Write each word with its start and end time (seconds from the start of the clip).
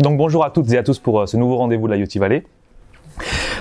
Donc 0.00 0.16
bonjour 0.16 0.46
à 0.46 0.50
toutes 0.50 0.72
et 0.72 0.78
à 0.78 0.82
tous 0.82 0.98
pour 0.98 1.20
euh, 1.20 1.26
ce 1.26 1.36
nouveau 1.36 1.58
rendez-vous 1.58 1.86
de 1.86 1.92
l'IoT 1.92 2.18
Valley. 2.18 2.44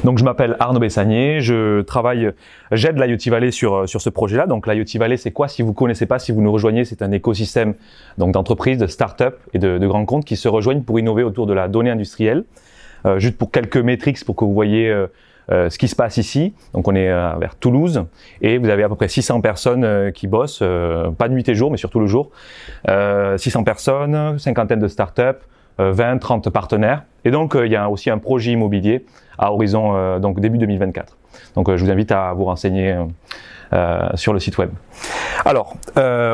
Donc 0.05 0.19
je 0.19 0.23
m'appelle 0.23 0.55
Arnaud 0.59 0.79
Bessanier, 0.79 1.41
je 1.41 1.81
travaille, 1.81 2.31
j'aide 2.71 2.97
l'IoT 2.97 3.29
Valley 3.29 3.51
sur, 3.51 3.75
euh, 3.75 3.87
sur 3.87 3.99
ce 3.99 4.09
projet-là. 4.09 4.47
Donc 4.47 4.65
l'IoT 4.65 4.97
Valley, 4.97 5.17
c'est 5.17 5.31
quoi? 5.31 5.49
Si 5.49 5.63
vous 5.63 5.73
connaissez 5.73 6.05
pas, 6.05 6.17
si 6.17 6.31
vous 6.31 6.41
nous 6.41 6.51
rejoignez, 6.53 6.85
c'est 6.85 7.01
un 7.01 7.11
écosystème 7.11 7.73
donc 8.17 8.31
d'entreprises, 8.31 8.77
de 8.77 8.87
start-up 8.87 9.37
et 9.53 9.59
de, 9.59 9.85
grands 9.85 10.05
comptes 10.05 10.23
qui 10.23 10.37
se 10.37 10.47
rejoignent 10.47 10.81
pour 10.81 10.97
innover 10.97 11.23
autour 11.23 11.45
de 11.45 11.51
la 11.53 11.67
donnée 11.67 11.89
industrielle. 11.89 12.45
Euh, 13.05 13.19
juste 13.19 13.37
pour 13.37 13.51
quelques 13.51 13.75
métriques 13.75 14.23
pour 14.23 14.37
que 14.37 14.45
vous 14.45 14.53
voyez 14.53 14.93
ce 15.49 15.77
qui 15.77 15.89
se 15.89 15.95
passe 15.95 16.15
ici. 16.15 16.53
Donc 16.73 16.87
on 16.87 16.95
est 16.95 17.07
vers 17.07 17.55
Toulouse 17.59 18.05
et 18.41 18.59
vous 18.59 18.69
avez 18.69 18.83
à 18.83 18.89
peu 18.89 18.95
près 18.95 19.09
600 19.09 19.41
personnes 19.41 20.11
qui 20.13 20.27
bossent, 20.27 20.63
pas 21.17 21.27
nuit 21.27 21.49
et 21.49 21.55
jour, 21.55 21.71
mais 21.71 21.77
surtout 21.77 21.99
le 21.99 22.07
jour. 22.07 22.29
600 22.87 23.63
personnes, 23.63 24.37
cinquantaine 24.37 24.79
de 24.79 24.87
start-up, 24.87 25.41
20, 25.79 26.15
euh, 26.15 26.19
30 26.19 26.49
partenaires. 26.49 27.03
Et 27.25 27.31
donc, 27.31 27.55
euh, 27.55 27.65
il 27.65 27.71
y 27.71 27.75
a 27.75 27.89
aussi 27.89 28.09
un 28.09 28.17
projet 28.17 28.51
immobilier 28.51 29.05
à 29.37 29.53
horizon 29.53 29.95
euh, 29.95 30.19
donc 30.19 30.39
début 30.39 30.57
2024. 30.57 31.17
Donc, 31.55 31.73
je 31.73 31.83
vous 31.83 31.91
invite 31.91 32.11
à 32.11 32.33
vous 32.33 32.45
renseigner 32.45 32.95
sur 34.15 34.33
le 34.33 34.39
site 34.39 34.57
web. 34.57 34.71
Alors, 35.45 35.75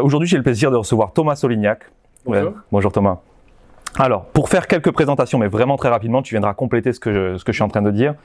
aujourd'hui, 0.01 0.27
j'ai 0.27 0.37
le 0.37 0.43
plaisir 0.43 0.71
de 0.71 0.77
recevoir 0.77 1.13
Thomas 1.13 1.35
Solignac. 1.35 1.83
Bonjour. 2.25 2.53
bonjour 2.71 2.91
Thomas. 2.91 3.19
Alors, 3.97 4.25
pour 4.25 4.49
faire 4.49 4.67
quelques 4.67 4.91
présentations, 4.91 5.39
mais 5.39 5.47
vraiment 5.47 5.77
très 5.77 5.87
rapidement, 5.87 6.21
tu 6.21 6.33
viendras 6.33 6.53
compléter 6.53 6.91
ce 6.91 6.99
que 6.99 7.13
je, 7.13 7.37
ce 7.37 7.45
que 7.45 7.53
je 7.53 7.57
suis 7.57 7.63
en 7.63 7.69
train 7.69 7.81
de 7.81 7.91
dire. 7.91 8.15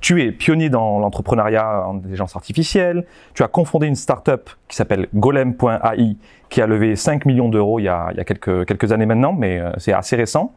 Tu 0.00 0.22
es 0.22 0.32
pionnier 0.32 0.70
dans 0.70 0.98
l'entrepreneuriat 0.98 1.86
en 1.86 1.98
intelligence 1.98 2.36
artificielle. 2.36 3.04
Tu 3.34 3.42
as 3.42 3.48
confondé 3.48 3.86
une 3.86 3.96
start-up 3.96 4.48
qui 4.68 4.76
s'appelle 4.76 5.08
Golem.ai, 5.14 6.16
qui 6.48 6.62
a 6.62 6.66
levé 6.66 6.96
5 6.96 7.26
millions 7.26 7.50
d'euros 7.50 7.78
il 7.80 7.84
y 7.84 7.88
a, 7.88 8.08
il 8.12 8.16
y 8.16 8.20
a 8.20 8.24
quelques, 8.24 8.64
quelques 8.64 8.92
années 8.92 9.04
maintenant, 9.04 9.34
mais 9.34 9.58
euh, 9.58 9.72
c'est 9.76 9.92
assez 9.92 10.16
récent. 10.16 10.54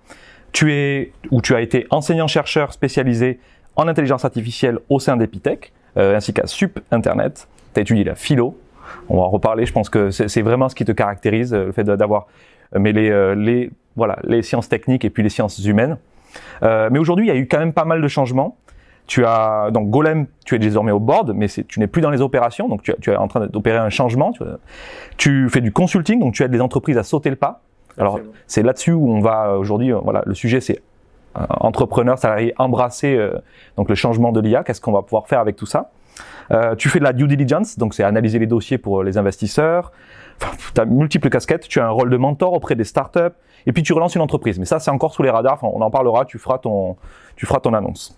Tu 0.53 0.73
es, 0.73 1.11
ou 1.31 1.41
tu 1.41 1.55
as 1.55 1.61
été 1.61 1.85
enseignant-chercheur 1.89 2.71
spécialisé 2.71 3.39
en 3.75 3.89
intelligence 3.89 4.23
artificielle 4.23 4.79
au 4.87 4.99
sein 4.99 5.17
d'Epitech, 5.17 5.73
euh, 5.97 6.15
ainsi 6.15 6.33
qu'à 6.33 6.47
Sup 6.47 6.79
Internet. 6.91 7.49
Tu 7.73 7.79
as 7.79 7.81
étudié 7.81 8.05
la 8.05 8.15
philo. 8.15 8.57
On 9.09 9.17
va 9.17 9.23
en 9.23 9.29
reparler. 9.29 9.65
Je 9.65 9.73
pense 9.73 9.89
que 9.89 10.11
c'est 10.11 10.41
vraiment 10.41 10.69
ce 10.69 10.75
qui 10.75 10.85
te 10.85 10.91
caractérise, 10.93 11.53
euh, 11.53 11.65
le 11.65 11.71
fait 11.73 11.83
d'avoir 11.83 12.27
mêlé 12.77 13.35
les 13.35 13.69
voilà, 13.95 14.17
les 14.23 14.41
sciences 14.41 14.69
techniques 14.69 15.05
et 15.05 15.09
puis 15.09 15.23
les 15.23 15.29
sciences 15.29 15.63
humaines. 15.63 15.97
Euh, 16.63 16.89
mais 16.91 16.99
aujourd'hui, 16.99 17.25
il 17.25 17.29
y 17.29 17.31
a 17.31 17.35
eu 17.35 17.47
quand 17.47 17.59
même 17.59 17.73
pas 17.73 17.85
mal 17.85 18.01
de 18.01 18.07
changements. 18.07 18.57
Tu 19.05 19.25
as 19.25 19.69
donc 19.71 19.89
Golem, 19.89 20.27
tu 20.45 20.55
es 20.55 20.59
désormais 20.59 20.91
au 20.91 20.99
board, 20.99 21.33
mais 21.35 21.47
tu 21.47 21.79
n'es 21.79 21.87
plus 21.87 22.01
dans 22.01 22.09
les 22.09 22.21
opérations, 22.21 22.69
donc 22.69 22.83
tu, 22.83 22.93
tu 23.01 23.11
es 23.11 23.15
en 23.15 23.27
train 23.27 23.45
d'opérer 23.47 23.77
un 23.77 23.89
changement. 23.89 24.31
Tu, 24.31 24.43
tu, 25.17 25.49
fais 25.49 25.59
du 25.59 25.73
consulting, 25.73 26.19
donc 26.19 26.33
tu 26.33 26.43
aides 26.43 26.53
les 26.53 26.61
entreprises 26.61 26.97
à 26.97 27.03
sauter 27.03 27.29
le 27.29 27.35
pas. 27.35 27.61
Alors 27.97 28.19
c'est 28.47 28.63
là-dessus 28.63 28.93
où 28.93 29.11
on 29.11 29.19
va 29.19 29.57
aujourd'hui. 29.57 29.91
Euh, 29.91 29.99
voilà, 29.99 30.23
le 30.25 30.33
sujet 30.33 30.61
c'est 30.61 30.81
euh, 31.37 31.45
entrepreneur, 31.49 32.17
salarié, 32.17 32.53
embrasser 32.57 33.15
euh, 33.15 33.33
donc 33.75 33.89
le 33.89 33.95
changement 33.95 34.31
de 34.31 34.39
l'IA. 34.39 34.63
Qu'est-ce 34.63 34.81
qu'on 34.81 34.93
va 34.93 35.01
pouvoir 35.01 35.27
faire 35.27 35.39
avec 35.39 35.57
tout 35.57 35.65
ça? 35.65 35.91
Euh, 36.51 36.75
Tu 36.75 36.89
fais 36.89 36.99
de 36.99 37.03
la 37.03 37.13
due 37.13 37.27
diligence, 37.27 37.77
donc 37.77 37.93
c'est 37.93 38.03
analyser 38.03 38.39
les 38.39 38.47
dossiers 38.47 38.77
pour 38.77 39.03
les 39.03 39.17
investisseurs. 39.17 39.91
Tu 40.73 40.81
as 40.81 40.85
multiples 40.85 41.29
casquettes. 41.29 41.67
Tu 41.67 41.79
as 41.79 41.85
un 41.85 41.89
rôle 41.89 42.09
de 42.09 42.17
mentor 42.17 42.53
auprès 42.53 42.75
des 42.75 42.83
startups 42.83 43.35
et 43.65 43.71
puis 43.71 43.83
tu 43.83 43.93
relances 43.93 44.15
une 44.15 44.21
entreprise. 44.21 44.59
Mais 44.59 44.65
ça, 44.65 44.79
c'est 44.79 44.91
encore 44.91 45.13
sous 45.13 45.23
les 45.23 45.29
radars. 45.29 45.63
on 45.63 45.81
en 45.81 45.91
parlera. 45.91 46.25
Tu 46.25 46.37
feras 46.37 46.57
ton, 46.57 46.97
tu 47.35 47.45
feras 47.45 47.59
ton 47.59 47.73
annonce. 47.73 48.17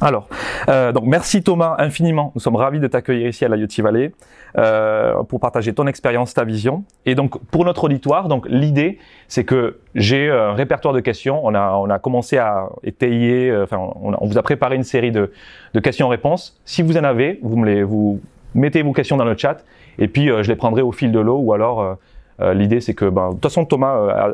Alors, 0.00 0.28
euh, 0.68 0.92
donc 0.92 1.04
merci 1.06 1.42
Thomas 1.42 1.76
infiniment. 1.78 2.32
Nous 2.34 2.40
sommes 2.40 2.56
ravis 2.56 2.80
de 2.80 2.86
t'accueillir 2.86 3.28
ici 3.28 3.44
à 3.44 3.48
la 3.48 3.56
l'IoT 3.56 3.82
Valley 3.82 4.12
euh, 4.58 5.22
pour 5.22 5.40
partager 5.40 5.72
ton 5.72 5.86
expérience, 5.86 6.34
ta 6.34 6.44
vision. 6.44 6.84
Et 7.06 7.14
donc 7.14 7.38
pour 7.46 7.64
notre 7.64 7.84
auditoire, 7.84 8.28
donc 8.28 8.46
l'idée, 8.48 8.98
c'est 9.28 9.44
que 9.44 9.78
j'ai 9.94 10.30
un 10.30 10.52
répertoire 10.52 10.92
de 10.92 11.00
questions. 11.00 11.40
On 11.44 11.54
a, 11.54 11.72
on 11.76 11.88
a 11.88 11.98
commencé 11.98 12.36
à 12.36 12.68
étayer. 12.84 13.50
Euh, 13.50 13.64
enfin, 13.64 13.78
on, 13.78 14.14
on, 14.18 14.26
vous 14.26 14.36
a 14.36 14.42
préparé 14.42 14.76
une 14.76 14.84
série 14.84 15.12
de, 15.12 15.32
de 15.72 15.80
questions-réponses. 15.80 16.60
Si 16.66 16.82
vous 16.82 16.98
en 16.98 17.04
avez, 17.04 17.38
vous 17.42 17.56
me 17.56 17.66
les, 17.66 17.82
vous 17.82 18.20
mettez 18.54 18.82
vos 18.82 18.92
questions 18.92 19.16
dans 19.16 19.24
le 19.24 19.36
chat, 19.36 19.64
et 19.98 20.08
puis 20.08 20.30
euh, 20.30 20.42
je 20.42 20.48
les 20.48 20.56
prendrai 20.56 20.82
au 20.82 20.92
fil 20.92 21.10
de 21.10 21.20
l'eau, 21.20 21.38
ou 21.38 21.54
alors 21.54 21.96
euh, 22.40 22.46
euh, 22.46 22.54
l'idée, 22.54 22.80
c'est 22.80 22.94
que, 22.94 23.08
ben, 23.08 23.28
de 23.28 23.32
toute 23.34 23.44
façon, 23.44 23.64
Thomas, 23.64 23.96
euh, 23.96 24.32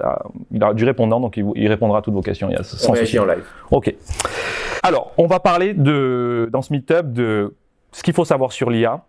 il 0.50 0.62
a 0.62 0.74
du 0.74 0.84
répondant, 0.84 1.20
donc 1.20 1.36
il, 1.36 1.68
répondra 1.68 1.98
à 1.98 2.02
toutes 2.02 2.14
vos 2.14 2.22
questions. 2.22 2.48
Il 2.50 2.54
y 2.54 2.56
a 2.56 2.62
sans 2.62 2.94
souci. 2.94 3.18
en 3.18 3.24
live. 3.24 3.44
Ok. 3.70 3.94
Alors, 4.82 5.12
on 5.18 5.26
va 5.26 5.40
parler 5.40 5.74
de, 5.74 6.48
dans 6.52 6.62
ce 6.62 6.72
meetup 6.72 7.12
de 7.12 7.54
ce 7.92 8.02
qu'il 8.02 8.14
faut 8.14 8.24
savoir 8.24 8.52
sur 8.52 8.70
l'IA. 8.70 9.02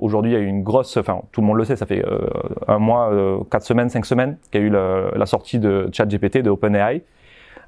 Aujourd'hui, 0.00 0.32
il 0.32 0.34
y 0.34 0.36
a 0.36 0.40
eu 0.40 0.46
une 0.46 0.62
grosse, 0.62 0.96
enfin, 0.96 1.20
tout 1.30 1.42
le 1.42 1.46
monde 1.46 1.58
le 1.58 1.64
sait, 1.64 1.76
ça 1.76 1.86
fait 1.86 2.04
euh, 2.04 2.18
un 2.66 2.78
mois, 2.78 3.12
quatre 3.50 3.64
semaines, 3.64 3.90
cinq 3.90 4.06
semaines 4.06 4.38
qu'il 4.50 4.60
y 4.60 4.64
a 4.64 4.66
eu 4.66 4.70
la, 4.70 5.10
la 5.14 5.26
sortie 5.26 5.58
de 5.58 5.88
ChatGPT, 5.92 6.38
de 6.38 6.50
OpenAI. 6.50 7.02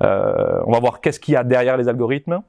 on 0.01 0.73
va 0.73 0.81
voir 0.81 1.01
qu'est-ce 1.01 1.21
qu'il 1.21 1.35
y 1.35 1.37
a 1.37 1.45
derrière 1.45 1.77
les 1.77 1.89
algorithmes. 1.89 2.41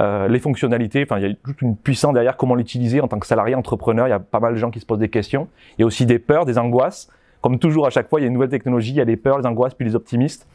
Euh, 0.00 0.26
les 0.26 0.40
fonctionnalités, 0.40 1.04
enfin 1.08 1.20
il 1.20 1.28
y 1.28 1.30
a 1.30 1.34
toute 1.44 1.62
une 1.62 1.76
puissance 1.76 2.12
derrière 2.14 2.36
comment 2.36 2.56
l'utiliser 2.56 3.00
en 3.00 3.06
tant 3.06 3.20
que 3.20 3.26
salarié 3.26 3.54
entrepreneur. 3.54 4.08
Il 4.08 4.10
y 4.10 4.14
a 4.14 4.18
pas 4.18 4.40
mal 4.40 4.54
de 4.54 4.58
gens 4.58 4.72
qui 4.72 4.80
se 4.80 4.86
posent 4.86 4.98
des 4.98 5.08
questions. 5.08 5.48
Il 5.78 5.82
y 5.82 5.84
a 5.84 5.86
aussi 5.86 6.04
des 6.04 6.18
peurs, 6.18 6.46
des 6.46 6.58
angoisses. 6.58 7.08
Comme 7.44 7.58
toujours, 7.58 7.86
à 7.86 7.90
chaque 7.90 8.08
fois, 8.08 8.20
il 8.20 8.22
y 8.22 8.24
a 8.24 8.28
une 8.28 8.32
nouvelle 8.32 8.48
technologie, 8.48 8.92
il 8.92 8.96
y 8.96 9.02
a 9.02 9.04
les 9.04 9.18
peurs, 9.18 9.36
les 9.36 9.44
angoisses, 9.44 9.74
puis 9.74 9.86
les 9.86 9.94
optimistes. 9.94 10.48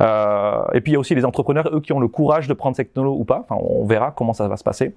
Euh, 0.00 0.62
et 0.72 0.80
puis 0.80 0.92
il 0.92 0.94
y 0.94 0.96
a 0.96 0.98
aussi 0.98 1.14
les 1.14 1.26
entrepreneurs, 1.26 1.68
eux, 1.74 1.82
qui 1.82 1.92
ont 1.92 2.00
le 2.00 2.08
courage 2.08 2.48
de 2.48 2.54
prendre 2.54 2.74
cette 2.74 2.86
technologie 2.86 3.20
ou 3.20 3.24
pas. 3.26 3.44
Enfin, 3.46 3.62
on 3.62 3.84
verra 3.84 4.12
comment 4.12 4.32
ça 4.32 4.48
va 4.48 4.56
se 4.56 4.64
passer. 4.64 4.94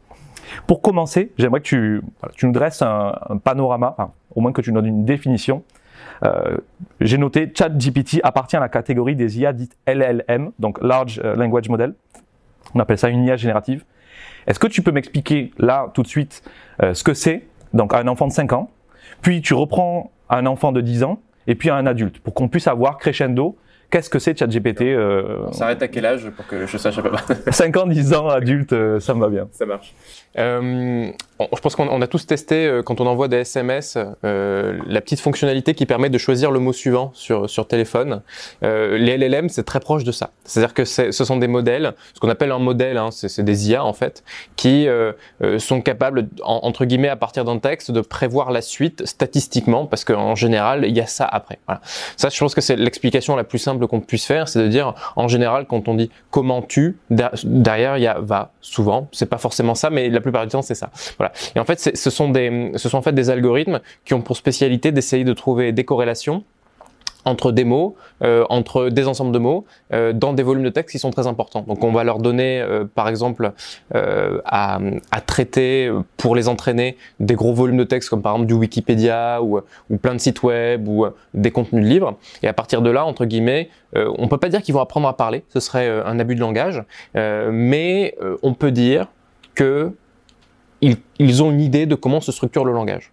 Pour 0.66 0.81
commencer, 0.81 1.34
j'aimerais 1.38 1.59
que 1.59 1.66
tu, 1.66 2.01
tu 2.38 2.46
nous 2.46 2.53
dresses 2.53 2.81
un, 2.81 3.12
panorama, 3.44 3.97
au 4.34 4.40
moins 4.40 4.53
que 4.53 4.62
tu 4.62 4.72
nous 4.72 4.79
donnes 4.79 4.85
une 4.85 5.03
définition. 5.03 5.63
Euh, 6.23 6.56
J'ai 7.01 7.18
noté 7.18 7.52
ChatGPT 7.53 8.22
appartient 8.23 8.56
à 8.56 8.62
la 8.62 8.69
catégorie 8.69 9.17
des 9.17 9.38
IA 9.38 9.52
dites 9.52 9.75
LLM, 9.88 10.52
donc 10.57 10.81
Large 10.81 11.19
euh, 11.22 11.35
Language 11.35 11.67
Model. 11.67 11.96
On 12.75 12.79
appelle 12.79 12.97
ça 12.97 13.09
une 13.09 13.25
IA 13.25 13.35
générative. 13.35 13.84
Est-ce 14.47 14.57
que 14.57 14.67
tu 14.67 14.81
peux 14.81 14.94
m'expliquer 14.94 15.52
là 15.57 15.91
tout 15.94 16.02
de 16.02 16.07
suite 16.07 16.50
ce 16.79 17.03
que 17.03 17.13
c'est? 17.13 17.46
Donc 17.73 17.94
à 17.94 17.97
un 17.97 18.07
enfant 18.07 18.25
de 18.25 18.31
5 18.31 18.53
ans, 18.53 18.69
puis 19.22 19.41
tu 19.41 19.53
reprends 19.53 20.12
à 20.30 20.38
un 20.38 20.46
enfant 20.46 20.72
de 20.72 20.81
10 20.81 21.03
ans 21.03 21.19
et 21.47 21.56
puis 21.56 21.69
à 21.69 21.75
un 21.75 21.86
adulte, 21.86 22.19
pour 22.19 22.34
qu'on 22.34 22.47
puisse 22.47 22.68
avoir 22.68 22.97
crescendo 22.97 23.58
Qu'est-ce 23.91 24.09
que 24.09 24.19
c'est 24.19 24.38
ChatGPT 24.38 24.81
euh... 24.81 25.46
On 25.47 25.53
s'arrête 25.53 25.81
à 25.81 25.88
quel 25.88 26.06
âge 26.06 26.30
pour 26.31 26.46
que 26.47 26.66
je 26.66 26.78
sache 26.78 26.97
à 26.97 27.02
peu 27.02 27.12
près 27.46 27.52
5 27.52 27.78
ans, 27.78 27.88
10 27.88 28.13
ans, 28.13 28.28
adulte, 28.28 28.74
euh, 28.74 29.00
ça 29.00 29.14
me 29.14 29.22
va 29.22 29.30
bien. 29.30 29.47
Ça 29.52 29.66
marche. 29.66 29.94
Euh, 30.38 31.09
je 31.40 31.59
pense 31.59 31.75
qu'on 31.75 32.01
a 32.01 32.07
tous 32.07 32.25
testé 32.25 32.66
euh, 32.66 32.81
quand 32.81 33.01
on 33.01 33.07
envoie 33.07 33.28
des 33.28 33.38
SMS 33.38 33.97
euh, 34.23 34.79
la 34.88 35.01
petite 35.01 35.19
fonctionnalité 35.19 35.73
qui 35.73 35.85
permet 35.85 36.09
de 36.09 36.18
choisir 36.18 36.51
le 36.51 36.59
mot 36.59 36.72
suivant 36.72 37.12
sur 37.13 37.50
sur 37.50 37.68
téléphone. 37.68 38.22
Euh, 38.63 38.97
les 38.97 39.18
LLM 39.18 39.50
c'est 39.50 39.63
très 39.63 39.79
proche 39.79 40.03
de 40.03 40.12
ça. 40.12 40.31
C'est-à-dire 40.46 40.73
que 40.73 40.85
ce 40.85 41.12
sont 41.12 41.38
des 41.38 41.47
modèles, 41.47 41.94
ce 42.13 42.19
qu'on 42.19 42.29
appelle 42.29 42.51
un 42.51 42.59
modèle, 42.59 42.97
hein, 42.97 43.09
c'est 43.12 43.44
des 43.44 43.69
IA 43.69 43.84
en 43.84 43.94
fait, 43.94 44.23
qui 44.56 44.88
euh, 44.88 45.12
euh, 45.44 45.59
sont 45.59 45.81
capables 45.81 46.29
entre 46.44 46.85
guillemets 46.85 47.09
à 47.09 47.16
partir 47.16 47.44
d'un 47.44 47.59
texte 47.59 47.91
de 47.91 48.02
prévoir 48.02 48.52
la 48.52 48.62
suite 48.62 49.06
statistiquement 49.06 49.85
parce 49.88 50.06
qu'en 50.06 50.35
général 50.35 50.85
il 50.88 50.96
y 50.96 51.02
a 51.02 51.07
ça 51.07 51.25
après. 51.25 51.59
Voilà. 51.67 51.81
Ça 52.16 52.29
je 52.29 52.40
pense 52.40 52.56
que 52.56 52.62
c'est 52.62 52.75
l'explication 52.75 53.35
la 53.35 53.44
plus 53.44 53.59
simple 53.59 53.88
qu'on 53.88 54.00
puisse 54.00 54.25
faire, 54.25 54.47
c'est 54.47 54.62
de 54.62 54.67
dire 54.67 54.94
en 55.16 55.28
général 55.28 55.66
quand 55.67 55.88
on 55.88 55.96
dit 55.96 56.09
comment 56.31 56.61
tu? 56.61 56.97
derrière 57.09 57.97
il 57.97 58.03
y 58.03 58.08
a 58.08 58.20
va 58.20 58.52
souvent, 58.61 59.09
c'est 59.11 59.26
pas 59.26 59.37
forcément 59.37 59.76
ça, 59.76 59.90
mais 59.90 60.09
la 60.09 60.22
plupart 60.22 60.43
du 60.46 60.52
temps 60.52 60.61
c'est 60.61 60.76
ça. 60.76 60.91
Et 61.55 61.59
en 61.59 61.66
fait, 61.66 61.79
ce 61.95 62.09
sont 62.09 62.29
des, 62.29 62.72
en 62.93 63.01
fait 63.01 63.13
des 63.13 63.29
algorithmes 63.29 63.79
qui 64.03 64.13
ont 64.13 64.22
pour 64.22 64.37
spécialité 64.37 64.91
d'essayer 64.91 65.23
de 65.23 65.33
trouver 65.33 65.72
des 65.72 65.83
corrélations 65.83 66.43
entre 67.25 67.51
des 67.51 67.63
mots, 67.63 67.95
euh, 68.23 68.45
entre 68.49 68.89
des 68.89 69.07
ensembles 69.07 69.31
de 69.31 69.39
mots, 69.39 69.66
euh, 69.91 70.13
dans 70.13 70.33
des 70.33 70.43
volumes 70.43 70.63
de 70.63 70.69
texte 70.69 70.91
qui 70.91 70.99
sont 70.99 71.09
très 71.09 71.27
importants. 71.27 71.63
Donc 71.67 71.83
on 71.83 71.91
va 71.91 72.03
leur 72.03 72.19
donner, 72.19 72.61
euh, 72.61 72.85
par 72.85 73.09
exemple, 73.09 73.51
à, 73.93 74.79
à, 75.11 75.22
traiter 75.22 75.91
pour 76.17 76.35
les 76.35 76.47
entraîner 76.47 76.97
des 77.19 77.33
gros 77.33 77.53
volumes 77.53 77.77
de 77.77 77.83
texte 77.83 78.09
comme 78.09 78.22
par 78.22 78.33
exemple 78.33 78.47
du 78.47 78.53
Wikipédia 78.53 79.41
ou, 79.41 79.59
ou 79.89 79.97
plein 79.97 80.13
de 80.13 80.19
sites 80.19 80.43
web 80.43 80.87
ou 80.87 81.07
des 81.33 81.49
contenus 81.49 81.83
de 81.83 81.89
livres. 81.89 82.16
Et 82.43 82.47
à 82.47 82.53
partir 82.53 82.81
de 82.83 82.91
là, 82.91 83.05
entre 83.05 83.25
guillemets, 83.25 83.69
on 83.95 84.27
peut 84.27 84.37
pas 84.37 84.49
dire 84.49 84.61
qu'ils 84.61 84.75
vont 84.75 84.81
apprendre 84.81 85.07
à 85.07 85.17
parler, 85.17 85.43
ce 85.49 85.59
serait 85.59 85.89
un 85.89 86.19
abus 86.19 86.35
de 86.35 86.39
langage, 86.39 86.83
mais 87.16 88.16
on 88.43 88.53
peut 88.53 88.72
dire 88.72 89.07
que 89.55 89.91
ils, 91.20 91.43
ont 91.43 91.52
une 91.52 91.61
idée 91.61 91.85
de 91.85 91.96
comment 91.96 92.22
se 92.22 92.32
structure 92.32 92.66
le 92.66 92.73
langage. 92.73 93.11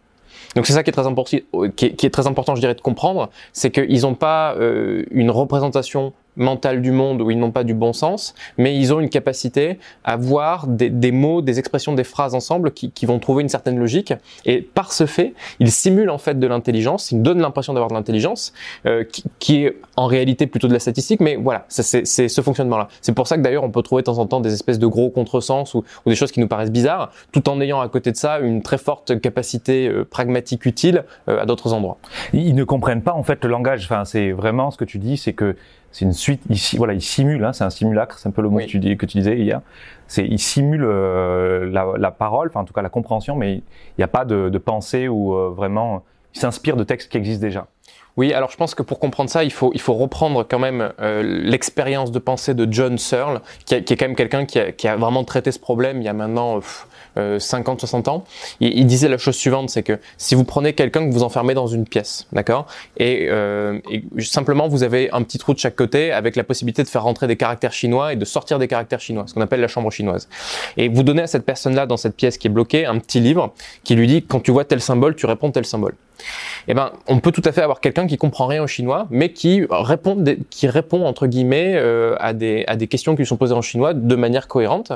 Donc 0.54 0.66
c'est 0.66 0.72
ça 0.72 0.82
qui 0.82 0.90
est 0.90 0.92
très 0.92 1.06
important, 1.06 1.38
qui 1.76 1.86
est, 1.86 2.10
très 2.10 2.26
important, 2.26 2.54
je 2.54 2.60
dirais, 2.60 2.74
de 2.74 2.80
comprendre, 2.80 3.30
c'est 3.52 3.70
qu'ils 3.70 4.02
n'ont 4.02 4.14
pas 4.14 4.54
euh, 4.56 5.04
une 5.10 5.30
représentation 5.30 6.12
mental 6.36 6.82
du 6.82 6.92
monde 6.92 7.20
où 7.20 7.30
ils 7.30 7.38
n'ont 7.38 7.50
pas 7.50 7.64
du 7.64 7.74
bon 7.74 7.92
sens, 7.92 8.34
mais 8.58 8.76
ils 8.76 8.92
ont 8.94 9.00
une 9.00 9.10
capacité 9.10 9.78
à 10.04 10.16
voir 10.16 10.66
des, 10.66 11.12
mots, 11.12 11.42
des 11.42 11.58
expressions, 11.58 11.94
des 11.94 12.04
phrases 12.04 12.34
ensemble 12.34 12.72
qui, 12.72 12.90
vont 13.06 13.18
trouver 13.18 13.42
une 13.42 13.48
certaine 13.48 13.78
logique. 13.78 14.14
Et 14.44 14.62
par 14.62 14.92
ce 14.92 15.06
fait, 15.06 15.34
ils 15.58 15.72
simulent 15.72 16.10
en 16.10 16.18
fait 16.18 16.38
de 16.38 16.46
l'intelligence, 16.46 17.10
ils 17.10 17.20
donnent 17.20 17.40
l'impression 17.40 17.74
d'avoir 17.74 17.90
de 17.90 17.94
l'intelligence, 17.94 18.52
euh, 18.86 19.04
qui, 19.38 19.64
est 19.64 19.76
en 19.96 20.06
réalité 20.06 20.46
plutôt 20.46 20.68
de 20.68 20.72
la 20.72 20.78
statistique, 20.78 21.20
mais 21.20 21.36
voilà, 21.36 21.66
c'est 21.68 22.04
ce 22.06 22.40
fonctionnement-là. 22.40 22.88
C'est 23.00 23.12
pour 23.12 23.26
ça 23.26 23.36
que 23.36 23.42
d'ailleurs 23.42 23.64
on 23.64 23.70
peut 23.70 23.82
trouver 23.82 24.02
de 24.02 24.06
temps 24.06 24.18
en 24.18 24.26
temps 24.26 24.40
des 24.40 24.54
espèces 24.54 24.78
de 24.78 24.86
gros 24.86 25.10
contresens 25.10 25.74
ou, 25.74 25.84
ou, 26.06 26.10
des 26.10 26.14
choses 26.14 26.32
qui 26.32 26.40
nous 26.40 26.48
paraissent 26.48 26.70
bizarres, 26.70 27.10
tout 27.32 27.48
en 27.48 27.60
ayant 27.60 27.80
à 27.80 27.88
côté 27.88 28.12
de 28.12 28.16
ça 28.16 28.38
une 28.38 28.62
très 28.62 28.78
forte 28.78 29.20
capacité 29.20 29.88
euh, 29.88 30.04
pragmatique 30.04 30.64
utile 30.66 31.04
euh, 31.28 31.42
à 31.42 31.46
d'autres 31.46 31.72
endroits. 31.72 31.98
Ils 32.32 32.54
ne 32.54 32.64
comprennent 32.64 33.02
pas 33.02 33.12
en 33.12 33.22
fait 33.22 33.44
le 33.44 33.50
langage. 33.50 33.84
Enfin, 33.84 34.04
c'est 34.04 34.32
vraiment 34.32 34.70
ce 34.70 34.76
que 34.76 34.84
tu 34.84 34.98
dis, 34.98 35.16
c'est 35.16 35.32
que 35.32 35.56
c'est 35.92 36.06
une 36.06 36.12
suite. 36.14 36.42
Ici, 36.48 36.78
voilà, 36.78 36.94
il 36.94 37.02
simule. 37.02 37.44
Hein, 37.44 37.52
c'est 37.52 37.64
un 37.64 37.70
simulacre. 37.70 38.18
C'est 38.18 38.28
un 38.28 38.32
peu 38.32 38.42
le 38.42 38.48
mot 38.48 38.58
que, 38.58 38.64
tu 38.64 38.78
dis, 38.78 38.96
que 38.96 39.06
tu 39.06 39.18
disais 39.18 39.38
hier. 39.38 39.60
C'est 40.08 40.26
il 40.26 40.38
simule 40.38 40.84
euh, 40.84 41.70
la, 41.70 41.86
la, 41.98 42.10
parole, 42.10 42.48
enfin 42.48 42.60
en 42.60 42.64
tout 42.64 42.72
cas 42.72 42.82
la 42.82 42.88
compréhension, 42.88 43.36
mais 43.36 43.56
il 43.56 43.62
n'y 43.98 44.04
a 44.04 44.08
pas 44.08 44.24
de, 44.24 44.48
de 44.48 44.58
pensée 44.58 45.08
ou 45.08 45.34
euh, 45.34 45.50
vraiment. 45.54 46.02
Il 46.34 46.40
s'inspire 46.40 46.76
de 46.76 46.84
textes 46.84 47.10
qui 47.10 47.18
existent 47.18 47.46
déjà. 47.46 47.66
Oui, 48.16 48.32
alors 48.32 48.50
je 48.50 48.56
pense 48.56 48.74
que 48.74 48.82
pour 48.82 48.98
comprendre 48.98 49.30
ça, 49.30 49.44
il 49.44 49.52
faut, 49.52 49.70
il 49.74 49.80
faut 49.80 49.94
reprendre 49.94 50.46
quand 50.48 50.58
même 50.58 50.92
euh, 51.00 51.22
l'expérience 51.22 52.10
de 52.10 52.18
pensée 52.18 52.54
de 52.54 52.70
John 52.70 52.98
Searle, 52.98 53.40
qui, 53.64 53.82
qui 53.84 53.92
est 53.92 53.96
quand 53.96 54.06
même 54.06 54.16
quelqu'un 54.16 54.44
qui 54.44 54.58
a, 54.58 54.72
qui 54.72 54.86
a, 54.88 54.96
vraiment 54.96 55.24
traité 55.24 55.52
ce 55.52 55.58
problème 55.58 56.00
il 56.00 56.04
y 56.04 56.08
a 56.08 56.12
maintenant 56.12 56.60
50, 57.16 57.80
60 57.80 58.08
ans. 58.08 58.24
Il, 58.60 58.86
disait 58.86 59.08
la 59.08 59.18
chose 59.18 59.36
suivante, 59.36 59.70
c'est 59.70 59.82
que 59.82 59.98
si 60.16 60.34
vous 60.34 60.44
prenez 60.44 60.72
quelqu'un 60.72 61.06
que 61.06 61.12
vous 61.12 61.22
enfermez 61.22 61.54
dans 61.54 61.66
une 61.66 61.84
pièce, 61.84 62.26
d'accord, 62.32 62.66
et, 62.96 63.28
euh, 63.30 63.80
simplement 64.18 64.68
vous 64.68 64.82
avez 64.82 65.10
un 65.12 65.22
petit 65.22 65.38
trou 65.38 65.54
de 65.54 65.58
chaque 65.58 65.76
côté 65.76 66.12
avec 66.12 66.36
la 66.36 66.44
possibilité 66.44 66.82
de 66.82 66.88
faire 66.88 67.02
rentrer 67.02 67.26
des 67.26 67.36
caractères 67.36 67.72
chinois 67.72 68.12
et 68.12 68.16
de 68.16 68.24
sortir 68.24 68.58
des 68.58 68.68
caractères 68.68 69.00
chinois, 69.00 69.24
ce 69.26 69.34
qu'on 69.34 69.40
appelle 69.40 69.60
la 69.60 69.68
chambre 69.68 69.90
chinoise. 69.90 70.28
Et 70.76 70.88
vous 70.88 71.02
donnez 71.02 71.22
à 71.22 71.26
cette 71.26 71.44
personne-là 71.44 71.86
dans 71.86 71.96
cette 71.96 72.16
pièce 72.16 72.38
qui 72.38 72.46
est 72.46 72.50
bloquée 72.50 72.86
un 72.86 72.98
petit 72.98 73.20
livre 73.20 73.52
qui 73.84 73.94
lui 73.94 74.06
dit 74.06 74.22
quand 74.22 74.40
tu 74.40 74.50
vois 74.50 74.64
tel 74.64 74.80
symbole, 74.80 75.14
tu 75.14 75.26
réponds 75.26 75.50
tel 75.50 75.64
symbole. 75.64 75.94
Eh 76.68 76.74
ben, 76.74 76.92
on 77.08 77.18
peut 77.18 77.32
tout 77.32 77.42
à 77.44 77.52
fait 77.52 77.62
avoir 77.62 77.80
quelqu'un 77.80 78.06
qui 78.06 78.16
comprend 78.16 78.46
rien 78.46 78.62
au 78.62 78.66
chinois, 78.66 79.06
mais 79.10 79.32
qui 79.32 79.64
répond, 79.70 80.22
qui 80.50 80.68
répond 80.68 81.04
entre 81.04 81.26
guillemets 81.26 81.74
euh, 81.74 82.14
à, 82.20 82.32
des, 82.32 82.64
à 82.66 82.76
des 82.76 82.86
questions 82.86 83.14
qui 83.14 83.22
lui 83.22 83.26
sont 83.26 83.36
posées 83.36 83.54
en 83.54 83.62
chinois 83.62 83.94
de 83.94 84.14
manière 84.14 84.48
cohérente 84.48 84.92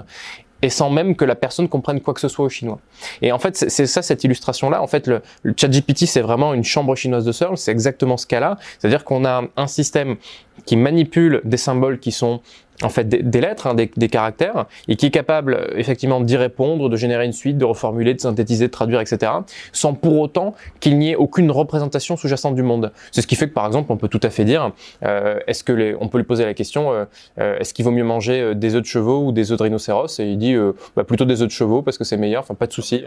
et 0.63 0.71
sans 0.71 0.91
même 0.91 1.17
que 1.17 1.25
la 1.25 1.35
personne 1.35 1.69
comprenne 1.69 2.01
quoi 2.01 2.15
que 2.15 2.21
ce 2.21 2.29
soit 2.29 2.45
au 2.45 2.49
chinois. 2.49 2.79
Et 3.23 3.33
en 3.33 3.39
fait, 3.39 3.57
c'est 3.57 3.87
ça 3.87 4.03
cette 4.03 4.25
illustration-là. 4.25 4.83
En 4.83 4.87
fait, 4.87 5.07
le, 5.07 5.23
le 5.43 5.55
ChatGPT, 5.57 6.07
c'est 6.07 6.23
vraiment 6.23 6.55
une 6.55 6.65
chambre 6.65 6.95
chinoise 6.97 7.25
de 7.25 7.33
Searle. 7.33 7.59
C'est 7.59 7.73
exactement 7.73 8.17
ce 8.17 8.27
cas-là. 8.27 8.59
C'est-à-dire 8.79 9.05
qu'on 9.05 9.25
a 9.25 9.45
un 9.57 9.67
système 9.67 10.17
qui 10.65 10.77
manipule 10.77 11.43
des 11.45 11.59
symboles 11.59 11.99
qui 11.99 12.13
sont 12.13 12.41
en 12.83 12.89
fait 12.89 13.09
des, 13.09 13.41
lettres, 13.41 13.67
hein, 13.67 13.75
des, 13.75 14.09
caractères, 14.09 14.67
et 14.89 14.97
qui 14.97 15.07
est 15.07 15.11
capable 15.11 15.71
effectivement 15.77 16.21
d'y 16.21 16.37
répondre, 16.37 16.89
de 16.89 16.97
générer 16.97 17.25
une 17.25 17.33
suite, 17.33 17.59
de 17.59 17.65
reformuler, 17.65 18.15
de 18.15 18.21
synthétiser, 18.21 18.67
de 18.67 18.73
traduire, 18.73 19.01
etc., 19.01 19.33
sans 19.73 19.95
pour 19.95 20.19
autant 20.21 20.55
qu'il 20.81 20.99
n'y 20.99 21.11
ait 21.11 21.17
aucune 21.17 21.51
représentation 21.51 22.17
sous-jacente 22.17 22.55
du 22.55 22.63
monde. 22.63 22.93
C'est 23.13 23.23
ce 23.23 23.27
qui 23.27 23.37
fait 23.37 23.49
que 23.49 23.55
par 23.55 23.67
exemple, 23.67 23.93
on 23.93 23.97
peut 23.97 24.09
tout 24.09 24.21
à 24.23 24.31
fait 24.31 24.45
dire, 24.45 24.73
euh, 25.05 25.39
est-ce 25.47 25.65
que 25.65 25.73
les, 25.73 25.97
on 26.01 26.09
peut 26.09 26.19
lui 26.19 26.25
poser 26.25 26.45
la 26.45 26.55
question, 26.55 26.93
euh, 26.93 27.05
euh 27.39 27.59
est-ce 27.59 27.75
qu'il 27.75 27.85
vaut 27.85 27.91
mieux 27.91 28.05
manger 28.05 28.41
euh, 28.41 28.55
des 28.55 28.75
œufs 28.75 28.83
de 28.83 28.87
chevaux 28.87 29.25
ou 29.25 29.33
des 29.33 29.53
œufs 29.53 29.59
de 29.59 29.63
rhinocéros? 29.63 30.21
Et 30.21 30.25
il 30.25 30.39
dit 30.39 30.55
euh, 30.55 30.73
bah, 30.95 31.05
plutôt 31.05 31.25
des 31.25 31.43
œufs 31.43 31.49
de 31.49 31.53
chevaux 31.53 31.83
parce 31.83 31.99
que 31.99 32.05
c'est 32.05 32.17
meilleur. 32.17 32.43
Enfin, 32.43 32.55
pas 32.55 32.67
de 32.67 32.73
souci. 32.73 33.05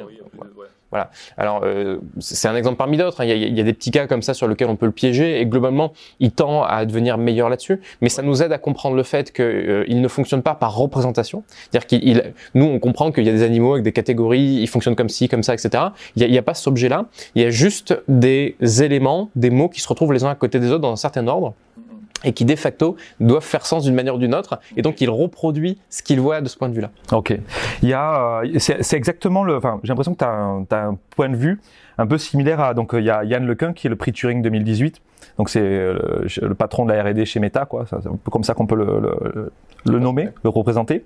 Voilà. 0.91 1.12
Alors, 1.38 1.62
euh, 1.63 2.00
c'est 2.19 2.47
un 2.47 2.56
exemple 2.56 2.77
parmi 2.77 2.97
d'autres. 2.97 3.21
Hein. 3.21 3.25
Il, 3.25 3.57
y 3.57 3.62
a 3.62 3.63
des 3.63 3.74
petits 3.74 3.91
cas 3.91 4.07
comme 4.07 4.21
ça 4.21 4.33
sur 4.33 4.47
lesquels 4.47 4.69
on 4.69 4.75
peut 4.75 4.88
le 4.88 4.91
piéger 4.91 5.39
et 5.39 5.45
globalement, 5.45 5.94
il 6.19 6.31
tend 6.31 6.63
à 6.63 6.86
devenir 6.86 7.18
meilleur 7.18 7.50
là-dessus. 7.50 7.80
Mais 8.01 8.09
ça 8.09 8.21
nous 8.21 8.41
aide 8.41 8.51
à 8.51 8.57
comprendre 8.57 8.95
le 8.95 9.03
fait 9.03 9.31
qu'il 9.31 9.45
euh, 9.45 9.86
ne 9.88 10.07
fonctionne 10.07 10.41
pas 10.41 10.56
par 10.56 10.75
représentation. 10.75 11.44
C'est-à-dire 11.69 11.88
qu'il, 11.88 12.33
nous, 12.56 12.65
on 12.65 12.80
comprend 12.80 13.12
qu'il 13.12 13.24
y 13.25 13.30
a 13.30 13.33
des 13.33 13.44
animaux 13.44 13.74
avec 13.74 13.83
des 13.83 13.91
catégories, 13.91 14.59
ils 14.62 14.68
fonctionnent 14.68 14.95
comme 14.95 15.09
ci, 15.09 15.30
comme 15.30 15.44
ça, 15.44 15.53
etc. 15.53 15.83
Il 16.15 16.27
n'y 16.27 16.38
a, 16.38 16.39
a, 16.39 16.44
pas 16.44 16.53
cet 16.56 16.68
objet-là. 16.68 17.06
Il 17.35 17.44
y 17.44 17.45
a 17.45 17.51
juste 17.51 17.95
des 18.07 18.56
éléments, 18.81 19.30
des 19.35 19.51
mots 19.51 19.69
qui 19.69 19.81
se 19.81 19.88
retrouvent 19.88 20.13
les 20.13 20.24
uns 20.24 20.30
à 20.30 20.35
côté 20.35 20.59
des 20.59 20.71
autres 20.71 20.81
dans 20.81 20.92
un 20.92 20.95
certain 20.95 21.27
ordre 21.27 21.53
et 22.24 22.33
qui 22.33 22.45
de 22.45 22.56
facto 22.56 22.95
doivent 23.19 23.44
faire 23.44 23.66
sens 23.66 23.83
d'une 23.83 23.95
manière 23.95 24.16
ou 24.16 24.18
d'une 24.18 24.36
autre, 24.36 24.60
et 24.75 24.81
donc 24.81 25.01
il 25.01 25.10
reproduit 25.10 25.80
ce 25.89 26.04
qu'il 26.04 26.19
voit 26.19 26.42
de 26.42 26.48
ce 26.48 26.57
point 26.57 26.69
de 26.69 26.74
vue-là. 26.74 26.92
Ok. 27.12 27.33
Il 27.81 27.89
y 27.89 27.94
a, 27.94 28.42
euh, 28.44 28.60
c'est 28.60 28.98
exactement 28.98 29.44
le, 29.44 29.56
enfin, 29.56 29.80
j'ai 29.83 29.89
l'impression 29.89 30.13
que 30.13 30.19
tu 30.19 30.25
as, 30.25 30.77
as, 30.77 30.86
un 30.86 30.98
point 31.12 31.30
de 31.30 31.36
vue 31.36 31.62
un 31.98 32.07
peu 32.07 32.18
similaire 32.18 32.60
à, 32.60 32.74
donc 32.74 32.92
il 32.94 33.04
y 33.04 33.10
a 33.10 33.24
Yann 33.24 33.45
Lequin 33.45 33.74
qui 33.74 33.88
est 33.88 33.89
le 33.89 33.95
prix 33.95 34.12
Turing 34.12 34.42
2018, 34.42 35.01
donc 35.38 35.50
c'est 35.50 35.62
le, 35.62 36.25
le, 36.42 36.56
patron 36.56 36.86
de 36.86 36.94
la 36.94 37.04
R&D 37.04 37.25
chez 37.25 37.39
Meta, 37.39 37.66
quoi. 37.66 37.86
C'est 37.88 37.95
un 37.95 38.18
peu 38.24 38.31
comme 38.31 38.44
ça 38.44 38.54
qu'on 38.54 38.68
peut 38.68 38.75
le, 38.75 39.00
le, 39.00 39.51
le, 39.86 40.00
nommer, 40.00 40.30
le 40.44 40.50
représenter. 40.50 41.06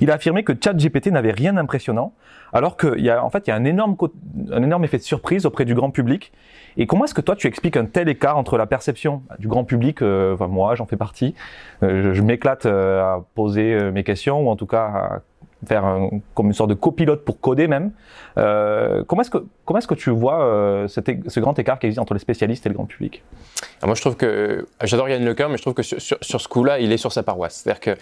Il 0.00 0.10
a 0.10 0.14
affirmé 0.14 0.44
que 0.44 0.52
ChatGPT 0.52 1.08
n'avait 1.08 1.32
rien 1.32 1.52
d'impressionnant, 1.52 2.12
alors 2.52 2.76
qu'il 2.76 3.00
y 3.00 3.10
a 3.10 3.22
en 3.24 3.30
fait 3.30 3.46
il 3.46 3.50
y 3.50 3.52
a 3.52 3.56
un 3.56 3.64
énorme 3.64 3.96
un 4.50 4.62
énorme 4.62 4.84
effet 4.84 4.98
de 4.98 5.02
surprise 5.02 5.46
auprès 5.46 5.64
du 5.64 5.74
grand 5.74 5.90
public. 5.90 6.32
Et 6.76 6.86
comment 6.86 7.04
est-ce 7.04 7.14
que 7.14 7.20
toi 7.20 7.36
tu 7.36 7.46
expliques 7.46 7.76
un 7.76 7.86
tel 7.86 8.08
écart 8.08 8.36
entre 8.36 8.58
la 8.58 8.66
perception 8.66 9.22
du 9.38 9.48
grand 9.48 9.64
public, 9.64 10.02
euh, 10.02 10.34
enfin 10.34 10.48
moi 10.48 10.74
j'en 10.74 10.86
fais 10.86 10.96
partie, 10.96 11.34
euh, 11.82 12.12
je, 12.12 12.22
m'éclate 12.22 12.66
euh, 12.66 13.02
à 13.02 13.24
poser 13.34 13.90
mes 13.92 14.04
questions 14.04 14.46
ou 14.46 14.48
en 14.48 14.56
tout 14.56 14.66
cas 14.66 14.84
à 14.84 15.22
faire 15.66 15.98
comme 16.34 16.48
une 16.48 16.52
sorte 16.52 16.68
de 16.68 16.74
copilote 16.74 17.24
pour 17.24 17.40
coder 17.40 17.66
même. 17.66 17.92
Comment 18.34 19.22
est-ce 19.22 19.30
que 19.30 19.44
comment 19.64 19.78
est-ce 19.78 19.88
que 19.88 19.94
tu 19.94 20.10
vois 20.10 20.84
ce 20.86 21.40
grand 21.40 21.58
écart 21.58 21.78
qui 21.78 21.86
existe 21.86 22.00
entre 22.00 22.12
les 22.12 22.20
spécialistes 22.20 22.66
et 22.66 22.68
le 22.68 22.74
grand 22.74 22.84
public? 22.84 23.24
Moi, 23.82 23.94
je 23.94 24.00
trouve 24.00 24.16
que 24.16 24.66
j'adore 24.84 25.08
Yann 25.08 25.24
Lequin, 25.24 25.48
mais 25.48 25.56
je 25.56 25.62
trouve 25.62 25.74
que 25.74 25.82
sur, 25.82 26.18
ce 26.22 26.48
coup-là, 26.48 26.78
il 26.78 26.92
est 26.92 26.98
sur 26.98 27.10
sa 27.10 27.22
paroisse. 27.22 27.62
C'est-à-dire 27.62 27.80
que, 27.80 27.96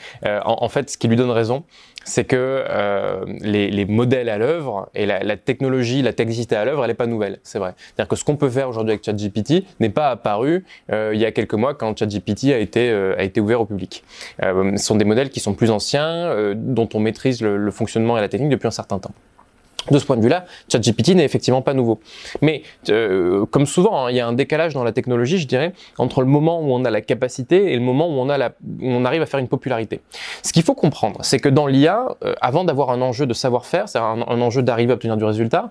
en, 0.44 0.68
fait, 0.68 0.90
ce 0.90 0.98
qui 0.98 1.06
lui 1.06 1.16
donne 1.16 1.30
raison, 1.30 1.62
c'est 2.04 2.24
que 2.24 2.36
euh, 2.38 3.24
les, 3.40 3.70
les, 3.70 3.84
modèles 3.84 4.28
à 4.28 4.38
l'œuvre 4.38 4.88
et 4.94 5.06
la, 5.06 5.22
la, 5.22 5.36
technologie, 5.36 6.02
la 6.02 6.12
technicité 6.12 6.56
à 6.56 6.64
l'œuvre, 6.64 6.84
elle 6.84 6.90
n'est 6.90 6.94
pas 6.94 7.06
nouvelle. 7.06 7.38
C'est 7.42 7.58
vrai. 7.58 7.74
C'est-à-dire 7.78 8.08
que 8.08 8.16
ce 8.16 8.24
qu'on 8.24 8.36
peut 8.36 8.50
faire 8.50 8.68
aujourd'hui 8.68 8.92
avec 8.92 9.04
ChatGPT 9.04 9.64
n'est 9.80 9.90
pas 9.90 10.10
apparu 10.10 10.64
euh, 10.92 11.12
il 11.14 11.20
y 11.20 11.24
a 11.24 11.32
quelques 11.32 11.54
mois 11.54 11.74
quand 11.74 11.98
ChatGPT 11.98 12.52
a 12.52 12.58
été 12.58 12.90
a 12.90 13.22
été 13.22 13.40
ouvert 13.40 13.60
au 13.60 13.66
public. 13.66 14.04
ce 14.40 14.76
sont 14.76 14.96
des 14.96 15.04
modèles 15.04 15.30
qui 15.30 15.40
sont 15.40 15.54
plus 15.54 15.70
anciens, 15.70 16.54
dont 16.54 16.88
on 16.94 17.00
maîtrise 17.00 17.40
le, 17.40 17.56
le 17.56 17.70
fonctionnement 17.70 18.18
et 18.18 18.20
la 18.20 18.28
technique 18.28 18.50
depuis 18.50 18.68
un 18.68 18.72
certain 18.72 18.98
temps. 18.98 19.12
De 19.90 19.98
ce 19.98 20.06
point 20.06 20.16
de 20.16 20.22
vue-là, 20.22 20.46
ChatGPT 20.70 21.14
n'est 21.14 21.24
effectivement 21.24 21.62
pas 21.62 21.74
nouveau. 21.74 22.00
Mais 22.40 22.62
euh, 22.88 23.44
comme 23.46 23.66
souvent, 23.66 24.06
hein, 24.06 24.10
il 24.10 24.16
y 24.16 24.20
a 24.20 24.26
un 24.26 24.32
décalage 24.32 24.72
dans 24.72 24.84
la 24.84 24.92
technologie, 24.92 25.38
je 25.38 25.46
dirais, 25.46 25.72
entre 25.98 26.22
le 26.22 26.26
moment 26.26 26.60
où 26.60 26.72
on 26.72 26.84
a 26.84 26.90
la 26.90 27.00
capacité 27.02 27.72
et 27.72 27.76
le 27.76 27.82
moment 27.82 28.08
où 28.08 28.18
on, 28.18 29.04
arrive 29.04 29.22
à 29.22 29.26
faire 29.26 29.40
une 29.40 29.48
popularité. 29.48 30.00
Ce 30.42 30.52
qu'il 30.52 30.62
faut 30.62 30.74
comprendre, 30.74 31.20
c'est 31.22 31.38
que 31.38 31.48
dans 31.48 31.66
l'IA, 31.66 32.06
euh, 32.24 32.34
avant 32.40 32.64
d'avoir 32.64 32.90
un 32.90 33.02
enjeu 33.02 33.26
de 33.26 33.34
savoir-faire, 33.34 33.88
c'est-à-dire 33.88 34.24
un, 34.26 34.40
enjeu 34.40 34.62
d'arriver 34.62 34.92
à 34.92 34.94
obtenir 34.94 35.16
du 35.16 35.24
résultat, 35.24 35.70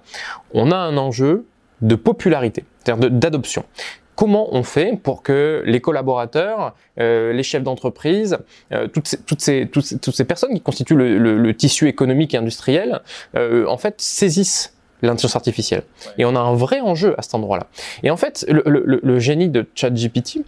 on 0.54 0.72
a 0.72 0.78
un 0.78 0.98
enjeu 0.98 1.46
de 1.82 1.96
popularité, 1.96 2.66
c'est-à-dire 2.84 3.10
d'adoption 3.10 3.66
comment 4.16 4.54
on 4.56 4.64
fait 4.64 5.00
pour 5.02 5.24
que 5.24 5.64
les 5.66 5.82
collaborateurs, 5.82 6.76
euh, 7.00 7.34
les 7.34 7.44
chefs 7.44 7.64
d'entreprise, 7.64 8.38
euh, 8.72 8.88
toutes, 8.88 9.08
ces, 9.08 9.18
toutes, 9.18 9.42
ces, 9.42 9.68
toutes, 9.68 9.86
ces, 9.86 10.00
toutes, 10.00 10.16
ces, 10.16 10.26
personnes 10.26 10.54
qui 10.54 10.62
constituent 10.62 10.96
le, 10.96 11.18
le, 11.18 11.38
le 11.38 11.54
tissu 11.56 11.88
économique 11.88 12.34
et 12.34 12.38
industriel, 12.38 13.02
euh, 13.36 13.66
en 13.68 13.78
fait, 13.78 13.96
saisissent 14.00 14.74
l'intelligence 15.02 15.36
artificielle. 15.36 15.84
Ouais. 16.06 16.14
Et 16.20 16.26
on 16.26 16.36
a 16.36 16.40
un 16.40 16.56
vrai 16.56 16.80
enjeu 16.80 17.16
à 17.18 17.22
cet 17.22 17.36
endroit-là. 17.36 17.68
Et 18.04 18.12
en 18.12 18.18
fait, 18.18 18.46
le, 18.48 18.64
le, 18.66 19.00
le 19.02 19.20
génie 19.20 19.50
de 19.50 19.68
ChatGPT, 19.76 20.40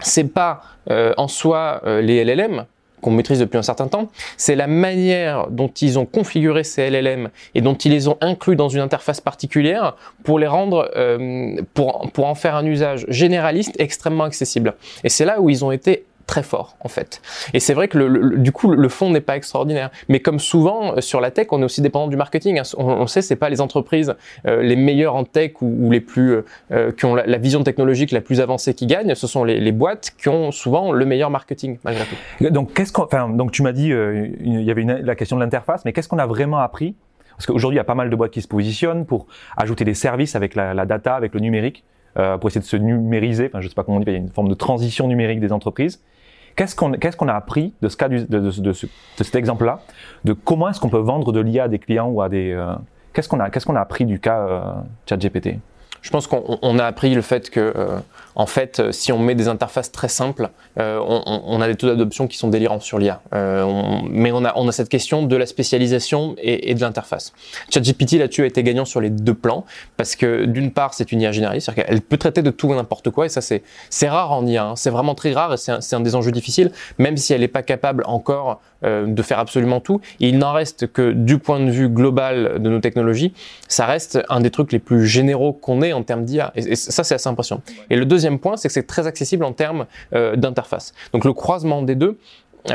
c'est 0.00 0.24
pas 0.24 0.62
euh, 0.90 1.14
en 1.16 1.28
soi 1.28 1.80
euh, 1.84 2.00
les 2.00 2.24
LLM, 2.24 2.66
qu'on 3.04 3.10
maîtrise 3.10 3.38
depuis 3.38 3.58
un 3.58 3.62
certain 3.62 3.86
temps, 3.86 4.08
c'est 4.38 4.56
la 4.56 4.66
manière 4.66 5.48
dont 5.50 5.68
ils 5.68 5.98
ont 5.98 6.06
configuré 6.06 6.64
ces 6.64 6.88
LLM 6.88 7.28
et 7.54 7.60
dont 7.60 7.74
ils 7.74 7.92
les 7.92 8.08
ont 8.08 8.16
inclus 8.22 8.56
dans 8.56 8.70
une 8.70 8.80
interface 8.80 9.20
particulière 9.20 9.94
pour 10.22 10.38
les 10.38 10.46
rendre, 10.46 10.90
euh, 10.96 11.56
pour, 11.74 12.10
pour 12.14 12.26
en 12.26 12.34
faire 12.34 12.56
un 12.56 12.64
usage 12.64 13.04
généraliste 13.08 13.74
extrêmement 13.78 14.24
accessible. 14.24 14.72
Et 15.04 15.10
c'est 15.10 15.26
là 15.26 15.38
où 15.42 15.50
ils 15.50 15.66
ont 15.66 15.70
été 15.70 16.06
très 16.26 16.42
fort 16.42 16.76
en 16.80 16.88
fait. 16.88 17.20
Et 17.52 17.60
c'est 17.60 17.74
vrai 17.74 17.88
que 17.88 17.98
le, 17.98 18.38
du 18.38 18.52
coup 18.52 18.70
le 18.70 18.88
fond 18.88 19.10
n'est 19.10 19.20
pas 19.20 19.36
extraordinaire. 19.36 19.90
Mais 20.08 20.20
comme 20.20 20.38
souvent 20.38 20.96
euh, 20.96 21.00
sur 21.00 21.20
la 21.20 21.30
tech, 21.30 21.48
on 21.50 21.60
est 21.60 21.64
aussi 21.64 21.82
dépendant 21.82 22.08
du 22.08 22.16
marketing. 22.16 22.60
On, 22.76 22.84
on 22.84 23.06
sait 23.06 23.22
c'est 23.22 23.36
pas 23.36 23.48
les 23.48 23.60
entreprises 23.60 24.14
euh, 24.46 24.62
les 24.62 24.76
meilleures 24.76 25.14
en 25.14 25.24
tech 25.24 25.52
ou, 25.60 25.90
les 25.90 26.00
plus 26.00 26.42
euh, 26.72 26.92
qui 26.92 27.04
ont 27.04 27.14
la, 27.14 27.38
vision 27.38 27.62
technologique 27.62 28.10
la 28.10 28.20
plus 28.20 28.40
avancée 28.40 28.74
qui 28.74 28.86
gagnent. 28.86 29.14
Ce 29.14 29.26
sont 29.26 29.44
les, 29.44 29.72
boîtes 29.72 30.12
qui 30.18 30.28
ont 30.28 30.52
souvent 30.52 30.92
le 30.92 31.04
meilleur 31.04 31.30
marketing 31.30 31.78
malgré 31.84 32.04
tout. 32.04 32.50
Donc 32.50 32.72
qu'est-ce 32.74 32.92
qu'on, 32.92 33.06
donc 33.30 33.50
tu 33.50 33.62
m'as 33.62 33.72
dit 33.72 33.88
il 33.88 34.62
y 34.62 34.70
avait 34.70 34.84
la 34.84 35.14
question 35.14 35.36
de 35.36 35.42
l'interface, 35.42 35.84
mais 35.84 35.92
qu'est-ce 35.92 36.08
qu'on 36.08 36.18
a 36.18 36.26
vraiment 36.26 36.58
appris? 36.58 36.94
Parce 37.36 37.46
qu'aujourd'hui 37.46 37.76
il 37.76 37.78
y 37.78 37.80
a 37.80 37.84
pas 37.84 37.96
mal 37.96 38.08
de 38.08 38.16
boîtes 38.16 38.30
qui 38.30 38.42
se 38.42 38.48
positionnent 38.48 39.04
pour 39.04 39.26
ajouter 39.56 39.84
des 39.84 39.94
services 39.94 40.36
avec 40.36 40.54
la, 40.54 40.86
data, 40.86 41.16
avec 41.16 41.34
le 41.34 41.40
numérique. 41.40 41.84
Pour 42.14 42.48
essayer 42.48 42.60
de 42.60 42.66
se 42.66 42.76
numériser, 42.76 43.46
enfin 43.46 43.60
je 43.60 43.68
sais 43.68 43.74
pas 43.74 43.82
comment 43.82 43.96
on 43.96 44.00
dit, 44.00 44.06
il 44.06 44.12
y 44.12 44.16
a 44.16 44.20
une 44.20 44.28
forme 44.28 44.48
de 44.48 44.54
transition 44.54 45.08
numérique 45.08 45.40
des 45.40 45.50
entreprises. 45.50 46.00
Qu'est-ce 46.56 46.76
qu'on 46.76 47.28
a 47.28 47.34
appris 47.34 47.74
de 47.80 47.88
cet 47.88 49.34
exemple-là, 49.34 49.80
de 50.24 50.32
comment 50.32 50.68
est-ce 50.68 50.80
qu'on 50.80 50.88
peut 50.88 50.98
vendre 50.98 51.32
de 51.32 51.40
l'IA 51.40 51.64
à 51.64 51.68
des 51.68 51.78
clients 51.78 52.08
ou 52.08 52.22
à 52.22 52.28
des 52.28 52.52
euh, 52.52 52.74
qu'est-ce 53.12 53.28
qu'on 53.28 53.40
a 53.40 53.44
a 53.44 53.80
appris 53.80 54.04
du 54.04 54.20
cas 54.20 54.38
euh, 54.38 54.72
ChatGPT? 55.08 55.58
Je 56.04 56.10
pense 56.10 56.26
qu'on 56.26 56.78
a 56.78 56.84
appris 56.84 57.14
le 57.14 57.22
fait 57.22 57.48
que 57.48 57.72
en 58.36 58.46
fait, 58.46 58.80
euh, 58.80 58.92
si 58.92 59.12
on 59.12 59.18
met 59.18 59.34
des 59.34 59.48
interfaces 59.48 59.92
très 59.92 60.08
simples, 60.08 60.50
euh, 60.78 60.98
on, 60.98 61.60
a 61.60 61.68
des 61.68 61.76
taux 61.76 61.86
d'adoption 61.86 62.26
qui 62.26 62.36
sont 62.36 62.48
délirants 62.48 62.80
sur 62.80 62.98
l'IA. 62.98 63.20
Euh, 63.32 64.00
mais 64.08 64.32
on 64.32 64.44
a, 64.44 64.72
cette 64.72 64.88
question 64.88 65.22
de 65.24 65.36
la 65.36 65.46
spécialisation 65.46 66.34
et, 66.38 66.74
de 66.74 66.80
l'interface. 66.80 67.32
ChatGPT 67.70 68.14
là-dessus 68.14 68.42
a 68.42 68.46
été 68.46 68.62
gagnant 68.62 68.84
sur 68.84 69.00
les 69.00 69.10
deux 69.10 69.34
plans 69.34 69.64
parce 69.96 70.16
que 70.16 70.46
d'une 70.46 70.72
part, 70.72 70.94
c'est 70.94 71.12
une 71.12 71.20
IA 71.20 71.30
généraliste, 71.30 71.66
c'est-à-dire 71.66 71.86
qu'elle 71.86 72.00
peut 72.00 72.16
traiter 72.16 72.42
de 72.42 72.50
tout 72.50 72.72
et 72.72 72.76
n'importe 72.76 73.10
quoi, 73.10 73.26
et 73.26 73.28
ça 73.28 73.40
c'est 73.40 74.08
rare 74.08 74.32
en 74.32 74.44
IA. 74.46 74.64
Hein. 74.64 74.76
C'est 74.76 74.90
vraiment 74.90 75.14
très 75.14 75.32
rare 75.32 75.54
et 75.54 75.56
c'est 75.56 75.94
un, 75.94 76.00
des 76.00 76.16
enjeux 76.16 76.32
difficiles, 76.32 76.72
même 76.98 77.16
si 77.16 77.32
elle 77.32 77.40
n'est 77.40 77.48
pas 77.48 77.62
capable 77.62 78.02
encore 78.06 78.60
de 78.84 79.22
faire 79.22 79.38
absolument 79.38 79.80
tout. 79.80 80.00
il 80.20 80.38
n'en 80.38 80.52
reste 80.52 80.92
que 80.92 81.12
du 81.12 81.38
point 81.38 81.60
de 81.60 81.70
vue 81.70 81.88
global 81.88 82.62
de 82.62 82.68
nos 82.70 82.80
technologies, 82.80 83.32
ça 83.68 83.86
reste 83.86 84.22
un 84.28 84.40
des 84.40 84.50
trucs 84.50 84.72
les 84.72 84.78
plus 84.78 85.06
généraux 85.06 85.52
qu'on 85.52 85.82
ait 85.82 85.92
en 85.92 86.02
termes 86.02 86.24
d'IA. 86.24 86.52
Et, 86.54 86.72
et, 86.72 86.76
ça 86.76 87.04
c'est 87.04 87.14
assez 87.14 87.28
impressionnant. 87.28 87.62
Et 87.90 87.96
le 87.96 88.04
deuxième 88.04 88.38
point, 88.38 88.56
c'est 88.56 88.68
que 88.68 88.74
c'est 88.74 88.86
très 88.86 89.06
accessible 89.06 89.44
en 89.44 89.52
termes 89.52 89.86
euh, 90.14 90.36
d'interface. 90.36 90.92
Donc 91.12 91.24
le 91.24 91.32
croisement 91.32 91.82
des 91.82 91.94
deux 91.94 92.04
euh, 92.08 92.16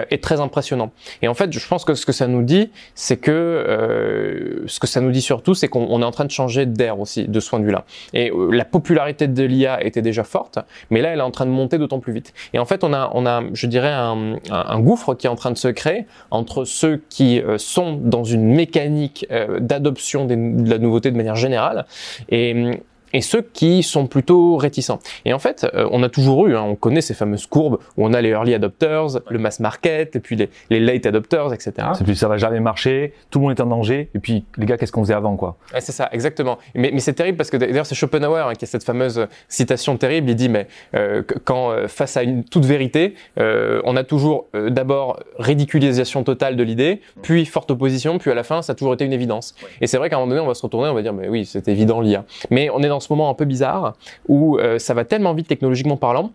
est 0.10 0.24
très 0.24 0.40
impressionnant. 0.40 0.92
Et 1.22 1.28
en 1.28 1.34
fait, 1.34 1.52
je 1.52 1.68
pense 1.68 1.86
que 1.86 1.94
ce 1.94 2.06
que 2.06 2.12
ça 2.12 2.28
nous 2.28 2.44
dit, 2.44 2.72
c'est 2.96 3.18
que 3.18 3.32
euh, 3.32 4.68
ce 4.68 4.80
que 4.80 4.88
ça 4.88 5.02
nous 5.02 5.12
dit 5.12 5.22
surtout, 5.22 5.54
c'est 5.54 5.68
qu'on 5.68 6.02
est 6.02 6.06
en 6.06 6.12
train 6.12 6.26
de 6.26 6.32
changer 6.32 6.66
d'air 6.66 7.00
aussi 7.00 7.28
de 7.28 7.40
ce 7.40 7.50
point 7.50 7.60
de 7.60 7.66
vue-là. 7.66 7.86
Et 8.14 8.32
la 8.52 8.66
popularité 8.66 9.28
de 9.28 9.44
l'IA 9.44 9.84
était 9.84 10.02
déjà 10.02 10.24
forte, 10.24 10.60
mais 10.90 11.02
là, 11.02 11.10
elle 11.10 11.20
est 11.20 11.24
en 11.24 11.32
train 11.32 11.46
de 11.46 11.52
monter 11.52 11.78
d'autant 11.78 12.00
plus 12.00 12.14
vite. 12.14 12.34
Et 12.54 12.60
en 12.60 12.66
fait, 12.66 12.84
on 12.84 12.94
a, 12.94 13.12
on 13.14 13.26
a, 13.26 13.42
je 13.54 13.68
dirais, 13.68 13.92
un, 13.92 14.36
un, 14.52 14.80
gouffre 14.80 15.16
qui 15.16 15.28
est 15.28 15.30
en 15.30 15.36
train 15.36 15.52
de 15.52 15.58
se 15.58 15.68
créer 15.68 16.06
entre 16.32 16.66
ceux 16.66 17.02
qui 17.10 17.42
sont 17.58 17.94
dans 17.94 18.24
une 18.24 18.54
mécanique 18.54 19.28
d'adoption 19.60 20.26
de 20.26 20.70
la 20.70 20.78
nouveauté 20.78 21.12
de 21.12 21.18
manière 21.18 21.36
générale 21.36 21.86
et 22.30 22.80
et 23.14 23.22
ceux 23.22 23.42
qui 23.42 23.84
sont 23.84 24.08
plutôt 24.08 24.58
réticents. 24.58 25.00
Et 25.26 25.34
en 25.34 25.40
fait, 25.40 25.68
euh, 25.74 25.88
on 25.92 26.04
a 26.04 26.10
toujours 26.10 26.48
eu, 26.48 26.56
hein, 26.56 26.64
on 26.64 26.76
connaît 26.76 27.02
ces 27.02 27.14
fameuses 27.14 27.46
courbes 27.46 27.80
où 27.98 28.06
on 28.06 28.14
a 28.14 28.22
les 28.22 28.30
early 28.30 28.54
adopters, 28.54 29.20
le 29.30 29.40
mass 29.40 29.60
market, 29.60 30.16
et 30.16 30.20
puis 30.20 30.36
les, 30.36 30.50
les 30.70 30.80
late 30.80 31.06
adopters, 31.06 31.54
etc. 31.54 31.74
C'est 31.98 32.04
plus 32.04 32.16
ça 32.16 32.28
va 32.28 32.38
jamais 32.38 32.60
marcher, 32.60 33.14
tout 33.32 33.40
le 33.40 33.46
monde 33.46 33.58
est 33.58 33.62
en 33.62 33.68
danger, 33.68 34.10
et 34.14 34.20
puis 34.20 34.46
les 34.58 34.66
gars, 34.66 34.78
qu'est-ce 34.78 34.92
qu'on 34.92 35.04
faisait 35.04 35.14
avant, 35.14 35.36
quoi? 35.36 35.58
Ouais, 35.74 35.82
C'est 35.82 35.92
ça, 35.92 36.10
exactement. 36.12 36.58
Mais, 36.76 36.92
mais 36.94 37.00
c'est 37.00 37.14
terrible 37.14 37.38
parce 37.38 37.50
que 37.50 37.58
d'ailleurs, 37.58 37.86
c'est 37.86 37.96
Schopenhauer 37.96 38.50
hein, 38.50 38.54
qui 38.56 38.66
a 38.66 38.68
cette 38.68 38.84
fameuse 38.84 39.28
citation 39.48 39.98
terrible. 39.98 40.30
Il 40.30 40.36
dit, 40.36 40.50
mais 40.50 40.68
euh, 40.96 41.24
quand 41.46 41.72
euh, 41.72 41.88
face 41.88 42.18
à 42.18 42.24
une 42.24 42.44
toute 42.44 42.66
vérité, 42.66 43.16
euh, 43.40 43.82
on 43.86 43.96
a 43.96 44.04
toujours 44.04 44.48
euh, 44.56 44.70
d'abord 44.70 45.20
ridiculisation 45.38 46.24
totale 46.24 46.56
de 46.56 46.64
l'idée, 46.64 47.02
puis 47.22 47.46
forte 47.46 47.72
opposition, 47.72 48.18
puis 48.18 48.32
à 48.32 48.36
la 48.36 48.44
fin, 48.44 48.62
ça 48.62 48.74
a 48.74 48.76
toujours 48.76 48.94
été 48.94 49.06
une 49.06 49.14
évidence. 49.14 49.56
Et 49.82 49.88
c'est 49.88 49.98
vrai 49.98 50.10
qu'à 50.10 50.18
un 50.18 50.20
moment 50.20 50.32
donné, 50.32 50.42
on 50.42 50.48
va 50.48 50.54
se 50.54 50.62
retourner, 50.62 50.90
on 50.90 50.94
va 50.94 51.02
dire, 51.02 51.14
mais 51.14 51.28
oui, 51.28 51.46
c'est 51.46 51.68
évident 51.68 52.02
l'IA. 52.02 52.26
Mais 52.50 52.70
on 52.70 52.82
est 52.82 52.88
dans 52.88 52.99
ce 53.00 53.12
moment 53.12 53.30
un 53.30 53.34
peu 53.34 53.46
bizarre 53.46 53.96
où 54.28 54.58
euh, 54.58 54.80
ça 54.80 54.94
va 54.94 55.06
tellement 55.06 55.34
vite 55.34 55.48
technologiquement 55.48 55.98
parlant 55.98 56.32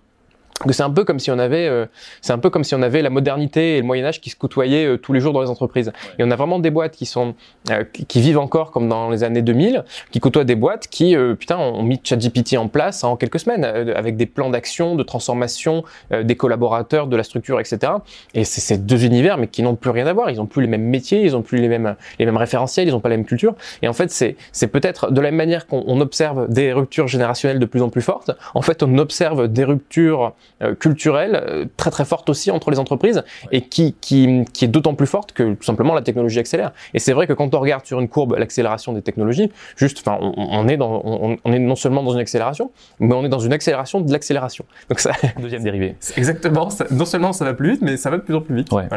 c'est 0.71 0.83
un 0.83 0.91
peu 0.91 1.05
comme 1.05 1.19
si 1.19 1.31
on 1.31 1.39
avait 1.39 1.67
euh, 1.67 1.87
c'est 2.21 2.33
un 2.33 2.39
peu 2.39 2.49
comme 2.49 2.65
si 2.65 2.75
on 2.75 2.83
avait 2.83 3.03
la 3.03 3.11
modernité 3.11 3.77
et 3.77 3.81
le 3.81 3.87
Moyen 3.87 4.05
Âge 4.05 4.21
qui 4.21 4.31
se 4.31 4.37
côtoyaient 4.37 4.87
euh, 4.87 4.97
tous 4.97 5.13
les 5.13 5.21
jours 5.21 5.33
dans 5.33 5.43
les 5.43 5.51
entreprises. 5.51 5.93
Et 6.19 6.25
on 6.25 6.31
a 6.31 6.37
vraiment 6.37 6.59
des 6.59 6.71
boîtes 6.71 6.97
qui 6.97 7.07
sont 7.07 7.35
euh, 7.71 7.85
qui, 7.93 8.21
vivent 8.21 8.39
encore 8.39 8.71
comme 8.71 8.89
dans 8.89 9.11
les 9.11 9.25
années 9.25 9.43
2000, 9.43 9.85
qui 10.13 10.21
côtoient 10.21 10.45
des 10.45 10.55
boîtes 10.55 10.87
qui 10.89 11.17
putain 11.39 11.59
ont 11.59 11.83
mis 11.83 12.01
ChatGPT 12.03 12.57
en 12.57 12.69
place 12.69 13.05
en 13.05 13.17
quelques 13.17 13.41
semaines 13.41 13.65
avec 13.65 14.17
des 14.17 14.27
plans 14.27 14.49
d'action, 14.49 14.95
de 14.95 15.03
transformation 15.03 15.85
des 16.11 16.37
collaborateurs, 16.37 17.07
de 17.07 17.17
la 17.17 17.23
structure, 17.23 17.61
etc. 17.61 17.93
Et 18.33 18.45
c'est 18.45 18.61
ces 18.61 18.79
deux 18.79 19.05
univers 19.05 19.37
mais 19.37 19.49
qui 19.49 19.63
n'ont 19.63 19.75
plus 19.75 19.91
rien 19.91 20.07
à 20.07 20.13
voir. 20.13 20.31
Ils 20.31 20.41
ont 20.41 20.47
plus 20.47 20.63
les 20.63 20.69
mêmes 20.69 20.85
métiers, 20.85 21.23
ils 21.23 21.37
ont 21.37 21.43
plus 21.43 21.59
les 21.59 21.69
mêmes 21.69 21.97
les 22.19 22.25
mêmes 22.25 22.37
référentiels, 22.37 22.89
ils 22.89 22.95
ont 22.95 23.01
pas 23.01 23.09
la 23.09 23.17
même 23.17 23.27
culture. 23.27 23.55
Et 23.83 23.89
en 23.89 23.93
fait 23.93 24.11
c'est 24.11 24.37
c'est 24.53 24.69
peut-être 24.69 25.11
de 25.11 25.21
la 25.21 25.31
même 25.31 25.37
manière 25.37 25.67
qu'on 25.67 26.01
observe 26.01 26.49
des 26.49 26.73
ruptures 26.73 27.09
générationnelles 27.09 27.59
de 27.59 27.67
plus 27.67 27.83
en 27.83 27.91
plus 27.91 28.03
fortes. 28.03 28.31
En 28.55 28.63
fait 28.63 28.83
on 28.83 28.97
observe 28.99 29.49
des 29.49 29.65
ruptures 29.65 30.15
euh, 30.25 30.31
culturelle 30.79 31.35
euh, 31.35 31.65
très 31.77 31.91
très 31.91 32.05
forte 32.05 32.29
aussi 32.31 32.51
entre 32.51 32.71
les 32.71 32.79
entreprises 32.79 33.23
et 33.51 33.63
qui, 33.63 33.95
qui, 34.01 34.45
qui 34.53 34.65
est 34.65 34.69
d'autant 34.69 34.95
plus 34.95 35.07
forte 35.07 35.33
que 35.33 35.55
tout 35.55 35.65
simplement 35.65 35.95
la 35.95 36.03
technologie 36.03 36.39
accélère. 36.39 36.73
Et 36.95 36.99
c'est 36.99 37.13
vrai 37.13 37.27
que 37.27 37.33
quand 37.33 37.55
on 37.55 37.61
regarde 37.61 37.85
sur 37.85 38.01
une 38.01 38.09
courbe 38.09 38.37
l'accélération 38.39 38.93
des 38.93 39.03
technologies, 39.03 39.51
juste, 39.77 40.03
enfin, 40.07 40.19
on, 40.21 40.69
est 40.69 40.77
dans, 40.77 41.03
on, 41.05 41.53
est 41.53 41.59
non 41.59 41.77
seulement 41.77 42.03
dans 42.03 42.13
une 42.13 42.21
accélération, 42.21 42.71
mais 43.01 43.15
on 43.15 43.25
est 43.25 43.29
dans 43.29 43.39
une 43.39 43.53
accélération 43.53 44.01
de 44.01 44.13
l'accélération. 44.13 44.65
Donc 44.89 45.01
ça, 45.01 45.13
deuxième 45.41 45.63
dérivé. 45.63 45.97
Exactement. 46.17 46.69
non 46.91 47.05
seulement 47.05 47.33
ça 47.33 47.45
va 47.45 47.55
plus 47.55 47.73
vite, 47.73 47.83
mais 47.83 47.97
ça 47.97 48.11
va 48.11 48.19
de 48.19 48.23
plus 48.23 48.35
en 48.35 48.41
plus 48.41 48.57
vite. 48.57 48.73
Ouais. 48.73 48.89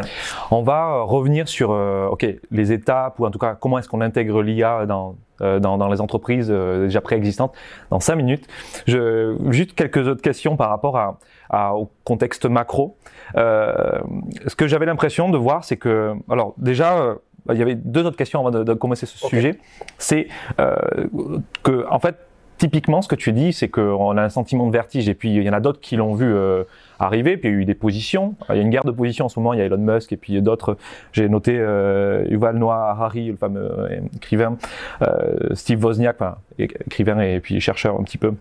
On 0.52 0.62
va 0.62 1.02
revenir 1.02 1.48
sur, 1.48 1.72
euh, 1.72 2.08
ok, 2.08 2.26
les 2.52 2.72
étapes 2.72 3.20
ou 3.20 3.26
en 3.26 3.32
tout 3.32 3.40
cas 3.40 3.56
comment 3.60 3.80
est-ce 3.80 3.90
qu'on 3.90 4.02
intègre 4.02 4.42
l'IA 4.42 4.86
dans 4.86 5.10
euh, 5.10 5.27
dans, 5.42 5.78
dans, 5.78 5.90
les 5.90 6.02
entreprises 6.02 6.50
euh, 6.50 6.86
déjà 6.86 7.02
préexistantes 7.02 7.54
dans 7.90 8.00
cinq 8.00 8.16
minutes. 8.16 8.48
Je, 8.88 9.36
juste 9.50 9.74
quelques 9.74 10.08
autres 10.08 10.22
questions 10.22 10.58
par 10.58 10.70
rapport 10.70 10.98
à, 10.98 11.20
à 11.50 11.76
au 11.76 11.90
contexte 12.04 12.46
macro. 12.46 12.98
Euh, 13.36 14.00
ce 14.46 14.56
que 14.56 14.68
j'avais 14.68 14.86
l'impression 14.86 15.30
de 15.30 15.38
voir, 15.38 15.64
c'est 15.64 15.78
que, 15.78 16.14
alors 16.30 16.54
déjà, 16.58 16.98
euh, 16.98 17.16
il 17.52 17.58
y 17.58 17.62
avait 17.62 17.76
deux 17.76 18.06
autres 18.06 18.18
questions 18.18 18.40
avant 18.40 18.52
de, 18.52 18.64
de 18.64 18.74
commencer 18.74 19.06
ce 19.06 19.18
sujet. 19.18 19.58
C'est 19.98 20.28
que, 20.58 21.88
en 21.90 22.00
fait, 22.00 22.18
typiquement, 22.58 23.02
ce 23.02 23.08
que 23.08 23.16
tu 23.16 23.32
dis, 23.32 23.54
c'est 23.54 23.70
qu'on 23.70 24.18
a 24.18 24.24
un 24.24 24.30
sentiment 24.30 24.68
de 24.68 24.72
vertige, 24.72 25.08
et 25.10 25.14
puis 25.14 25.36
il 25.36 25.44
y 25.44 25.50
en 25.50 25.54
a 25.54 25.60
d'autres 25.60 25.80
qui 25.80 25.96
l'ont 25.96 26.14
vu 26.14 26.26
euh, 26.26 26.64
arriver, 27.00 27.38
puis 27.38 27.50
il 27.50 27.54
y 27.54 27.56
a 27.56 27.62
eu 27.62 27.66
des 27.66 27.76
positions. 27.76 28.36
Il 28.50 28.56
y 28.56 28.60
a 28.60 28.62
une 28.62 28.70
guerre 28.70 28.84
de 28.84 28.92
positions 28.92 29.26
en 29.26 29.30
ce 29.30 29.40
moment, 29.40 29.54
il 29.54 29.60
y 29.60 29.62
a 29.62 29.66
Elon 29.66 29.78
Musk, 29.78 30.12
et 30.12 30.18
puis 30.18 30.42
d'autres. 30.42 30.78
J'ai 31.14 31.30
noté 31.30 31.58
euh, 31.58 32.26
Yuval 32.30 32.58
Noah 32.58 32.90
Harari, 32.90 33.28
le 33.28 33.38
fameux 33.38 33.72
euh, 33.80 34.00
écrivain, 34.16 34.58
euh, 35.02 35.36
Steve 35.54 35.84
Wozniak, 35.84 36.16
enfin, 36.20 36.38
écrivain 36.58 37.20
et 37.20 37.40
puis 37.40 37.60
chercheur 37.60 38.00
un 38.00 38.04
petit 38.04 38.18
peu 38.18 38.34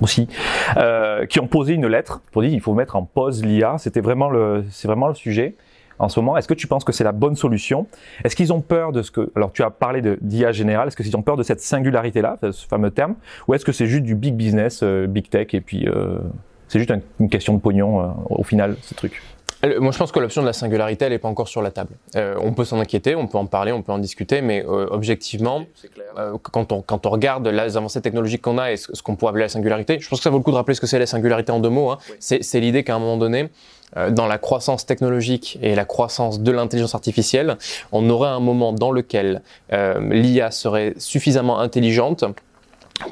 aussi, 0.00 0.28
qui 1.28 1.40
ont 1.40 1.48
posé 1.48 1.74
une 1.74 1.86
lettre 1.88 2.22
pour 2.30 2.42
dire 2.42 2.52
il 2.52 2.60
faut 2.60 2.74
mettre 2.74 2.96
en 2.96 3.02
pause 3.02 3.44
l'IA. 3.44 3.76
C'était 3.78 4.00
vraiment 4.00 4.30
le, 4.30 4.64
c'est 4.70 4.86
vraiment 4.86 5.08
le 5.08 5.14
sujet 5.14 5.56
en 5.98 6.08
ce 6.08 6.20
moment. 6.20 6.36
Est-ce 6.36 6.48
que 6.48 6.54
tu 6.54 6.66
penses 6.66 6.84
que 6.84 6.92
c'est 6.92 7.04
la 7.04 7.12
bonne 7.12 7.36
solution? 7.36 7.86
Est-ce 8.24 8.36
qu'ils 8.36 8.52
ont 8.52 8.60
peur 8.60 8.92
de 8.92 9.02
ce 9.02 9.10
que... 9.10 9.30
Alors 9.36 9.52
tu 9.52 9.62
as 9.62 9.70
parlé 9.70 10.02
de 10.02 10.18
d'IA 10.20 10.52
général, 10.52 10.88
est-ce 10.88 10.96
qu'ils 10.96 11.16
ont 11.16 11.22
peur 11.22 11.36
de 11.36 11.42
cette 11.42 11.60
singularité-là, 11.60 12.38
ce 12.42 12.66
fameux 12.66 12.90
terme? 12.90 13.14
Ou 13.48 13.54
est-ce 13.54 13.64
que 13.64 13.72
c'est 13.72 13.86
juste 13.86 14.04
du 14.04 14.14
big 14.14 14.34
business, 14.34 14.82
euh, 14.82 15.06
big 15.06 15.28
tech, 15.28 15.48
et 15.52 15.60
puis 15.60 15.86
euh, 15.88 16.18
c'est 16.68 16.78
juste 16.78 16.92
une 17.20 17.28
question 17.28 17.54
de 17.54 17.60
pognon 17.60 18.00
euh, 18.00 18.06
au 18.30 18.42
final, 18.42 18.76
ce 18.82 18.94
truc? 18.94 19.20
Moi, 19.80 19.92
je 19.92 19.98
pense 19.98 20.12
que 20.12 20.20
l'option 20.20 20.42
de 20.42 20.46
la 20.46 20.52
singularité, 20.52 21.06
elle 21.06 21.12
n'est 21.12 21.18
pas 21.18 21.28
encore 21.28 21.48
sur 21.48 21.62
la 21.62 21.70
table. 21.70 21.94
Euh, 22.16 22.34
on 22.40 22.52
peut 22.52 22.64
s'en 22.64 22.80
inquiéter, 22.80 23.14
on 23.14 23.26
peut 23.26 23.38
en 23.38 23.46
parler, 23.46 23.72
on 23.72 23.82
peut 23.82 23.92
en 23.92 23.98
discuter, 23.98 24.42
mais 24.42 24.62
euh, 24.62 24.86
objectivement, 24.90 25.64
euh, 26.18 26.36
quand, 26.42 26.72
on, 26.72 26.82
quand 26.82 27.06
on 27.06 27.10
regarde 27.10 27.46
les 27.46 27.76
avancées 27.76 28.02
technologiques 28.02 28.42
qu'on 28.42 28.58
a 28.58 28.72
et 28.72 28.76
ce, 28.76 29.02
qu'on 29.02 29.16
pourrait 29.16 29.30
appeler 29.30 29.44
la 29.44 29.48
singularité, 29.48 29.98
je 30.00 30.08
pense 30.08 30.18
que 30.18 30.22
ça 30.22 30.30
vaut 30.30 30.38
le 30.38 30.42
coup 30.42 30.50
de 30.50 30.56
rappeler 30.56 30.74
ce 30.74 30.80
que 30.80 30.86
c'est 30.86 30.98
la 30.98 31.06
singularité 31.06 31.50
en 31.50 31.60
deux 31.60 31.70
mots. 31.70 31.90
Hein. 31.90 31.98
C'est 32.18 32.60
l'idée 32.60 32.84
qu'à 32.84 32.94
un 32.94 32.98
moment 32.98 33.16
donné, 33.16 33.48
dans 34.10 34.26
la 34.26 34.38
croissance 34.38 34.86
technologique 34.86 35.58
et 35.62 35.74
la 35.74 35.84
croissance 35.84 36.40
de 36.40 36.50
l'intelligence 36.50 36.94
artificielle, 36.94 37.58
on 37.92 38.10
aurait 38.10 38.30
un 38.30 38.40
moment 38.40 38.72
dans 38.72 38.90
lequel 38.90 39.42
l'IA 39.70 40.50
serait 40.50 40.94
suffisamment 40.96 41.60
intelligente 41.60 42.24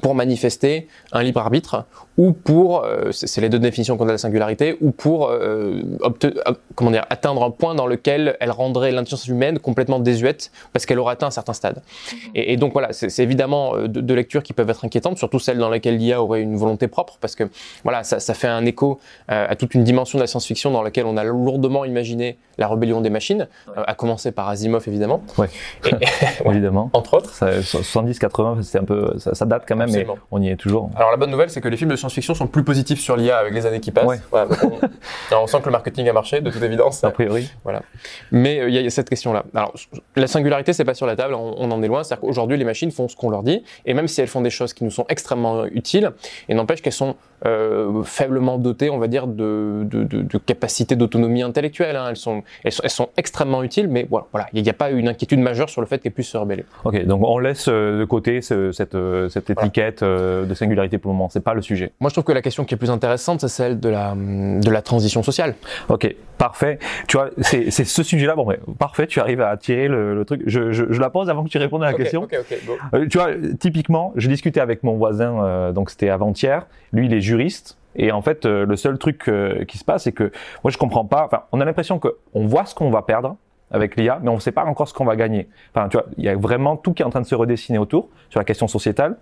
pour 0.00 0.14
manifester 0.14 0.88
un 1.12 1.22
libre 1.22 1.40
arbitre 1.40 1.84
ou 2.18 2.32
pour, 2.32 2.84
euh, 2.84 3.10
c'est 3.10 3.40
les 3.40 3.48
deux 3.48 3.58
définitions 3.58 3.96
qu'on 3.96 4.04
a 4.04 4.08
de 4.08 4.12
la 4.12 4.18
singularité, 4.18 4.76
ou 4.80 4.90
pour 4.90 5.28
euh, 5.28 5.80
euh, 6.04 6.30
comment 6.74 6.90
dire, 6.90 7.06
atteindre 7.08 7.42
un 7.42 7.50
point 7.50 7.74
dans 7.74 7.86
lequel 7.86 8.36
elle 8.40 8.50
rendrait 8.50 8.92
l'intelligence 8.92 9.26
humaine 9.28 9.58
complètement 9.58 9.98
désuète 9.98 10.50
parce 10.72 10.84
qu'elle 10.84 10.98
aura 10.98 11.12
atteint 11.12 11.28
un 11.28 11.30
certain 11.30 11.54
stade. 11.54 11.76
Mhm. 11.76 12.18
Et, 12.34 12.52
et 12.52 12.56
donc 12.56 12.72
voilà, 12.72 12.92
c'est 12.92 13.22
évidemment 13.22 13.76
deux 13.86 14.02
de 14.02 14.14
lectures 14.14 14.42
qui 14.42 14.52
peuvent 14.52 14.68
être 14.68 14.84
inquiétantes, 14.84 15.16
surtout 15.18 15.38
celles 15.38 15.58
dans 15.58 15.70
lesquelles 15.70 15.96
l'IA 15.96 16.22
aurait 16.22 16.42
une 16.42 16.56
volonté 16.56 16.88
propre 16.88 17.16
parce 17.20 17.34
que 17.34 17.44
voilà, 17.82 18.04
ça, 18.04 18.20
ça 18.20 18.34
fait 18.34 18.48
un 18.48 18.66
écho 18.66 19.00
à 19.28 19.54
toute 19.56 19.74
une 19.74 19.84
dimension 19.84 20.18
de 20.18 20.22
la 20.22 20.26
science-fiction 20.26 20.70
dans 20.70 20.82
laquelle 20.82 21.06
on 21.06 21.16
a 21.16 21.24
lourdement 21.24 21.84
imaginé 21.84 22.36
la 22.58 22.68
rébellion 22.68 23.00
des 23.00 23.10
machines, 23.10 23.48
à 23.74 23.94
commencer 23.94 24.32
par 24.32 24.48
Asimov 24.48 24.84
évidemment. 24.86 25.22
Ouais. 25.38 25.48
évidemment. 26.46 26.90
Entre 26.92 27.14
autres. 27.14 27.32
70-80, 27.32 28.62
c'est 28.62 28.78
un 28.78 28.84
peu, 28.84 29.14
ça, 29.18 29.34
ça, 29.34 29.46
date 29.46 29.64
quand 29.66 29.76
même, 29.76 29.90
mais 29.90 30.06
on 30.30 30.42
y 30.42 30.48
est 30.48 30.56
toujours. 30.56 30.90
Alors 30.96 31.10
la 31.10 31.16
bonne 31.16 31.30
nouvelle, 31.30 31.50
c'est 31.50 31.60
que 31.60 31.68
les 31.68 31.76
films 31.76 31.90
de 31.90 31.96
science-fiction 32.02 32.34
sont 32.34 32.46
plus 32.46 32.64
positifs 32.64 33.00
sur 33.00 33.16
l'IA 33.16 33.38
avec 33.38 33.54
les 33.54 33.66
années 33.66 33.80
qui 33.80 33.90
passent. 33.90 34.20
on, 35.32 35.46
sent 35.46 35.60
que 35.60 35.66
le 35.66 35.72
marketing 35.72 36.08
a 36.08 36.12
marché, 36.12 36.40
de 36.40 36.50
toute 36.50 36.62
évidence. 36.62 37.02
A 37.04 37.10
priori. 37.10 37.50
Voilà. 37.64 37.82
Mais 38.30 38.60
euh, 38.60 38.68
il 38.68 38.74
y, 38.74 38.86
a 38.86 38.90
cette 38.90 39.08
question-là. 39.08 39.44
Alors, 39.54 39.74
la 40.16 40.26
singularité, 40.26 40.72
c'est 40.72 40.84
pas 40.84 40.94
sur 40.94 41.06
la 41.06 41.16
table, 41.16 41.34
on, 41.34 41.70
en 41.70 41.82
est 41.82 41.88
loin. 41.88 42.02
C'est-à-dire 42.02 42.22
qu'aujourd'hui, 42.22 42.56
les 42.56 42.64
machines 42.64 42.90
font 42.90 43.08
ce 43.08 43.16
qu'on 43.16 43.30
leur 43.30 43.42
dit, 43.42 43.62
et 43.86 43.94
même 43.94 44.08
si 44.08 44.20
elles 44.20 44.28
font 44.28 44.40
des 44.40 44.50
choses 44.50 44.72
qui 44.72 44.84
nous 44.84 44.90
sont 44.90 45.06
extrêmement 45.08 45.64
utiles, 45.66 46.12
et 46.48 46.54
n'empêche 46.54 46.82
qu'elles 46.82 46.92
sont 46.92 47.16
euh, 47.46 48.02
faiblement 48.02 48.58
dotées, 48.58 48.90
on 48.90 48.98
va 48.98 49.08
dire, 49.08 49.26
de, 49.26 49.82
de, 49.84 50.04
de, 50.04 50.22
de 50.22 50.38
capacité 50.38 50.96
d'autonomie 50.96 51.42
intellectuelle. 51.42 51.96
Hein. 51.96 52.06
Elles, 52.10 52.16
sont, 52.16 52.42
elles, 52.64 52.72
sont, 52.72 52.82
elles, 52.84 52.90
sont, 52.90 53.08
extrêmement 53.16 53.62
utiles, 53.62 53.88
mais 53.88 54.06
voilà, 54.08 54.26
voilà, 54.32 54.46
il 54.52 54.62
n'y 54.62 54.70
a 54.70 54.74
pas 54.74 54.90
une 54.90 55.08
inquiétude 55.08 55.40
majeure 55.40 55.68
sur 55.68 55.80
le 55.80 55.86
fait 55.86 55.98
qu'elles 55.98 56.12
puissent 56.12 56.28
se 56.28 56.38
rebeller. 56.38 56.64
Ok, 56.84 57.04
donc 57.04 57.22
on 57.24 57.38
laisse 57.38 57.66
euh, 57.68 58.00
de 58.00 58.04
côté 58.04 58.40
ce, 58.42 58.72
cette, 58.72 58.96
cette 59.30 59.50
étiquette 59.50 60.02
de 60.02 60.54
singularité 60.54 60.98
pour 60.98 61.10
le 61.10 61.16
moment. 61.16 61.28
C'est 61.30 61.40
pas 61.40 61.54
le 61.54 61.62
sujet. 61.62 61.92
Moi, 62.00 62.08
je 62.10 62.14
trouve 62.14 62.24
que 62.24 62.32
la 62.32 62.42
question 62.42 62.64
qui 62.64 62.74
est 62.74 62.78
plus 62.78 62.90
intéressante, 62.90 63.40
c'est 63.40 63.48
celle 63.48 63.80
de 63.80 63.88
la, 63.88 64.14
de 64.14 64.70
la 64.70 64.82
transition 64.82 65.22
sociale. 65.22 65.54
Ok. 65.88 66.14
Parfait. 66.42 66.80
Tu 67.06 67.16
vois, 67.16 67.30
c'est 67.40 67.70
ce 67.70 68.02
sujet-là. 68.02 68.34
Bon, 68.34 68.48
parfait. 68.76 69.06
Tu 69.06 69.20
arrives 69.20 69.40
à 69.40 69.56
tirer 69.56 69.86
le, 69.86 70.12
le 70.12 70.24
truc. 70.24 70.42
Je, 70.46 70.72
je, 70.72 70.86
je 70.90 71.00
la 71.00 71.08
pose 71.08 71.30
avant 71.30 71.44
que 71.44 71.48
tu 71.48 71.58
répondes 71.58 71.84
à 71.84 71.86
la 71.86 71.94
question. 71.94 72.22
ok, 72.24 72.36
ok, 72.40 72.58
go. 72.66 72.72
Euh, 72.94 73.06
tu 73.06 73.18
vois, 73.18 73.28
typiquement, 73.60 74.12
j'ai 74.16 74.28
discuté 74.28 74.58
avec 74.60 74.82
mon 74.82 74.94
voisin, 74.96 75.44
euh, 75.44 75.70
donc 75.70 75.88
c'était 75.90 76.08
avant-hier. 76.08 76.66
Lui, 76.92 77.06
il 77.06 77.14
est 77.14 77.20
juriste. 77.20 77.78
Et 77.94 78.10
en 78.10 78.22
fait, 78.22 78.44
euh, 78.44 78.66
le 78.66 78.74
seul 78.74 78.98
truc 78.98 79.30
qui 79.68 79.78
se 79.78 79.84
passe, 79.84 80.02
c'est 80.02 80.10
que 80.12 80.32
moi, 80.64 80.72
je 80.72 80.78
comprends 80.78 81.04
pas. 81.04 81.24
Enfin, 81.26 81.42
on 81.52 81.60
a 81.60 81.64
l'impression 81.64 82.00
que 82.00 82.08
on 82.34 82.44
voit 82.46 82.64
ce 82.66 82.74
qu'on 82.74 82.90
va 82.90 83.02
perdre 83.02 83.36
avec 83.70 83.96
l'IA, 83.96 84.18
mais 84.20 84.28
on 84.28 84.34
ne 84.34 84.40
sait 84.40 84.52
pas 84.52 84.64
encore 84.64 84.88
ce 84.88 84.92
qu'on 84.94 85.04
va 85.06 85.14
gagner. 85.16 85.48
Enfin, 85.72 85.88
tu 85.88 85.96
vois, 85.96 86.06
il 86.18 86.24
y 86.24 86.28
a 86.28 86.34
vraiment 86.36 86.76
tout 86.76 86.92
qui 86.92 87.02
est 87.02 87.06
en 87.06 87.10
train 87.10 87.22
de 87.22 87.26
se 87.26 87.34
redessiner 87.36 87.78
autour 87.78 88.08
sur 88.30 88.40
la 88.40 88.44
question 88.44 88.66
sociétale. 88.66 89.16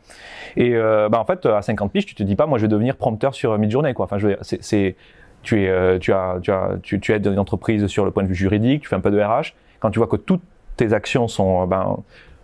Et 0.56 0.74
euh, 0.74 1.08
bah, 1.10 1.20
en 1.20 1.24
fait, 1.26 1.44
à 1.46 1.60
50 1.60 1.92
piges, 1.92 2.06
tu 2.06 2.14
te 2.14 2.22
dis 2.22 2.34
pas, 2.34 2.46
moi, 2.46 2.56
je 2.58 2.62
vais 2.62 2.68
devenir 2.68 2.96
prompteur 2.96 3.34
sur 3.34 3.56
Midjourney, 3.58 3.92
quoi. 3.94 4.06
Enfin, 4.06 4.18
je 4.18 4.28
veux 4.28 4.36
c'est- 4.40 4.96
tu 5.42 5.62
es, 5.62 5.68
euh, 5.68 5.98
tu 5.98 6.12
as, 6.12 6.38
tu 6.42 6.50
as, 6.50 6.76
tu, 6.82 7.00
tu 7.00 7.12
aides 7.12 7.26
une 7.26 7.38
entreprise 7.38 7.86
sur 7.86 8.04
le 8.04 8.10
point 8.10 8.22
de 8.22 8.28
vue 8.28 8.34
juridique, 8.34 8.82
tu 8.82 8.88
fais 8.88 8.96
un 8.96 9.00
peu 9.00 9.10
de 9.10 9.20
RH. 9.20 9.54
Quand 9.80 9.90
tu 9.90 9.98
vois 9.98 10.08
que 10.08 10.16
toutes 10.16 10.42
tes 10.76 10.92
actions 10.92 11.28
sont, 11.28 11.62
euh, 11.62 11.66
ben, 11.66 11.98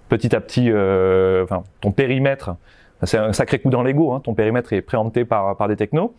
petit 0.09 0.35
à 0.35 0.41
petit, 0.41 0.71
euh, 0.71 1.45
enfin, 1.45 1.65
ton 1.81 1.93
périmètre, 1.93 2.57
c'est 3.03 3.19
un 3.19 3.33
sacré 3.33 3.59
coup 3.59 3.71
dans 3.71 3.83
l'ego. 3.83 4.13
Hein, 4.13 4.21
ton 4.25 4.35
périmètre 4.35 4.73
est 4.73 4.83
préempté 4.83 5.25
par, 5.25 5.57
par 5.57 5.69
des 5.69 5.77
technos. 5.77 6.15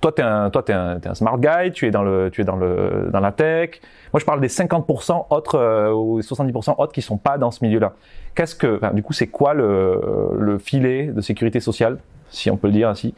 Toi, 0.00 0.12
t'es 0.12 0.22
un, 0.22 0.48
toi, 0.48 0.62
t'es 0.62 0.72
un, 0.72 0.98
t'es 0.98 1.08
un 1.08 1.14
smart 1.14 1.38
guy. 1.38 1.72
Tu 1.72 1.86
es 1.86 1.90
dans 1.90 2.02
le, 2.02 2.30
tu 2.32 2.40
es 2.40 2.44
dans 2.44 2.56
le, 2.56 3.10
dans 3.12 3.20
la 3.20 3.32
tech. 3.32 3.80
Moi, 4.12 4.20
je 4.20 4.24
parle 4.24 4.40
des 4.40 4.48
50% 4.48 5.26
autres 5.28 5.56
euh, 5.56 5.92
ou 5.92 6.20
70% 6.20 6.76
autres 6.78 6.92
qui 6.92 7.02
sont 7.02 7.18
pas 7.18 7.36
dans 7.36 7.50
ce 7.50 7.62
milieu-là. 7.64 7.92
Qu'est-ce 8.34 8.54
que, 8.54 8.76
enfin, 8.76 8.92
du 8.92 9.02
coup, 9.02 9.12
c'est 9.12 9.26
quoi 9.26 9.52
le, 9.52 10.00
le 10.38 10.58
filet 10.58 11.06
de 11.06 11.20
sécurité 11.20 11.60
sociale, 11.60 11.98
si 12.30 12.50
on 12.50 12.56
peut 12.56 12.68
le 12.68 12.72
dire 12.72 12.88
ainsi? 12.88 13.14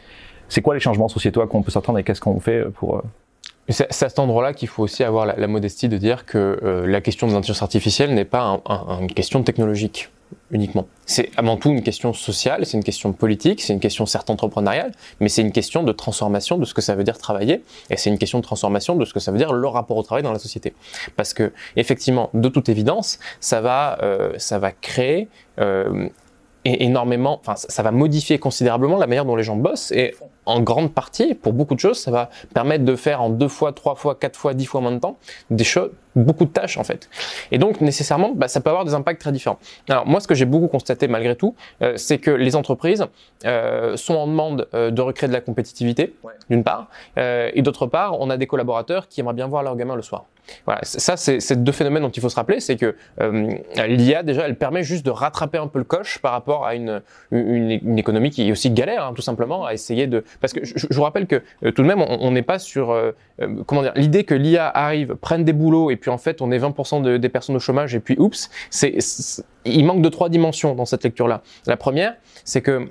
C'est 0.53 0.61
quoi 0.61 0.75
les 0.75 0.81
changements 0.81 1.09
sociétaux 1.09 1.47
qu'on 1.47 1.63
peut 1.63 1.71
s'attendre 1.71 1.99
et 1.99 2.05
qu'est-ce 2.05 2.21
qu'on 2.21 2.39
fait 2.39 2.65
pour 2.75 2.97
euh, 2.97 3.03
C'est 3.71 3.89
à 3.89 4.09
cet 4.11 4.19
endroit-là 4.19 4.53
qu'il 4.53 4.69
faut 4.69 4.83
aussi 4.83 5.03
avoir 5.03 5.25
la, 5.25 5.47
modestie 5.47 5.89
de 5.89 5.97
dire 5.97 6.27
que 6.27 6.61
euh, 6.63 6.87
la 6.87 7.01
question 7.01 7.27
de 7.27 7.33
l'intelligence 7.33 7.63
artificielle 7.63 8.13
n'est 8.13 8.27
pas 8.27 8.43
un- 8.43 8.61
un- 8.67 9.01
une 9.01 9.11
question 9.13 9.43
technologique 9.43 10.11
uniquement. 10.51 10.87
C'est 11.07 11.31
avant 11.39 11.57
tout 11.57 11.71
une 11.71 11.83
question 11.83 12.13
sociale, 12.13 12.67
c'est 12.67 12.77
une 12.77 12.85
question 12.85 13.15
politique, 13.15 13.63
c'est 13.63 13.73
une 13.73 13.81
question 13.81 14.05
certes 14.05 14.29
entrepreneuriale, 14.29 14.93
mais 15.21 15.31
c'est 15.31 15.41
une 15.41 15.53
question 15.53 15.85
de 15.85 15.93
transformation 15.93 16.59
de 16.59 16.67
ce 16.67 16.75
que 16.75 16.83
ça 16.83 16.95
veut 16.95 17.05
dire 17.05 17.17
travailler, 17.17 17.63
et 17.89 17.97
c'est 17.97 18.11
une 18.11 18.19
question 18.19 18.39
de 18.39 18.45
transformation 18.45 18.95
de 18.97 19.07
ce 19.07 19.15
que 19.15 19.21
ça 19.21 19.33
veut 19.33 19.39
dire 19.39 19.55
le 19.55 19.69
rapport 19.69 19.97
au 19.97 20.03
travail 20.03 20.23
dans 20.23 20.33
la 20.33 20.39
société. 20.39 20.75
Parce 21.17 21.33
que 21.33 21.53
effectivement, 21.77 22.29
de 22.35 22.49
toute 22.51 22.69
évidence, 22.69 23.19
ça 23.41 23.63
va, 23.63 23.99
euh, 24.03 24.33
créer 24.83 25.29
euh, 25.59 26.09
énormément, 26.65 27.39
enfin 27.41 27.57
ça 27.57 27.69
ça 27.69 27.83
va 27.83 27.91
modifier 27.91 28.39
considérablement 28.39 28.97
la 28.99 29.07
manière 29.07 29.25
dont 29.25 29.37
les 29.37 29.43
gens 29.43 29.57
bossent, 29.57 29.91
et 29.93 30.15
en 30.47 30.61
grande 30.61 30.93
partie, 30.93 31.35
pour 31.35 31.53
beaucoup 31.53 31.75
de 31.75 31.81
choses, 31.81 31.99
ça 31.99 32.11
va 32.11 32.31
permettre 32.55 32.85
de 32.85 32.97
faire 32.97 33.23
en 33.23 33.31
deux 33.31 33.49
fois, 33.49 33.73
trois 33.73 33.95
fois, 33.95 34.15
quatre 34.15 34.37
fois, 34.37 34.55
dix 34.55 34.67
fois 34.67 34.81
moins 34.81 34.93
de 34.93 34.99
temps 34.99 35.19
des 35.51 35.65
choses, 35.65 35.91
beaucoup 36.17 36.45
de 36.45 36.51
tâches 36.51 36.79
en 36.79 36.85
fait. 36.85 37.09
Et 37.53 37.59
donc 37.59 37.81
nécessairement, 37.81 38.33
bah, 38.35 38.49
ça 38.49 38.61
peut 38.61 38.71
avoir 38.71 38.85
des 38.85 38.95
impacts 38.95 39.21
très 39.21 39.33
différents. 39.33 39.59
Alors 39.89 40.07
moi, 40.07 40.21
ce 40.21 40.29
que 40.29 40.35
j'ai 40.35 40.45
beaucoup 40.45 40.69
constaté 40.69 41.09
malgré 41.09 41.37
tout, 41.37 41.55
euh, 41.83 41.97
c'est 41.97 42.19
que 42.19 42.31
les 42.31 42.57
entreprises 42.57 43.07
euh, 43.45 43.97
sont 43.97 44.15
en 44.15 44.27
demande 44.27 44.69
euh, 44.75 44.91
de 44.91 45.01
recréer 45.01 45.29
de 45.29 45.33
la 45.33 45.41
compétitivité, 45.41 46.15
d'une 46.51 46.65
part, 46.65 46.89
euh, 47.19 47.51
et 47.55 47.63
d'autre 47.63 47.87
part, 47.87 48.21
on 48.21 48.29
a 48.29 48.37
des 48.37 48.47
collaborateurs 48.47 49.09
qui 49.09 49.21
aimeraient 49.21 49.35
bien 49.35 49.47
voir 49.47 49.63
leurs 49.63 49.77
gamins 49.77 49.97
le 49.97 50.03
soir. 50.03 50.25
Voilà, 50.67 50.81
ça 50.83 51.17
c'est 51.17 51.39
c'est 51.39 51.63
deux 51.63 51.71
phénomènes 51.71 52.03
dont 52.03 52.11
il 52.11 52.21
faut 52.21 52.29
se 52.29 52.35
rappeler, 52.35 52.59
c'est 52.59 52.77
que 52.77 52.97
euh, 53.21 53.55
l'IA 53.87 54.25
déjà, 54.25 54.45
elle 54.45 54.57
permet 54.57 54.83
juste 54.83 55.07
de 55.07 55.11
rattraper 55.11 55.57
un 55.57 55.69
peu 55.69 55.79
le 55.79 55.85
coche 55.85 56.19
par 56.19 56.33
rapport 56.33 56.67
à 56.67 56.75
une, 56.75 57.01
une, 57.31 57.71
une 57.71 57.99
économie 57.99 58.31
qui 58.31 58.49
est 58.49 58.51
aussi 58.51 58.69
galère, 58.71 59.05
hein, 59.05 59.13
tout 59.15 59.23
simplement, 59.23 59.65
à 59.65 59.73
essayer 59.73 60.09
de. 60.09 60.25
Parce 60.41 60.53
que 60.53 60.65
je, 60.65 60.87
vous 60.91 61.03
rappelle 61.03 61.27
que 61.27 61.43
euh, 61.65 61.71
tout 61.73 61.83
de 61.83 61.87
même, 61.87 62.01
on 62.03 62.31
n'est 62.31 62.43
pas 62.43 62.59
sur 62.59 62.91
euh, 62.91 63.13
euh, 63.41 63.63
comment 63.67 63.83
dire 63.83 63.93
l'idée 63.97 64.25
que 64.25 64.35
l'IA 64.35 64.69
arrive, 64.69 65.15
prenne 65.17 65.45
des 65.45 65.53
boulots 65.53 65.91
et 65.91 65.97
puis 65.97 66.11
en 66.11 66.19
fait 66.19 66.41
on 66.43 66.51
est 66.51 66.59
20% 66.59 67.03
de- 67.03 67.17
des 67.17 67.29
personnes 67.29 67.57
au 67.57 67.61
chômage 67.61 67.95
et 67.95 68.01
puis 68.01 68.17
oups, 68.19 68.51
c'est 68.71 68.99
il 69.65 69.85
manque 69.85 70.03
de 70.03 70.09
trois 70.09 70.29
dimensions 70.29 70.75
dans 70.75 70.85
cette 70.85 71.05
lecture-là. 71.05 71.43
La 71.67 71.77
première, 71.77 72.15
c'est 72.45 72.63
que 72.63 72.89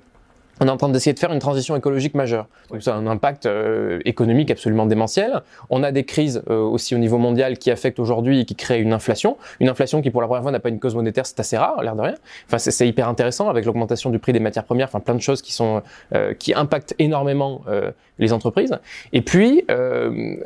on 0.61 0.67
est 0.67 0.69
en 0.69 0.77
train 0.77 0.89
d'essayer 0.89 1.13
de 1.13 1.19
faire 1.19 1.33
une 1.33 1.39
transition 1.39 1.75
écologique 1.75 2.13
majeure. 2.13 2.47
Donc 2.69 2.83
ça 2.83 2.93
a 2.93 2.97
un 2.97 3.07
impact 3.07 3.47
euh, 3.47 3.99
économique 4.05 4.51
absolument 4.51 4.85
démentiel. 4.85 5.41
On 5.71 5.81
a 5.81 5.91
des 5.91 6.03
crises 6.03 6.43
euh, 6.49 6.59
aussi 6.59 6.93
au 6.93 6.99
niveau 6.99 7.17
mondial 7.17 7.57
qui 7.57 7.71
affectent 7.71 7.99
aujourd'hui 7.99 8.41
et 8.41 8.45
qui 8.45 8.55
créent 8.55 8.79
une 8.79 8.93
inflation. 8.93 9.37
Une 9.59 9.69
inflation 9.69 10.01
qui 10.01 10.11
pour 10.11 10.21
la 10.21 10.27
première 10.27 10.43
fois 10.43 10.51
n'a 10.51 10.59
pas 10.59 10.69
une 10.69 10.79
cause 10.79 10.95
monétaire, 10.95 11.25
c'est 11.25 11.39
assez 11.39 11.57
rare, 11.57 11.81
l'air 11.81 11.95
de 11.95 12.01
rien. 12.01 12.15
Enfin 12.45 12.59
c'est 12.59 12.69
c'est 12.69 12.87
hyper 12.87 13.09
intéressant 13.09 13.49
avec 13.49 13.65
l'augmentation 13.65 14.11
du 14.11 14.19
prix 14.19 14.33
des 14.33 14.39
matières 14.39 14.63
premières, 14.63 14.87
enfin 14.87 14.99
plein 14.99 15.15
de 15.15 15.21
choses 15.21 15.41
qui 15.41 15.51
sont 15.51 15.81
euh, 16.13 16.35
qui 16.35 16.53
impactent 16.53 16.93
énormément 16.99 17.63
euh, 17.67 17.91
les 18.21 18.31
entreprises. 18.31 18.79
Et 19.11 19.21
puis 19.21 19.65
euh, 19.69 20.37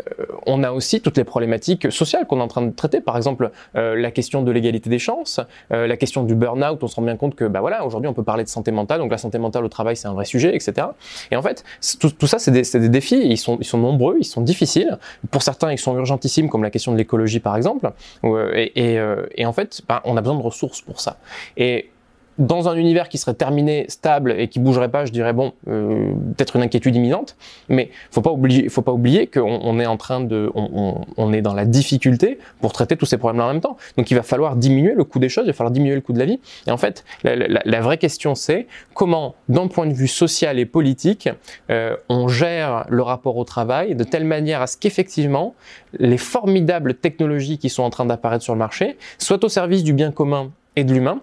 on 0.47 0.63
a 0.63 0.71
aussi 0.71 1.01
toutes 1.01 1.17
les 1.17 1.23
problématiques 1.23 1.91
sociales 1.91 2.25
qu'on 2.25 2.39
est 2.39 2.43
en 2.43 2.47
train 2.47 2.63
de 2.63 2.71
traiter. 2.71 3.01
Par 3.01 3.17
exemple 3.17 3.51
euh, 3.75 3.95
la 3.95 4.09
question 4.09 4.41
de 4.41 4.51
l'égalité 4.51 4.89
des 4.89 4.99
chances, 4.99 5.39
euh, 5.71 5.85
la 5.85 5.97
question 5.97 6.23
du 6.23 6.33
burn-out. 6.33 6.81
On 6.81 6.87
se 6.87 6.95
rend 6.95 7.03
bien 7.03 7.17
compte 7.17 7.35
que 7.35 7.45
bah 7.45 7.61
voilà 7.61 7.85
aujourd'hui 7.85 8.07
on 8.07 8.13
peut 8.13 8.23
parler 8.23 8.43
de 8.43 8.49
santé 8.49 8.71
mentale. 8.71 8.99
Donc 8.99 9.11
la 9.11 9.19
santé 9.19 9.37
mentale 9.37 9.63
au 9.63 9.69
travail 9.69 9.95
c'est 9.95 10.07
un 10.07 10.13
vrai 10.13 10.25
sujet, 10.25 10.55
etc. 10.55 10.87
Et 11.31 11.35
en 11.35 11.41
fait, 11.41 11.63
tout, 11.99 12.27
ça, 12.27 12.39
c'est 12.39 12.51
des, 12.51 12.89
défis. 12.89 13.21
Ils 13.23 13.37
sont, 13.37 13.57
ils 13.59 13.65
sont 13.65 13.77
nombreux, 13.77 14.17
ils 14.19 14.25
sont 14.25 14.41
difficiles. 14.41 14.97
Pour 15.31 15.43
certains, 15.43 15.71
ils 15.71 15.77
sont 15.77 15.95
urgentissimes, 15.95 16.49
comme 16.49 16.63
la 16.63 16.71
question 16.71 16.91
de 16.91 16.97
l'écologie, 16.97 17.39
par 17.39 17.55
exemple. 17.55 17.91
Euh, 18.23 18.51
Et, 18.55 18.71
et, 18.75 18.99
euh, 18.99 19.25
et 19.35 19.45
en 19.45 19.53
fait, 19.53 19.81
ben, 19.87 20.01
on 20.05 20.17
a 20.17 20.21
besoin 20.21 20.37
de 20.37 20.43
ressources 20.43 20.81
pour 20.81 20.99
ça. 20.99 21.17
Et 21.57 21.89
dans 22.37 22.67
un 22.67 22.75
univers 22.75 23.07
qui 23.09 23.17
serait 23.17 23.33
terminé, 23.33 23.85
stable 23.87 24.35
et 24.37 24.47
qui 24.49 24.59
bougerait 24.59 24.89
pas, 24.89 25.05
je 25.05 25.11
dirais 25.11 25.31
bon, 25.33 25.53
euh, 25.67 26.11
peut-être 26.35 26.55
une 26.57 26.63
inquiétude 26.63 26.95
imminente, 26.95 27.37
mais 27.69 27.89
faut 28.11 28.21
pas 28.21 28.31
oublier, 28.31 28.67
faut 28.69 28.81
pas 28.81 28.91
oublier 28.91 29.27
qu'on 29.27 29.59
on 29.63 29.79
est 29.79 29.85
en 29.85 29.97
train 29.97 30.19
de, 30.21 30.51
on, 30.53 31.01
on- 31.17 31.33
est 31.33 31.41
dans 31.41 31.53
la 31.53 31.65
difficulté 31.65 32.37
pour 32.61 32.73
traiter 32.73 32.97
tous 32.97 33.05
ces 33.05 33.17
problèmes-là 33.17 33.45
en 33.45 33.53
même 33.53 33.61
temps. 33.61 33.77
Donc 33.97 34.11
il 34.11 34.15
va 34.15 34.23
falloir 34.23 34.55
diminuer 34.55 34.93
le 34.95 35.03
coût 35.03 35.19
des 35.19 35.29
choses, 35.29 35.45
il 35.45 35.51
va 35.51 35.53
falloir 35.53 35.71
diminuer 35.71 35.95
le 35.95 36.01
coût 36.01 36.13
de 36.13 36.19
la 36.19 36.25
vie. 36.25 36.39
Et 36.67 36.71
en 36.71 36.77
fait, 36.77 37.03
la, 37.23 37.35
la- 37.35 37.61
la 37.63 37.81
vraie 37.81 37.97
question 37.97 38.35
c'est 38.35 38.67
comment, 38.93 39.35
d'un 39.49 39.67
point 39.67 39.85
de 39.87 39.93
vue 39.93 40.07
social 40.07 40.59
et 40.59 40.65
politique, 40.65 41.29
euh, 41.69 41.95
on 42.09 42.27
gère 42.27 42.85
le 42.89 43.01
rapport 43.01 43.37
au 43.37 43.43
travail 43.45 43.95
de 43.95 44.03
telle 44.03 44.25
manière 44.25 44.61
à 44.61 44.67
ce 44.67 44.77
qu'effectivement 44.77 45.55
les 45.99 46.17
formidables 46.17 46.95
technologies 46.95 47.57
qui 47.57 47.69
sont 47.69 47.83
en 47.83 47.89
train 47.89 48.05
d'apparaître 48.05 48.43
sur 48.43 48.53
le 48.53 48.59
marché 48.59 48.97
soient 49.17 49.43
au 49.43 49.49
service 49.49 49.83
du 49.83 49.93
bien 49.93 50.11
commun 50.11 50.51
et 50.75 50.83
de 50.83 50.93
l'humain 50.93 51.21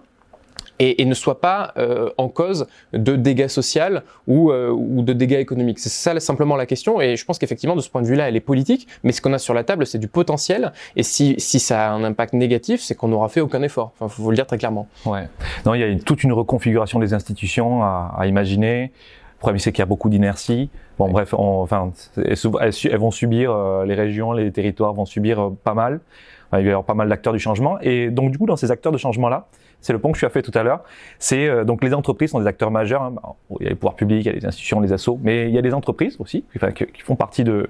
et, 0.79 1.01
et 1.01 1.05
ne 1.05 1.13
soient 1.13 1.39
pas 1.41 1.73
euh, 1.77 2.09
en 2.17 2.27
cause 2.29 2.67
de 2.93 3.15
dégâts 3.15 3.47
sociaux 3.47 3.99
ou, 4.27 4.51
euh, 4.51 4.69
ou 4.69 5.01
de 5.01 5.13
dégâts 5.13 5.33
économiques. 5.39 5.79
C'est 5.79 5.89
ça 5.89 6.19
simplement 6.19 6.55
la 6.55 6.65
question 6.65 7.01
et 7.01 7.15
je 7.15 7.25
pense 7.25 7.39
qu'effectivement 7.39 7.75
de 7.75 7.81
ce 7.81 7.89
point 7.89 8.01
de 8.01 8.07
vue-là 8.07 8.27
elle 8.29 8.35
est 8.35 8.39
politique, 8.41 8.87
mais 9.03 9.11
ce 9.11 9.21
qu'on 9.21 9.33
a 9.33 9.37
sur 9.39 9.53
la 9.53 9.63
table 9.63 9.85
c'est 9.85 9.97
du 9.99 10.07
potentiel 10.07 10.71
et 10.95 11.03
si, 11.03 11.35
si 11.39 11.59
ça 11.59 11.89
a 11.89 11.91
un 11.91 12.03
impact 12.03 12.33
négatif 12.33 12.81
c'est 12.81 12.95
qu'on 12.95 13.07
n'aura 13.07 13.29
fait 13.29 13.41
aucun 13.41 13.61
effort. 13.63 13.91
Enfin 13.99 14.07
faut 14.09 14.29
le 14.29 14.35
dire 14.35 14.45
très 14.47 14.57
clairement. 14.57 14.87
Ouais. 15.05 15.27
Non, 15.65 15.73
il 15.73 15.79
y 15.81 15.83
a 15.83 15.87
une- 15.87 16.01
toute 16.03 16.23
une 16.23 16.33
reconfiguration 16.33 16.99
des 16.99 17.13
institutions 17.13 17.83
à, 17.83 18.13
à 18.17 18.27
imaginer. 18.27 18.91
Le 19.37 19.39
problème, 19.39 19.59
c'est 19.59 19.71
qu'il 19.73 19.79
y 19.79 19.83
a 19.83 19.87
beaucoup 19.87 20.07
d'inertie. 20.09 20.69
Bon, 20.97 21.09
bref, 21.09 21.33
on- 21.33 21.61
enfin, 21.63 21.91
elles, 22.15 22.97
vont 22.97 23.11
subir, 23.11 23.51
euh, 23.51 23.85
les 23.85 23.93
régions, 23.95 24.31
les 24.31 24.51
territoires 24.51 24.93
vont 24.93 25.05
subir 25.05 25.39
euh, 25.41 25.49
pas 25.63 25.73
mal. 25.73 25.99
Enfin, 26.47 26.59
il 26.59 26.63
va 26.63 26.69
y 26.69 26.71
avoir 26.71 26.85
pas 26.85 26.93
mal 26.93 27.09
d'acteurs 27.09 27.33
du 27.33 27.39
changement. 27.39 27.77
Et 27.81 28.09
donc, 28.09 28.31
du 28.31 28.37
coup, 28.37 28.45
dans 28.45 28.55
ces 28.55 28.71
acteurs 28.71 28.91
de 28.93 28.97
changement-là, 28.97 29.47
c'est 29.83 29.93
le 29.93 29.99
point 29.99 30.11
que 30.11 30.17
suis 30.17 30.25
à 30.25 30.29
fait 30.29 30.41
tout 30.41 30.57
à 30.57 30.63
l'heure. 30.63 30.81
C'est 31.19 31.47
euh, 31.47 31.65
donc 31.65 31.83
les 31.83 31.93
entreprises 31.93 32.31
sont 32.31 32.39
des 32.39 32.47
acteurs 32.47 32.71
majeurs. 32.71 33.03
hein. 33.03 33.13
Il 33.59 33.63
y 33.63 33.67
a 33.67 33.69
les 33.69 33.75
pouvoirs 33.75 33.95
publics, 33.95 34.25
il 34.25 34.27
y 34.27 34.29
a 34.29 34.33
les 34.33 34.45
institutions, 34.45 34.79
les 34.79 34.93
assos, 34.93 35.19
mais 35.21 35.49
il 35.49 35.53
y 35.53 35.57
a 35.57 35.61
des 35.61 35.73
entreprises 35.73 36.15
aussi, 36.19 36.45
qui, 36.93 37.01
font 37.01 37.15
partie 37.15 37.43
de 37.43 37.69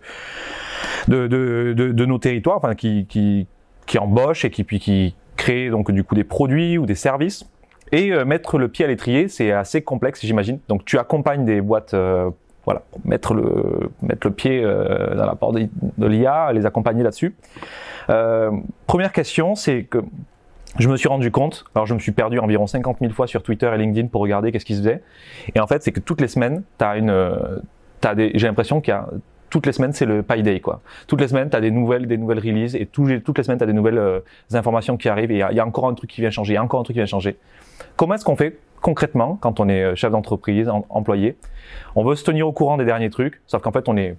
nos 1.07 2.17
territoires, 2.19 2.57
enfin, 2.57 2.75
qui, 2.75 3.47
embauchent 3.97 4.45
et 4.45 4.51
qui 4.51 4.63
puis 4.63 4.79
qui 4.79 5.15
créent 5.35 5.69
donc 5.69 5.91
du 5.91 6.03
coup 6.03 6.15
des 6.15 6.23
produits 6.23 6.77
ou 6.77 6.85
des 6.85 6.95
services. 6.95 7.45
Et 7.91 8.11
euh, 8.11 8.25
mettre 8.25 8.57
le 8.59 8.67
pied 8.67 8.85
à 8.85 8.87
l'étrier, 8.87 9.27
c'est 9.27 9.51
assez 9.51 9.81
complexe, 9.81 10.23
j'imagine. 10.23 10.59
Donc 10.67 10.85
tu 10.85 10.99
accompagnes 10.99 11.45
des 11.45 11.61
boîtes, 11.61 11.95
euh, 11.95 12.29
voilà, 12.65 12.83
mettre 13.05 13.33
le 13.33 14.31
pied 14.31 14.61
dans 14.61 15.25
la 15.25 15.35
porte 15.35 15.55
de, 15.55 16.07
l'IA, 16.07 16.53
les 16.53 16.67
accompagner 16.67 17.03
là-dessus. 17.03 17.35
Première 18.07 19.11
question, 19.11 19.55
c'est 19.55 19.83
que 19.83 19.99
je 20.79 20.89
me 20.89 20.97
suis 20.97 21.07
rendu 21.07 21.29
compte, 21.31 21.65
alors 21.75 21.85
je 21.85 21.93
me 21.93 21.99
suis 21.99 22.11
perdu 22.11 22.39
environ 22.39 22.65
50 22.67 22.97
000 22.99 23.13
fois 23.13 23.27
sur 23.27 23.43
Twitter 23.43 23.71
et 23.73 23.77
LinkedIn 23.77 24.07
pour 24.07 24.21
regarder 24.21 24.51
qu'est-ce 24.51 24.65
qui 24.65 24.73
se 24.75 24.79
faisait. 24.79 25.03
Et 25.55 25.59
en 25.59 25.67
fait, 25.67 25.83
c'est 25.83 25.91
que 25.91 25.99
toutes 25.99 26.21
les 26.21 26.27
semaines, 26.27 26.63
t'as 26.77 26.97
une, 26.97 27.09
euh, 27.11 27.59
t'as 28.01 28.15
des, 28.15 28.31
j'ai 28.35 28.47
l'impression 28.47 28.81
qu'il 28.81 28.91
y 28.93 28.97
a 28.97 29.07
toutes 29.51 29.67
les 29.67 29.71
semaines, 29.71 29.93
c'est 29.93 30.05
le 30.07 30.23
pie 30.23 30.41
day, 30.41 30.59
quoi. 30.61 30.81
Toutes 31.05 31.21
les 31.21 31.27
semaines, 31.27 31.47
tu 31.51 31.55
as 31.55 31.61
des 31.61 31.69
nouvelles, 31.69 32.07
des 32.07 32.17
nouvelles 32.17 32.39
releases, 32.39 32.75
et 32.75 32.87
toutes 32.87 33.07
les 33.37 33.43
semaines, 33.43 33.59
tu 33.59 33.63
as 33.63 33.67
des 33.67 33.73
nouvelles 33.73 33.99
euh, 33.99 34.19
informations 34.53 34.97
qui 34.97 35.09
arrivent, 35.09 35.29
et 35.29 35.35
il 35.35 35.55
y, 35.55 35.59
a- 35.59 35.65
encore 35.67 35.87
un 35.87 35.93
truc 35.93 36.09
qui 36.09 36.21
vient 36.21 36.31
changer, 36.31 36.53
il 36.53 36.55
y 36.55 36.57
a 36.57 36.63
encore 36.63 36.79
un 36.79 36.83
truc 36.83 36.95
qui 36.95 36.99
vient 36.99 37.05
changer. 37.05 37.37
Comment 37.95 38.15
est-ce 38.15 38.25
qu'on 38.25 38.35
fait 38.35 38.57
concrètement 38.81 39.37
quand 39.39 39.59
on 39.59 39.69
est 39.69 39.83
euh, 39.83 39.95
chef 39.95 40.11
d'entreprise, 40.11 40.69
en- 40.69 40.87
employé? 40.89 41.37
On 41.95 42.03
veut 42.03 42.15
se 42.15 42.23
tenir 42.23 42.47
au 42.47 42.51
courant 42.51 42.77
des 42.77 42.85
derniers 42.85 43.11
trucs, 43.11 43.41
sauf 43.45 43.61
qu'en 43.61 43.71
fait, 43.71 43.87
on 43.87 43.95
est, 43.95 44.17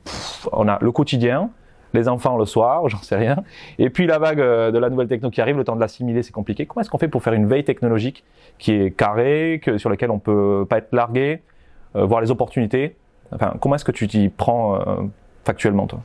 on 0.52 0.68
a 0.68 0.78
le 0.80 0.92
quotidien, 0.92 1.50
les 1.94 2.08
enfants 2.08 2.36
le 2.36 2.44
soir, 2.44 2.88
j'en 2.88 2.98
sais 2.98 3.16
rien, 3.16 3.42
et 3.78 3.88
puis 3.88 4.06
la 4.06 4.18
vague 4.18 4.40
euh, 4.40 4.70
de 4.70 4.78
la 4.78 4.90
nouvelle 4.90 5.08
techno 5.08 5.30
qui 5.30 5.40
arrive, 5.40 5.56
le 5.56 5.64
temps 5.64 5.76
de 5.76 5.80
l'assimiler, 5.80 6.22
c'est 6.22 6.32
compliqué. 6.32 6.66
Comment 6.66 6.82
est-ce 6.82 6.90
qu'on 6.90 6.98
fait 6.98 7.08
pour 7.08 7.22
faire 7.22 7.32
une 7.32 7.46
veille 7.46 7.64
technologique 7.64 8.24
qui 8.58 8.72
est 8.72 8.90
carrée, 8.90 9.60
que, 9.62 9.78
sur 9.78 9.88
laquelle 9.88 10.10
on 10.10 10.18
peut 10.18 10.66
pas 10.68 10.78
être 10.78 10.92
largué, 10.92 11.40
euh, 11.96 12.04
voir 12.04 12.20
les 12.20 12.30
opportunités? 12.30 12.96
Enfin, 13.32 13.54
comment 13.60 13.76
est-ce 13.76 13.84
que 13.84 13.92
tu 13.92 14.06
t'y 14.06 14.28
prends 14.28 14.74
euh, 14.74 15.02
factuellement, 15.44 15.86
toi? 15.86 16.00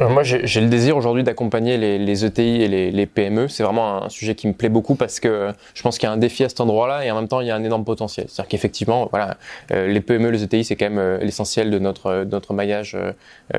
Moi, 0.00 0.22
j'ai 0.22 0.60
le 0.60 0.68
désir 0.68 0.96
aujourd'hui 0.96 1.22
d'accompagner 1.22 1.76
les, 1.76 2.24
ETI 2.24 2.62
et 2.62 2.90
les, 2.90 3.06
PME. 3.06 3.48
C'est 3.48 3.62
vraiment 3.62 4.04
un 4.04 4.08
sujet 4.08 4.34
qui 4.34 4.46
me 4.46 4.52
plaît 4.52 4.68
beaucoup 4.68 4.94
parce 4.94 5.20
que 5.20 5.52
je 5.74 5.82
pense 5.82 5.98
qu'il 5.98 6.06
y 6.06 6.10
a 6.10 6.12
un 6.12 6.18
défi 6.18 6.44
à 6.44 6.48
cet 6.48 6.60
endroit-là 6.60 7.04
et 7.04 7.10
en 7.10 7.16
même 7.16 7.28
temps, 7.28 7.40
il 7.40 7.46
y 7.46 7.50
a 7.50 7.56
un 7.56 7.64
énorme 7.64 7.84
potentiel. 7.84 8.26
C'est-à-dire 8.28 8.48
qu'effectivement, 8.48 9.08
voilà, 9.10 9.36
euh, 9.72 9.86
les 9.86 10.00
PME, 10.00 10.30
les 10.30 10.42
ETI, 10.42 10.64
c'est 10.64 10.76
quand 10.76 10.86
même 10.86 10.98
euh, 10.98 11.18
l'essentiel 11.18 11.70
de 11.70 11.78
notre, 11.78 12.24
notre 12.24 12.54
maillage 12.54 12.94
euh, 12.94 13.12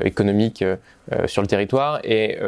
économique 0.04 0.64
sur 1.26 1.42
le 1.42 1.48
territoire. 1.48 2.00
Et 2.04 2.38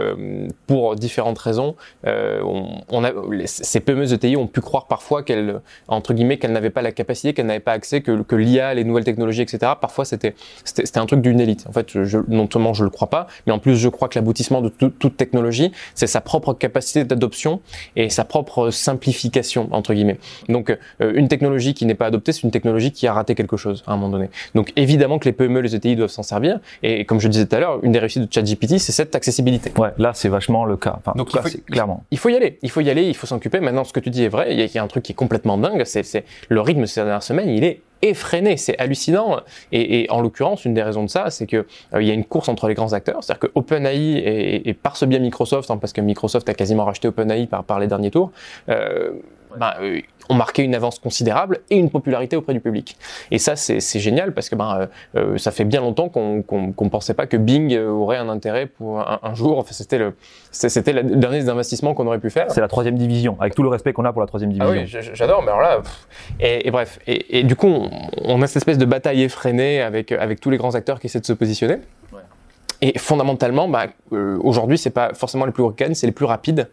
pour 0.68 0.94
différentes 0.94 1.38
raisons, 1.38 1.74
on, 2.04 2.82
on, 2.88 3.02
ces 3.46 3.80
PME, 3.80 4.12
ETI 4.12 4.36
ont 4.36 4.46
pu 4.46 4.60
croire 4.60 4.86
parfois 4.86 5.24
qu'elles, 5.24 5.60
entre 5.88 6.14
guillemets, 6.14 6.38
qu'elles 6.38 6.52
n'avaient 6.52 6.70
pas 6.70 6.82
la 6.82 6.92
capacité, 6.92 7.34
qu'elles 7.34 7.46
n'avaient 7.46 7.58
pas 7.58 7.72
accès, 7.72 8.00
que, 8.00 8.36
l'IA, 8.36 8.74
les 8.74 8.84
nouvelles 8.84 9.04
technologies, 9.04 9.42
etc. 9.42 9.72
Parfois, 9.80 10.04
c'était 10.04 10.34
un 10.94 11.06
truc 11.06 11.20
d'une 11.20 11.40
élite. 11.40 11.66
En 11.68 11.72
fait, 11.72 11.94
non 12.28 12.48
seulement 12.50 12.74
je 12.74 12.84
le 12.84 12.90
crois 12.90 13.10
pas, 13.10 13.26
mais 13.46 13.52
en 13.52 13.58
plus 13.64 13.76
je 13.76 13.88
crois 13.88 14.08
que 14.08 14.18
l'aboutissement 14.18 14.60
de 14.60 14.68
toute 14.68 15.16
technologie, 15.16 15.72
c'est 15.94 16.06
sa 16.06 16.20
propre 16.20 16.52
capacité 16.52 17.04
d'adoption 17.04 17.62
et 17.96 18.10
sa 18.10 18.24
propre 18.24 18.70
simplification, 18.70 19.68
entre 19.72 19.94
guillemets. 19.94 20.18
Donc, 20.50 20.70
euh, 20.70 21.12
une 21.14 21.28
technologie 21.28 21.72
qui 21.72 21.86
n'est 21.86 21.94
pas 21.94 22.06
adoptée, 22.06 22.32
c'est 22.32 22.42
une 22.42 22.50
technologie 22.50 22.92
qui 22.92 23.06
a 23.06 23.14
raté 23.14 23.34
quelque 23.34 23.56
chose 23.56 23.82
à 23.86 23.92
un 23.92 23.96
moment 23.96 24.10
donné. 24.10 24.28
Donc, 24.54 24.72
évidemment 24.76 25.18
que 25.18 25.24
les 25.24 25.32
PME, 25.32 25.60
les 25.60 25.74
ETI 25.74 25.96
doivent 25.96 26.10
s'en 26.10 26.22
servir. 26.22 26.60
Et 26.82 27.06
comme 27.06 27.20
je 27.20 27.28
disais 27.28 27.46
tout 27.46 27.56
à 27.56 27.60
l'heure, 27.60 27.80
une 27.82 27.92
des 27.92 27.98
réussites 27.98 28.22
de 28.22 28.32
ChatGPT, 28.32 28.78
c'est 28.78 28.92
cette 28.92 29.14
accessibilité. 29.14 29.72
Ouais, 29.78 29.92
là, 29.96 30.12
c'est 30.14 30.28
vachement 30.28 30.66
le 30.66 30.76
cas. 30.76 30.98
Donc, 31.16 31.32
il 31.32 31.40
faut, 31.40 31.58
clairement. 31.70 32.04
Il 32.10 32.18
faut 32.18 32.28
y 32.28 32.36
aller. 32.36 32.58
Il 32.60 32.70
faut 32.70 32.82
y 32.82 32.90
aller. 32.90 33.04
Il 33.04 33.16
faut 33.16 33.26
s'occuper. 33.26 33.60
Maintenant, 33.60 33.84
ce 33.84 33.94
que 33.94 34.00
tu 34.00 34.10
dis 34.10 34.24
est 34.24 34.28
vrai. 34.28 34.54
Il 34.54 34.60
y 34.60 34.78
a, 34.78 34.82
un 34.82 34.88
truc 34.88 35.04
qui 35.04 35.12
est 35.12 35.14
complètement 35.14 35.56
dingue. 35.56 35.84
C'est 35.86 36.24
le 36.50 36.60
rythme 36.60 36.84
ces 36.84 37.00
dernières 37.00 37.22
semaines. 37.22 37.48
Il 37.48 37.64
est 37.64 37.80
effréné, 38.08 38.56
c'est 38.56 38.78
hallucinant. 38.78 39.40
Et, 39.72 40.06
en 40.10 40.20
l'occurrence, 40.20 40.64
une 40.64 40.74
des 40.74 40.82
raisons 40.82 41.04
de 41.04 41.10
ça, 41.10 41.30
c'est 41.30 41.46
que 41.46 41.66
euh, 41.94 42.02
il 42.02 42.08
y 42.08 42.10
a 42.10 42.14
une 42.14 42.24
course 42.24 42.48
entre 42.48 42.68
les 42.68 42.74
grands 42.74 42.92
acteurs, 42.92 43.22
c'est-à-dire 43.22 43.50
que 43.50 43.52
OpenAI 43.54 44.62
et, 44.64 44.74
par 44.74 44.96
ce 44.96 45.04
biais 45.04 45.18
Microsoft, 45.18 45.70
hein, 45.70 45.78
parce 45.78 45.92
que 45.92 46.00
Microsoft 46.00 46.48
a 46.48 46.54
quasiment 46.54 46.84
racheté 46.84 47.08
OpenAI 47.08 47.46
par, 47.46 47.64
par 47.64 47.80
les 47.80 47.86
derniers 47.86 48.10
tours, 48.10 48.30
euh, 48.68 49.12
ben, 49.58 49.72
euh, 49.80 50.00
ont 50.28 50.34
marqué 50.34 50.62
une 50.62 50.74
avance 50.74 50.98
considérable 50.98 51.60
et 51.70 51.76
une 51.76 51.90
popularité 51.90 52.36
auprès 52.36 52.52
du 52.52 52.60
public. 52.60 52.96
Et 53.30 53.38
ça, 53.38 53.56
c'est 53.56 53.98
génial 53.98 54.32
parce 54.32 54.48
que 54.48 54.56
ben, 54.56 54.78
euh, 54.80 54.86
euh, 55.16 55.38
ça 55.38 55.50
fait 55.50 55.64
bien 55.64 55.80
longtemps 55.80 56.08
qu'on 56.08 56.44
ne 56.48 56.88
pensait 56.88 57.14
pas 57.14 57.26
que 57.26 57.36
Bing 57.36 57.76
aurait 57.76 58.16
un 58.16 58.28
intérêt 58.28 58.66
pour 58.66 59.00
un, 59.00 59.34
jour. 59.34 59.58
Enfin, 59.58 59.72
c'était 59.72 59.98
le, 59.98 60.14
c'était 60.50 60.92
le 60.92 61.02
dernier 61.02 61.48
investissement 61.48 61.94
qu'on 61.94 62.06
aurait 62.06 62.18
pu 62.18 62.30
faire. 62.30 62.50
C'est 62.50 62.60
la 62.60 62.68
troisième 62.68 62.96
division, 62.96 63.36
avec 63.40 63.54
tout 63.54 63.62
le 63.62 63.68
respect 63.68 63.92
qu'on 63.92 64.04
a 64.04 64.12
pour 64.12 64.20
la 64.20 64.26
troisième 64.26 64.52
division. 64.52 64.72
Ah 64.74 64.82
oui, 64.82 65.10
j'adore. 65.14 65.42
Mais 65.42 65.50
alors 65.50 65.62
là, 65.62 65.82
et, 66.40 66.70
bref, 66.70 66.98
et, 67.06 67.42
du 67.44 67.56
coup, 67.56 67.68
on, 67.68 67.90
on, 68.24 68.42
a 68.42 68.46
cette 68.46 68.58
espèce 68.58 68.78
de 68.78 68.84
bataille 68.84 69.22
effrénée 69.22 69.80
avec 69.80 70.12
avec 70.12 70.40
tous 70.40 70.50
les 70.50 70.56
grands 70.56 70.74
acteurs 70.74 71.00
qui 71.00 71.06
essaient 71.06 71.20
de 71.20 71.26
se 71.26 71.32
positionner. 71.32 71.78
Et 72.84 72.98
fondamentalement, 72.98 73.66
bah, 73.66 73.86
euh, 74.12 74.36
aujourd'hui, 74.42 74.76
c'est 74.76 74.90
pas 74.90 75.14
forcément 75.14 75.46
les 75.46 75.52
plus 75.52 75.64
cannes, 75.72 75.94
c'est 75.94 76.06
les 76.06 76.12
plus 76.12 76.26
rapides. 76.26 76.68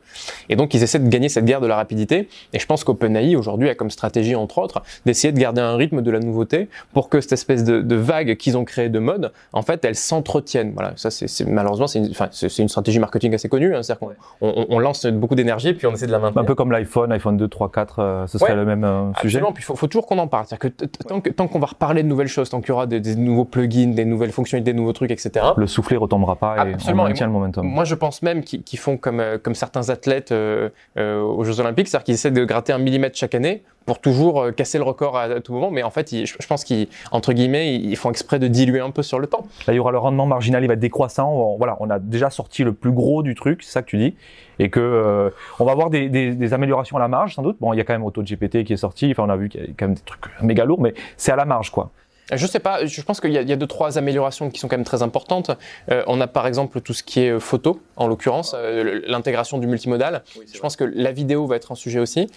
Et 0.50 0.58
donc, 0.58 0.74
ils 0.74 0.84
essaient 0.84 1.00
de 1.00 1.08
gagner 1.08 1.30
cette 1.30 1.46
guerre 1.46 1.62
de 1.62 1.68
la 1.68 1.78
rapidité. 1.78 2.28
Et 2.52 2.60
je 2.60 2.66
pense 2.66 2.84
qu'OpenAI, 2.84 3.38
aujourd'hui, 3.38 3.70
a 3.70 3.76
comme 3.76 3.90
stratégie, 3.90 4.36
entre 4.36 4.58
autres, 4.58 4.82
d'essayer 5.06 5.32
de 5.32 5.40
garder 5.40 5.62
un 5.62 5.78
rythme 5.78 6.02
de 6.02 6.12
la 6.12 6.20
nouveauté 6.20 6.68
pour 6.92 7.08
que 7.08 7.22
cette 7.22 7.32
espèce 7.32 7.64
de, 7.64 7.80
de 7.80 7.96
vague 7.96 8.36
qu'ils 8.36 8.58
ont 8.58 8.66
créée 8.66 8.90
de 8.90 9.00
mode, 9.00 9.32
en 9.54 9.62
fait, 9.62 9.86
elle 9.86 9.96
s'entretienne. 9.96 10.74
Voilà, 10.74 10.92
ça, 10.98 11.12
c'est 11.12 11.48
malheureusement, 11.48 11.88
c'est 11.88 12.00
une, 12.00 12.12
une, 12.60 12.68
stratégie 12.68 13.00
marketing 13.00 13.34
assez 13.34 13.48
connue. 13.48 13.74
Hein, 13.74 13.82
C'est-à-dire 13.82 14.10
qu'on 14.10 14.50
on, 14.50 14.66
on, 14.68 14.80
lance 14.80 15.06
beaucoup 15.06 15.36
d'énergie, 15.36 15.74
puis 15.74 15.88
on 15.88 15.94
essaie 15.94 16.08
de 16.08 16.12
la 16.12 16.20
maintenir. 16.20 16.42
Un 16.42 16.46
peu 16.46 16.56
comme 16.56 16.74
l'iPhone, 16.74 17.14
iPhone 17.14 17.38
2, 17.38 17.48
3, 17.48 17.72
4, 17.72 18.26
ce 18.28 18.38
serait 18.38 18.56
le 18.56 18.66
même 18.66 18.84
euh, 18.84 19.14
sujet. 19.22 19.38
Absolument, 19.38 19.54
puis 19.54 19.64
il 19.64 19.66
faut, 19.66 19.78
faut, 19.78 19.88
toujours 19.88 20.08
qu'on 20.08 20.18
en 20.18 20.28
parle. 20.28 20.48
C'est-à-dire 20.50 21.22
que 21.24 21.30
tant 21.30 21.48
qu'on 21.48 21.60
va 21.60 21.68
reparler 21.68 22.04
de 22.04 22.10
nouvelles 22.10 22.28
choses, 22.28 22.50
tant 22.50 22.60
qu'il 22.60 22.70
y 22.70 22.74
aura 22.74 22.86
des, 22.86 23.00
des, 23.00 23.16
nouveaux 23.16 23.46
plugins, 23.46 23.94
des 23.94 24.04
nouvelles 24.04 24.34
fonctionnalités, 24.34 24.74
des 24.74 24.78
nouveaux 24.78 24.92
trucs, 24.92 25.12
etc. 25.12 25.46
Le 25.56 25.68
soufflet 25.68 26.01
retombera 26.02 26.36
pas. 26.36 26.56
Et 26.58 26.74
Absolument. 26.74 27.08
le 27.08 27.28
momentum. 27.28 27.66
Moi, 27.66 27.84
je 27.84 27.96
pense 27.96 28.22
même 28.22 28.44
qu'ils 28.44 28.80
font 28.80 28.98
comme, 28.98 29.20
euh, 29.20 29.38
comme 29.38 29.56
certains 29.56 29.90
athlètes 29.90 30.32
euh, 30.32 30.70
euh, 30.98 31.22
aux 31.22 31.44
Jeux 31.44 31.60
Olympiques, 31.60 31.88
c'est-à-dire 31.88 32.06
qu'ils 32.06 32.14
essaient 32.16 32.32
de 32.32 32.46
gratter 32.46 32.74
un 32.74 32.78
millimètre 32.78 33.18
chaque 33.18 33.36
année 33.36 33.64
pour 33.86 34.00
toujours 34.00 34.42
euh, 34.42 34.52
casser 34.52 34.78
le 34.78 34.84
record 34.84 35.18
à, 35.18 35.40
tout 35.40 35.54
moment. 35.54 35.72
Mais 35.72 35.84
en 35.84 35.90
fait, 35.90 36.14
je 36.14 36.48
pense 36.48 36.66
qu'entre 36.66 37.34
guillemets, 37.34 37.76
ils 37.76 37.96
font 37.96 38.10
exprès 38.10 38.40
de 38.40 38.48
diluer 38.48 38.80
un 38.80 38.92
peu 38.92 39.04
sur 39.04 39.20
le 39.20 39.28
temps. 39.28 39.46
Là, 39.68 39.74
il 39.74 39.78
y 39.78 39.80
aura 39.80 39.92
le 39.92 39.98
rendement 39.98 40.26
marginal, 40.26 40.64
il 40.64 40.68
va 40.68 40.74
être 40.74 40.80
décroissant. 40.80 41.32
On, 41.32 41.58
voilà, 41.58 41.78
on 41.80 41.90
a 41.90 42.00
déjà 42.00 42.30
sorti 42.30 42.64
le 42.64 42.74
plus 42.74 42.92
gros 42.92 43.24
du 43.24 43.36
truc, 43.36 43.64
c'est 43.64 43.72
ça 43.72 43.82
que 43.82 43.88
tu 43.88 43.98
dis, 43.98 44.16
et 44.60 44.70
que 44.70 45.32
on 45.60 45.66
va 45.66 45.72
avoir 45.72 45.90
des, 45.90 46.10
des, 46.10 46.34
des, 46.34 46.54
améliorations 46.54 46.98
à 46.98 47.00
la 47.00 47.08
marge, 47.08 47.36
sans 47.36 47.42
doute. 47.42 47.58
Bon, 47.60 47.74
il 47.74 47.78
y 47.78 47.82
a 47.82 47.84
quand 47.84 47.94
même 47.94 48.04
AutoGPT 48.04 48.64
qui 48.64 48.74
est 48.74 48.78
sorti. 48.78 49.10
Enfin, 49.12 49.24
on 49.24 49.30
a 49.30 49.38
vu 49.38 49.50
qu'il 49.50 49.62
y 49.62 49.64
a 49.64 49.68
quand 49.78 49.88
même 49.88 49.96
des 49.96 50.02
trucs 50.02 50.26
méga 50.42 50.66
lourds, 50.66 50.82
mais 50.82 50.94
c'est 51.18 51.32
à 51.32 51.36
la 51.36 51.46
marge, 51.46 51.72
quoi. 51.72 51.92
Je 52.32 52.48
sais 52.48 52.60
pas, 52.60 52.86
je 52.86 53.02
pense 53.02 53.20
qu'il 53.20 53.32
y, 53.32 53.34
y, 53.34 53.54
a 53.54 53.56
deux 53.56 53.68
trois 53.68 53.98
améliorations 53.98 54.50
qui 54.50 54.60
sont 54.60 54.68
quand 54.68 54.78
même 54.78 54.86
très 54.86 55.02
importantes. 55.02 55.52
Euh, 55.90 56.04
on 56.08 56.22
a 56.22 56.28
par 56.28 56.48
exemple 56.48 56.82
tout 56.82 56.94
ce 56.94 57.04
qui 57.04 57.22
est 57.22 57.30
euh, 57.30 57.40
photo, 57.40 57.82
en 57.96 58.08
l'occurrence, 58.08 58.56
euh, 58.56 59.02
l'intégration 59.06 59.58
du 59.58 59.68
multimodal. 59.68 60.24
je 60.54 60.60
pense 60.60 60.76
que 60.76 60.84
la 60.84 61.12
vidéo 61.12 61.46
va 61.46 61.58
être 61.58 61.72
un 61.72 61.76
sujet 61.76 62.00
aussi. 62.00 62.28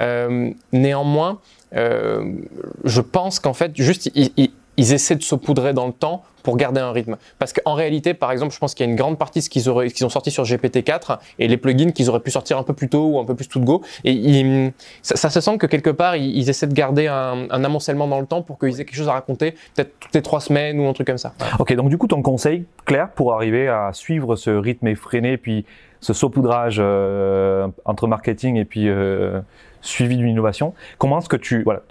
Euh, 0.00 0.50
néanmoins, 0.72 1.40
je 1.72 3.00
pense 3.00 3.40
qu'en 3.40 3.54
fait, 3.54 3.72
juste 3.76 4.10
il, 4.14 4.50
ils 4.76 4.92
essaient 4.92 5.16
de 5.16 5.22
saupoudrer 5.22 5.72
dans 5.72 5.86
le 5.86 5.92
temps 5.92 6.22
pour 6.42 6.56
garder 6.56 6.80
un 6.80 6.92
rythme. 6.92 7.16
Parce 7.38 7.52
qu'en 7.52 7.74
réalité, 7.74 8.14
par 8.14 8.32
exemple, 8.32 8.52
je 8.52 8.58
pense 8.58 8.74
qu'il 8.74 8.84
y 8.84 8.88
a 8.88 8.90
une 8.90 8.96
grande 8.96 9.18
partie 9.18 9.38
de 9.38 9.44
ce 9.44 9.50
qu'ils 9.50 9.70
ont 9.70 10.08
sorti 10.08 10.30
sur 10.30 10.44
GPT-4 10.44 11.18
et 11.38 11.48
les 11.48 11.56
plugins 11.56 11.92
qu'ils 11.92 12.10
auraient 12.10 12.20
pu 12.20 12.30
sortir 12.30 12.58
un 12.58 12.62
peu 12.62 12.72
plus 12.72 12.88
tôt 12.88 13.06
ou 13.06 13.20
un 13.20 13.24
peu 13.24 13.34
plus 13.34 13.48
tout 13.48 13.60
de 13.60 13.64
go. 13.64 13.82
Et 14.04 14.72
ça, 15.02 15.30
se 15.30 15.40
sent 15.40 15.58
que 15.58 15.66
quelque 15.66 15.90
part, 15.90 16.16
ils, 16.16 16.48
essaient 16.48 16.66
de 16.66 16.74
garder 16.74 17.06
un, 17.06 17.48
amoncellement 17.50 18.08
dans 18.08 18.20
le 18.20 18.26
temps 18.26 18.42
pour 18.42 18.58
qu'ils 18.58 18.80
aient 18.80 18.84
quelque 18.84 18.96
chose 18.96 19.08
à 19.08 19.12
raconter, 19.12 19.52
peut-être 19.74 19.92
toutes 20.00 20.14
les 20.14 20.22
trois 20.22 20.40
semaines 20.40 20.80
ou 20.80 20.88
un 20.88 20.92
truc 20.92 21.06
comme 21.06 21.18
ça. 21.18 21.32
Ok, 21.58 21.72
donc 21.74 21.88
du 21.88 21.98
coup, 21.98 22.08
ton 22.08 22.22
conseil 22.22 22.64
clair 22.84 23.10
pour 23.10 23.34
arriver 23.34 23.68
à 23.68 23.90
suivre 23.92 24.36
ce 24.36 24.50
rythme 24.50 24.88
effréné, 24.88 25.36
puis 25.36 25.64
ce 26.00 26.12
saupoudrage 26.12 26.78
euh, 26.80 27.68
entre 27.84 28.08
marketing 28.08 28.56
et 28.56 28.64
puis 28.64 28.88
euh, 28.88 29.40
suivi 29.80 30.16
d'une 30.16 30.28
innovation, 30.28 30.74
comment 30.98 31.18
est-ce 31.18 31.28
que 31.28 31.36
tu, 31.36 31.62
voilà, 31.62 31.82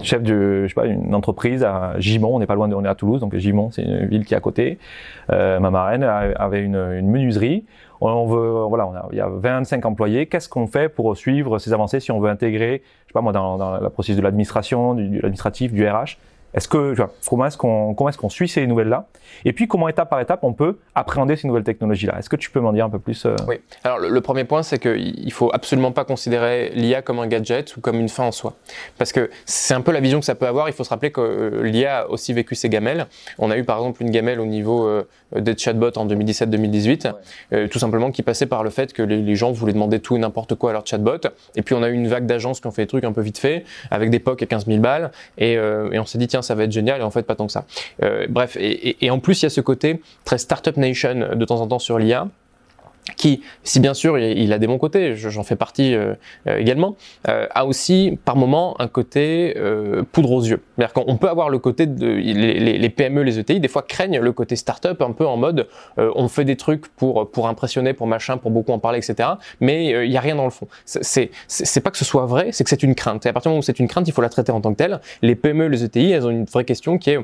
chef 0.00 0.22
de, 0.22 0.64
je 0.64 0.68
sais 0.68 0.74
pas, 0.74 0.86
une 0.86 1.14
entreprise 1.14 1.64
à 1.64 1.94
Gimont, 1.98 2.36
on 2.36 2.38
n'est 2.38 2.46
pas 2.46 2.54
loin 2.54 2.68
de, 2.68 2.74
on 2.74 2.84
est 2.84 2.88
à 2.88 2.94
Toulouse, 2.94 3.20
donc 3.20 3.36
Gimont, 3.36 3.70
c'est 3.70 3.82
une 3.82 4.06
ville 4.06 4.24
qui 4.24 4.34
est 4.34 4.36
à 4.36 4.40
côté. 4.40 4.78
Euh, 5.30 5.60
ma 5.60 5.70
marraine 5.70 6.02
avait 6.02 6.62
une, 6.62 7.02
menuiserie. 7.02 7.64
On 8.00 8.26
veut, 8.26 8.66
voilà, 8.68 8.90
il 9.12 9.18
y 9.18 9.20
a 9.20 9.28
25 9.28 9.84
employés. 9.86 10.26
Qu'est-ce 10.26 10.48
qu'on 10.48 10.66
fait 10.66 10.88
pour 10.88 11.16
suivre 11.16 11.58
ces 11.58 11.72
avancées 11.72 12.00
si 12.00 12.10
on 12.10 12.18
veut 12.18 12.30
intégrer, 12.30 12.82
je 13.06 13.10
sais 13.10 13.12
pas 13.12 13.20
moi, 13.20 13.32
dans, 13.32 13.56
la 13.56 13.90
processus 13.90 14.16
de 14.16 14.22
l'administration, 14.22 14.94
de 14.94 15.20
l'administratif, 15.20 15.72
du 15.72 15.86
RH 15.86 16.16
est-ce 16.54 16.68
que, 16.68 16.94
comment 17.26 17.46
est-ce 17.46 17.56
qu'on, 17.56 18.28
suit 18.28 18.48
ces 18.48 18.66
nouvelles-là? 18.66 19.06
Et 19.44 19.52
puis, 19.52 19.66
comment 19.66 19.88
étape 19.88 20.10
par 20.10 20.20
étape 20.20 20.40
on 20.42 20.52
peut 20.52 20.78
appréhender 20.94 21.36
ces 21.36 21.48
nouvelles 21.48 21.64
technologies-là? 21.64 22.18
Est-ce 22.18 22.28
que 22.28 22.36
tu 22.36 22.50
peux 22.50 22.60
m'en 22.60 22.72
dire 22.72 22.84
un 22.84 22.90
peu 22.90 22.98
plus 22.98 23.24
euh? 23.24 23.36
Oui. 23.48 23.56
Alors, 23.84 23.98
le, 23.98 24.20
premier 24.20 24.44
point, 24.44 24.62
c'est 24.62 24.78
qu'il 24.78 25.32
faut 25.32 25.50
absolument 25.54 25.92
pas 25.92 26.04
considérer 26.04 26.70
l'IA 26.74 27.00
comme 27.00 27.18
un 27.20 27.26
gadget 27.26 27.76
ou 27.76 27.80
comme 27.80 27.98
une 27.98 28.10
fin 28.10 28.24
en 28.24 28.32
soi, 28.32 28.54
parce 28.98 29.12
que 29.12 29.30
c'est 29.46 29.74
un 29.74 29.80
peu 29.80 29.92
la 29.92 30.00
vision 30.00 30.20
que 30.20 30.26
ça 30.26 30.34
peut 30.34 30.46
avoir. 30.46 30.68
Il 30.68 30.74
faut 30.74 30.84
se 30.84 30.90
rappeler 30.90 31.10
que 31.10 31.20
euh, 31.20 31.62
l'IA 31.62 32.00
a 32.00 32.06
aussi 32.08 32.32
vécu 32.32 32.54
ses 32.54 32.68
gamelles. 32.68 33.06
On 33.38 33.50
a 33.50 33.56
eu 33.56 33.64
par 33.64 33.78
exemple 33.78 34.02
une 34.02 34.10
gamelle 34.10 34.40
au 34.40 34.46
niveau 34.46 34.86
euh, 34.86 35.06
des 35.34 35.56
chatbots 35.56 35.96
en 35.96 36.06
2017-2018, 36.06 37.68
tout 37.68 37.78
simplement 37.78 38.10
qui 38.10 38.22
passait 38.22 38.46
par 38.46 38.62
le 38.62 38.70
fait 38.70 38.92
que 38.92 39.02
les, 39.02 39.34
gens 39.34 39.50
voulaient 39.50 39.72
demander 39.72 39.98
tout 40.00 40.14
et 40.14 40.18
n'importe 40.18 40.54
quoi 40.56 40.70
à 40.70 40.72
leur 40.74 40.86
chatbot. 40.86 41.20
Et 41.56 41.62
puis 41.62 41.74
on 41.74 41.82
a 41.82 41.88
eu 41.88 41.94
une 41.94 42.08
vague 42.08 42.26
d'agences 42.26 42.60
qui 42.60 42.66
ont 42.66 42.70
fait 42.70 42.82
des 42.82 42.88
trucs 42.88 43.04
un 43.04 43.12
peu 43.12 43.22
vite 43.22 43.38
fait, 43.38 43.64
avec 43.90 44.10
des 44.10 44.18
POC 44.18 44.42
à 44.42 44.46
15 44.46 44.66
000 44.66 44.80
balles, 44.80 45.10
et 45.38 45.58
on 45.58 46.04
s'est 46.04 46.18
dit 46.18 46.28
tiens 46.28 46.41
ça 46.42 46.54
va 46.54 46.64
être 46.64 46.72
génial, 46.72 47.00
et 47.00 47.04
en 47.04 47.10
fait 47.10 47.22
pas 47.22 47.34
tant 47.34 47.46
que 47.46 47.52
ça. 47.52 47.64
Euh, 48.02 48.26
bref, 48.28 48.56
et, 48.58 49.04
et, 49.04 49.10
en 49.10 49.18
plus 49.18 49.42
il 49.42 49.44
y 49.44 49.46
a 49.46 49.50
ce 49.50 49.60
côté 49.60 50.00
très 50.24 50.38
startup 50.38 50.76
nation 50.76 51.34
de 51.34 51.44
temps 51.44 51.60
en 51.60 51.66
temps 51.66 51.78
sur 51.78 51.98
l'IA 51.98 52.28
qui, 53.22 53.40
si 53.62 53.78
bien 53.78 53.94
sûr 53.94 54.18
il, 54.18 54.52
a 54.52 54.58
des 54.58 54.66
bons 54.66 54.78
côtés, 54.78 55.14
j'en 55.14 55.44
fais 55.44 55.54
partie 55.54 55.94
euh, 55.94 56.14
euh, 56.48 56.56
également, 56.56 56.96
euh, 57.28 57.46
a 57.54 57.66
aussi 57.66 58.18
par 58.24 58.34
moment 58.34 58.74
un 58.80 58.88
côté 58.88 59.54
euh, 59.56 60.02
poudre 60.10 60.32
aux 60.32 60.42
yeux. 60.42 60.60
C'est-à-dire 60.76 60.92
qu'on 60.92 61.16
peut 61.18 61.28
avoir 61.28 61.48
le 61.48 61.60
côté 61.60 61.86
de 61.86 62.04
les, 62.04 62.78
les, 62.78 62.90
PME, 62.90 63.22
les 63.22 63.38
ETI, 63.38 63.60
des 63.60 63.68
fois 63.68 63.82
craignent 63.82 64.18
le 64.18 64.32
côté 64.32 64.56
startup 64.56 65.00
un 65.00 65.12
peu 65.12 65.24
en 65.24 65.36
mode 65.36 65.68
on 65.98 66.26
fait 66.26 66.44
des 66.44 66.56
trucs 66.56 66.88
pour 66.96 67.30
pour 67.30 67.46
impressionner, 67.46 67.92
pour 67.92 68.08
machin, 68.08 68.38
pour 68.38 68.50
beaucoup 68.50 68.72
en 68.72 68.80
parler, 68.80 68.98
etc. 68.98 69.28
Mais 69.60 70.04
il 70.04 70.10
n'y 70.10 70.16
a 70.16 70.20
rien 70.20 70.34
dans 70.34 70.44
le 70.44 70.50
fond. 70.50 70.66
C'est 70.84 71.30
c'est 71.46 71.80
pas 71.80 71.92
que 71.92 71.98
ce 71.98 72.04
soit 72.04 72.26
vrai, 72.26 72.48
c'est 72.50 72.64
que 72.64 72.70
c'est 72.70 72.82
une 72.82 72.96
crainte. 72.96 73.24
Et 73.24 73.28
à 73.28 73.32
partir 73.32 73.50
du 73.50 73.52
moment 73.52 73.60
où 73.60 73.62
c'est 73.62 73.78
une 73.78 73.86
crainte, 73.86 74.08
il 74.08 74.12
faut 74.12 74.22
la 74.22 74.30
traiter 74.30 74.50
en 74.50 74.60
tant 74.60 74.72
que 74.72 74.78
telle. 74.78 75.00
Les 75.22 75.36
PME, 75.36 75.68
les 75.68 75.84
ETI, 75.84 76.10
elles 76.10 76.26
ont 76.26 76.30
une 76.30 76.46
vraie 76.46 76.64
question 76.64 76.98
qui 76.98 77.10
est 77.10 77.18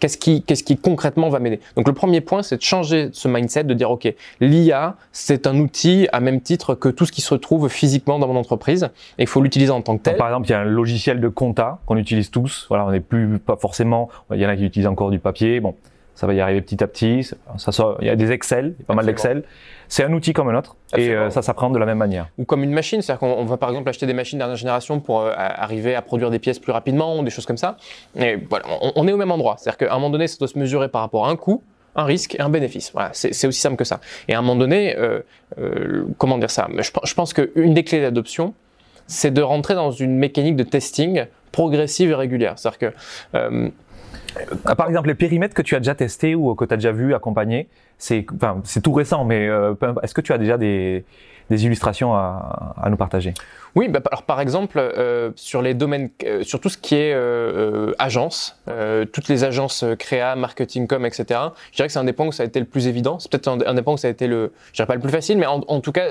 Qu'est-ce 0.00 0.18
qui, 0.18 0.42
qu'est-ce 0.42 0.64
qui 0.64 0.76
concrètement 0.76 1.28
va 1.28 1.38
m'aider? 1.38 1.60
Donc 1.76 1.86
le 1.86 1.92
premier 1.92 2.20
point, 2.20 2.42
c'est 2.42 2.56
de 2.56 2.62
changer 2.62 3.10
ce 3.12 3.28
mindset, 3.28 3.64
de 3.64 3.74
dire 3.74 3.90
ok, 3.90 4.12
l'IA, 4.40 4.96
c'est 5.12 5.46
un 5.46 5.58
outil 5.58 6.08
à 6.12 6.20
même 6.20 6.40
titre 6.40 6.74
que 6.74 6.88
tout 6.88 7.04
ce 7.04 7.12
qui 7.12 7.20
se 7.20 7.32
retrouve 7.34 7.68
physiquement 7.68 8.18
dans 8.18 8.26
mon 8.26 8.36
entreprise, 8.36 8.90
et 9.18 9.22
il 9.22 9.26
faut 9.26 9.42
l'utiliser 9.42 9.70
en 9.70 9.82
tant 9.82 9.98
que 9.98 10.02
tel. 10.02 10.16
par 10.16 10.28
exemple, 10.28 10.48
il 10.48 10.52
y 10.52 10.54
a 10.54 10.60
un 10.60 10.64
logiciel 10.64 11.20
de 11.20 11.28
compta 11.28 11.78
qu'on 11.86 11.96
utilise 11.96 12.30
tous. 12.30 12.66
Voilà, 12.68 12.86
on 12.86 12.90
n'est 12.90 13.00
plus 13.00 13.38
pas 13.38 13.56
forcément. 13.56 14.08
Il 14.32 14.40
y 14.40 14.46
en 14.46 14.48
a 14.48 14.56
qui 14.56 14.64
utilisent 14.64 14.88
encore 14.88 15.10
du 15.10 15.18
papier. 15.18 15.60
Bon, 15.60 15.74
ça 16.14 16.26
va 16.26 16.34
y 16.34 16.40
arriver 16.40 16.60
petit 16.60 16.82
à 16.82 16.86
petit. 16.86 17.28
Ça, 17.56 17.72
ça 17.72 17.96
il 18.00 18.06
y 18.06 18.10
a 18.10 18.16
des 18.16 18.32
Excel, 18.32 18.74
il 18.78 18.80
y 18.80 18.82
a 18.82 18.86
pas 18.86 18.94
mal 18.94 19.06
d'Excel. 19.06 19.44
C'est 19.90 20.04
un 20.04 20.12
outil 20.12 20.32
comme 20.32 20.48
un 20.48 20.56
autre 20.56 20.76
et 20.96 21.10
euh, 21.10 21.30
ça 21.30 21.42
s'apprend 21.42 21.68
de 21.68 21.78
la 21.78 21.84
même 21.84 21.98
manière. 21.98 22.28
Ou 22.38 22.44
comme 22.44 22.62
une 22.62 22.70
machine, 22.70 23.02
c'est-à-dire 23.02 23.18
qu'on 23.18 23.44
va 23.44 23.56
par 23.56 23.70
exemple 23.70 23.88
acheter 23.88 24.06
des 24.06 24.14
machines 24.14 24.38
dernière 24.38 24.56
génération 24.56 25.00
pour 25.00 25.20
euh, 25.20 25.32
arriver 25.36 25.96
à 25.96 26.00
produire 26.00 26.30
des 26.30 26.38
pièces 26.38 26.60
plus 26.60 26.70
rapidement, 26.70 27.22
des 27.24 27.30
choses 27.30 27.44
comme 27.44 27.56
ça. 27.56 27.76
Et 28.16 28.36
voilà, 28.48 28.66
on, 28.94 29.08
est 29.08 29.12
au 29.12 29.16
même 29.16 29.32
endroit. 29.32 29.56
C'est-à-dire 29.58 29.88
qu'à 29.88 29.92
un 29.92 29.96
moment 29.96 30.10
donné, 30.10 30.28
ça 30.28 30.38
doit 30.38 30.46
se 30.46 30.58
mesurer 30.58 30.88
par 30.88 31.00
rapport 31.00 31.26
à 31.26 31.30
un 31.30 31.36
coût, 31.36 31.64
un 31.96 32.04
risque 32.04 32.36
et 32.36 32.40
un 32.40 32.48
bénéfice. 32.48 32.92
Voilà, 32.92 33.10
c'est 33.12 33.46
aussi 33.48 33.60
simple 33.60 33.74
que 33.74 33.84
ça. 33.84 34.00
Et 34.28 34.34
à 34.34 34.38
un 34.38 34.42
moment 34.42 34.60
donné, 34.60 34.96
euh, 34.96 35.22
euh, 35.58 36.04
comment 36.18 36.38
dire 36.38 36.52
ça? 36.52 36.68
Je, 36.78 36.90
je 37.02 37.14
pense 37.14 37.34
qu'une 37.34 37.74
des 37.74 37.82
clés 37.82 38.00
d'adoption, 38.00 38.54
c'est 39.08 39.32
de 39.32 39.42
rentrer 39.42 39.74
dans 39.74 39.90
une 39.90 40.16
mécanique 40.16 40.54
de 40.54 40.62
testing 40.62 41.24
progressive 41.50 42.10
et 42.12 42.14
régulière. 42.14 42.54
C'est-à-dire 42.58 42.78
que 42.78 42.96
euh, 43.34 43.70
par 44.76 44.88
exemple, 44.88 45.08
les 45.08 45.14
périmètres 45.14 45.54
que 45.54 45.62
tu 45.62 45.74
as 45.74 45.80
déjà 45.80 45.94
testés 45.94 46.34
ou 46.34 46.54
que 46.54 46.64
tu 46.64 46.74
as 46.74 46.76
déjà 46.76 46.92
vu 46.92 47.14
accompagner, 47.14 47.68
c'est 48.00 48.82
tout 48.82 48.92
récent, 48.92 49.24
mais 49.24 49.46
euh, 49.48 49.74
est-ce 50.02 50.14
que 50.14 50.20
tu 50.20 50.32
as 50.32 50.38
déjà 50.38 50.56
des, 50.58 51.04
illustrations 51.50 52.14
à, 52.14 52.86
nous 52.88 52.96
partager? 52.96 53.34
Oui, 53.76 53.88
bah, 53.88 54.00
alors 54.10 54.22
par 54.22 54.40
exemple 54.40 54.78
euh, 54.78 55.30
sur 55.36 55.62
les 55.62 55.74
domaines, 55.74 56.10
euh, 56.24 56.42
sur 56.42 56.60
tout 56.60 56.68
ce 56.68 56.78
qui 56.78 56.94
est 56.94 57.12
euh, 57.12 57.88
euh 57.90 57.94
agence, 57.98 58.56
toutes 59.12 59.28
les 59.28 59.44
agences 59.44 59.84
créa, 59.98 60.36
marketing 60.36 60.86
com, 60.86 61.04
etc. 61.04 61.40
Je 61.70 61.76
dirais 61.76 61.88
que 61.88 61.92
c'est 61.92 61.98
un 61.98 62.04
des 62.04 62.12
points 62.12 62.26
où 62.26 62.32
ça 62.32 62.44
a 62.44 62.46
été 62.46 62.60
le 62.60 62.66
plus 62.66 62.86
évident. 62.86 63.18
C'est 63.18 63.30
peut-être 63.30 63.48
un, 63.48 63.74
des 63.74 63.82
points 63.82 63.94
où 63.94 63.98
ça 63.98 64.08
a 64.08 64.10
été 64.10 64.26
le, 64.26 64.52
je 64.68 64.76
dirais 64.76 64.86
pas 64.86 64.94
le 64.94 65.00
plus 65.00 65.10
facile, 65.10 65.38
mais 65.38 65.46
en, 65.46 65.60
en 65.66 65.80
tout 65.80 65.92
cas 65.92 66.06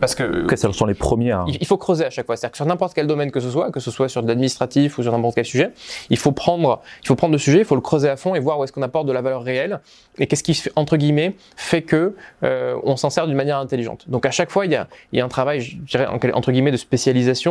parce 0.00 0.14
que. 0.14 0.44
Okay, 0.44 0.56
ce 0.56 0.70
sont 0.72 0.86
les 0.86 0.94
premiers. 0.94 1.36
Il, 1.46 1.66
faut 1.66 1.78
creuser 1.78 2.04
à 2.04 2.10
chaque 2.10 2.26
fois. 2.26 2.36
C'est-à-dire 2.36 2.52
que 2.52 2.56
sur 2.58 2.66
n'importe 2.66 2.94
quel 2.94 3.06
domaine 3.06 3.30
que 3.30 3.40
ce 3.40 3.50
soit, 3.50 3.70
que 3.70 3.80
ce 3.80 3.90
soit 3.90 4.08
sur 4.08 4.22
de 4.22 4.28
l'administratif 4.28 4.98
ou 4.98 5.02
sur 5.02 5.12
n'importe 5.12 5.34
quel 5.34 5.44
sujet, 5.44 5.70
il 6.10 6.18
faut 6.18 6.32
prendre, 6.32 6.82
il 7.02 7.08
faut 7.08 7.16
prendre 7.16 7.32
le 7.32 7.38
sujet, 7.38 7.58
il 7.58 7.64
faut 7.64 7.74
le 7.74 7.80
creuser 7.80 8.08
à 8.08 8.16
fond 8.16 8.34
et 8.34 8.40
voir 8.40 8.58
où 8.58 8.64
est-ce 8.64 8.72
qu'on 8.72 8.82
apporte 8.82 9.06
de 9.06 9.12
la 9.12 9.22
valeur 9.22 9.42
réelle 9.42 9.80
et 10.18 10.26
qu'est-ce 10.26 10.42
qui 10.42 10.62
entre 10.76 10.96
guillemets 10.96 11.34
fait 11.56 11.82
que 11.82 12.14
on 12.42 12.96
s'en 12.96 13.10
sert 13.10 13.26
d'une 13.26 13.36
manière 13.36 13.58
intelligente. 13.58 14.04
Donc 14.08 14.26
à 14.26 14.30
chaque 14.30 14.50
fois, 14.50 14.66
il 14.66 14.72
y 14.72 14.76
a 14.76 14.86
il 15.12 15.18
y 15.18 15.20
a 15.20 15.24
un 15.24 15.28
travail, 15.28 15.60
je 15.60 15.76
dirais, 15.76 16.06
entre 16.06 16.52
guillemets, 16.52 16.70
de 16.70 16.76
spécialisation, 16.76 17.01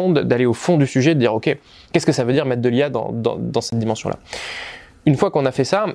d'aller 0.09 0.45
au 0.45 0.53
fond 0.53 0.77
du 0.77 0.87
sujet, 0.87 1.15
de 1.15 1.19
dire, 1.19 1.33
OK, 1.33 1.55
qu'est-ce 1.91 2.05
que 2.05 2.11
ça 2.11 2.23
veut 2.23 2.33
dire 2.33 2.45
mettre 2.45 2.61
de 2.61 2.69
l'IA 2.69 2.89
dans, 2.89 3.11
dans, 3.11 3.37
dans 3.37 3.61
cette 3.61 3.79
dimension-là 3.79 4.17
Une 5.05 5.15
fois 5.15 5.31
qu'on 5.31 5.45
a 5.45 5.51
fait 5.51 5.65
ça, 5.65 5.85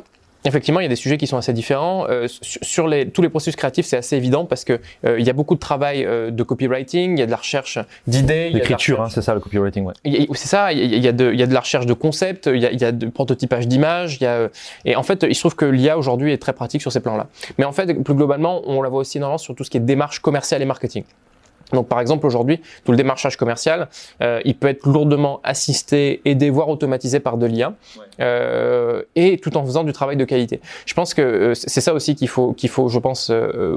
Effectivement, 0.46 0.78
il 0.78 0.84
y 0.84 0.86
a 0.86 0.88
des 0.88 0.96
sujets 0.96 1.18
qui 1.18 1.26
sont 1.26 1.36
assez 1.36 1.52
différents. 1.52 2.06
Euh, 2.08 2.28
sur 2.28 2.86
les, 2.86 3.08
tous 3.10 3.20
les 3.20 3.28
processus 3.28 3.56
créatifs, 3.56 3.84
c'est 3.84 3.96
assez 3.96 4.16
évident 4.16 4.44
parce 4.44 4.64
que 4.64 4.80
euh, 5.04 5.18
il 5.18 5.26
y 5.26 5.30
a 5.30 5.32
beaucoup 5.32 5.56
de 5.56 5.60
travail 5.60 6.04
euh, 6.04 6.30
de 6.30 6.42
copywriting, 6.44 7.16
il 7.16 7.18
y 7.18 7.22
a 7.22 7.26
de 7.26 7.30
la 7.32 7.36
recherche 7.36 7.80
d'idées. 8.06 8.50
L'écriture, 8.50 9.02
hein, 9.02 9.08
c'est 9.10 9.22
ça 9.22 9.34
le 9.34 9.40
copywriting, 9.40 9.84
ouais. 9.84 9.94
C'est 10.34 10.46
ça, 10.46 10.72
il 10.72 11.02
y, 11.02 11.08
a 11.08 11.12
de, 11.12 11.32
il 11.32 11.40
y 11.40 11.42
a 11.42 11.46
de 11.46 11.54
la 11.54 11.60
recherche 11.60 11.86
de 11.86 11.94
concepts, 11.94 12.46
il 12.46 12.60
y 12.60 12.66
a, 12.66 12.70
il 12.70 12.80
y 12.80 12.84
a 12.84 12.92
de 12.92 13.06
prototypage 13.08 13.66
d'images, 13.66 14.18
il 14.20 14.24
y 14.24 14.26
a, 14.26 14.48
et 14.84 14.94
en 14.94 15.02
fait, 15.02 15.26
il 15.28 15.34
se 15.34 15.40
trouve 15.40 15.56
que 15.56 15.64
l'IA 15.64 15.98
aujourd'hui 15.98 16.32
est 16.32 16.38
très 16.38 16.52
pratique 16.52 16.80
sur 16.80 16.92
ces 16.92 17.00
plans-là. 17.00 17.26
Mais 17.58 17.64
en 17.64 17.72
fait, 17.72 17.92
plus 18.04 18.14
globalement, 18.14 18.62
on 18.66 18.82
la 18.82 18.88
voit 18.88 19.00
aussi 19.00 19.18
énormément 19.18 19.38
sur 19.38 19.54
tout 19.54 19.64
ce 19.64 19.70
qui 19.70 19.78
est 19.78 19.80
démarche 19.80 20.20
commerciale 20.20 20.62
et 20.62 20.66
marketing. 20.66 21.02
Donc 21.72 21.88
par 21.88 22.00
exemple 22.00 22.26
aujourd'hui, 22.26 22.60
tout 22.84 22.92
le 22.92 22.96
démarchage 22.96 23.36
commercial, 23.36 23.88
euh, 24.22 24.40
il 24.44 24.56
peut 24.56 24.68
être 24.68 24.86
lourdement 24.86 25.40
assisté, 25.42 26.20
aidé, 26.24 26.50
voire 26.50 26.68
automatisé 26.68 27.20
par 27.20 27.36
de 27.38 27.46
l'IA, 27.46 27.74
euh, 28.20 29.02
et 29.14 29.38
tout 29.38 29.56
en 29.56 29.64
faisant 29.64 29.84
du 29.84 29.92
travail 29.92 30.16
de 30.16 30.24
qualité. 30.24 30.60
Je 30.84 30.94
pense 30.94 31.12
que 31.14 31.22
euh, 31.22 31.54
c'est 31.54 31.80
ça 31.80 31.92
aussi 31.92 32.14
qu'il 32.14 32.28
faut, 32.28 32.52
qu'il 32.52 32.68
faut, 32.68 32.88
je 32.88 32.98
pense, 32.98 33.32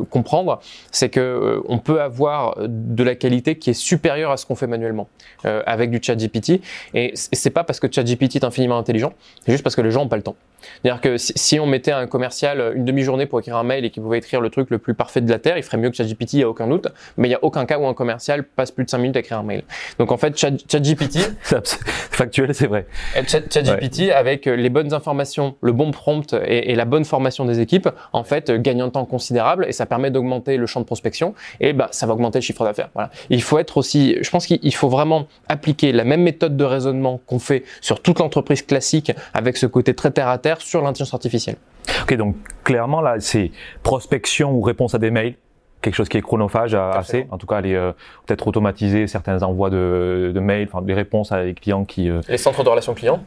comprendre, 0.10 0.60
c'est 0.91 1.10
que 1.10 1.19
euh, 1.19 1.62
on 1.67 1.80
peut 1.80 2.02
avoir 2.02 2.56
de 2.67 3.04
la 3.04 3.15
qualité 3.15 3.58
qui 3.58 3.71
est 3.71 3.73
supérieure 3.73 4.32
à 4.32 4.38
ce 4.38 4.45
qu'on 4.45 4.56
fait 4.56 4.67
manuellement 4.67 5.08
avec 5.43 5.89
du 5.89 5.99
ChatGPT, 6.02 6.62
et 6.93 7.12
c'est 7.13 7.49
pas 7.49 7.63
parce 7.63 7.80
que 7.80 7.88
ChatGPT 7.91 8.38
est 8.38 8.43
infiniment 8.43 8.78
intelligent, 8.78 9.13
c'est 9.45 9.52
juste 9.52 9.63
parce 9.63 9.75
que 9.75 9.82
les 9.82 9.91
gens 9.91 10.04
ont 10.04 10.08
pas 10.08 10.17
le 10.17 10.23
temps. 10.23 10.36
C'est-à-dire 10.82 11.02
que 11.02 11.17
si, 11.17 11.60
on 11.60 11.65
mettait 11.65 11.91
un 11.91 12.08
commercial 12.08 12.74
une 12.76 12.86
demi-journée 12.86 13.26
pour 13.26 13.39
écrire 13.39 13.58
un 13.58 13.63
mail 13.63 13.86
et 13.86 13.89
qu'il 13.89 14.04
pouvait 14.04 14.19
écrire 14.19 14.41
le 14.41 14.50
truc 14.50 14.69
le 14.69 14.78
plus 14.78 14.93
parfait 14.93 15.22
de 15.22 15.30
la 15.30 15.39
terre, 15.39 15.58
il 15.58 15.63
ferait 15.63 15.78
mieux 15.78 15.89
que 15.89 15.95
ChatGPT, 15.95 16.34
il 16.34 16.39
y 16.39 16.43
a 16.43 16.50
aucun 16.50 16.67
doute, 16.67 16.88
mais 17.17 17.28
il 17.28 17.32
y 17.32 17.36
a 17.36 17.43
aucun 17.43 17.65
cas 17.65 17.78
où 17.80 17.88
un 17.88 17.93
commercial 17.93 18.43
passe 18.43 18.72
plus 18.72 18.86
de 18.86 18.89
5 18.89 18.98
minutes 18.98 19.17
à 19.17 19.19
écrire 19.19 19.39
un 19.39 19.43
mail. 19.43 19.63
Donc 19.98 20.12
en 20.12 20.17
fait, 20.17 20.38
ChatGPT, 20.38 21.19
factuel, 22.12 22.54
c'est 22.54 22.67
vrai. 22.67 22.86
ChatGPT 23.28 24.12
avec 24.12 24.48
euh, 24.48 24.56
les 24.56 24.69
bonnes 24.69 24.93
informations, 24.93 25.56
le 25.62 25.72
bon 25.72 25.91
prompt 25.91 26.34
et, 26.34 26.72
et, 26.72 26.76
la 26.76 26.86
bonne 26.86 27.06
formation 27.06 27.45
des 27.45 27.60
équipes, 27.60 27.89
en 28.13 28.24
fait, 28.24 28.52
gagne 28.52 28.82
un 28.82 28.89
temps 28.89 29.06
considérable 29.06 29.65
et 29.67 29.72
ça 29.72 29.86
permet 29.86 30.12
d'augmenter 30.12 30.58
le 30.58 30.65
champ 30.65 30.80
de 30.80 30.86
prospection 30.86 31.34
et 31.60 31.74
bah 31.74 31.89
ça 31.91 32.06
va 32.06 32.13
augmenter 32.13 32.39
le 32.39 32.43
chiffre 32.43 32.63
d'affaires. 32.63 32.89
Voilà. 32.93 33.10
Il 33.30 33.41
faut 33.41 33.58
être 33.58 33.78
aussi, 33.78 34.17
je 34.22 34.30
pense 34.30 34.45
qu'il 34.45 34.76
faut 34.76 34.89
vraiment 34.89 35.28
appliquer 35.48 35.91
la 35.91 36.04
même 36.04 36.22
méthode 36.22 36.58
de 36.58 36.63
raisonnement 36.63 37.19
qu'on 37.26 37.39
fait 37.39 37.63
sur 37.82 38.02
toute 38.02 38.19
l'entreprise 38.19 38.62
classique 38.62 39.12
avec 39.34 39.58
ce 39.58 39.65
côté 39.65 39.93
très 39.93 40.12
terre 40.12 40.28
à 40.30 40.38
terre 40.38 40.48
sur 40.57 40.81
l'intelligence 40.81 41.13
artificielle. 41.13 41.57
Ok, 42.03 42.15
donc 42.15 42.35
clairement 42.63 43.01
là, 43.01 43.15
c'est 43.19 43.51
prospection 43.83 44.51
ou 44.53 44.62
réponse 44.62 44.95
à 44.95 44.97
des 44.97 45.12
mails 45.12 45.35
quelque 45.81 45.95
chose 45.95 46.09
qui 46.09 46.17
est 46.17 46.21
chronophage 46.21 46.75
assez. 46.75 47.27
En 47.31 47.38
tout 47.38 47.47
cas, 47.47 47.55
aller 47.55 47.73
euh, 47.73 47.93
peut-être 48.25 48.47
automatiser 48.47 49.07
certains 49.07 49.41
envois 49.43 49.69
de, 49.69 50.31
de 50.33 50.39
mails, 50.41 50.67
enfin 50.69 50.81
des 50.81 50.93
réponses 50.93 51.31
à 51.31 51.45
des 51.45 51.53
clients 51.53 51.85
qui. 51.85 52.09
Euh... 52.09 52.19
Les 52.27 52.38
centres 52.38 52.63
de 52.63 52.69
relations 52.69 52.93
clients. 52.93 53.23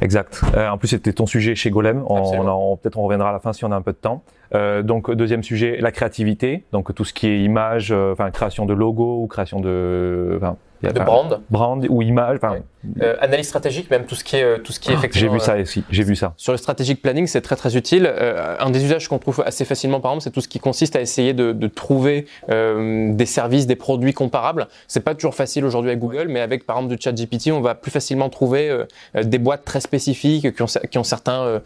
Exact. 0.00 0.40
Euh, 0.56 0.68
en 0.68 0.78
plus, 0.78 0.88
c'était 0.88 1.12
ton 1.12 1.26
sujet 1.26 1.54
chez 1.54 1.70
Golem. 1.70 2.02
On, 2.08 2.16
on 2.16 2.76
peut-être 2.76 2.98
on 2.98 3.04
reviendra 3.04 3.28
à 3.28 3.32
la 3.32 3.38
fin 3.38 3.52
si 3.52 3.64
on 3.64 3.70
a 3.70 3.76
un 3.76 3.82
peu 3.82 3.92
de 3.92 3.98
temps. 3.98 4.22
Euh, 4.54 4.82
donc 4.82 5.10
deuxième 5.12 5.42
sujet, 5.42 5.78
la 5.80 5.92
créativité. 5.92 6.64
Donc 6.72 6.94
tout 6.94 7.04
ce 7.04 7.12
qui 7.12 7.28
est 7.28 7.40
image, 7.40 7.92
euh, 7.92 8.12
enfin 8.12 8.30
création 8.30 8.66
de 8.66 8.74
logo 8.74 9.22
ou 9.22 9.26
création 9.26 9.60
de, 9.60 10.40
de 10.82 11.00
brand, 11.00 11.40
brand 11.50 11.86
ou 11.88 12.02
image, 12.02 12.38
enfin 12.42 12.58
euh, 13.00 13.14
analyse 13.20 13.46
stratégique, 13.46 13.90
même 13.90 14.06
tout 14.06 14.14
ce 14.16 14.24
qui 14.24 14.36
est 14.36 14.42
euh, 14.42 14.58
tout 14.58 14.72
ce 14.72 14.80
qui 14.80 14.90
est 14.90 14.94
ah, 14.94 14.98
effectivement. 14.98 15.32
J'ai 15.32 15.38
vu 15.38 15.44
ça 15.44 15.56
aussi. 15.56 15.84
J'ai 15.90 16.02
vu 16.02 16.16
ça. 16.16 16.34
Sur 16.36 16.52
le 16.52 16.58
strategic 16.58 17.00
planning, 17.00 17.26
c'est 17.26 17.40
très 17.40 17.54
très 17.54 17.76
utile. 17.76 18.06
Euh, 18.06 18.56
un 18.58 18.70
des 18.70 18.84
usages 18.84 19.08
qu'on 19.08 19.18
trouve 19.18 19.42
assez 19.46 19.64
facilement, 19.64 20.00
par 20.00 20.10
exemple, 20.12 20.24
c'est 20.24 20.30
tout 20.30 20.40
ce 20.40 20.48
qui 20.48 20.58
consiste 20.58 20.96
à 20.96 21.00
essayer 21.00 21.32
de, 21.32 21.52
de 21.52 21.66
trouver 21.68 22.26
euh, 22.50 23.12
des 23.14 23.26
services, 23.26 23.66
des 23.66 23.76
produits 23.76 24.12
comparables. 24.12 24.66
C'est 24.88 25.04
pas 25.04 25.14
toujours 25.14 25.34
facile 25.34 25.64
aujourd'hui 25.64 25.90
avec 25.90 26.00
Google, 26.00 26.26
mais 26.28 26.40
avec 26.40 26.66
par 26.66 26.76
exemple 26.78 26.96
du 26.96 27.02
ChatGPT, 27.02 27.52
on 27.52 27.60
va 27.60 27.76
plus 27.76 27.92
facilement 27.92 28.28
trouver 28.28 28.68
euh, 28.68 29.22
des 29.22 29.38
boîtes 29.38 29.64
très 29.64 29.80
spécifiques 29.80 30.54
qui 30.54 30.62
ont, 30.62 30.66
qui 30.90 30.98
ont 30.98 31.04
certains 31.04 31.60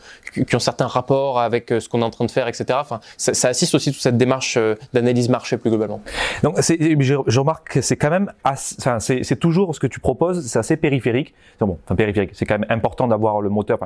qui 0.46 0.55
ont 0.55 0.61
certains 0.61 0.87
rapports 0.87 1.40
avec 1.40 1.68
ce 1.70 1.88
qu'on 1.88 2.02
est 2.02 2.05
en 2.05 2.11
train 2.11 2.26
de 2.26 2.31
faire, 2.31 2.48
etc. 2.48 2.66
Enfin, 2.72 3.00
ça, 3.16 3.33
ça 3.33 3.48
assiste 3.48 3.74
aussi 3.74 3.92
toute 3.92 4.02
cette 4.02 4.18
démarche 4.18 4.59
d'analyse 4.92 5.29
marché 5.29 5.57
plus 5.57 5.70
globalement. 5.70 6.02
Donc, 6.42 6.61
je, 6.61 7.16
je 7.26 7.40
remarque 7.40 7.74
que 7.74 7.81
c'est 7.81 7.96
quand 7.96 8.11
même, 8.11 8.33
enfin, 8.44 9.00
c'est 9.07 9.38
toujours 9.38 9.75
ce 9.75 9.81
que 9.81 9.87
tu 9.87 10.01
proposes, 10.01 10.47
c'est 10.47 10.59
assez 10.59 10.77
périphérique. 10.77 11.35
Bon, 11.61 11.79
périphérique, 11.97 12.31
c'est 12.33 12.45
quand 12.45 12.59
même 12.59 12.71
important 12.71 13.07
d'avoir 13.07 13.40
le 13.40 13.49
moteur, 13.49 13.79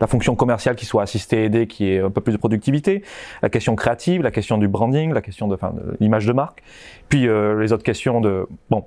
la 0.00 0.06
fonction 0.06 0.34
commerciale 0.34 0.76
qui 0.76 0.86
soit 0.86 1.02
assistée, 1.02 1.44
aidée, 1.44 1.66
qui 1.66 1.90
ait 1.90 2.00
un 2.00 2.10
peu 2.10 2.20
plus 2.20 2.32
de 2.32 2.38
productivité, 2.38 3.02
la 3.42 3.48
question 3.48 3.76
créative, 3.76 4.22
la 4.22 4.30
question 4.30 4.58
du 4.58 4.68
branding, 4.68 5.12
la 5.12 5.22
question 5.22 5.48
de, 5.48 5.56
l'image 6.00 6.26
de 6.26 6.32
marque, 6.32 6.62
puis 7.08 7.28
euh, 7.28 7.60
les 7.60 7.72
autres 7.72 7.82
questions 7.82 8.20
de, 8.20 8.46
bon, 8.70 8.84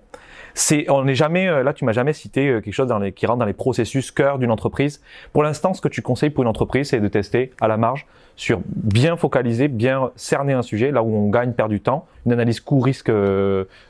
on 0.90 1.04
n'est 1.04 1.16
jamais, 1.16 1.48
euh, 1.48 1.64
là 1.64 1.74
tu 1.74 1.84
m'as 1.84 1.94
jamais 1.94 2.14
cité 2.14 2.48
euh, 2.48 2.62
quelque 2.62 2.74
chose 2.74 2.94
qui 3.16 3.26
rentre 3.26 3.40
dans 3.40 3.46
les 3.46 3.54
processus 3.54 4.12
cœur 4.12 4.40
d'une 4.40 4.52
entreprise. 4.52 5.02
Pour 5.34 5.44
l'instant, 5.44 5.74
ce 5.74 5.82
que 5.82 5.88
tu 5.88 6.02
conseilles 6.02 6.30
pour 6.30 6.44
une 6.44 6.50
entreprise, 6.50 6.90
c'est 6.90 7.00
de 7.00 7.08
tester 7.08 7.52
à 7.60 7.68
la 7.68 7.78
marge 7.78 8.06
sur 8.36 8.62
bien 8.66 9.16
focaliser, 9.16 9.68
bien 9.68 10.12
cerner 10.16 10.54
un 10.54 10.64
sujet, 10.64 10.92
là 10.92 11.04
où 11.04 11.16
on 11.16 11.30
gagne, 11.30 11.54
perd 11.54 11.70
du 11.70 11.82
temps, 11.82 12.08
une 12.26 12.34
analyse 12.34 12.62
coût, 12.62 12.80
risque, 12.80 13.12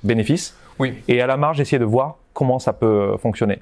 bénéfice. 0.03 0.57
Oui. 0.79 0.95
Et 1.07 1.21
à 1.21 1.27
la 1.27 1.37
marge, 1.37 1.59
essayer 1.59 1.79
de 1.79 1.85
voir 1.85 2.17
comment 2.33 2.59
ça 2.59 2.73
peut 2.73 2.85
euh, 3.13 3.17
fonctionner. 3.17 3.61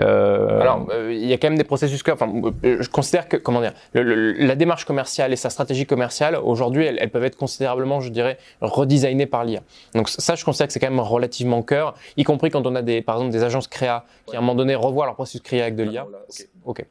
Euh... 0.00 0.60
Alors, 0.60 0.86
euh, 0.90 1.12
il 1.12 1.26
y 1.26 1.32
a 1.32 1.38
quand 1.38 1.48
même 1.48 1.58
des 1.58 1.64
processus 1.64 2.02
que, 2.02 2.10
enfin, 2.10 2.30
euh, 2.64 2.78
je 2.80 2.88
considère 2.88 3.28
que, 3.28 3.36
comment 3.36 3.60
dire, 3.60 3.72
le, 3.92 4.32
la 4.32 4.54
démarche 4.54 4.84
commerciale 4.84 5.32
et 5.32 5.36
sa 5.36 5.50
stratégie 5.50 5.86
commerciale, 5.86 6.38
aujourd'hui, 6.42 6.84
elles, 6.84 6.98
elles, 7.00 7.10
peuvent 7.10 7.24
être 7.24 7.36
considérablement, 7.36 8.00
je 8.00 8.10
dirais, 8.10 8.38
redesignées 8.60 9.26
par 9.26 9.44
l'IA. 9.44 9.60
Donc 9.94 10.08
ça, 10.08 10.34
je 10.34 10.44
considère 10.44 10.66
que 10.66 10.72
c'est 10.72 10.80
quand 10.80 10.90
même 10.90 11.00
relativement 11.00 11.62
cœur, 11.62 11.94
y 12.16 12.24
compris 12.24 12.50
quand 12.50 12.66
on 12.66 12.74
a 12.74 12.82
des, 12.82 13.02
par 13.02 13.16
exemple, 13.16 13.32
des 13.32 13.44
agences 13.44 13.68
créa 13.68 14.04
qui 14.26 14.34
à 14.34 14.38
un 14.38 14.42
moment 14.42 14.54
donné 14.54 14.74
revoient 14.74 15.06
leur 15.06 15.14
processus 15.14 15.40
créa 15.40 15.62
avec 15.62 15.76
de 15.76 15.84
l'IA. 15.84 16.06
ok. 16.64 16.84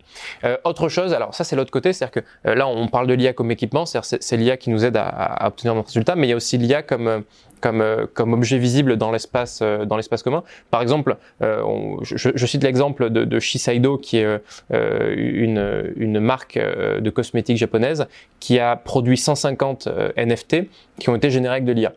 Euh, 0.43 0.58
autre 0.63 0.88
chose, 0.89 1.13
alors 1.13 1.34
ça 1.36 1.43
c'est 1.43 1.56
l'autre 1.56 1.71
côté, 1.71 1.91
c'est-à-dire 1.91 2.23
que 2.23 2.49
là 2.49 2.65
on 2.67 2.88
parle 2.88 3.08
de 3.08 3.13
l'IA 3.13 3.34
comme 3.34 3.51
équipement, 3.51 3.86
c'est-à-dire 3.86 4.19
c'est 4.21 4.38
l'IA 4.38 4.56
qui 4.56 4.69
nous 4.69 4.86
aide 4.86 4.95
à, 4.95 5.04
à, 5.04 5.47
obtenir 5.47 5.75
nos 5.75 5.82
résultats, 5.82 6.15
mais 6.15 6.28
il 6.28 6.30
y 6.30 6.34
a 6.34 6.36
aussi 6.36 6.58
l'IA 6.58 6.82
comme 6.82 7.23
comme, 7.61 7.83
comme 8.13 8.33
objet 8.33 8.57
visible 8.57 8.97
dans 8.97 9.11
l'espace 9.11 9.61
dans 9.61 9.97
l'espace 9.97 10.23
commun. 10.23 10.43
Par 10.71 10.81
exemple, 10.81 11.17
on, 11.41 11.99
je, 12.01 12.29
je 12.33 12.45
cite 12.45 12.63
l'exemple 12.63 13.09
de, 13.09 13.23
de, 13.23 13.39
Shiseido, 13.39 13.97
qui 13.97 14.17
est 14.17 14.39
euh, 14.71 15.13
une, 15.15 15.93
une, 15.95 16.19
marque 16.19 16.57
euh, 16.57 16.99
de 16.99 17.09
cosmétiques 17.09 17.57
japonaise, 17.57 18.07
qui 18.39 18.59
a 18.59 18.75
produit 18.75 19.17
150 19.17 19.87
euh, 19.87 20.11
NFT 20.17 20.67
qui 20.99 21.09
ont 21.09 21.15
été 21.15 21.29
générés 21.29 21.55
avec 21.55 21.65
de 21.65 21.71
l'IA. 21.71 21.93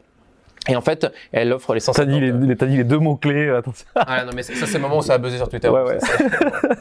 Et 0.68 0.76
en 0.76 0.80
fait, 0.80 1.06
elle 1.32 1.52
offre 1.52 1.74
les 1.74 1.80
150... 1.80 2.06
T'as 2.06 2.12
dit 2.12 2.20
les, 2.20 2.32
dit 2.32 2.76
les 2.76 2.84
deux 2.84 2.98
mots-clés, 2.98 3.50
attention. 3.50 3.86
Ah 3.94 4.24
non, 4.24 4.32
mais 4.34 4.42
ça, 4.42 4.66
c'est 4.66 4.74
le 4.74 4.80
moment 4.80 4.98
où 4.98 5.02
ça 5.02 5.14
a 5.14 5.18
buzzé 5.18 5.36
sur 5.36 5.48
Twitter. 5.48 5.68
Ouais, 5.68 5.82
ouais. 5.82 5.98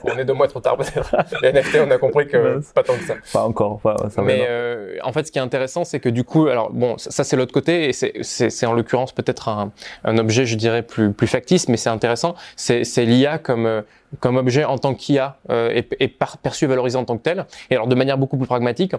on 0.03 0.17
est 0.17 0.25
deux 0.25 0.33
mois 0.33 0.47
trop 0.47 0.59
tard, 0.59 0.77
peut-être. 0.77 1.15
Les 1.41 1.51
NFT, 1.51 1.77
on 1.85 1.91
a 1.91 1.97
compris 1.97 2.27
que 2.27 2.61
pas 2.73 2.83
tant 2.83 2.93
que 2.93 3.03
ça. 3.03 3.15
Pas 3.33 3.43
encore, 3.43 3.79
pas, 3.79 3.95
ça 4.09 4.21
Mais 4.21 4.45
euh, 4.47 4.97
en 5.03 5.11
fait, 5.11 5.27
ce 5.27 5.31
qui 5.31 5.39
est 5.39 5.41
intéressant, 5.41 5.83
c'est 5.83 5.99
que 5.99 6.09
du 6.09 6.23
coup, 6.23 6.47
alors 6.47 6.71
bon, 6.71 6.97
ça, 6.97 7.23
c'est 7.23 7.35
l'autre 7.35 7.53
côté, 7.53 7.89
et 7.89 7.93
c'est 7.93 8.65
en 8.65 8.73
l'occurrence 8.73 9.11
peut-être 9.11 9.49
un, 9.49 9.71
un 10.03 10.17
objet, 10.17 10.45
je 10.45 10.55
dirais, 10.55 10.83
plus, 10.83 11.11
plus 11.11 11.27
factice, 11.27 11.67
mais 11.67 11.77
c'est 11.77 11.89
intéressant. 11.89 12.35
C'est 12.55 12.83
l'IA 13.05 13.37
comme 13.37 13.83
comme 14.19 14.37
objet 14.37 14.63
en 14.63 14.77
tant 14.77 14.93
qu'IA 14.93 15.37
euh, 15.49 15.69
et, 15.73 15.87
et 15.99 16.07
perçu 16.07 16.65
et 16.65 16.67
valorisé 16.67 16.97
en 16.97 17.05
tant 17.05 17.17
que 17.17 17.23
tel. 17.23 17.45
Et 17.69 17.75
alors 17.75 17.87
de 17.87 17.95
manière 17.95 18.17
beaucoup 18.17 18.37
plus 18.37 18.47
pragmatique, 18.47 18.93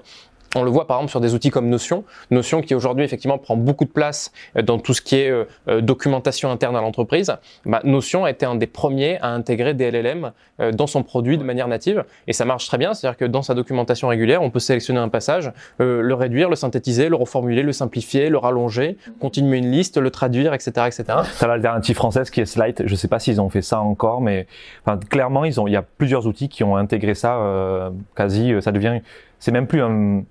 On 0.55 0.63
le 0.63 0.71
voit 0.71 0.87
par 0.87 0.97
exemple 0.97 1.11
sur 1.11 1.21
des 1.21 1.35
outils 1.35 1.51
comme 1.51 1.69
Notion, 1.69 2.05
Notion 2.31 2.63
qui 2.63 2.75
aujourd'hui 2.75 3.05
effectivement 3.05 3.37
prend 3.37 3.57
beaucoup 3.57 3.85
de 3.85 3.91
place 3.91 4.33
euh, 4.57 4.63
dans 4.63 4.79
tout 4.79 4.95
ce 4.95 5.03
qui 5.03 5.17
est 5.17 5.31
euh, 5.31 5.45
euh, 5.69 5.81
documentation 5.83 6.51
interne 6.51 6.75
à 6.75 6.81
l'entreprise. 6.81 7.33
Bah, 7.67 7.81
Notion 7.85 8.25
a 8.25 8.31
été 8.31 8.47
un 8.47 8.55
des 8.55 8.67
premiers 8.67 9.19
à 9.21 9.29
intégrer 9.29 9.75
des 9.75 9.91
LLM 9.91 10.33
dans 10.73 10.89
son 10.89 11.05
produit 11.05 11.39
de 11.39 11.45
manière 11.45 11.69
native 11.69 12.05
et 12.27 12.33
ça 12.33 12.45
marche 12.45 12.67
très 12.67 12.79
bien. 12.79 12.93
C'est-à-dire 12.93 13.17
que 13.17 13.25
dans 13.25 13.43
sa 13.43 13.55
documentation 13.55 14.09
régulière, 14.09 14.43
on 14.43 14.51
peut 14.51 14.59
sélectionner 14.59 14.99
un 14.99 15.09
passage, 15.09 15.53
le 15.79 16.15
réduire, 16.15 16.49
le 16.49 16.57
synthétiser, 16.57 17.09
le 17.09 17.15
reformuler, 17.15 17.63
le 17.63 17.73
simplifier, 17.73 18.29
le 18.29 18.39
rallonger, 18.39 18.97
continuer 19.21 19.59
une 19.59 19.71
liste, 19.71 19.99
le 19.99 20.11
traduire, 20.11 20.55
etc., 20.55 20.71
etc. 20.87 21.05
T'as 21.39 21.47
l'alternative 21.47 21.95
française 21.95 22.31
qui 22.31 22.41
est 22.41 22.47
Slide. 22.47 22.83
Je 22.87 22.95
sais 22.97 23.09
pas 23.09 23.21
s'ils 23.21 23.41
ont 23.41 23.49
fait 23.51 23.63
ça 23.63 23.81
encore, 23.81 24.21
mais 24.21 24.47
enfin, 24.85 24.99
clairement, 24.99 25.45
ils 25.45 25.61
ont, 25.61 25.69
il 25.69 25.73
y 25.73 25.77
a 25.77 25.83
plusieurs 25.83 26.27
outils 26.27 26.49
qui 26.49 26.65
ont 26.65 26.77
intégré 26.77 27.15
ça 27.15 27.91
quasi. 28.17 28.53
Ça 28.61 28.73
devient, 28.73 29.01
c'est 29.39 29.53
même 29.53 29.69
plus 29.69 29.83
un 29.83 30.25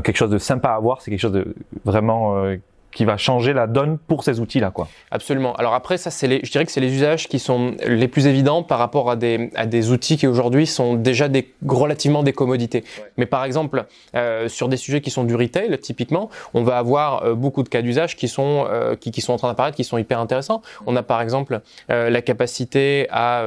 quelque 0.00 0.16
chose 0.16 0.30
de 0.30 0.38
sympa 0.38 0.70
à 0.70 0.78
voir, 0.78 1.02
c'est 1.02 1.10
quelque 1.10 1.20
chose 1.20 1.32
de 1.32 1.54
vraiment 1.84 2.36
euh, 2.36 2.56
qui 2.92 3.04
va 3.04 3.16
changer 3.16 3.52
la 3.52 3.66
donne 3.66 3.98
pour 3.98 4.22
ces 4.22 4.38
outils-là, 4.38 4.70
quoi. 4.70 4.88
Absolument. 5.10 5.54
Alors 5.54 5.74
après, 5.74 5.96
ça, 5.96 6.10
c'est 6.10 6.26
les, 6.26 6.40
je 6.42 6.50
dirais 6.50 6.64
que 6.64 6.72
c'est 6.72 6.80
les 6.80 6.92
usages 6.92 7.26
qui 7.26 7.38
sont 7.38 7.74
les 7.86 8.08
plus 8.08 8.26
évidents 8.26 8.62
par 8.62 8.78
rapport 8.78 9.10
à 9.10 9.16
des, 9.16 9.50
à 9.54 9.66
des 9.66 9.90
outils 9.90 10.16
qui 10.16 10.26
aujourd'hui 10.26 10.66
sont 10.66 10.94
déjà 10.94 11.28
des, 11.28 11.52
relativement 11.66 12.22
des 12.22 12.32
commodités. 12.32 12.84
Mais 13.16 13.26
par 13.26 13.44
exemple, 13.44 13.86
euh, 14.14 14.48
sur 14.48 14.68
des 14.68 14.76
sujets 14.76 15.00
qui 15.00 15.10
sont 15.10 15.24
du 15.24 15.34
retail, 15.34 15.78
typiquement, 15.78 16.28
on 16.54 16.62
va 16.62 16.78
avoir 16.78 17.24
euh, 17.24 17.34
beaucoup 17.34 17.62
de 17.62 17.68
cas 17.68 17.82
d'usage 17.82 18.16
qui 18.16 18.28
sont 18.28 18.66
euh, 18.68 18.94
qui, 18.94 19.10
qui, 19.10 19.22
sont 19.22 19.32
en 19.32 19.38
train 19.38 19.48
d'apparaître, 19.48 19.76
qui 19.76 19.84
sont 19.84 19.98
hyper 19.98 20.20
intéressants. 20.20 20.60
On 20.86 20.94
a 20.96 21.02
par 21.02 21.22
exemple 21.22 21.60
la 21.88 22.22
capacité 22.22 23.06
à 23.10 23.42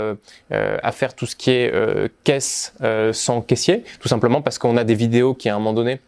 à 0.51 0.91
faire 0.91 1.13
tout 1.13 1.25
ce 1.25 1.35
qui 1.35 1.51
est 1.51 1.71
caisse 2.23 2.73
sans 3.11 3.41
caissier, 3.41 3.83
tout 3.99 4.07
simplement 4.07 4.41
parce 4.41 4.57
qu'on 4.57 4.77
a 4.77 4.83
des 4.83 4.95
vidéos 4.95 5.33
qui 5.33 5.49
à 5.49 5.55
un 5.55 5.59
moment 5.59 5.73
donné 5.73 5.99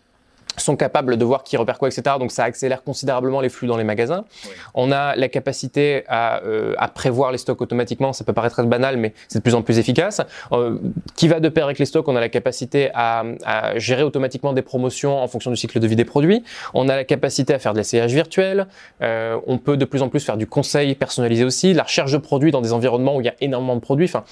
sont 0.57 0.75
capables 0.75 1.17
de 1.17 1.25
voir 1.25 1.43
qui 1.43 1.57
repère 1.57 1.77
quoi, 1.77 1.89
etc. 1.89 2.17
Donc 2.19 2.31
ça 2.31 2.43
accélère 2.43 2.83
considérablement 2.83 3.41
les 3.41 3.49
flux 3.49 3.67
dans 3.67 3.77
les 3.77 3.83
magasins. 3.83 4.25
On 4.73 4.91
a 4.91 5.15
la 5.15 5.29
capacité 5.29 6.03
à, 6.07 6.43
euh, 6.43 6.73
à, 6.77 6.87
prévoir 6.87 7.31
les 7.31 7.37
stocks 7.37 7.61
automatiquement. 7.61 8.13
Ça 8.13 8.23
peut 8.23 8.33
paraître 8.33 8.59
être 8.59 8.69
banal, 8.69 8.97
mais 8.97 9.13
c'est 9.27 9.39
de 9.39 9.43
plus 9.43 9.55
en 9.55 9.61
plus 9.61 9.79
efficace. 9.79 10.21
Euh, 10.51 10.77
qui 11.15 11.27
va 11.27 11.39
de 11.39 11.49
pair 11.49 11.65
avec 11.65 11.79
les 11.79 11.85
stocks? 11.85 12.07
On 12.07 12.15
a 12.15 12.19
la 12.19 12.29
capacité 12.29 12.89
à, 12.93 13.23
à, 13.45 13.77
gérer 13.77 14.03
automatiquement 14.03 14.53
des 14.53 14.61
promotions 14.61 15.21
en 15.21 15.27
fonction 15.27 15.51
du 15.51 15.57
cycle 15.57 15.79
de 15.79 15.87
vie 15.87 15.95
des 15.95 16.05
produits. 16.05 16.43
On 16.73 16.89
a 16.89 16.95
la 16.95 17.03
capacité 17.03 17.53
à 17.53 17.59
faire 17.59 17.73
de 17.73 17.77
l'essayage 17.77 18.13
virtuel. 18.13 18.67
Euh, 19.01 19.39
on 19.47 19.57
peut 19.57 19.77
de 19.77 19.85
plus 19.85 20.01
en 20.01 20.09
plus 20.09 20.23
faire 20.23 20.37
du 20.37 20.47
conseil 20.47 20.95
personnalisé 20.95 21.43
aussi, 21.43 21.73
la 21.73 21.83
recherche 21.83 22.11
de 22.11 22.17
produits 22.17 22.51
dans 22.51 22.61
des 22.61 22.73
environnements 22.73 23.15
où 23.15 23.21
il 23.21 23.25
y 23.25 23.29
a 23.29 23.35
énormément 23.41 23.75
de 23.75 23.81
produits. 23.81 24.05
Enfin, 24.05 24.23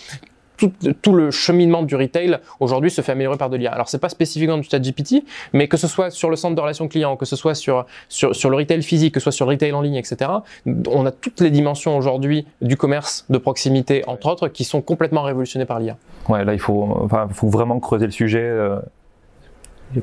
tout, 0.57 1.13
le 1.13 1.31
cheminement 1.31 1.83
du 1.83 1.95
retail 1.95 2.39
aujourd'hui 2.59 2.91
se 2.91 3.01
fait 3.01 3.11
améliorer 3.11 3.37
par 3.37 3.49
de 3.49 3.57
l'IA. 3.57 3.71
Alors 3.71 3.89
c'est 3.89 3.99
pas 3.99 4.09
spécifiquement 4.09 4.57
du 4.57 4.67
ChatGPT, 4.67 5.23
mais 5.53 5.67
que 5.67 5.77
ce 5.77 5.87
soit 5.87 6.09
sur 6.09 6.29
le 6.29 6.35
centre 6.35 6.55
de 6.55 6.61
relations 6.61 6.87
clients, 6.87 7.15
que 7.15 7.25
ce 7.25 7.35
soit 7.35 7.55
sur, 7.55 7.85
sur, 8.09 8.49
le 8.49 8.55
retail 8.55 8.81
physique, 8.83 9.13
que 9.13 9.19
ce 9.19 9.25
soit 9.25 9.31
sur 9.31 9.45
le 9.45 9.51
retail 9.51 9.73
en 9.73 9.81
ligne, 9.81 9.95
etc. 9.95 10.31
On 10.65 11.05
a 11.05 11.11
toutes 11.11 11.41
les 11.41 11.51
dimensions 11.51 11.97
aujourd'hui 11.97 12.45
du 12.61 12.77
commerce 12.77 13.25
de 13.29 13.37
proximité, 13.37 14.03
entre 14.07 14.27
autres, 14.27 14.47
qui 14.47 14.63
sont 14.63 14.81
complètement 14.81 15.23
révolutionnées 15.23 15.65
par 15.65 15.79
l'IA. 15.79 15.97
Ouais, 16.29 16.43
là 16.43 16.53
il 16.53 16.59
faut 16.59 17.07
vraiment 17.43 17.79
creuser 17.79 18.05
le 18.05 18.11
sujet. 18.11 18.43
Euh... 18.43 18.79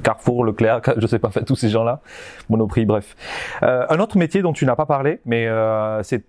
Carrefour, 0.03 0.45
Leclerc, 0.45 0.81
je 0.97 1.07
sais 1.07 1.19
pas, 1.19 1.31
tous 1.47 1.57
ces 1.57 1.69
gens-là, 1.69 2.01
Monoprix, 2.49 2.85
bref. 2.85 3.17
Euh, 3.62 3.85
un 3.88 3.99
autre 3.99 4.17
métier 4.17 4.43
dont 4.43 4.53
tu 4.53 4.65
n'as 4.65 4.77
pas 4.77 4.87
parlé, 4.87 5.21
mais 5.25 5.47
euh, 5.47 6.03
c'est, 6.03 6.23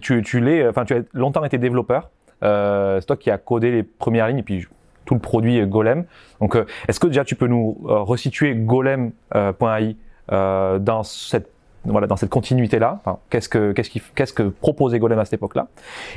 tu, 0.00 0.22
tu 0.22 0.40
l'es, 0.40 0.68
enfin 0.68 0.84
tu 0.84 0.94
as 0.94 1.00
longtemps 1.12 1.44
été 1.44 1.58
développeur. 1.58 2.10
Euh, 2.42 3.00
c'est 3.00 3.06
toi 3.06 3.16
qui 3.16 3.30
as 3.30 3.38
codé 3.38 3.70
les 3.70 3.82
premières 3.82 4.28
lignes 4.28 4.38
et 4.38 4.42
puis 4.42 4.66
tout 5.04 5.14
le 5.14 5.20
produit 5.20 5.64
Golem. 5.66 6.04
Donc, 6.40 6.56
euh, 6.56 6.66
est-ce 6.88 7.00
que 7.00 7.06
déjà 7.06 7.24
tu 7.24 7.34
peux 7.34 7.46
nous 7.46 7.78
euh, 7.86 8.00
resituer 8.00 8.54
golem.ai 8.54 9.96
dans 10.28 11.02
cette 11.02 11.50
voilà, 11.84 12.08
dans 12.08 12.16
cette 12.16 12.30
continuité-là, 12.30 13.00
qu'est-ce 13.30 13.48
que 13.48 13.70
qu'est-ce 13.70 13.90
qui 13.90 14.02
qu'est-ce 14.16 14.32
que 14.32 14.42
proposait 14.42 14.98
Golem 14.98 15.20
à 15.20 15.24
cette 15.24 15.34
époque-là? 15.34 15.68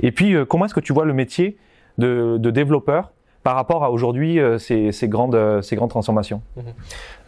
Et 0.01 0.11
puis 0.11 0.35
comment 0.47 0.65
est-ce 0.65 0.73
que 0.73 0.79
tu 0.79 0.93
vois 0.93 1.05
le 1.05 1.13
métier 1.13 1.57
de, 1.99 2.37
développeur 2.37 3.11
par 3.43 3.53
rapport 3.53 3.83
à 3.83 3.91
aujourd'hui 3.91 4.39
ces, 4.57 4.91
ces, 4.91 5.07
grandes 5.07 5.61
ces 5.61 5.75
grandes 5.75 5.91
transformations? 5.91 6.41
Mhm. 6.57 6.63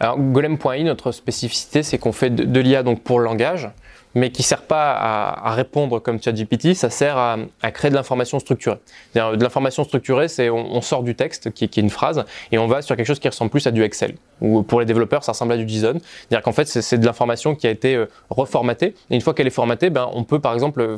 Alors 0.00 0.18
Golem.ai, 0.18 0.82
notre 0.82 1.12
spécificité, 1.12 1.84
c'est 1.84 1.98
qu'on 1.98 2.10
fait 2.10 2.30
de, 2.30 2.42
de 2.42 2.60
l'IA 2.60 2.82
donc 2.82 3.04
pour 3.04 3.20
le 3.20 3.26
langage 3.26 3.70
mais 4.14 4.30
qui 4.30 4.42
sert 4.42 4.62
pas 4.62 4.92
à, 4.92 5.54
répondre 5.54 5.98
comme 6.00 6.22
ChatGPT, 6.22 6.74
ça 6.74 6.90
sert 6.90 7.16
à, 7.16 7.38
créer 7.72 7.90
de 7.90 7.96
l'information 7.96 8.38
structurée. 8.38 8.78
De 9.14 9.42
l'information 9.42 9.84
structurée, 9.84 10.28
c'est 10.28 10.50
on, 10.50 10.80
sort 10.80 11.02
du 11.02 11.14
texte 11.14 11.52
qui, 11.52 11.68
qui, 11.68 11.80
est 11.80 11.82
une 11.82 11.90
phrase 11.90 12.24
et 12.50 12.58
on 12.58 12.66
va 12.66 12.82
sur 12.82 12.96
quelque 12.96 13.06
chose 13.06 13.20
qui 13.20 13.28
ressemble 13.28 13.50
plus 13.50 13.66
à 13.66 13.70
du 13.70 13.82
Excel. 13.82 14.14
Ou 14.40 14.62
pour 14.62 14.80
les 14.80 14.86
développeurs, 14.86 15.24
ça 15.24 15.32
ressemble 15.32 15.52
à 15.52 15.56
du 15.56 15.68
JSON. 15.68 15.98
C'est-à-dire 16.00 16.42
qu'en 16.42 16.52
fait, 16.52 16.66
c'est 16.66 16.98
de 16.98 17.06
l'information 17.06 17.54
qui 17.54 17.66
a 17.66 17.70
été 17.70 17.94
euh, 17.94 18.06
reformatée. 18.30 18.94
Et 19.10 19.14
une 19.14 19.20
fois 19.20 19.34
qu'elle 19.34 19.46
est 19.46 19.50
formatée, 19.50 19.90
ben, 19.90 20.08
on 20.12 20.24
peut 20.24 20.40
par 20.40 20.52
exemple 20.52 20.96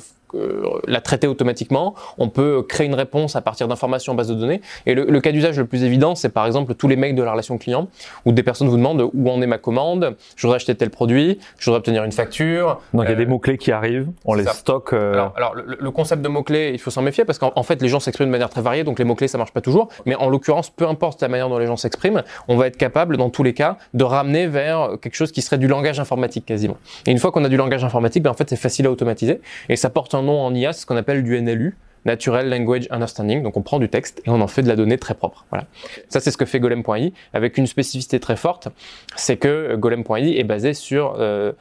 la 0.87 1.01
traiter 1.01 1.27
automatiquement. 1.27 1.95
On 2.19 2.29
peut 2.29 2.63
créer 2.63 2.87
une 2.87 2.95
réponse 2.95 3.37
à 3.37 3.41
partir 3.41 3.69
d'informations 3.69 4.13
en 4.13 4.17
base 4.17 4.29
de 4.29 4.35
données. 4.35 4.61
Et 4.87 4.95
le, 4.95 5.05
le 5.05 5.21
cas 5.21 5.33
d'usage 5.33 5.59
le 5.59 5.67
plus 5.67 5.85
évident, 5.85 6.15
c'est 6.15 6.29
par 6.29 6.47
exemple 6.47 6.75
tous 6.75 6.89
les 6.89 6.97
mails 6.97 7.15
de 7.15 7.23
la 7.23 7.33
relation 7.33 7.59
client 7.59 7.89
où 8.25 8.33
des 8.33 8.43
personnes 8.43 8.69
vous 8.69 8.77
demandent 8.77 9.09
où 9.13 9.31
en 9.31 9.41
est 9.43 9.47
ma 9.47 9.59
commande, 9.59 10.17
je 10.37 10.43
voudrais 10.43 10.57
acheter 10.57 10.75
tel 10.75 10.91
produit, 10.91 11.39
je 11.59 11.67
voudrais 11.67 11.79
obtenir 11.79 12.05
une 12.05 12.13
facture. 12.13 12.81
Donc 12.93 13.05
il 13.05 13.11
y 13.11 13.13
a 13.13 13.17
des 13.17 13.25
euh, 13.25 13.29
mots-clés 13.29 13.59
qui 13.59 13.73
arrivent, 13.73 14.09
on 14.25 14.35
les 14.35 14.45
stocke. 14.47 14.93
Euh... 14.93 15.13
Alors, 15.15 15.33
alors 15.37 15.55
le, 15.55 15.91
concept 15.91 16.23
de 16.23 16.29
mots-clés, 16.29 16.73
il 16.75 16.79
faut 16.79 16.91
s'en 16.91 17.03
méfier 17.03 17.25
parce 17.25 17.39
qu'en 17.39 17.63
fait 17.63 17.81
les 17.81 17.89
gens 17.89 18.01
s'expriment 18.01 18.29
de 18.29 18.33
manière 18.33 18.51
très 18.51 18.63
variée, 18.63 18.85
donc 18.85 18.99
les 18.99 19.05
mots-clés 19.05 19.29
ça 19.29 19.39
marche 19.39 19.53
pas 19.53 19.61
toujours. 19.61 19.89
Mais 20.07 20.15
en 20.15 20.29
l'occurrence, 20.29 20.71
peu 20.71 20.87
importe 20.87 21.23
la 21.23 21.29
manière 21.29 21.49
dont 21.49 21.59
les 21.59 21.67
gens 21.67 21.77
s'expriment, 21.77 22.23
on 22.49 22.57
va 22.57 22.67
être 22.67 22.77
capable 22.77 23.17
dans 23.17 23.31
tous 23.31 23.43
les 23.43 23.55
cas 23.55 23.77
de 23.95 24.05
ramener 24.05 24.47
vers 24.47 24.91
quelque 25.01 25.15
chose 25.15 25.33
qui 25.33 25.43
serait 25.43 25.59
du 25.59 25.69
langage 25.69 26.01
informatique 26.01 26.47
quasiment. 26.47 26.77
Et 27.07 27.11
une 27.11 27.19
fois 27.19 27.33
qu'on 27.33 27.45
a 27.45 27.49
du 27.49 27.57
langage 27.57 27.85
informatique, 27.85 28.23
ben 28.23 28.31
en 28.31 28.35
fait 28.35 28.49
c'est 28.49 28.57
facile 28.57 28.87
à 28.87 28.91
automatiser 28.91 29.41
et 29.69 29.77
ça 29.77 29.91
porte 29.91 30.15
un 30.15 30.24
nom 30.25 30.41
en 30.41 30.55
IA, 30.55 30.73
ce 30.73 30.87
qu'on 30.87 30.97
appelle 30.97 31.23
du 31.23 31.41
NLU. 31.41 31.77
Natural 32.05 32.49
Language 32.49 32.87
Understanding. 32.91 33.43
Donc 33.43 33.57
on 33.57 33.63
prend 33.63 33.79
du 33.79 33.89
texte 33.89 34.21
et 34.27 34.31
on 34.31 34.41
en 34.41 34.47
fait 34.47 34.63
de 34.63 34.69
la 34.69 34.77
donnée 34.77 34.99
très 34.99 35.15
propre. 35.15 35.47
Voilà. 35.51 35.67
Ça 36.09 36.21
c'est 36.21 36.31
ce 36.31 36.37
que 36.37 36.45
fait 36.45 36.61
Golem.i 36.61 37.13
avec 37.33 37.59
une 37.59 37.67
spécificité 37.67 38.21
très 38.21 38.37
forte, 38.37 38.69
c'est 39.17 39.37
que 39.37 39.75
Golem.i 39.77 40.39
est 40.39 40.45
basé 40.45 40.75
sur 40.75 41.17
euh, 41.19 41.53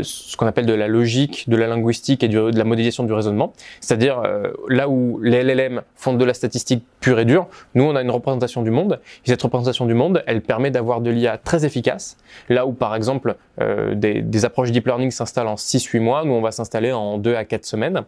ce 0.00 0.36
qu'on 0.36 0.46
appelle 0.46 0.66
de 0.66 0.72
la 0.72 0.88
logique, 0.88 1.48
de 1.48 1.56
la 1.56 1.66
linguistique 1.66 2.22
et 2.22 2.28
de 2.28 2.56
la 2.56 2.64
modélisation 2.64 3.04
du 3.04 3.12
raisonnement. 3.12 3.52
C'est-à-dire 3.80 4.20
euh, 4.20 4.52
là 4.68 4.88
où 4.88 5.20
les 5.20 5.42
LLM 5.42 5.82
font 5.96 6.14
de 6.14 6.24
la 6.24 6.34
statistique 6.34 6.84
pure 7.00 7.18
et 7.18 7.24
dure, 7.24 7.48
nous 7.74 7.84
on 7.84 7.96
a 7.96 8.02
une 8.02 8.10
représentation 8.10 8.62
du 8.62 8.70
monde. 8.70 9.00
Et 9.26 9.30
cette 9.30 9.42
représentation 9.42 9.86
du 9.86 9.94
monde, 9.94 10.22
elle 10.26 10.40
permet 10.40 10.70
d'avoir 10.70 11.00
de 11.00 11.10
l'IA 11.10 11.38
très 11.38 11.64
efficace. 11.64 12.16
Là 12.48 12.66
où 12.66 12.72
par 12.72 12.94
exemple 12.94 13.36
euh, 13.60 13.94
des, 13.94 14.44
approches 14.44 14.70
deep 14.70 14.86
learning 14.86 15.10
s'installent 15.10 15.48
en 15.48 15.56
6-8 15.56 16.00
mois, 16.00 16.24
nous 16.24 16.32
on 16.32 16.40
va 16.40 16.52
s'installer 16.52 16.92
en 16.92 17.18
2 17.18 17.34
à 17.34 17.44
4 17.44 17.64
semaines 17.64 18.02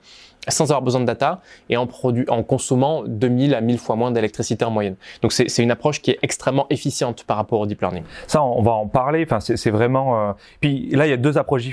sans 0.48 0.64
avoir 0.64 0.82
besoin 0.82 1.00
de 1.00 1.06
data 1.06 1.40
et 1.68 1.76
en, 1.76 1.88
en 2.28 2.42
consommant 2.42 3.02
2000 3.06 3.54
à 3.54 3.60
1000 3.60 3.78
fois 3.78 3.96
moins 3.96 4.10
d'électricité 4.10 4.64
en 4.64 4.70
moyenne. 4.70 4.96
Donc 5.22 5.32
c'est 5.32 5.58
une 5.58 5.70
approche 5.70 6.02
qui 6.02 6.10
est 6.10 6.18
extrêmement 6.22 6.66
efficiente 6.70 7.24
par 7.24 7.36
rapport 7.36 7.60
au 7.60 7.66
deep 7.66 7.80
learning. 7.80 8.04
Ça, 8.26 8.42
on 8.42 8.62
va 8.62 8.72
en 8.72 8.86
parler. 8.86 9.24
Enfin, 9.26 9.40
c'est 9.40 9.70
vraiment. 9.70 10.30
Euh... 10.30 10.32
Puis 10.60 10.90
là, 10.90 11.06
il 11.06 11.10
y 11.10 11.12
a 11.12 11.16
deux 11.16 11.38
approches 11.38 11.63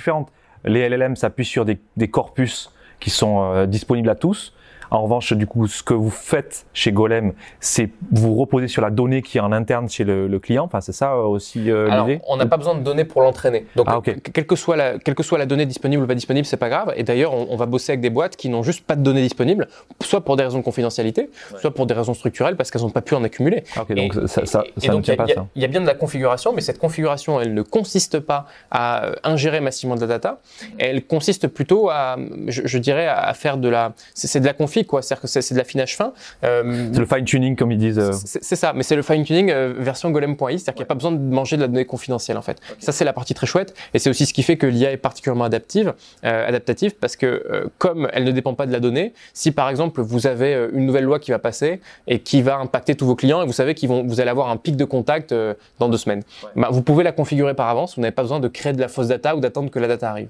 Les 0.63 0.88
LLM 0.88 1.15
s'appuient 1.15 1.45
sur 1.45 1.65
des, 1.65 1.80
des, 1.97 2.10
corpus 2.10 2.71
qui 2.99 3.10
sont 3.10 3.41
euh, 3.41 3.65
disponibles 3.65 4.10
à 4.10 4.15
tous. 4.15 4.54
En 4.91 5.04
revanche, 5.04 5.32
du 5.32 5.47
coup, 5.47 5.67
ce 5.67 5.84
que 5.84 5.93
vous 5.93 6.10
faites 6.10 6.65
chez 6.73 6.91
Golem, 6.91 7.32
c'est 7.62 7.89
vous 8.12 8.36
reposer 8.36 8.67
sur 8.67 8.82
la 8.82 8.89
donnée 8.89 9.21
qui 9.21 9.38
est 9.38 9.41
en 9.41 9.54
interne 9.54 9.88
chez 9.89 10.04
le, 10.04 10.27
le 10.27 10.39
client. 10.39 10.65
Enfin, 10.65 10.82
c'est 10.82 10.91
ça 10.91 11.13
euh, 11.13 11.21
aussi 11.21 11.71
euh, 11.71 11.89
l'idée. 11.89 12.19
On 12.27 12.36
n'a 12.36 12.45
pas 12.45 12.58
besoin 12.58 12.75
de 12.75 12.82
données 12.82 13.06
pour 13.06 13.21
l'entraîner. 13.21 13.65
Donc, 13.77 13.86
ah, 13.89 13.97
okay. 13.97 14.17
quelle 14.17 14.45
que 14.45 14.58
soit 14.58 14.75
la, 14.75 14.99
quelle 14.99 15.15
que 15.15 15.23
soit 15.23 15.38
la 15.38 15.45
donnée 15.45 15.65
disponible 15.65 16.04
ou 16.04 16.08
pas 16.08 16.15
disponible, 16.15 16.45
c'est 16.45 16.58
pas 16.58 16.67
grave. 16.67 16.93
Et 16.97 17.04
d'ailleurs, 17.04 17.34
on, 17.34 17.47
on, 17.51 17.56
va 17.56 17.67
bosser 17.67 17.93
avec 17.93 18.01
des 18.01 18.10
boîtes 18.10 18.36
qui 18.36 18.49
n'ont 18.49 18.63
juste 18.63 18.86
pas 18.86 18.97
de 18.97 19.01
données 19.01 19.21
disponibles, 19.21 19.69
soit 20.01 20.25
pour 20.25 20.36
des 20.36 20.43
raisons 20.43 20.58
de 20.58 20.63
confidentialité, 20.63 21.30
ouais. 21.54 21.60
soit 21.60 21.73
pour 21.73 21.86
des 21.86 21.93
raisons 21.93 22.13
structurelles 22.13 22.58
parce 22.58 22.69
qu'elles 22.69 22.82
n'ont 22.82 22.89
pas 22.89 23.01
pu 23.01 23.15
en 23.15 23.23
accumuler. 23.23 23.63
Ah, 23.77 23.84
okay, 23.84 23.95
donc 23.95 24.27
ça, 24.27 24.45
ça, 24.45 24.65
et, 24.75 24.86
ça 24.86 24.93
ne 24.93 25.01
tient 25.01 25.15
pas 25.15 25.27
ça. 25.27 25.47
Il 25.56 25.62
y 25.62 25.65
a 25.65 25.69
bien 25.69 25.80
de 25.80 25.88
la 25.88 25.95
configuration, 25.95 26.51
mais 26.51 26.60
cette 26.60 26.80
configuration, 26.80 27.39
elle 27.39 27.54
ne 27.54 27.62
consiste 27.62 28.19
pas 28.19 28.45
à 28.71 29.06
euh, 29.06 29.15
ingérer 29.23 29.62
massivement 29.62 29.95
de 29.95 30.01
la 30.01 30.08
data. 30.08 30.41
Elle 30.80 31.06
consiste 31.06 31.47
plutôt 31.47 31.89
à, 31.89 32.17
je, 32.47 32.63
je 32.65 32.77
dirais, 32.77 33.08
à 33.08 33.34
faire 33.34 33.56
de 33.56 33.69
la, 33.69 33.93
c'est 34.13 34.41
de 34.41 34.45
la 34.45 34.54
config 34.54 34.81
quoi. 34.86 35.02
C'est-à-dire 35.02 35.22
que 35.22 35.28
c'est 35.28 35.54
de 35.54 35.58
l'affinage 35.58 35.96
fin. 35.96 36.13
Euh, 36.44 36.89
c'est 36.94 37.00
le 37.00 37.06
fine 37.06 37.26
tuning 37.26 37.56
comme 37.56 37.72
ils 37.72 37.78
disent. 37.78 38.00
Euh... 38.00 38.12
C'est 38.13 38.56
ça, 38.56 38.74
mais 38.74 38.84
c'est 38.84 38.96
le 38.96 39.02
fine 39.02 39.24
tuning 39.24 39.50
euh, 39.50 39.74
version 39.78 40.10
golem.i, 40.12 40.38
c'est-à-dire 40.38 40.74
qu'il 40.74 40.82
n'y 40.82 40.84
a 40.84 40.86
pas 40.86 40.96
besoin 40.96 41.12
de 41.12 41.20
manger 41.20 41.56
de 41.58 41.62
la 41.62 41.67
donnée 41.67 41.86
confidentielle 41.86 42.38
en 42.38 42.41
fait. 42.41 42.60
Okay. 42.72 42.76
Ça 42.80 42.91
c'est 42.91 43.06
la 43.06 43.13
partie 43.13 43.34
très 43.34 43.48
chouette 43.48 43.74
et 43.94 44.00
c'est 44.00 44.10
aussi 44.10 44.26
ce 44.26 44.34
qui 44.34 44.44
fait 44.44 44.58
que 44.58 44.67
l'IA 44.67 44.91
est 44.91 44.98
particulièrement 44.98 45.46
adaptive, 45.46 45.94
euh, 46.26 46.48
adaptative 46.48 46.96
parce 46.96 47.15
que 47.15 47.26
euh, 47.26 47.65
comme 47.78 48.08
elle 48.13 48.24
ne 48.24 48.32
dépend 48.32 48.54
pas 48.54 48.65
de 48.65 48.72
la 48.72 48.80
donnée, 48.80 49.13
si 49.34 49.52
par 49.52 49.70
exemple 49.70 50.02
vous 50.02 50.28
avez 50.28 50.70
une 50.74 50.86
nouvelle 50.86 51.06
loi 51.06 51.20
qui 51.20 51.32
va 51.32 51.39
passer 51.39 51.82
et 52.08 52.20
qui 52.20 52.41
va 52.41 52.58
impacter 52.58 52.96
tous 52.96 53.06
vos 53.06 53.15
clients 53.15 53.41
et 53.41 53.46
vous 53.46 53.54
savez 53.54 53.74
qu'ils 53.74 53.89
vont, 53.89 54.04
vous 54.06 54.20
allez 54.20 54.30
avoir 54.30 54.50
un 54.50 54.58
pic 54.58 54.76
de 54.76 54.86
contact 54.86 55.34
dans 55.80 55.89
deux 55.89 55.98
semaines, 55.98 56.24
ouais. 56.43 56.49
bah, 56.55 56.70
vous 56.72 56.82
pouvez 56.82 57.03
la 57.03 57.12
configurer 57.12 57.53
par 57.53 57.70
avance. 57.70 57.95
Vous 57.95 58.01
n'avez 58.01 58.12
pas 58.12 58.24
besoin 58.24 58.39
de 58.39 58.47
créer 58.47 58.74
de 58.74 58.82
la 58.82 58.88
fausse 58.88 59.08
data 59.08 59.36
ou 59.36 59.39
d'attendre 59.39 59.70
que 59.70 59.80
la 59.80 59.88
data 59.88 60.10
arrive. 60.10 60.30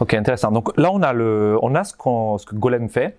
Ok, 0.00 0.14
intéressant. 0.14 0.52
Donc 0.52 0.76
là, 0.76 0.90
on 0.92 1.02
a 1.02 1.12
le, 1.12 1.58
on 1.62 1.74
a 1.74 1.84
ce, 1.84 1.94
qu'on, 1.94 2.38
ce 2.38 2.46
que 2.46 2.54
Golem 2.54 2.88
fait, 2.88 3.16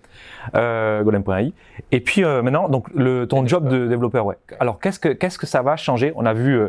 euh, 0.54 0.59
Golem.ai. 1.02 1.52
Et 1.92 2.00
puis 2.00 2.24
euh, 2.24 2.42
maintenant, 2.42 2.68
donc 2.68 2.86
le, 2.94 3.26
ton 3.26 3.46
job 3.46 3.68
de 3.68 3.86
développeur, 3.86 4.26
ouais. 4.26 4.36
Alors 4.60 4.78
qu'est-ce 4.80 4.98
que, 5.00 5.08
qu'est-ce 5.08 5.38
que 5.38 5.46
ça 5.46 5.62
va 5.62 5.76
changer? 5.76 6.12
On 6.16 6.26
a 6.26 6.32
vu 6.34 6.54
euh, 6.58 6.68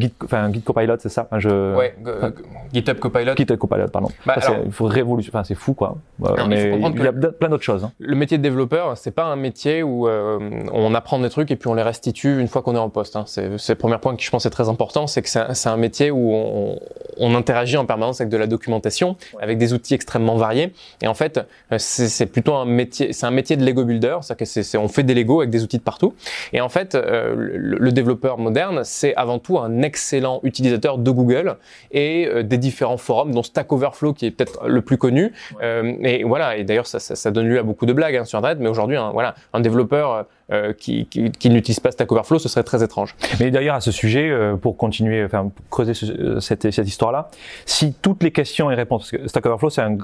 Git, 0.00 0.12
enfin 0.24 0.50
Git 0.52 0.62
Copilot, 0.62 0.96
c'est 0.98 1.08
ça? 1.08 1.26
Enfin, 1.30 1.38
je, 1.38 1.76
Ouais, 1.76 1.94
enfin, 2.06 2.32
GitHub 2.72 2.98
Copilot. 2.98 3.34
Git 3.36 3.46
Copilot, 3.46 3.88
pardon. 3.88 4.08
Bah, 4.24 4.34
alors- 4.36 4.56
il 4.64 4.72
faut 4.72 4.86
révolution, 4.86 5.30
enfin 5.34 5.44
c'est 5.44 5.54
fou 5.54 5.74
quoi. 5.74 5.96
Euh, 6.24 6.36
Non, 6.36 6.46
mais 6.48 6.60
il 6.62 6.64
mais 6.64 6.64
faut 6.64 6.70
comprendre 6.76 6.96
il 6.98 7.04
y 7.04 7.08
a 7.08 7.12
que- 7.12 7.26
plein 7.36 7.48
d'autres 7.48 7.62
choses. 7.62 7.84
hein. 7.84 7.92
Le 7.98 8.14
métier 8.16 8.38
de 8.38 8.42
développeur, 8.42 8.96
c'est 8.96 9.10
pas 9.10 9.24
un 9.24 9.36
métier 9.36 9.82
où 9.82 10.08
euh, 10.08 10.38
on 10.72 10.94
apprend 10.94 11.18
des 11.18 11.30
trucs 11.30 11.50
et 11.50 11.56
puis 11.56 11.68
on 11.68 11.74
les 11.74 11.82
restitue 11.82 12.40
une 12.40 12.48
fois 12.48 12.62
qu'on 12.62 12.74
est 12.74 12.78
en 12.78 12.88
poste. 12.90 13.16
Hein. 13.16 13.24
C'est 13.26 13.48
le 13.68 13.74
premier 13.74 13.98
point 13.98 14.16
qui 14.16 14.24
je 14.24 14.30
pense 14.30 14.46
est 14.46 14.50
très 14.50 14.68
important, 14.68 15.06
c'est 15.06 15.22
que 15.22 15.28
c'est 15.28 15.68
un, 15.68 15.76
métier 15.76 16.10
où 16.10 16.32
on, 16.32 16.78
on 17.18 17.34
interagit 17.34 17.76
en 17.76 17.84
permanence 17.86 18.20
avec 18.20 18.30
de 18.30 18.36
la 18.36 18.46
documentation, 18.46 19.16
avec 19.40 19.58
des 19.58 19.72
outils 19.72 19.94
extrêmement 19.94 20.36
variés. 20.36 20.72
Et 21.02 21.06
en 21.08 21.14
fait, 21.14 21.38
euh, 21.38 21.76
c'est 21.78 22.08
c'est 22.08 22.26
plutôt 22.26 22.54
un 22.54 22.64
métier, 22.64 23.12
c'est 23.12 23.25
un 23.26 23.30
métier 23.30 23.56
de 23.56 23.64
Lego 23.64 23.84
builder, 23.84 24.16
c'est-à-dire 24.22 24.36
que 24.38 24.44
c'est 24.44 24.62
c'est- 24.62 24.78
on 24.78 24.88
fait 24.88 25.02
des 25.02 25.14
Lego 25.14 25.40
avec 25.40 25.50
des 25.50 25.62
outils 25.62 25.78
de 25.78 25.82
partout. 25.82 26.14
Et 26.52 26.60
en 26.60 26.68
fait, 26.68 26.94
euh, 26.94 27.34
le, 27.36 27.78
le 27.78 27.92
développeur 27.92 28.38
moderne, 28.38 28.80
c'est 28.84 29.14
avant 29.16 29.38
tout 29.38 29.58
un 29.58 29.82
excellent 29.82 30.40
utilisateur 30.42 30.98
de 30.98 31.10
Google 31.10 31.56
et 31.90 32.26
euh, 32.26 32.42
des 32.42 32.58
différents 32.58 32.96
forums, 32.96 33.32
dont 33.32 33.42
Stack 33.42 33.72
Overflow 33.72 34.12
qui 34.12 34.26
est 34.26 34.30
peut-être 34.30 34.66
le 34.66 34.80
plus 34.82 34.98
connu. 34.98 35.32
Euh, 35.62 35.92
et 36.02 36.24
voilà, 36.24 36.56
et 36.56 36.64
d'ailleurs 36.64 36.86
ça, 36.86 36.98
ça, 36.98 37.16
ça 37.16 37.30
donne 37.30 37.48
lieu 37.48 37.58
à 37.58 37.62
beaucoup 37.62 37.86
de 37.86 37.92
blagues 37.92 38.16
hein, 38.16 38.24
sur 38.24 38.38
Internet, 38.38 38.58
mais 38.60 38.68
aujourd'hui, 38.68 38.96
un, 38.96 39.10
voilà, 39.10 39.34
un 39.52 39.60
développeur 39.60 40.26
euh, 40.52 40.72
qui, 40.72 41.06
qui, 41.06 41.30
qui 41.30 41.50
n'utilise 41.50 41.80
pas 41.80 41.90
Stack 41.90 42.10
Overflow, 42.12 42.38
ce 42.38 42.48
serait 42.48 42.62
très 42.62 42.82
étrange. 42.82 43.14
Mais 43.40 43.50
d'ailleurs, 43.50 43.74
à 43.74 43.80
ce 43.80 43.90
sujet, 43.90 44.28
euh, 44.30 44.56
pour 44.56 44.76
continuer, 44.76 45.24
enfin, 45.24 45.50
creuser 45.70 45.94
ce- 45.94 46.06
euh, 46.06 46.40
cette, 46.40 46.70
cette 46.70 46.86
histoire-là, 46.88 47.30
si 47.64 47.94
toutes 47.94 48.22
les 48.22 48.30
questions 48.30 48.70
et 48.70 48.74
réponses, 48.74 49.10
parce 49.10 49.22
que 49.22 49.28
Stack 49.28 49.46
Overflow, 49.46 49.70
c'est 49.70 49.82
un, 49.82 49.96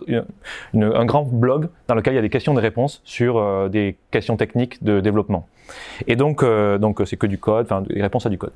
un 0.74 1.04
grand 1.04 1.22
blog 1.22 1.68
dans 1.88 1.94
lequel 1.94 2.14
il 2.14 2.16
y 2.16 2.18
a 2.18 2.22
des 2.22 2.30
questions 2.30 2.52
et 2.52 2.56
des 2.56 2.62
réponses 2.62 3.00
sur 3.04 3.38
euh, 3.38 3.68
des 3.68 3.96
questions 4.10 4.36
techniques 4.36 4.82
de 4.82 5.00
développement. 5.00 5.46
Et 6.06 6.16
donc, 6.16 6.42
euh, 6.42 6.76
donc 6.78 7.00
c'est 7.06 7.16
que 7.16 7.26
du 7.26 7.38
code, 7.38 7.66
enfin, 7.66 7.82
des 7.82 8.02
réponses 8.02 8.26
à 8.26 8.28
du 8.28 8.38
code. 8.38 8.52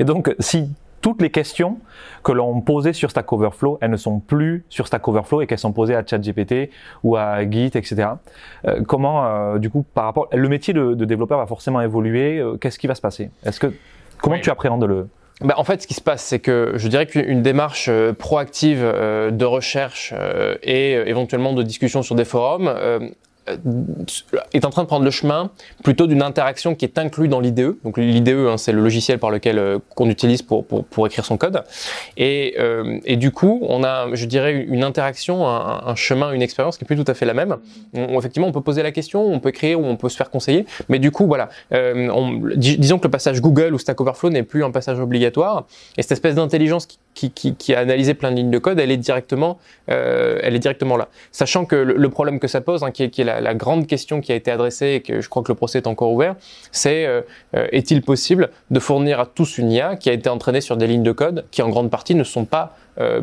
Et 0.00 0.04
donc, 0.04 0.34
si 0.40 0.68
toutes 1.00 1.22
les 1.22 1.30
questions 1.30 1.78
que 2.24 2.32
l'on 2.32 2.60
posait 2.60 2.92
sur 2.92 3.10
Stack 3.10 3.32
Overflow, 3.32 3.78
elles 3.80 3.90
ne 3.90 3.96
sont 3.96 4.18
plus 4.20 4.64
sur 4.68 4.86
Stack 4.86 5.06
Overflow 5.06 5.42
et 5.42 5.46
qu'elles 5.46 5.58
sont 5.58 5.72
posées 5.72 5.94
à 5.94 6.04
ChatGPT 6.04 6.70
ou 7.04 7.16
à 7.16 7.48
Git, 7.48 7.66
etc. 7.74 8.08
Euh, 8.66 8.82
comment, 8.86 9.24
euh, 9.26 9.58
du 9.58 9.70
coup, 9.70 9.84
par 9.94 10.04
rapport, 10.04 10.28
le 10.32 10.48
métier 10.48 10.74
de, 10.74 10.94
de 10.94 11.04
développeur 11.04 11.38
va 11.38 11.46
forcément 11.46 11.80
évoluer. 11.80 12.38
euh, 12.38 12.56
Qu'est-ce 12.56 12.78
qui 12.78 12.86
va 12.88 12.94
se 12.94 13.00
passer? 13.00 13.30
Est-ce 13.44 13.60
que 13.60 13.72
comment 14.20 14.36
Oui. 14.36 14.42
tu 14.42 14.50
appréhendes 14.50 14.84
le 14.84 15.08
Bah, 15.40 15.54
en 15.56 15.64
fait, 15.64 15.80
ce 15.82 15.86
qui 15.86 15.94
se 15.94 16.00
passe, 16.00 16.22
c'est 16.24 16.40
que 16.40 16.72
je 16.74 16.88
dirais 16.88 17.06
qu'une 17.06 17.42
démarche 17.42 17.86
euh, 17.88 18.12
proactive 18.12 18.80
euh, 18.82 19.30
de 19.30 19.44
recherche 19.44 20.12
euh, 20.16 20.56
et 20.64 20.92
éventuellement 20.94 21.52
de 21.52 21.62
discussion 21.62 22.02
sur 22.02 22.16
des 22.16 22.24
forums 22.24 22.68
est 24.52 24.64
en 24.64 24.70
train 24.70 24.82
de 24.82 24.86
prendre 24.86 25.04
le 25.04 25.10
chemin 25.10 25.50
plutôt 25.82 26.06
d'une 26.06 26.22
interaction 26.22 26.74
qui 26.74 26.84
est 26.84 26.98
inclue 26.98 27.28
dans 27.28 27.40
l'IDE. 27.40 27.76
Donc 27.84 27.98
l'IDE, 27.98 28.28
hein, 28.28 28.56
c'est 28.56 28.72
le 28.72 28.80
logiciel 28.80 29.18
par 29.18 29.30
lequel 29.30 29.58
euh, 29.58 29.78
qu'on 29.94 30.08
utilise 30.08 30.42
pour, 30.42 30.64
pour, 30.64 31.06
écrire 31.06 31.24
son 31.24 31.36
code. 31.36 31.62
Et, 32.16 32.54
euh, 32.58 32.98
et 33.04 33.16
du 33.16 33.30
coup, 33.30 33.60
on 33.68 33.84
a, 33.84 34.14
je 34.14 34.26
dirais, 34.26 34.66
une 34.68 34.84
interaction, 34.84 35.46
un, 35.46 35.94
chemin, 35.94 36.32
une 36.32 36.42
expérience 36.42 36.76
qui 36.78 36.84
est 36.84 36.86
plus 36.86 36.96
tout 36.96 37.10
à 37.10 37.14
fait 37.14 37.26
la 37.26 37.34
même. 37.34 37.56
Effectivement, 37.94 38.48
on 38.48 38.52
peut 38.52 38.60
poser 38.60 38.82
la 38.82 38.92
question, 38.92 39.24
on 39.24 39.40
peut 39.40 39.50
écrire 39.50 39.80
ou 39.80 39.84
on 39.84 39.96
peut 39.96 40.08
se 40.08 40.16
faire 40.16 40.30
conseiller. 40.30 40.66
Mais 40.88 40.98
du 40.98 41.10
coup, 41.10 41.26
voilà, 41.26 41.48
euh, 41.72 42.08
on- 42.10 42.40
dis- 42.56 42.78
disons 42.78 42.98
que 42.98 43.04
le 43.04 43.10
passage 43.10 43.40
Google 43.40 43.74
ou 43.74 43.78
Stack 43.78 44.00
Overflow 44.00 44.30
n'est 44.30 44.42
plus 44.42 44.64
un 44.64 44.70
passage 44.70 44.98
obligatoire. 45.00 45.66
Et 45.96 46.02
cette 46.02 46.12
espèce 46.12 46.34
d'intelligence 46.34 46.86
qui, 46.86 46.98
qui, 47.18 47.74
a 47.74 47.80
analysé 47.80 48.14
plein 48.14 48.30
de 48.30 48.36
lignes 48.36 48.50
de 48.50 48.58
code, 48.58 48.78
elle 48.78 48.90
est 48.90 48.96
directement, 48.96 49.58
euh, 49.90 50.38
elle 50.42 50.54
est 50.54 50.60
directement 50.60 50.96
là. 50.96 51.08
Sachant 51.32 51.64
que 51.64 51.76
le, 51.76 52.08
problème 52.08 52.38
que 52.38 52.48
ça 52.48 52.60
pose, 52.60 52.82
hein, 52.82 52.90
qui 52.90 53.02
est, 53.02 53.24
la, 53.24 53.54
grande 53.54 53.86
question 53.86 54.20
qui 54.20 54.32
a 54.32 54.34
été 54.34 54.50
adressée 54.50 54.94
et 54.94 55.00
que 55.00 55.20
je 55.20 55.28
crois 55.28 55.42
que 55.42 55.50
le 55.50 55.56
procès 55.56 55.78
est 55.78 55.86
encore 55.86 56.12
ouvert, 56.12 56.36
c'est 56.70 57.06
euh, 57.06 57.22
euh, 57.56 57.66
est-il 57.72 58.02
possible 58.02 58.50
de 58.70 58.80
fournir 58.80 59.20
à 59.20 59.26
tous 59.26 59.58
une 59.58 59.72
IA 59.72 59.96
qui 59.96 60.10
a 60.10 60.12
été 60.12 60.28
entraînée 60.28 60.60
sur 60.60 60.76
des 60.76 60.86
lignes 60.86 61.02
de 61.02 61.12
code 61.12 61.44
qui 61.50 61.62
en 61.62 61.68
grande 61.68 61.90
partie 61.90 62.14
ne 62.14 62.24
sont 62.24 62.44
pas 62.44 62.76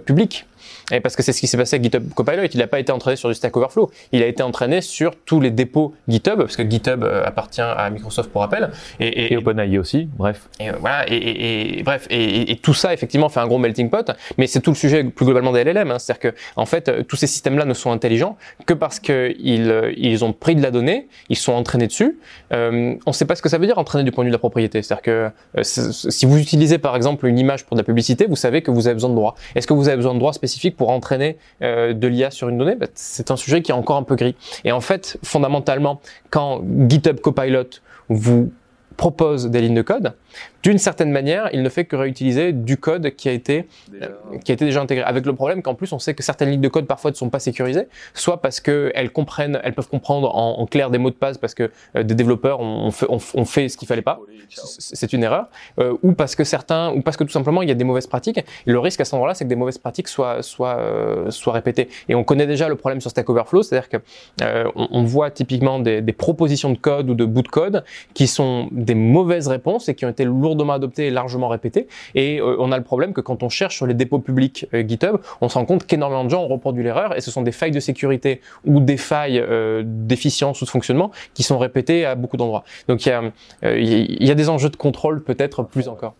publiques? 0.05 0.45
Et 0.91 0.99
parce 0.99 1.15
que 1.15 1.23
c'est 1.23 1.33
ce 1.33 1.39
qui 1.39 1.47
s'est 1.47 1.57
passé 1.57 1.75
avec 1.75 1.83
GitHub 1.83 2.13
Copilot, 2.13 2.43
il 2.53 2.57
n'a 2.59 2.67
pas 2.67 2.79
été 2.79 2.91
entraîné 2.91 3.15
sur 3.17 3.29
du 3.29 3.35
Stack 3.35 3.55
Overflow, 3.57 3.91
il 4.11 4.21
a 4.23 4.27
été 4.27 4.43
entraîné 4.43 4.81
sur 4.81 5.15
tous 5.15 5.39
les 5.41 5.51
dépôts 5.51 5.93
GitHub, 6.07 6.37
parce 6.37 6.55
que 6.55 6.69
GitHub 6.69 7.03
euh, 7.03 7.23
appartient 7.25 7.61
à 7.61 7.89
Microsoft 7.89 8.31
pour 8.31 8.41
rappel. 8.41 8.69
Et, 8.99 9.07
et- 9.07 9.33
et 9.33 9.37
OpenAI 9.37 9.77
aussi 9.79 10.07
Bref. 10.17 10.47
et, 10.59 10.69
euh, 10.69 10.73
voilà, 10.79 11.05
et, 11.09 11.81
bref, 11.83 12.07
et, 12.09 12.57
tout 12.61 12.73
ça 12.73 12.93
effectivement 12.93 13.29
fait 13.29 13.39
un 13.39 13.47
gros 13.47 13.57
melting 13.57 13.89
pot, 13.89 14.11
mais 14.37 14.47
c'est 14.47 14.59
tout 14.61 14.71
le 14.71 14.75
sujet 14.75 15.03
plus 15.03 15.25
globalement 15.25 15.51
des 15.51 15.63
LLM, 15.63 15.91
hein. 15.91 15.99
c'est-à-dire 15.99 16.31
que 16.31 16.37
en 16.55 16.65
fait 16.65 16.87
euh, 16.89 17.03
tous 17.03 17.15
ces 17.15 17.27
systèmes-là 17.27 17.65
ne 17.65 17.73
sont 17.73 17.91
intelligents 17.91 18.37
que 18.65 18.73
parce 18.73 18.99
que 18.99 19.33
ils, 19.39 20.23
ont 20.23 20.33
pris 20.33 20.55
de 20.55 20.61
la 20.61 20.71
donnée, 20.71 21.07
ils 21.29 21.35
sont 21.37 21.53
entraînés 21.53 21.87
dessus. 21.87 22.17
Euh, 22.53 22.95
on 23.05 23.09
ne 23.09 23.13
sait 23.13 23.25
pas 23.25 23.35
ce 23.35 23.41
que 23.41 23.49
ça 23.49 23.57
veut 23.57 23.65
dire 23.65 23.77
entraîner 23.77 24.03
du 24.03 24.11
point 24.11 24.23
de 24.23 24.27
vue 24.27 24.31
de 24.31 24.35
la 24.35 24.39
propriété, 24.39 24.81
c'est-à-dire 24.81 25.01
que 25.03 25.29
euh, 25.57 25.63
si 25.63 26.25
vous 26.25 26.37
utilisez 26.37 26.77
par 26.77 26.95
exemple 26.95 27.25
une 27.27 27.37
image 27.39 27.65
pour 27.65 27.75
de 27.75 27.81
la 27.81 27.85
publicité, 27.85 28.25
vous 28.27 28.35
savez 28.35 28.61
que 28.61 28.71
vous 28.71 28.87
avez 28.87 28.93
besoin 28.95 29.09
de 29.09 29.15
droits. 29.15 29.35
Est-ce 29.55 29.67
que 29.67 29.73
vous 29.73 29.87
avez 29.87 29.97
besoin 29.97 30.13
de 30.13 30.19
droits 30.19 30.33
spécifiques 30.33 30.74
pour 30.75 30.89
entraîner 30.89 31.37
euh, 31.61 31.93
de 31.93 32.07
l'IA 32.07 32.31
sur 32.31 32.49
une 32.49 32.57
donnée 32.57 32.75
Bah, 32.75 32.87
C'est 32.93 33.31
un 33.31 33.35
sujet 33.35 33.61
qui 33.61 33.71
est 33.71 33.75
encore 33.75 33.97
un 33.97 34.03
peu 34.03 34.15
gris. 34.15 34.35
Et 34.63 34.71
en 34.71 34.81
fait, 34.81 35.17
fondamentalement, 35.23 36.01
quand 36.29 36.61
GitHub 36.87 37.19
Copilot 37.19 37.69
vous 38.09 38.51
propose 38.97 39.49
des 39.49 39.61
lignes 39.61 39.75
de 39.75 39.81
code, 39.81 40.13
d'une 40.63 40.77
certaine 40.79 41.11
manière, 41.11 41.49
il 41.53 41.61
ne 41.61 41.69
fait 41.69 41.85
que 41.85 41.95
réutiliser 41.95 42.51
du 42.51 42.77
code 42.77 43.11
qui 43.15 43.29
a 43.29 43.31
été 43.31 43.67
euh, 44.01 44.07
qui 44.43 44.51
a 44.51 44.55
été 44.55 44.65
déjà 44.65 44.81
intégré. 44.81 45.05
Avec 45.05 45.25
le 45.25 45.33
problème 45.33 45.61
qu'en 45.61 45.75
plus, 45.75 45.93
on 45.93 45.99
sait 45.99 46.15
que 46.15 46.23
certaines 46.23 46.49
lignes 46.49 46.61
de 46.61 46.69
code 46.69 46.87
parfois 46.87 47.11
ne 47.11 47.15
sont 47.15 47.29
pas 47.29 47.39
sécurisées, 47.39 47.87
soit 48.15 48.41
parce 48.41 48.59
que 48.59 48.91
elles 48.95 49.11
comprennent, 49.11 49.59
elles 49.63 49.73
peuvent 49.73 49.87
comprendre 49.87 50.35
en, 50.35 50.59
en 50.59 50.65
clair 50.65 50.89
des 50.89 50.97
mots 50.97 51.11
de 51.11 51.15
passe 51.15 51.37
parce 51.37 51.53
que 51.53 51.69
euh, 51.95 52.03
des 52.03 52.15
développeurs 52.15 52.59
ont, 52.61 52.89
ont 53.09 53.45
fait, 53.45 53.69
ce 53.69 53.77
qu'il 53.77 53.87
fallait 53.87 54.01
pas, 54.01 54.19
c'est 54.49 55.13
une 55.13 55.23
erreur, 55.23 55.49
euh, 55.79 55.95
ou 56.01 56.13
parce 56.13 56.35
que 56.35 56.43
certains, 56.43 56.91
ou 56.91 57.01
parce 57.01 57.15
que 57.15 57.23
tout 57.23 57.31
simplement 57.31 57.61
il 57.61 57.69
y 57.69 57.71
a 57.71 57.75
des 57.75 57.83
mauvaises 57.83 58.07
pratiques. 58.07 58.39
Et 58.39 58.71
le 58.71 58.79
risque 58.79 59.01
à 59.01 59.05
ce 59.05 59.15
moment-là, 59.15 59.35
c'est 59.35 59.45
que 59.45 59.49
des 59.49 59.55
mauvaises 59.55 59.77
pratiques 59.77 60.07
soient 60.07 60.41
soient 60.41 60.79
euh, 60.79 61.29
soient 61.29 61.53
répétées. 61.53 61.89
Et 62.09 62.15
on 62.15 62.23
connaît 62.23 62.47
déjà 62.47 62.67
le 62.67 62.75
problème 62.75 63.01
sur 63.01 63.11
Stack 63.11 63.29
Overflow, 63.29 63.63
c'est-à-dire 63.63 63.89
que 63.89 63.97
on, 64.75 64.87
on 64.91 65.03
voit 65.03 65.29
typiquement 65.29 65.79
des, 65.79 66.01
des 66.01 66.13
propositions 66.13 66.71
de 66.71 66.77
code 66.77 67.09
ou 67.09 67.13
de 67.13 67.25
bouts 67.25 67.43
de 67.43 67.47
code 67.47 67.83
qui 68.13 68.27
sont 68.27 68.67
des 68.71 68.95
mauvaises 68.95 69.47
réponses 69.47 69.89
et 69.89 69.95
qui 69.95 70.05
ont 70.05 70.09
été 70.09 70.24
lourdement 70.25 70.73
adoptées 70.73 71.07
et 71.07 71.11
largement 71.11 71.47
répétées. 71.47 71.87
Et 72.13 72.39
euh, 72.39 72.55
on 72.59 72.71
a 72.71 72.77
le 72.77 72.83
problème 72.83 73.13
que 73.13 73.21
quand 73.21 73.43
on 73.43 73.49
cherche 73.49 73.75
sur 73.75 73.87
les 73.87 73.93
dépôts 73.93 74.19
publics 74.19 74.67
euh, 74.73 74.83
GitHub, 74.87 75.17
on 75.41 75.49
se 75.49 75.57
rend 75.57 75.65
compte 75.65 75.85
qu'énormément 75.85 76.23
de 76.23 76.29
gens 76.29 76.43
ont 76.43 76.47
reproduit 76.47 76.83
l'erreur 76.83 77.15
et 77.15 77.21
ce 77.21 77.31
sont 77.31 77.41
des 77.41 77.51
failles 77.51 77.71
de 77.71 77.79
sécurité 77.79 78.41
ou 78.65 78.79
des 78.79 78.97
failles 78.97 79.39
euh, 79.39 79.83
d'efficience 79.85 80.61
ou 80.61 80.65
de 80.65 80.69
fonctionnement 80.69 81.11
qui 81.33 81.43
sont 81.43 81.57
répétées 81.57 82.05
à 82.05 82.15
beaucoup 82.15 82.37
d'endroits. 82.37 82.63
Donc 82.87 83.05
il 83.05 83.09
y 83.09 83.11
a, 83.11 83.21
il 83.75 84.25
y 84.25 84.31
a 84.31 84.35
des 84.35 84.49
enjeux 84.49 84.69
de 84.69 84.75
contrôle 84.75 85.23
peut-être 85.23 85.63
plus 85.63 85.87
encore. 85.87 86.15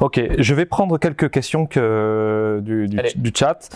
Ok, 0.00 0.20
je 0.38 0.54
vais 0.54 0.66
prendre 0.66 0.98
quelques 0.98 1.30
questions 1.30 1.66
que, 1.66 2.60
du, 2.62 2.88
du, 2.88 2.98
Allez. 2.98 3.12
du 3.14 3.32
chat. 3.34 3.68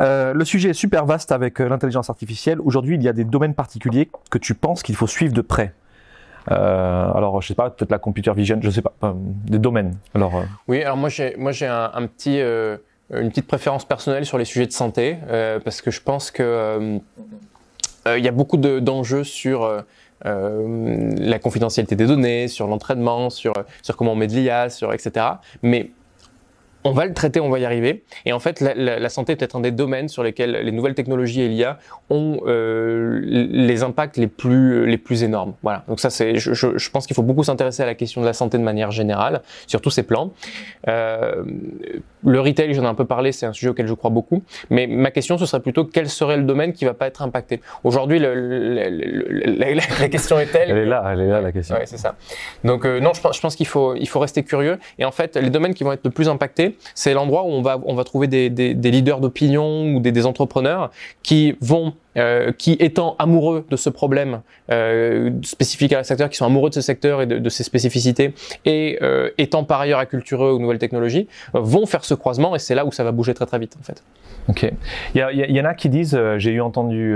Le 0.00 0.44
sujet 0.44 0.70
est 0.70 0.74
super 0.74 1.06
vaste 1.06 1.32
avec 1.32 1.58
l'intelligence 1.58 2.10
artificielle. 2.10 2.60
Aujourd'hui, 2.60 2.96
il 2.96 3.02
y 3.02 3.08
a 3.08 3.12
des 3.12 3.24
domaines 3.24 3.54
particuliers 3.54 4.08
que 4.30 4.38
tu 4.38 4.54
penses 4.54 4.82
qu'il 4.82 4.96
faut 4.96 5.06
suivre 5.06 5.32
de 5.32 5.40
près. 5.40 5.72
Euh, 6.50 7.12
alors, 7.12 7.40
je 7.42 7.48
sais 7.48 7.54
pas, 7.54 7.70
peut-être 7.70 7.90
la 7.90 7.98
computer 7.98 8.32
vision, 8.34 8.58
je 8.62 8.70
sais 8.70 8.82
pas, 8.82 8.92
des 9.46 9.58
domaines. 9.58 9.96
Alors, 10.14 10.36
euh, 10.36 10.42
Oui, 10.66 10.82
alors 10.82 10.96
moi 10.96 11.08
j'ai 11.08 11.34
un, 11.66 12.06
petit 12.06 12.40
euh, 12.40 12.76
une 13.12 13.28
petite 13.30 13.46
préférence 13.46 13.84
personnelle 13.84 14.24
sur 14.26 14.38
les 14.38 14.44
sujets 14.44 14.66
de 14.66 14.72
santé 14.72 15.16
parce 15.64 15.80
que 15.82 15.90
je 15.90 16.00
pense 16.00 16.30
que 16.30 16.98
il 18.16 18.24
y 18.24 18.28
a 18.28 18.32
beaucoup 18.32 18.56
de- 18.56 18.78
d'enjeux 18.80 19.24
sur 19.24 19.70
la 20.24 21.38
confidentialité 21.38 21.94
des 21.96 22.06
données, 22.06 22.48
sur 22.48 22.66
l'entraînement, 22.66 23.28
sur 23.30 23.52
sur 23.82 23.96
comment 23.96 24.12
on 24.12 24.16
met 24.16 24.26
de 24.26 24.32
l'IA, 24.34 24.66
etc. 24.66 25.26
Mais 25.62 25.90
on 26.88 26.92
va 26.92 27.06
le 27.06 27.14
traiter, 27.14 27.40
on 27.40 27.50
va 27.50 27.58
y 27.58 27.64
arriver. 27.64 28.02
Et 28.26 28.32
en 28.32 28.38
fait, 28.40 28.60
la, 28.60 28.74
la- 28.74 28.98
la 28.98 29.08
santé 29.08 29.32
est 29.32 29.36
peut-être 29.36 29.56
un 29.56 29.60
des 29.60 29.70
domaines 29.70 30.08
sur 30.08 30.22
lesquels 30.22 30.52
les 30.52 30.72
nouvelles 30.72 30.94
technologies 30.94 31.42
et 31.42 31.48
l'IA 31.48 31.78
ont 32.10 32.40
euh, 32.46 33.20
les 33.22 33.82
impacts 33.82 34.16
les 34.16 34.26
plus 34.26 34.86
les 34.86 34.98
plus 34.98 35.22
énormes. 35.22 35.54
Voilà. 35.62 35.84
Donc 35.88 36.00
ça, 36.00 36.10
c'est, 36.10 36.36
je, 36.36 36.54
je- 36.54 36.76
je 36.78 36.90
pense 36.90 37.06
qu'il 37.06 37.14
faut 37.14 37.22
beaucoup 37.22 37.44
s'intéresser 37.44 37.82
à 37.82 37.86
la 37.86 37.94
question 37.94 38.20
de 38.20 38.26
la 38.26 38.32
santé 38.32 38.58
de 38.58 38.62
manière 38.62 38.90
générale, 38.90 39.42
sur 39.66 39.80
tous 39.80 39.90
ces 39.90 40.02
plans. 40.02 40.32
Euh, 40.88 41.44
le 42.24 42.40
retail, 42.40 42.72
j'en 42.74 42.82
ai 42.82 42.86
un 42.86 42.94
peu 42.94 43.04
parlé, 43.04 43.32
c'est 43.32 43.46
un 43.46 43.52
sujet 43.52 43.68
auquel 43.68 43.86
je 43.86 43.94
crois 43.94 44.10
beaucoup. 44.10 44.42
Mais 44.70 44.86
ma 44.86 45.10
question, 45.10 45.38
ce 45.38 45.46
serait 45.46 45.60
plutôt 45.62 45.84
quel 45.84 46.08
serait 46.08 46.36
le 46.36 46.42
domaine 46.44 46.72
qui 46.72 46.84
va 46.84 46.94
pas 46.94 47.06
être 47.06 47.22
impacté? 47.22 47.60
Aujourd'hui, 47.84 48.18
le- 48.18 48.34
le- 48.34 48.88
le- 48.90 49.26
le- 49.28 49.74
la, 50.00 50.08
question 50.08 50.38
est 50.38 50.46
telle. 50.46 50.70
elle 50.70 50.78
est 50.78 50.86
là, 50.86 51.04
elle 51.12 51.20
est 51.20 51.28
là 51.28 51.40
la 51.40 51.52
question. 51.52 51.76
Ouais, 51.76 51.86
c'est 51.86 51.98
ça. 51.98 52.16
Donc 52.64 52.84
euh, 52.84 53.00
non, 53.00 53.12
je 53.14 53.20
pense, 53.20 53.36
je 53.36 53.40
pense 53.40 53.56
qu'il 53.56 53.66
faut, 53.66 53.94
il 53.94 54.08
faut 54.08 54.20
rester 54.20 54.42
curieux. 54.42 54.78
Et 54.98 55.04
en 55.04 55.12
fait, 55.12 55.36
les 55.36 55.50
domaines 55.50 55.74
qui 55.74 55.84
vont 55.84 55.92
être 55.92 56.04
le 56.04 56.10
plus 56.10 56.28
impactés, 56.28 56.76
c'est 56.94 57.14
l'endroit 57.14 57.44
où 57.44 57.48
on 57.48 57.62
va, 57.62 57.80
on 57.84 57.94
va 57.94 58.04
trouver 58.04 58.26
des, 58.26 58.50
des, 58.50 58.90
leaders 58.90 59.20
d'opinion 59.20 59.94
ou 59.94 60.00
des, 60.00 60.12
des 60.12 60.26
entrepreneurs 60.26 60.90
qui 61.22 61.56
vont, 61.60 61.94
euh, 62.16 62.52
qui 62.52 62.72
étant 62.80 63.16
amoureux 63.18 63.64
de 63.70 63.76
ce 63.76 63.90
problème 63.90 64.40
euh, 64.70 65.30
spécifique 65.42 65.92
à 65.92 66.00
un 66.00 66.02
secteur, 66.02 66.28
qui 66.28 66.36
sont 66.36 66.46
amoureux 66.46 66.70
de 66.70 66.74
ce 66.74 66.80
secteur 66.80 67.22
et 67.22 67.26
de, 67.26 67.38
de 67.38 67.48
ses 67.48 67.64
spécificités, 67.64 68.34
et 68.64 68.98
euh, 69.02 69.30
étant 69.38 69.64
par 69.64 69.80
ailleurs 69.80 69.98
accultureux 69.98 70.50
aux 70.50 70.58
nouvelles 70.58 70.78
technologies, 70.78 71.28
vont 71.52 71.86
faire 71.86 72.04
ce 72.04 72.14
croisement. 72.14 72.54
Et 72.54 72.58
c'est 72.58 72.74
là 72.74 72.84
où 72.84 72.92
ça 72.92 73.04
va 73.04 73.12
bouger 73.12 73.34
très 73.34 73.46
très 73.46 73.58
vite 73.58 73.76
en 73.80 73.82
fait. 73.82 74.02
Ok. 74.48 74.70
Il 75.14 75.26
y, 75.32 75.52
y 75.52 75.60
en 75.60 75.64
a 75.64 75.74
qui 75.74 75.88
disent, 75.88 76.18
j'ai 76.38 76.52
eu 76.52 76.60
entendu 76.60 77.14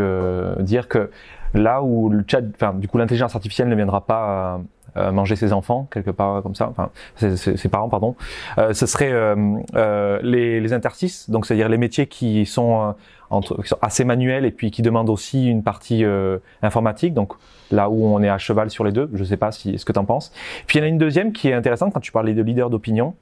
dire 0.60 0.86
que 0.88 1.10
là 1.54 1.82
où 1.82 2.08
le 2.08 2.24
chat, 2.26 2.42
enfin, 2.54 2.74
du 2.74 2.88
coup, 2.88 2.98
l'intelligence 2.98 3.34
artificielle 3.34 3.68
ne 3.68 3.74
viendra 3.74 4.04
pas 4.06 4.60
manger 4.96 5.36
ses 5.36 5.52
enfants 5.52 5.88
quelque 5.90 6.10
part 6.10 6.42
comme 6.42 6.54
ça, 6.54 6.68
enfin, 6.68 6.90
ses, 7.16 7.36
ses- 7.36 7.68
parents, 7.68 7.88
pardon, 7.88 8.14
euh, 8.58 8.74
ce 8.74 8.86
serait 8.86 9.10
euh, 9.12 9.34
euh, 9.74 10.18
les, 10.22 10.60
les 10.60 10.72
interstices, 10.72 11.30
donc 11.30 11.46
c'est-à-dire 11.46 11.68
les 11.68 11.78
métiers 11.78 12.06
qui 12.06 12.44
sont, 12.46 12.88
euh, 12.88 12.92
qui 13.40 13.68
sont 13.68 13.78
assez 13.80 14.04
manuels 14.04 14.44
et 14.44 14.50
puis 14.50 14.70
qui 14.70 14.82
demandent 14.82 15.10
aussi 15.10 15.46
une 15.46 15.62
partie 15.62 16.04
euh, 16.04 16.38
informatique, 16.62 17.14
donc 17.14 17.32
là 17.70 17.88
où 17.88 18.04
on 18.06 18.22
est 18.22 18.28
à 18.28 18.38
cheval 18.38 18.70
sur 18.70 18.84
les 18.84 18.92
deux, 18.92 19.08
je 19.14 19.24
sais 19.24 19.36
pas 19.36 19.52
si 19.52 19.78
ce 19.78 19.84
que 19.84 19.92
tu 19.92 19.98
en 19.98 20.04
penses. 20.04 20.32
Puis 20.66 20.78
il 20.78 20.82
y 20.82 20.84
en 20.84 20.86
a 20.86 20.88
une 20.88 20.98
deuxième 20.98 21.32
qui 21.32 21.48
est 21.48 21.54
intéressante 21.54 21.92
quand 21.94 22.00
tu 22.00 22.12
parlais 22.12 22.34
de 22.34 22.42
leader 22.42 22.70
d'opinion. 22.70 23.14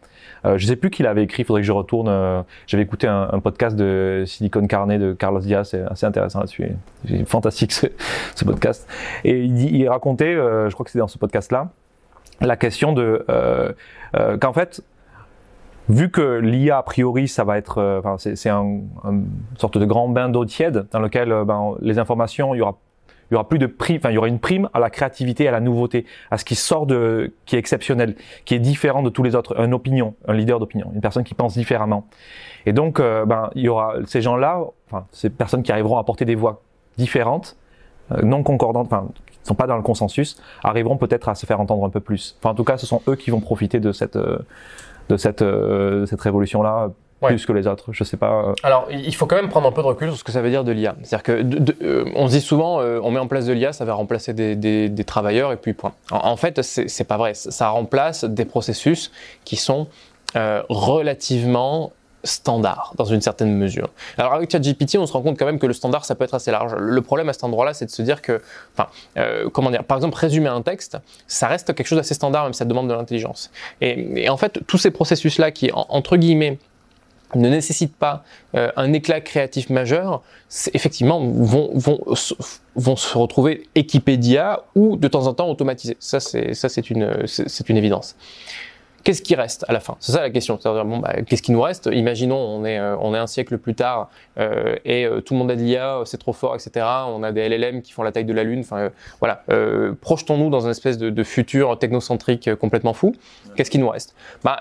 Euh, 0.44 0.58
je 0.58 0.66
sais 0.66 0.76
plus 0.76 0.90
qui 0.90 1.02
l'avait 1.02 1.22
écrit, 1.24 1.42
il 1.42 1.46
faudrait 1.46 1.62
que 1.62 1.66
je 1.66 1.72
retourne. 1.72 2.08
euh, 2.08 2.42
J'avais 2.66 2.82
écouté 2.82 3.06
un, 3.06 3.38
podcast 3.40 3.76
de 3.76 4.24
Silicon 4.26 4.66
Carnet 4.66 4.98
de 4.98 5.12
Carlos 5.12 5.40
Diaz, 5.40 5.68
c'est 5.70 5.82
assez 5.82 6.06
intéressant 6.06 6.40
là-dessus. 6.40 6.72
C'est 7.06 7.28
fantastique 7.28 7.72
ce, 7.72 8.44
podcast. 8.44 8.88
Et 9.24 9.44
il, 9.44 9.76
il 9.76 9.88
racontait, 9.88 10.34
je 10.34 10.72
crois 10.72 10.84
que 10.84 10.90
c'est 10.90 10.98
dans 10.98 11.08
ce 11.08 11.18
podcast-là, 11.18 11.70
la 12.40 12.56
question 12.56 12.92
de 12.92 13.24
qu'en 14.40 14.52
fait, 14.52 14.82
vu 15.90 16.10
que 16.10 16.38
l'IA 16.38 16.78
a 16.78 16.82
priori 16.82 17.28
ça 17.28 17.44
va 17.44 17.58
être, 17.58 17.78
euh, 17.78 18.00
c'est 18.18 18.48
un, 18.48 18.80
un 19.04 19.22
sorte 19.56 19.78
de 19.78 19.84
grand 19.84 20.08
bain 20.08 20.28
d'eau 20.28 20.44
tiède 20.44 20.86
dans 20.90 21.00
lequel 21.00 21.32
euh, 21.32 21.44
ben, 21.44 21.74
les 21.80 21.98
informations, 21.98 22.54
il 22.54 22.58
y 22.58 22.60
aura 22.62 22.76
il 23.30 23.34
y 23.34 23.36
aura 23.36 23.48
plus 23.48 23.60
de 23.60 23.66
prime, 23.66 23.98
enfin 23.98 24.10
il 24.10 24.14
y 24.14 24.18
aura 24.18 24.26
une 24.26 24.40
prime 24.40 24.68
à 24.74 24.80
la 24.80 24.90
créativité, 24.90 25.46
à 25.46 25.52
la 25.52 25.60
nouveauté, 25.60 26.04
à 26.32 26.38
ce 26.38 26.44
qui 26.44 26.56
sort 26.56 26.84
de, 26.84 27.32
qui 27.46 27.54
est 27.54 27.60
exceptionnel, 27.60 28.16
qui 28.44 28.56
est 28.56 28.58
différent 28.58 29.04
de 29.04 29.08
tous 29.08 29.22
les 29.22 29.36
autres, 29.36 29.56
une 29.60 29.72
opinion, 29.72 30.16
un 30.26 30.34
leader 30.34 30.58
d'opinion, 30.58 30.90
une 30.92 31.00
personne 31.00 31.22
qui 31.22 31.34
pense 31.34 31.54
différemment. 31.54 32.08
Et 32.66 32.72
donc, 32.72 32.98
euh, 32.98 33.24
ben 33.26 33.50
il 33.54 33.62
y 33.62 33.68
aura 33.68 33.94
ces 34.06 34.20
gens-là, 34.20 34.60
enfin 34.90 35.06
ces 35.12 35.30
personnes 35.30 35.62
qui 35.62 35.70
arriveront 35.70 35.96
à 35.96 36.02
porter 36.02 36.24
des 36.24 36.34
voix 36.34 36.62
différentes, 36.96 37.56
non 38.20 38.42
concordantes, 38.42 38.86
enfin 38.86 39.06
qui 39.26 39.38
ne 39.44 39.46
sont 39.46 39.54
pas 39.54 39.68
dans 39.68 39.76
le 39.76 39.82
consensus, 39.82 40.42
arriveront 40.64 40.96
peut-être 40.96 41.28
à 41.28 41.36
se 41.36 41.46
faire 41.46 41.60
entendre 41.60 41.84
un 41.84 41.90
peu 41.90 42.00
plus. 42.00 42.36
Enfin 42.40 42.50
en 42.50 42.54
tout 42.54 42.64
cas, 42.64 42.78
ce 42.78 42.86
sont 42.86 43.00
eux 43.06 43.14
qui 43.14 43.30
vont 43.30 43.40
profiter 43.40 43.78
de 43.78 43.92
cette 43.92 44.16
euh, 44.16 44.38
de 45.10 45.16
cette 45.18 45.42
euh, 45.42 46.06
cette 46.06 46.20
révolution-là 46.22 46.90
Ouais. 47.22 47.28
plus 47.28 47.44
que 47.44 47.52
les 47.52 47.66
autres. 47.66 47.92
Je 47.92 48.02
sais 48.02 48.16
pas. 48.16 48.44
euh, 48.46 48.54
Alors, 48.62 48.88
il 48.90 49.14
faut 49.14 49.26
quand 49.26 49.36
même 49.36 49.50
prendre 49.50 49.68
un 49.68 49.72
peu 49.72 49.82
de 49.82 49.86
recul 49.86 50.08
sur 50.08 50.16
ce 50.16 50.24
que 50.24 50.32
ça 50.32 50.40
veut 50.40 50.48
dire 50.48 50.64
de 50.64 50.72
l'IA. 50.72 50.94
C'est-à-dire 51.02 51.22
que, 51.22 51.42
de- 51.42 51.58
de- 51.58 51.76
euh, 51.82 52.04
on 52.16 52.28
se 52.28 52.32
dit 52.32 52.40
souvent, 52.40 52.80
euh, 52.80 52.98
on 53.02 53.10
met 53.10 53.18
en 53.20 53.26
place 53.26 53.44
de 53.44 53.52
l'IA, 53.52 53.74
ça 53.74 53.84
va 53.84 53.92
remplacer 53.92 54.32
des, 54.32 54.56
des- 54.56 54.88
des 54.88 55.04
travailleurs 55.04 55.52
et 55.52 55.58
puis 55.58 55.74
point. 55.74 55.92
En, 56.10 56.30
en 56.30 56.36
fait, 56.36 56.62
c'est 56.62 56.88
c'est 56.88 57.04
pas 57.04 57.18
vrai. 57.18 57.34
Ça 57.34 57.68
remplace 57.68 58.24
des 58.24 58.46
processus 58.46 59.12
qui 59.44 59.56
sont 59.56 59.86
euh, 60.36 60.62
relativement 60.70 61.92
standards 62.24 62.92
dans 62.96 63.04
une 63.04 63.20
certaine 63.20 63.54
mesure. 63.54 63.88
Alors 64.18 64.34
avec 64.34 64.50
ChatGPT, 64.50 64.96
on 64.98 65.06
se 65.06 65.12
rend 65.12 65.22
compte 65.22 65.38
quand 65.38 65.46
même 65.46 65.58
que 65.58 65.66
le 65.66 65.72
standard, 65.72 66.04
ça 66.04 66.14
peut 66.14 66.24
être 66.24 66.34
assez 66.34 66.50
large. 66.50 66.74
Le 66.76 67.00
problème 67.02 67.28
à 67.28 67.32
cet 67.32 67.44
endroit-là, 67.44 67.74
c'est 67.74 67.86
de 67.86 67.90
se 67.90 68.02
dire 68.02 68.20
que, 68.22 68.40
enfin, 68.74 68.88
euh, 69.16 69.48
comment 69.50 69.70
dire, 69.70 69.84
par 69.84 69.96
exemple, 69.96 70.16
résumer 70.16 70.48
un 70.48 70.62
texte, 70.62 70.98
ça 71.26 71.48
reste 71.48 71.74
quelque 71.74 71.86
chose 71.86 71.98
d'assez 71.98 72.14
standard, 72.14 72.44
même 72.44 72.52
si 72.52 72.58
ça 72.58 72.64
demande 72.64 72.88
de 72.88 72.94
l'intelligence. 72.94 73.50
Et, 73.80 74.24
et 74.24 74.28
en 74.28 74.36
fait, 74.36 74.60
tous 74.66 74.78
ces 74.78 74.90
processus-là 74.90 75.50
qui, 75.50 75.72
en- 75.72 75.86
entre 75.88 76.16
guillemets, 76.16 76.58
ne 77.36 77.48
nécessitent 77.48 77.94
pas 77.96 78.24
euh, 78.56 78.72
un 78.74 78.92
éclat 78.92 79.20
créatif 79.20 79.70
majeur, 79.70 80.20
effectivement, 80.74 81.20
vont, 81.20 81.70
vont, 81.74 82.00
vont 82.74 82.96
se 82.96 83.16
retrouver 83.16 83.68
équipés 83.76 84.16
d'IA 84.16 84.64
ou 84.74 84.96
de 84.96 85.06
temps 85.06 85.28
en 85.28 85.34
temps 85.34 85.48
automatisés. 85.48 85.96
Ça, 86.00 86.18
c'est 86.18 86.90
une, 86.90 87.24
une 87.68 87.76
évidence. 87.76 88.16
Qu'est-ce 89.02 89.22
qui 89.22 89.34
reste 89.34 89.64
à 89.68 89.72
la 89.72 89.80
fin? 89.80 89.96
C'est 89.98 90.12
ça 90.12 90.20
la 90.20 90.30
question. 90.30 90.58
C'est-à-dire, 90.60 90.84
bon, 90.84 90.98
bah, 90.98 91.14
qu'est-ce 91.26 91.42
qui 91.42 91.52
nous 91.52 91.60
reste? 91.60 91.88
Imaginons, 91.90 92.36
on 92.36 92.64
est, 92.64 92.78
euh, 92.78 92.96
on 93.00 93.14
est 93.14 93.18
un 93.18 93.26
siècle 93.26 93.56
plus 93.56 93.74
tard 93.74 94.10
euh, 94.38 94.76
et 94.84 95.06
euh, 95.06 95.20
tout 95.20 95.34
le 95.34 95.38
monde 95.38 95.50
a 95.50 95.56
de 95.56 95.62
l'IA, 95.62 96.02
c'est 96.04 96.18
trop 96.18 96.32
fort, 96.32 96.54
etc. 96.54 96.86
On 97.08 97.22
a 97.22 97.32
des 97.32 97.48
LLM 97.48 97.82
qui 97.82 97.92
font 97.92 98.02
la 98.02 98.12
taille 98.12 98.24
de 98.24 98.32
la 98.32 98.44
Lune. 98.44 98.60
Enfin, 98.60 98.90
voilà. 99.20 99.44
Projetons-nous 100.00 100.50
dans 100.50 100.60
une 100.60 100.70
espèce 100.70 100.98
de, 100.98 101.20
futur 101.22 101.78
technocentrique 101.78 102.54
complètement 102.56 102.94
fou. 102.94 103.14
Qu'est-ce 103.54 103.70
qui 103.70 103.78
nous 103.78 103.88
reste? 103.88 104.14
Bah, 104.42 104.60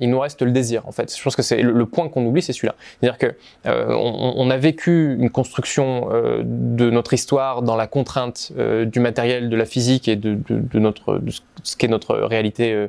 il 0.00 0.10
nous 0.10 0.18
reste 0.18 0.42
le 0.42 0.50
désir. 0.50 0.86
En 0.86 0.92
fait, 0.92 1.14
je 1.16 1.22
pense 1.22 1.36
que 1.36 1.42
c'est 1.42 1.62
le, 1.62 1.86
point 1.86 2.08
qu'on 2.08 2.24
oublie, 2.26 2.42
c'est 2.42 2.52
celui-là. 2.52 2.74
C'est-à-dire 3.00 3.18
que 3.18 3.34
on, 3.64 4.50
a 4.50 4.56
vécu 4.56 5.16
une 5.18 5.30
construction 5.30 6.08
de 6.42 6.90
notre 6.90 7.14
histoire 7.14 7.62
dans 7.62 7.76
la 7.76 7.86
contrainte 7.86 8.52
du 8.56 9.00
matériel, 9.00 9.48
de 9.48 9.56
la 9.56 9.64
physique 9.64 10.08
et 10.08 10.16
de, 10.16 10.38
notre 10.74 11.18
de 11.18 11.30
ce- 11.30 11.76
qu'est 11.76 11.88
notre 11.88 12.16
réalité 12.16 12.88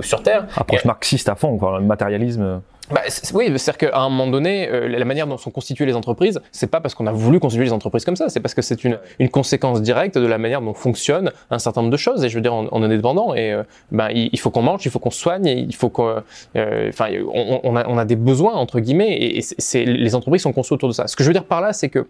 sur 0.00 0.22
Terre. 0.22 0.46
approche 0.56 0.84
marxiste 0.84 1.28
à 1.28 1.34
fond, 1.34 1.56
quoi, 1.58 1.78
le 1.78 1.86
matérialisme. 1.86 2.60
Bah, 2.90 3.00
oui, 3.34 3.46
c'est-à-dire 3.58 3.90
qu'à 3.90 3.98
un 3.98 4.08
moment 4.08 4.28
donné, 4.28 4.68
euh, 4.68 4.86
la 4.88 5.04
manière 5.04 5.26
dont 5.26 5.38
sont 5.38 5.50
constituées 5.50 5.86
les 5.86 5.94
entreprises, 5.96 6.40
c'est 6.52 6.68
pas 6.68 6.80
parce 6.80 6.94
qu'on 6.94 7.06
a 7.08 7.12
voulu 7.12 7.40
constituer 7.40 7.64
les 7.64 7.72
entreprises 7.72 8.04
comme 8.04 8.14
ça, 8.14 8.28
c'est 8.28 8.38
parce 8.38 8.54
que 8.54 8.62
c'est 8.62 8.84
une, 8.84 8.98
une 9.18 9.28
conséquence 9.28 9.82
directe 9.82 10.16
de 10.16 10.26
la 10.26 10.38
manière 10.38 10.60
dont 10.60 10.72
fonctionnent 10.72 11.32
un 11.50 11.58
certain 11.58 11.80
nombre 11.82 11.90
de 11.92 11.96
choses. 11.96 12.24
Et 12.24 12.28
je 12.28 12.36
veux 12.36 12.40
dire, 12.42 12.54
on, 12.54 12.68
on 12.70 12.82
est 12.82 12.86
indépendant 12.86 13.34
et 13.34 13.52
euh, 13.52 13.64
ben, 13.90 14.08
il, 14.14 14.30
il 14.32 14.38
faut 14.38 14.50
qu'on 14.50 14.62
mange, 14.62 14.84
il 14.86 14.90
faut 14.92 15.00
qu'on 15.00 15.10
se 15.10 15.18
soigne, 15.20 15.46
il 15.46 15.74
faut 15.74 15.88
qu'on, 15.88 16.22
euh, 16.56 16.88
enfin, 16.88 17.08
on, 17.32 17.60
on 17.64 17.74
a, 17.76 17.88
on 17.88 17.98
a 17.98 18.04
des 18.04 18.14
besoins 18.16 18.54
entre 18.54 18.78
guillemets 18.78 19.12
et, 19.16 19.38
et 19.38 19.42
c'est, 19.42 19.56
c'est- 19.58 19.84
les 19.84 20.14
entreprises 20.14 20.42
sont 20.42 20.52
conçues 20.52 20.74
autour 20.74 20.88
de 20.88 20.94
ça. 20.94 21.08
Ce 21.08 21.16
que 21.16 21.24
je 21.24 21.28
veux 21.28 21.34
dire 21.34 21.44
par 21.44 21.60
là, 21.60 21.72
c'est 21.72 21.88
que 21.88 22.06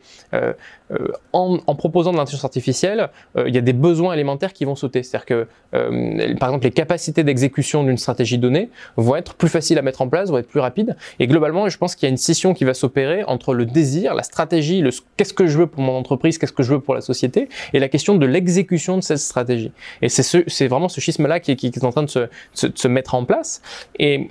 en, 1.32 1.58
en 1.66 1.74
proposant 1.74 2.12
de 2.12 2.16
l'intelligence 2.16 2.44
artificielle, 2.44 3.08
il 3.36 3.54
y 3.54 3.58
a 3.58 3.60
des 3.60 3.72
besoins 3.72 4.12
élémentaires 4.12 4.52
qui 4.52 4.64
vont 4.64 4.76
sauter. 4.76 5.02
C'est-à-dire 5.02 5.26
que, 5.26 5.46
par 6.38 6.48
exemple, 6.50 6.64
les 6.64 6.70
capacités 6.70 7.24
d'exécution 7.24 7.82
d'une 7.84 7.98
stratégie 7.98 8.38
donnée 8.38 8.70
vont 8.96 9.16
être 9.16 9.34
plus 9.34 9.48
faciles 9.48 9.78
à 9.78 9.82
mettre 9.82 10.02
en 10.02 10.08
place, 10.08 10.30
vont 10.30 10.38
être 10.38 10.48
plus 10.48 10.60
Et 11.18 11.26
globalement, 11.26 11.68
je 11.68 11.78
pense 11.78 11.94
qu'il 11.94 12.06
y 12.06 12.08
a 12.08 12.10
une 12.10 12.16
scission 12.16 12.54
qui 12.54 12.64
va 12.64 12.74
s'opérer 12.74 13.24
entre 13.24 13.54
le 13.54 13.66
désir, 13.66 14.14
la 14.14 14.22
stratégie, 14.22 14.82
qu'est-ce 15.16 15.34
que 15.34 15.46
je 15.46 15.58
veux 15.58 15.66
pour 15.66 15.82
mon 15.82 15.96
entreprise, 15.96 16.38
qu'est-ce 16.38 16.52
que 16.52 16.62
je 16.62 16.74
veux 16.74 16.80
pour 16.80 16.94
la 16.94 17.00
société, 17.00 17.48
et 17.72 17.78
la 17.78 17.88
question 17.88 18.16
de 18.16 18.26
l'exécution 18.26 18.96
de 18.96 19.02
cette 19.02 19.18
stratégie. 19.18 19.72
Et 20.02 20.08
c'est 20.08 20.22
ce, 20.22 20.38
c'est 20.46 20.68
vraiment 20.68 20.88
ce 20.88 21.00
schisme-là 21.00 21.40
qui, 21.40 21.52
est 21.52 21.84
en 21.84 21.90
train 21.90 22.02
de 22.02 22.10
se, 22.10 22.20
de 22.66 22.72
se 22.78 22.88
mettre 22.88 23.14
en 23.14 23.24
place. 23.24 23.62
Et 23.98 24.30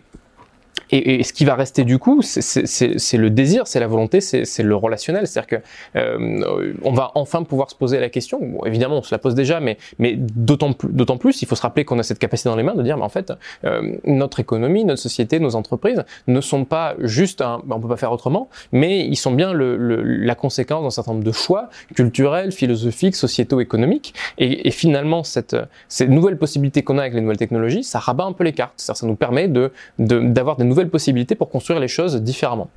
et, 0.91 1.15
et, 1.15 1.23
ce 1.23 1.33
qui 1.33 1.45
va 1.45 1.55
rester 1.55 1.83
du 1.83 1.97
coup, 1.99 2.21
c'est- 2.21 3.17
le 3.17 3.29
désir, 3.29 3.67
c'est 3.67 3.79
la 3.79 3.87
volonté, 3.87 4.21
c'est 4.21 4.63
le 4.63 4.75
relationnel. 4.75 5.27
C'est-à-dire 5.27 5.61
que 5.61 5.99
euh, 5.99 6.73
on 6.83 6.91
va 6.93 7.11
enfin 7.15 7.43
pouvoir 7.43 7.69
se 7.69 7.75
poser 7.75 7.99
la 7.99 8.09
question. 8.09 8.39
Bon, 8.41 8.63
évidemment, 8.65 8.97
on 8.97 9.03
se 9.03 9.13
la 9.13 9.19
pose 9.19 9.35
déjà, 9.35 9.59
mais, 9.59 9.77
mais 9.99 10.15
d'autant 10.17 10.73
plus, 10.73 10.89
plus, 11.19 11.41
il 11.41 11.47
faut 11.47 11.55
se 11.55 11.61
rappeler 11.61 11.85
qu'on 11.85 11.97
a 11.99 12.03
cette 12.03 12.19
capacité 12.19 12.49
dans 12.49 12.55
les 12.55 12.63
mains 12.63 12.75
de 12.75 12.83
dire, 12.83 12.97
mais 12.97 13.03
en 13.03 13.09
fait, 13.09 13.31
euh, 13.63 13.95
notre 14.05 14.39
économie, 14.39 14.83
notre 14.85 15.01
société, 15.01 15.39
nos 15.39 15.55
entreprises 15.55 16.03
ne 16.27 16.41
sont 16.41 16.65
pas 16.65 16.95
juste, 16.99 17.41
un, 17.41 17.61
on 17.69 17.79
peut 17.79 17.87
pas 17.87 17.95
faire 17.97 18.11
autrement, 18.11 18.49
mais 18.71 19.05
ils 19.05 19.15
sont 19.15 19.31
bien 19.31 19.53
le, 19.53 19.77
le- 19.77 20.01
la 20.03 20.35
conséquence 20.35 20.83
d'un 20.83 20.89
certain 20.89 21.13
nombre 21.13 21.23
de 21.23 21.31
choix 21.31 21.69
culturels, 21.95 22.51
philosophiques, 22.51 23.15
sociétaux, 23.15 23.59
économiques. 23.61 24.13
Et, 24.37 24.67
et 24.67 24.71
finalement, 24.71 25.23
cette, 25.23 25.55
ces 25.87 26.07
nouvelles 26.07 26.37
possibilités 26.37 26.83
qu'on 26.83 26.97
a 26.97 27.01
avec 27.01 27.13
les 27.13 27.21
nouvelles 27.21 27.37
technologies, 27.37 27.83
ça 27.83 27.99
rabat 27.99 28.25
un 28.25 28.33
peu 28.33 28.43
les 28.43 28.53
cartes. 28.53 28.73
Ça 28.77 28.93
nous 29.03 29.15
permet 29.15 29.47
de- 29.47 29.71
d'avoir 29.97 30.57
des 30.57 30.63
nouvelles 30.65 30.74
possibilités 30.83 31.35
pour 31.35 31.49
construire 31.49 31.79
les 31.79 31.87
choses 31.87 32.15
différemment. 32.21 32.67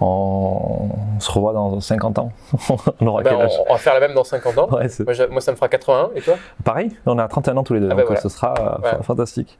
On, 0.00 0.88
on 1.16 1.20
se 1.20 1.30
revoit 1.30 1.52
dans 1.52 1.80
50 1.80 2.18
ans. 2.18 2.32
on 3.00 3.06
aura 3.06 3.22
quel 3.22 3.34
âge 3.34 3.52
Ben, 3.66 3.72
va 3.72 3.78
faire 3.78 3.94
la 3.94 4.00
même 4.00 4.14
dans 4.14 4.24
50 4.24 4.58
ans. 4.58 4.68
Ouais, 4.70 4.86
Moi, 5.30 5.40
ça 5.40 5.52
me 5.52 5.56
fera 5.56 5.68
81, 5.68 6.10
et 6.16 6.20
toi? 6.20 6.34
Pareil, 6.64 6.90
on 7.06 7.18
a 7.18 7.28
31 7.28 7.56
ans 7.58 7.62
tous 7.64 7.74
les 7.74 7.80
deux, 7.80 7.88
Ah 7.90 7.94
donc 7.94 8.06
voilà. 8.06 8.20
ce 8.20 8.28
sera 8.28 8.54
euh, 8.58 8.82
Ouais. 8.82 8.90
fa- 8.90 9.02
fantastique. 9.02 9.58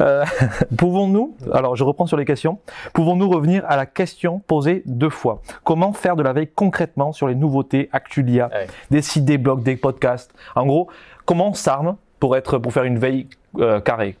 Euh, 0.00 0.24
pouvons-nous, 0.76 1.34
alors 1.52 1.76
je 1.76 1.84
reprends 1.84 2.06
sur 2.06 2.16
les 2.16 2.24
questions, 2.24 2.58
pouvons-nous 2.92 3.28
revenir 3.28 3.64
à 3.68 3.76
la 3.76 3.86
question 3.86 4.40
posée 4.46 4.82
deux 4.86 5.10
fois? 5.10 5.40
Comment 5.64 5.92
faire 5.92 6.16
de 6.16 6.22
la 6.22 6.32
veille 6.32 6.48
concrètement 6.48 7.12
sur 7.12 7.28
les 7.28 7.34
nouveautés 7.34 7.88
Actulia, 7.92 8.48
Ouais. 8.52 8.66
des 8.90 9.02
sites, 9.02 9.24
des 9.24 9.38
blogs, 9.38 9.62
des 9.62 9.76
podcasts 9.76 10.32
En 10.56 10.66
gros, 10.66 10.88
comment 11.24 11.48
on 11.48 11.54
s'arme 11.54 11.96
pour, 12.20 12.36
être, 12.36 12.58
pour 12.58 12.72
faire 12.72 12.84
une 12.84 12.98
veille 12.98 13.28
euh, 13.58 13.80
carrée? 13.80 14.16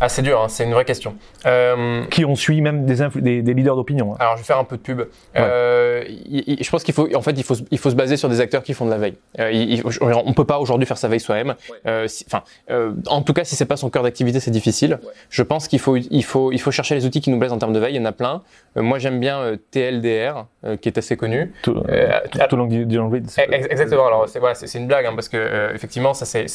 Ah, 0.00 0.08
c'est 0.10 0.22
dur, 0.22 0.40
hein, 0.42 0.48
c'est 0.48 0.64
une 0.64 0.72
vraie 0.72 0.84
question. 0.84 1.14
Euh, 1.46 2.04
Qui 2.10 2.24
on 2.24 2.34
suit 2.36 2.60
même 2.60 2.84
des, 2.84 3.00
influ- 3.02 3.20
des, 3.22 3.40
des 3.42 3.54
leaders 3.54 3.76
d'opinion 3.76 4.12
hein. 4.12 4.16
Alors, 4.20 4.36
je 4.36 4.42
vais 4.42 4.46
faire 4.46 4.58
un 4.58 4.64
peu 4.64 4.76
de 4.76 4.82
pub. 4.82 5.02
Euh, 5.36 6.04
il- 6.06 6.44
il- 6.46 6.62
je 6.64 6.70
pense 6.70 6.84
qu'il 6.84 6.92
faut, 6.94 7.08
en 7.14 7.22
fait, 7.22 7.32
il 7.32 7.42
faut, 7.44 7.54
se- 7.54 7.62
il 7.70 7.78
faut 7.78 7.88
se 7.90 7.94
baser 7.94 8.16
sur 8.16 8.28
des 8.28 8.40
acteurs 8.40 8.62
qui 8.62 8.74
font 8.74 8.84
de 8.84 8.90
la 8.90 8.98
veille. 8.98 9.16
Euh, 9.38 9.50
il- 9.52 9.82
on 10.24 10.32
peut 10.34 10.44
pas 10.44 10.58
aujourd'hui 10.58 10.86
faire 10.86 10.98
sa 10.98 11.08
veille 11.08 11.20
soi-même. 11.20 11.54
Euh, 11.86 12.06
si- 12.08 12.24
Enfin, 12.28 12.42
euh, 12.70 12.92
en 13.06 13.22
tout 13.22 13.32
cas, 13.32 13.44
si 13.44 13.56
c'est 13.56 13.64
pas 13.64 13.76
son 13.76 13.88
cœur 13.88 14.02
d'activité, 14.02 14.38
c'est 14.40 14.50
difficile. 14.50 14.98
Je 15.30 15.42
pense 15.42 15.66
qu'il 15.68 15.78
faut, 15.78 15.96
il 15.96 16.24
faut, 16.24 16.52
il 16.52 16.60
faut 16.60 16.70
chercher 16.70 16.94
les 16.94 17.06
outils 17.06 17.20
qui 17.20 17.30
nous 17.30 17.38
plaisent 17.38 17.52
en 17.52 17.58
termes 17.58 17.72
de 17.72 17.78
veille. 17.78 17.94
Il 17.94 17.98
y 17.98 18.02
en 18.02 18.04
a 18.06 18.12
plein. 18.12 18.42
Euh, 18.76 18.82
moi, 18.82 18.98
j'aime 18.98 19.18
bien 19.18 19.38
euh, 19.40 19.56
TLDR, 19.70 20.44
euh, 20.64 20.76
qui 20.76 20.88
est 20.90 20.98
assez 20.98 21.16
connu. 21.16 21.52
Tout 21.62 21.74
le 21.74 21.80
long 21.80 21.88
read, 21.88 23.30
Ex- 23.50 23.66
Exactement. 23.70 24.06
Alors, 24.06 24.28
c'est 24.28 24.40
voilà, 24.40 24.54
c'est 24.54 24.78
une 24.78 24.86
blague, 24.88 25.06
hein, 25.06 25.12
parce 25.14 25.28
que 25.30 25.36
euh, 25.38 25.72
effectivement, 25.74 26.12
ça, 26.12 26.26
c'est 26.26 26.46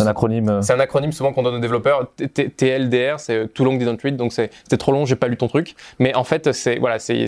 un 0.00 0.06
acronyme. 0.06 0.62
c'est 0.62 0.72
un 0.72 0.80
acronyme 0.80 1.12
souvent 1.12 1.32
qu'on 1.32 1.42
donne 1.42 1.56
aux 1.56 1.60
développeurs. 1.60 2.06
TLDR, 2.56 3.20
c'est 3.20 3.52
Too 3.52 3.64
Long 3.64 3.76
Didn't 3.76 3.98
Read, 4.02 4.16
donc 4.16 4.32
c'était 4.32 4.76
trop 4.76 4.92
long, 4.92 5.04
j'ai 5.06 5.16
pas 5.16 5.28
lu 5.28 5.36
ton 5.36 5.48
truc. 5.48 5.74
Mais 5.98 6.14
en 6.14 6.24
fait, 6.24 6.52
c'est 6.52 6.78
voilà, 6.78 6.98
c'est 6.98 7.26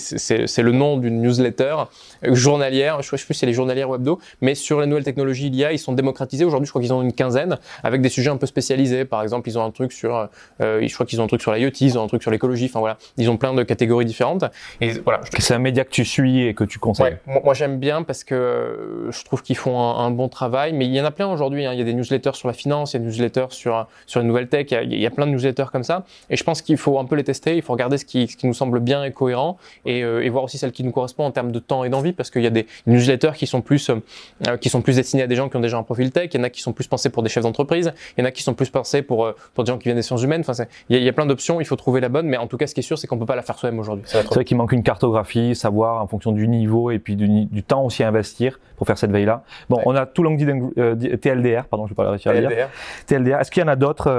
le 0.62 0.72
nom 0.72 0.96
d'une 0.96 1.22
newsletter 1.22 1.76
journalière. 2.22 3.02
Je 3.02 3.08
sais 3.08 3.24
plus 3.24 3.34
si 3.34 3.40
c'est 3.40 3.46
les 3.46 3.52
journalières 3.52 3.90
webdo, 3.90 4.20
mais 4.40 4.54
sur 4.54 4.80
les 4.80 4.86
nouvelles 4.86 5.04
technologies 5.04 5.48
il 5.48 5.56
y 5.56 5.64
a, 5.64 5.72
ils 5.72 5.78
sont 5.78 5.92
démocratisés. 5.92 6.44
Aujourd'hui, 6.44 6.66
je 6.66 6.72
crois 6.72 6.82
qu'ils 6.82 6.92
ont 6.92 7.02
une 7.02 7.12
quinzaine 7.12 7.58
avec 7.82 8.00
des 8.00 8.08
sujets 8.08 8.30
un 8.30 8.36
peu 8.36 8.46
spécialisés. 8.46 9.04
Par 9.04 9.22
exemple, 9.22 9.48
ils 9.48 9.58
ont 9.58 9.64
un 9.64 9.70
truc 9.70 9.92
sur, 9.92 10.28
euh, 10.60 10.86
je 10.86 10.94
crois 10.94 11.06
qu'ils 11.06 11.20
ont 11.20 11.24
un 11.24 11.28
truc 11.28 11.42
sur 11.42 11.52
l'IoT, 11.52 11.70
ils 11.80 11.98
ont 11.98 12.04
un 12.04 12.08
truc 12.08 12.22
sur 12.22 12.30
l'écologie. 12.30 12.66
Enfin 12.66 12.80
voilà, 12.80 12.98
ils 13.16 13.30
ont 13.30 13.36
plein 13.36 13.54
de 13.54 13.62
catégories 13.62 14.04
différentes. 14.04 14.44
Et 14.80 14.90
voilà. 14.90 15.20
C'est 15.38 15.54
un 15.54 15.58
média 15.58 15.84
que 15.84 15.90
tu 15.90 16.04
suis 16.04 16.46
et 16.46 16.54
que 16.54 16.64
tu 16.64 16.78
conseilles. 16.78 17.16
Ouais, 17.26 17.40
moi, 17.44 17.54
j'aime 17.54 17.78
bien 17.78 18.02
parce 18.02 18.24
que 18.24 18.34
euh, 18.34 19.10
je 19.10 19.24
trouve 19.24 19.42
qu'ils 19.42 19.56
font 19.56 19.78
un, 19.78 20.10
bon 20.10 20.28
travail. 20.28 20.72
Mais 20.72 20.86
il 20.86 20.94
y 20.94 21.00
en 21.00 21.04
a 21.04 21.10
plein 21.10 21.28
aujourd'hui. 21.28 21.66
Hein. 21.66 21.72
Il 21.72 21.78
y 21.78 21.82
a 21.82 21.84
des 21.84 21.94
newsletters 21.94 22.34
sur 22.34 22.48
la 22.48 22.54
finance, 22.54 22.92
il 22.92 22.96
y 22.96 22.98
a 22.98 23.00
des 23.00 23.06
newsletters 23.06 23.46
sur 23.50 23.86
sur 24.06 24.20
les 24.20 24.26
nouvelles 24.26 24.48
tech. 24.48 24.66
Il 24.70 24.94
y, 24.94 24.99
a, 24.99 24.99
plein 25.08 25.26
de 25.26 25.32
newsletters 25.32 25.66
comme 25.72 25.84
ça. 25.84 26.04
Et 26.28 26.36
je 26.36 26.44
pense 26.44 26.60
qu'il 26.60 26.76
faut 26.76 26.98
un 26.98 27.06
peu 27.06 27.16
les 27.16 27.24
tester. 27.24 27.56
Il 27.56 27.62
faut 27.62 27.72
regarder 27.72 27.96
ce 27.96 28.04
qui, 28.04 28.28
ce 28.28 28.36
qui 28.36 28.46
nous 28.46 28.52
semble 28.52 28.80
bien 28.80 29.02
et 29.04 29.12
cohérent 29.12 29.56
et, 29.86 30.04
euh, 30.04 30.22
et 30.22 30.28
voir 30.28 30.44
aussi 30.44 30.58
celles 30.58 30.72
qui 30.72 30.84
nous 30.84 30.92
correspondent 30.92 31.28
en 31.28 31.30
termes 31.30 31.52
de 31.52 31.58
temps 31.58 31.84
et 31.84 31.88
d'envie 31.88 32.12
parce 32.12 32.30
qu'il 32.30 32.42
y 32.42 32.46
a 32.46 32.50
des 32.50 32.66
newsletters 32.86 33.32
qui 33.34 33.46
sont 33.46 33.62
plus 33.62 33.88
euh, 33.88 34.56
qui 34.58 34.68
sont 34.68 34.82
plus 34.82 34.96
destinés 34.96 35.22
à 35.22 35.26
des 35.26 35.36
gens 35.36 35.48
qui 35.48 35.56
ont 35.56 35.60
déjà 35.60 35.78
un 35.78 35.82
profil 35.82 36.10
tech. 36.10 36.28
Il 36.34 36.36
y 36.36 36.40
en 36.40 36.44
a 36.44 36.50
qui 36.50 36.60
sont 36.60 36.74
plus 36.74 36.86
pensés 36.86 37.08
pour 37.08 37.22
des 37.22 37.30
chefs 37.30 37.44
d'entreprise. 37.44 37.94
Il 38.18 38.20
y 38.20 38.24
en 38.24 38.26
a 38.26 38.30
qui 38.30 38.42
sont 38.42 38.52
plus 38.52 38.68
pensés 38.68 39.00
pour 39.00 39.32
pour 39.54 39.64
des 39.64 39.72
gens 39.72 39.78
qui 39.78 39.84
viennent 39.84 39.96
des 39.96 40.02
sciences 40.02 40.22
humaines. 40.22 40.44
Enfin, 40.46 40.64
il 40.88 41.02
y, 41.02 41.08
a, 41.08 41.12
plein 41.12 41.26
d'options. 41.26 41.60
Il 41.60 41.64
faut 41.64 41.76
trouver 41.76 42.00
la 42.00 42.08
bonne. 42.08 42.26
Mais 42.26 42.36
en 42.36 42.46
tout 42.46 42.56
cas, 42.56 42.66
ce 42.66 42.74
qui 42.74 42.80
est 42.80 42.84
sûr, 42.84 42.98
c'est 42.98 43.06
qu'on 43.06 43.18
peut 43.18 43.26
pas 43.26 43.36
la 43.36 43.42
faire 43.42 43.58
soi-même 43.58 43.78
aujourd'hui. 43.78 44.04
C'est 44.06 44.26
vrai 44.26 44.44
qu'il 44.44 44.56
manque 44.56 44.72
une 44.72 44.82
cartographie, 44.82 45.54
savoir 45.54 46.02
en 46.02 46.06
fonction 46.06 46.32
du 46.32 46.48
niveau 46.48 46.90
et 46.90 46.98
puis 46.98 47.16
du, 47.16 47.46
du 47.46 47.62
temps 47.62 47.84
aussi 47.84 48.02
à 48.02 48.08
investir 48.08 48.58
pour 48.76 48.86
faire 48.86 48.98
cette 48.98 49.10
veille-là. 49.10 49.42
Bon, 49.68 49.80
on 49.84 49.94
a 49.94 50.06
tout 50.06 50.22
long 50.22 50.34
dit 50.34 50.46
euh, 50.78 50.94
TLDR, 50.96 51.64
pardon, 51.64 51.86
je 51.86 51.90
vais 51.90 51.94
pas 51.94 52.10
réussir 52.10 52.32
à 52.32 52.34
dire. 52.34 52.68
TLDR. 53.06 53.40
Est-ce 53.40 53.50
qu'il 53.50 53.62
y 53.62 53.64
en 53.64 53.68
a 53.68 53.76
d'autres 53.76 54.10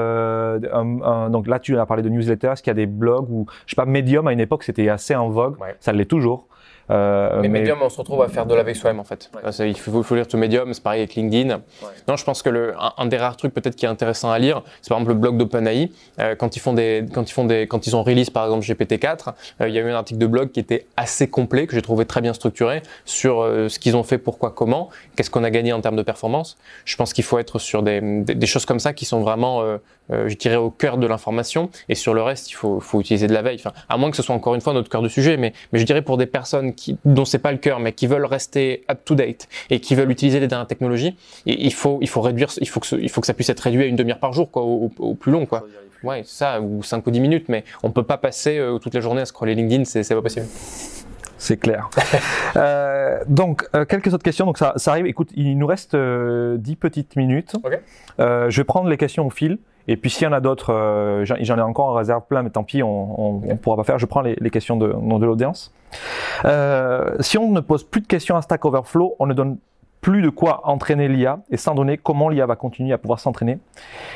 euh, 0.74 1.30
Donc 1.30 1.48
là, 1.48 1.60
tu 1.60 1.78
as 1.78 1.86
parlé 1.86 2.04
de 2.04 2.10
newsletter. 2.10 2.48
Est-ce 2.48 2.64
qu'il 2.64 2.70
y 2.70 2.72
a 2.72 2.76
des 2.76 2.86
blogs 2.86 3.30
ou 3.30 3.46
je 3.66 3.72
sais 3.72 3.76
pas, 3.76 3.86
Medium 3.86 4.28
à 4.28 4.34
une 4.34 4.40
époque 4.40 4.64
c'était 4.64 4.90
assez 4.90 5.16
en 5.16 5.30
vogue. 5.30 5.56
Ça 5.80 5.92
l'est 5.92 6.06
toujours. 6.06 6.48
Euh, 6.92 7.40
mais, 7.42 7.48
Medium, 7.48 7.80
on 7.82 7.90
se 7.90 7.98
retrouve 7.98 8.22
à 8.22 8.28
faire 8.28 8.46
de 8.46 8.54
la 8.54 8.64
veille 8.64 8.76
soi-même 8.76 9.00
en 9.00 9.04
fait. 9.04 9.32
Il 9.60 9.78
faut, 9.78 10.04
faut, 10.04 10.16
lire 10.16 10.28
tout 10.28 10.38
Medium, 10.38 10.74
c'est 10.74 10.84
pareil 10.84 11.02
avec 11.02 11.16
LinkedIn. 11.16 11.62
Non, 12.08 12.16
je 12.18 12.24
pense 12.24 12.42
que 12.42 12.50
le, 12.50 12.74
un, 12.98 13.06
des 13.06 13.18
rares 13.18 13.38
trucs 13.38 13.54
peut-être 13.54 13.76
qui 13.76 13.86
est 13.86 13.90
intéressant 13.90 14.32
à 14.32 14.40
lire, 14.40 14.62
c'est 14.82 14.90
par 14.90 14.98
exemple 14.98 15.14
le 15.14 15.20
blog 15.20 15.38
d'OpenAI. 15.38 15.92
Euh, 16.20 16.36
quand 16.36 16.56
ils 16.56 16.60
font 16.60 16.74
des, 16.74 17.06
quand 17.14 17.30
ils 17.30 17.34
font 17.34 17.46
des, 17.46 17.68
quand 17.68 17.88
ils 17.88 17.96
ont 17.96 18.04
release 18.04 18.30
par 18.30 18.46
exemple 18.46 18.66
GPT-4, 18.66 19.34
euh, 19.62 19.70
il 19.70 19.76
y 19.76 19.80
a 19.80 19.82
eu 19.82 19.90
un 19.90 19.96
article 19.96 20.20
de 20.20 20.28
blog 20.28 20.52
qui 20.52 20.60
était 20.60 20.88
assez 20.98 21.30
complet 21.30 21.68
que 21.68 21.76
j'ai 21.76 21.82
trouvé 21.82 22.06
très 22.06 22.22
bien 22.22 22.34
structuré 22.34 22.82
sur 23.06 23.42
euh, 23.42 23.70
ce 23.70 23.80
qu'ils 23.80 23.96
ont 23.96 24.04
fait, 24.04 24.18
pourquoi, 24.18 24.52
comment, 24.52 24.90
qu'est-ce 25.16 25.30
qu'on 25.30 25.44
a 25.44 25.50
gagné 25.50 25.74
en 25.74 25.82
termes 25.82 25.96
de 25.96 26.04
performance. 26.04 26.58
Je 26.86 26.96
pense 26.96 27.14
qu'il 27.14 27.24
faut 27.24 27.40
être 27.40 27.60
sur 27.60 27.84
des, 27.84 28.02
des, 28.02 28.36
des, 28.36 28.48
choses 28.48 28.66
comme 28.66 28.80
ça 28.80 28.94
qui 28.94 29.06
sont 29.06 29.22
vraiment 29.22 29.62
euh, 29.62 29.78
euh, 30.12 30.28
je 30.28 30.36
dirais, 30.36 30.56
au 30.58 30.70
cœur 30.70 30.98
de 30.98 31.08
l'information. 31.08 31.70
Et 31.88 31.96
sur 31.96 32.14
le 32.14 32.22
reste, 32.22 32.52
il 32.52 32.54
faut, 32.54 32.80
faut 32.80 33.00
utiliser 33.00 33.28
de 33.28 33.34
la 33.34 33.42
veille. 33.42 33.58
Enfin, 33.60 33.72
à 33.88 33.98
moins 33.98 34.12
que 34.12 34.18
ce 34.18 34.24
soit 34.24 34.36
encore 34.36 34.56
une 34.56 34.62
fois 34.62 34.74
notre 34.74 34.90
cœur 34.90 35.02
de 35.02 35.08
sujet, 35.08 35.38
mais, 35.38 35.54
mais 35.72 35.80
je 35.80 35.86
dirais 35.86 36.02
pour 36.02 36.18
des 36.18 36.26
personnes 36.26 36.74
qui, 36.74 36.81
dont 37.06 37.26
c'est 37.26 37.40
pas 37.40 37.52
le 37.52 37.58
cœur, 37.58 37.80
mais 37.80 37.94
qui 37.94 38.08
veulent 38.08 38.26
rester 38.26 38.84
up 38.90 39.00
to 39.06 39.16
date 39.16 39.48
et 39.70 39.80
qui 39.80 39.96
veulent 39.96 40.12
utiliser 40.12 40.40
les 40.40 40.48
dernières 40.48 40.68
technologies, 40.68 41.16
il 41.46 41.74
faut, 41.74 42.00
il 42.02 42.10
faut 42.10 42.22
réduire, 42.22 42.50
il 42.60 42.68
faut 42.68 42.80
que, 42.80 42.96
il 42.96 43.10
faut 43.10 43.22
que 43.22 43.28
ça 43.28 43.34
puisse 43.34 43.50
être 43.50 43.60
réduit 43.60 43.84
à 43.84 43.86
une 43.86 43.96
demi-heure 43.96 44.20
par 44.20 44.34
jour, 44.34 44.50
quoi, 44.52 44.64
au, 44.64 44.92
au, 45.00 45.14
plus 45.16 45.32
long, 45.32 45.46
quoi. 45.46 45.64
Ouais, 46.04 46.24
ça, 46.26 46.60
ou 46.62 46.82
5 46.82 47.06
ou 47.06 47.12
10 47.12 47.20
minutes, 47.20 47.46
mais 47.48 47.64
on 47.84 47.92
peut 47.92 48.04
pas 48.04 48.18
passer 48.18 48.58
euh, 48.58 48.80
toute 48.80 48.96
la 48.96 49.02
journée 49.02 49.22
à 49.22 49.26
scroller 49.26 49.54
LinkedIn, 49.54 49.86
c'est 49.86 50.08
pas 50.16 50.22
possible. 50.22 50.48
C'est 51.42 51.58
clair. 51.58 51.90
euh, 52.56 53.20
donc, 53.28 53.68
euh, 53.76 53.84
quelques 53.84 54.14
autres 54.14 54.24
questions. 54.24 54.46
Donc, 54.46 54.60
ça, 54.60 54.74
ça, 54.76 54.92
arrive. 54.92 55.08
Écoute, 55.08 55.30
il 55.36 55.58
nous 55.58 55.66
reste 55.66 55.96
euh, 55.96 56.56
10 56.58 56.76
petites 56.76 57.16
minutes. 57.16 57.56
Okay. 57.64 57.80
Euh, 58.20 58.52
je 58.52 58.58
vais 58.58 58.64
prendre 58.64 58.88
les 58.88 58.98
questions 58.98 59.26
au 59.26 59.32
fil. 59.32 59.58
Et 59.88 59.98
puis 59.98 60.10
s'il 60.10 60.24
y 60.24 60.28
en 60.28 60.34
a 60.34 60.40
d'autres, 60.40 60.74
euh, 60.74 61.26
j'en 61.26 61.58
ai 61.58 61.62
encore 61.62 61.88
en 61.88 61.94
réserve 61.94 62.24
plein, 62.28 62.44
mais 62.44 62.50
tant 62.50 62.64
pis, 62.64 62.84
on, 62.84 63.44
on 63.50 63.58
pourra 63.58 63.78
pas 63.78 63.84
faire. 63.84 64.00
Je 64.00 64.06
prends 64.06 64.22
les, 64.22 64.36
questions 64.50 64.78
de, 64.78 65.26
l'audience. 65.26 65.74
Euh, 66.46 67.16
si 67.20 67.38
on 67.38 67.52
ne 67.52 67.60
pose 67.60 67.84
plus 67.84 68.02
de 68.02 68.08
questions 68.08 68.36
à 68.36 68.42
Stack 68.42 68.64
Overflow, 68.66 69.16
on 69.20 69.28
ne 69.28 69.34
donne 69.34 69.58
plus 70.02 70.24
de 70.24 70.30
quoi 70.30 70.68
entraîner 70.68 71.08
l'IA, 71.08 71.40
et 71.52 71.58
sans 71.58 71.76
donner 71.76 71.96
comment 71.98 72.28
l'IA 72.28 72.48
va 72.48 72.56
continuer 72.56 72.92
à 72.92 72.98
pouvoir 72.98 73.20
s'entraîner? 73.20 73.60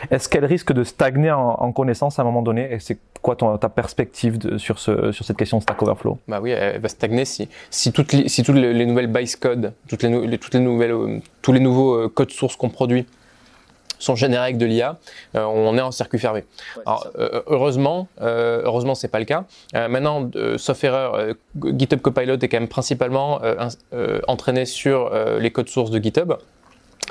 Est-ce 0.10 0.28
qu'elle 0.28 0.46
risque 0.46 0.74
de 0.74 0.84
stagner 0.84 1.32
en, 1.32 1.72
connaissance 1.74 2.18
à 2.18 2.24
un 2.24 2.26
moment 2.26 2.42
donné? 2.42 2.74
Et 2.74 2.80
c'est 2.80 2.98
quoi 3.22 3.36
ta 3.36 3.70
perspective 3.70 4.58
sur, 4.58 4.80
ce, 4.80 5.12
sur 5.12 5.26
cette 5.26 5.38
question 5.38 5.58
de 5.58 5.62
Stack 5.62 5.80
Overflow? 5.84 6.18
Bah 6.28 6.40
oui, 6.42 6.52
elle 6.52 6.82
va 6.82 6.90
stagner 6.90 7.24
si, 7.26 7.50
si 7.70 7.92
toutes 7.92 8.14
les, 8.14 8.86
nouvelles 8.88 9.08
base 9.08 9.36
code, 9.36 9.74
toutes 9.88 10.02
les, 10.02 10.10
nouvelles, 10.10 10.92
euh, 10.92 11.20
tous 11.44 11.52
les 11.52 11.60
nouveaux 11.60 12.10
codes 12.10 12.32
sources 12.32 12.56
qu'on 12.56 12.70
produit 12.70 13.06
sont 14.00 14.16
générés 14.16 14.44
avec 14.44 14.58
de 14.58 14.66
l'IA, 14.66 14.98
euh, 15.36 15.44
on 15.44 15.78
est 15.78 15.82
en 15.82 15.92
circuit 15.92 16.20
fermé. 16.20 16.44
Ouais, 16.76 16.84
Alors, 16.86 17.08
euh, 17.18 17.42
heureusement, 17.48 18.08
euh, 18.22 18.62
heureusement 18.64 18.96
c'est 18.96 19.08
pas 19.08 19.20
le 19.20 19.26
cas. 19.26 19.46
Euh, 19.76 19.88
maintenant, 19.88 20.30
sauf 20.58 20.84
erreur, 20.84 21.34
GitHub 21.64 22.02
Copilot 22.02 22.38
est 22.38 22.48
quand 22.48 22.60
même 22.60 22.68
principalement 22.68 23.42
entraîné 24.28 24.66
sur 24.66 25.12
les 25.40 25.52
codes 25.52 25.70
sources 25.70 25.92
de 25.92 26.00
GitHub 26.00 26.34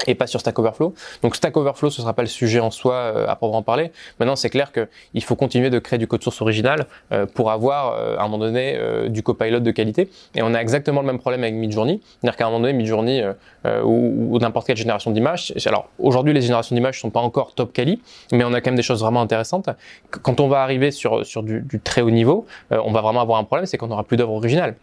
et 0.07 0.15
pas 0.15 0.27
sur 0.27 0.41
Stack 0.41 0.59
Overflow. 0.59 0.95
Donc 1.23 1.37
Stack 1.37 1.57
Overflow, 1.57 1.91
ce 1.91 2.03
sera 2.03 2.13
pas 2.13 2.23
le 2.23 2.29
sujet 2.29 2.61
en 2.61 2.71
soi 2.71 2.95
euh, 2.95 3.27
à 3.29 3.37
proprement 3.37 3.63
parler. 3.63 3.91
Maintenant, 4.19 4.37
c'est 4.37 4.51
clair 4.51 4.73
qu'il 4.73 5.25
faut 5.25 5.37
continuer 5.37 5.71
de 5.71 5.79
créer 5.79 5.99
du 5.99 6.07
code 6.07 6.23
source 6.23 6.41
original 6.43 6.87
euh, 7.13 7.27
pour 7.27 7.51
avoir 7.51 7.95
euh, 7.95 8.17
à 8.17 8.23
un 8.23 8.29
moment 8.29 8.45
donné 8.45 8.77
euh, 8.77 9.09
du 9.09 9.23
copilot 9.23 9.61
de 9.61 9.71
qualité. 9.71 10.11
Et 10.35 10.43
on 10.43 10.53
a 10.55 10.61
exactement 10.61 11.01
le 11.01 11.07
même 11.07 11.19
problème 11.19 11.43
avec 11.43 11.55
Midjourney, 11.55 12.01
c'est-à-dire 12.21 12.37
qu'à 12.37 12.47
un 12.47 12.49
moment 12.49 12.61
donné, 12.61 12.73
Midjourney 12.73 13.23
euh, 13.23 13.83
ou, 13.83 14.35
ou 14.35 14.39
n'importe 14.39 14.67
quelle 14.67 14.77
génération 14.77 15.11
d'images. 15.11 15.53
Alors 15.67 15.89
aujourd'hui, 15.99 16.33
les 16.33 16.43
générations 16.43 16.75
d'images 16.75 17.01
sont 17.01 17.11
pas 17.11 17.21
encore 17.21 17.55
top 17.55 17.73
quali, 17.73 18.01
mais 18.33 18.45
on 18.45 18.53
a 18.53 18.61
quand 18.61 18.71
même 18.71 18.77
des 18.77 18.83
choses 18.83 19.01
vraiment 19.01 19.21
intéressantes. 19.21 19.69
Quand 20.11 20.41
on 20.41 20.49
va 20.49 20.63
arriver 20.63 20.91
sur 20.91 21.25
sur 21.25 21.43
du, 21.43 21.61
du 21.61 21.81
très 21.81 22.01
haut 22.03 22.11
niveau, 22.11 22.47
on 22.71 22.93
va 22.93 23.01
vraiment 23.01 23.21
avoir 23.21 23.39
un 23.39 23.45
problème, 23.45 23.67
c'est 23.67 23.79
qu'on 23.79 23.89
n'aura 23.89 24.05
plus 24.05 24.17
d'œuvres 24.17 24.35
originales. 24.35 24.75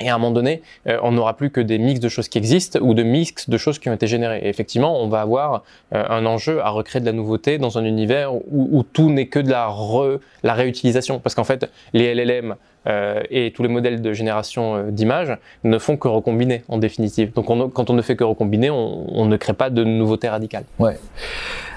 Et 0.00 0.08
à 0.08 0.14
un 0.14 0.18
moment 0.18 0.32
donné, 0.32 0.62
euh, 0.88 0.98
on 1.02 1.12
n'aura 1.12 1.36
plus 1.36 1.50
que 1.50 1.60
des 1.60 1.78
mix 1.78 2.00
de 2.00 2.08
choses 2.08 2.28
qui 2.28 2.38
existent 2.38 2.78
ou 2.80 2.94
de 2.94 3.02
mix 3.02 3.48
de 3.48 3.58
choses 3.58 3.78
qui 3.78 3.88
ont 3.88 3.92
été 3.92 4.06
générées. 4.06 4.40
Effectivement, 4.44 5.00
on 5.00 5.08
va 5.08 5.20
avoir 5.20 5.64
euh, 5.94 6.04
un 6.08 6.24
enjeu 6.24 6.60
à 6.62 6.70
recréer 6.70 7.00
de 7.00 7.06
la 7.06 7.12
nouveauté 7.12 7.58
dans 7.58 7.78
un 7.78 7.84
univers 7.84 8.34
où, 8.34 8.40
où 8.50 8.82
tout 8.82 9.10
n'est 9.10 9.26
que 9.26 9.38
de 9.38 9.50
la, 9.50 9.66
re, 9.68 10.18
la 10.42 10.54
réutilisation. 10.54 11.18
Parce 11.18 11.34
qu'en 11.34 11.44
fait, 11.44 11.70
les 11.92 12.14
LLM 12.14 12.56
euh, 12.86 13.22
et 13.30 13.52
tous 13.52 13.62
les 13.62 13.68
modèles 13.68 14.02
de 14.02 14.12
génération 14.12 14.74
euh, 14.74 14.90
d'images 14.90 15.36
ne 15.64 15.78
font 15.78 15.96
que 15.96 16.08
recombiner 16.08 16.64
en 16.68 16.78
définitive. 16.78 17.32
Donc 17.32 17.48
on, 17.50 17.68
quand 17.68 17.90
on 17.90 17.94
ne 17.94 18.02
fait 18.02 18.16
que 18.16 18.24
recombiner, 18.24 18.70
on, 18.70 19.24
ne 19.26 19.36
crée 19.36 19.52
pas 19.52 19.70
de 19.70 19.84
nouveautés 19.84 20.28
radicales. 20.28 20.64
Ouais. 20.78 20.98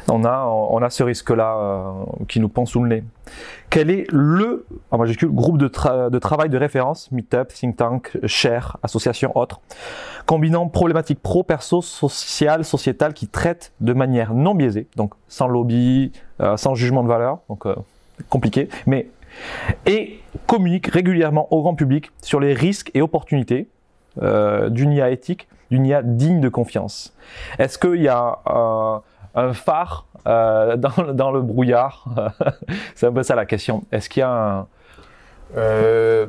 On 0.08 0.24
a, 0.24 0.46
on 0.46 0.82
a 0.82 0.90
ce 0.90 1.04
risque-là 1.04 1.58
euh, 1.58 1.92
qui 2.28 2.40
nous 2.40 2.50
pend 2.50 2.66
sous 2.66 2.84
le 2.84 2.90
nez. 2.90 3.04
Quel 3.70 3.90
est 3.90 4.06
le, 4.12 4.66
en 4.92 4.98
majuscule, 4.98 5.30
groupe 5.30 5.58
de, 5.58 5.68
tra 5.68 6.10
de 6.10 6.20
travail 6.20 6.50
de 6.50 6.58
référence, 6.58 7.12
Meetup, 7.12 7.48
Think 7.48 7.78
Tank, 7.78 8.18
Share, 8.26 8.78
association, 8.84 9.36
autres, 9.36 9.60
combinant 10.26 10.68
problématiques 10.68 11.22
pro, 11.22 11.44
perso, 11.44 11.82
sociales, 11.82 12.66
sociétales 12.66 13.14
qui 13.14 13.28
traitent 13.28 13.74
de 13.82 13.94
manière 13.94 14.34
non 14.34 14.54
biaisée, 14.54 14.88
donc 14.96 15.14
sans 15.28 15.48
lobby, 15.48 16.12
sans 16.56 16.76
jugement 16.76 17.02
de 17.02 17.08
valeur, 17.08 17.40
donc 17.50 17.66
compliqué, 18.30 18.70
mais 18.86 19.08
et 19.86 20.20
communique 20.48 20.88
régulièrement 20.88 21.52
au 21.52 21.62
grand 21.62 21.76
public 21.76 22.12
sur 22.22 22.40
les 22.40 22.54
risques 22.54 22.92
et 22.94 23.02
opportunités 23.02 23.68
euh, 24.22 24.70
d'une 24.70 24.92
IA 24.92 25.10
éthique, 25.10 25.48
d'une 25.72 25.86
IA 25.86 26.02
digne 26.04 26.40
de 26.40 26.50
confiance. 26.50 27.16
Est-ce 27.60 27.78
qu'il 27.78 28.02
y 28.02 28.08
a 28.08 28.40
euh, 28.48 28.98
un 29.36 29.54
phare 29.54 30.08
euh, 30.28 30.78
dans, 30.78 31.14
dans, 31.14 31.32
le 31.32 31.42
brouillard? 31.42 32.06
C'est 32.96 33.08
un 33.08 33.12
peu 33.12 33.24
ça 33.24 33.36
la 33.36 33.46
question. 33.46 33.84
Est-ce 33.92 34.10
qu'il 34.10 34.22
y 34.22 34.24
a 34.24 34.30
un, 35.56 36.28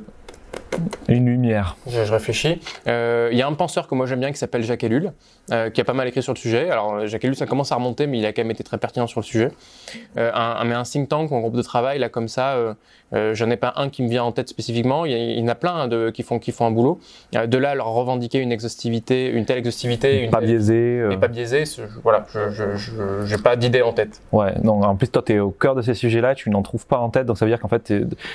une 1.09 1.27
lumière 1.27 1.77
je, 1.87 2.05
je, 2.05 2.13
réfléchis. 2.13 2.61
Euh, 2.87 3.29
il 3.33 3.39
y 3.39 3.43
a 3.43 3.47
un 3.47 3.53
penseur 3.55 3.87
que 3.89 3.95
moi 3.95 4.07
j'aime 4.07 4.21
bien 4.21 4.33
qui 4.33 4.39
s'appelle 4.39 4.63
Jacques 4.63 4.85
Ellul, 4.85 5.13
euh, 5.53 5.71
qui 5.71 5.81
a 5.81 5.85
pas 5.85 5.93
mal 5.93 6.09
écrit 6.09 6.23
sur 6.23 6.33
le 6.33 6.39
sujet. 6.39 6.71
Alors 6.71 7.07
Jacques 7.07 7.25
Ellul, 7.25 7.37
ça 7.37 7.47
commence 7.47 7.73
à 7.73 7.77
remonter, 7.77 8.07
mais 8.07 8.19
il 8.19 8.27
a 8.27 8.33
quand 8.33 8.43
même 8.43 8.51
été 8.51 8.65
très 8.65 8.79
pertinent 8.79 9.07
sur 9.07 9.21
le 9.21 9.25
sujet. 9.25 9.51
Euh, 10.17 10.31
un, 10.35 10.65
mais 10.65 10.75
un 10.75 10.83
think 10.83 11.09
tank, 11.09 11.33
un 11.33 11.41
groupe 11.41 11.57
de 11.57 11.63
travail, 11.63 11.99
là 11.99 12.09
comme 12.09 12.29
ça, 12.29 12.55
euh, 12.55 12.75
euh, 13.13 13.35
j'en 13.35 13.51
ai 13.51 13.57
pas 13.57 13.75
un 13.77 13.89
qui 13.89 14.03
me 14.03 14.09
vient 14.09 14.25
en 14.25 14.33
tête 14.33 14.49
spécifiquement. 14.49 15.05
Il 15.05 15.39
y, 15.39 15.43
en 15.43 15.49
a 15.49 15.55
plein 15.55 15.75
hein, 15.75 15.89
de, 15.89 16.11
qui 16.11 16.23
font 16.23 16.39
qui 16.39 16.53
font 16.53 16.67
un 16.67 16.71
boulot. 16.71 16.99
de 17.33 17.59
là, 17.59 17.75
leur 17.75 17.89
revendiquer 17.89 18.39
une 18.39 18.53
exhaustivité, 18.53 19.29
une 19.29 19.45
telle 19.45 19.59
exhaustivité, 19.59 20.23
une 20.23 20.31
pas 20.31 20.41
biaisée, 20.41 21.07
et 21.11 21.17
pas 21.17 21.29
biaisée. 21.29 21.65
Voilà, 22.03 22.27
je 22.33 23.25
j'ai 23.25 23.39
pas 23.39 23.57
d'idée 23.57 23.83
en 23.83 23.93
tête. 23.93 24.21
Ouais, 24.33 24.55
non. 24.63 24.83
En 24.83 24.97
plus, 24.97 25.09
toi, 25.09 25.23
tu 25.25 25.35
es 25.35 25.39
au 25.39 25.51
cœur 25.51 25.75
de 25.75 25.83
ces 25.83 25.95
sujets-là, 25.95 26.35
tu 26.35 26.51
n'en 26.51 26.63
trouves 26.63 26.87
pas 26.87 26.99
en 26.99 27.11
tête, 27.11 27.27
donc 27.27 27.39
ça 27.39 27.45
veut 27.45 27.51
dire 27.51 27.61
qu'en 27.61 27.69
fait, 27.69 27.93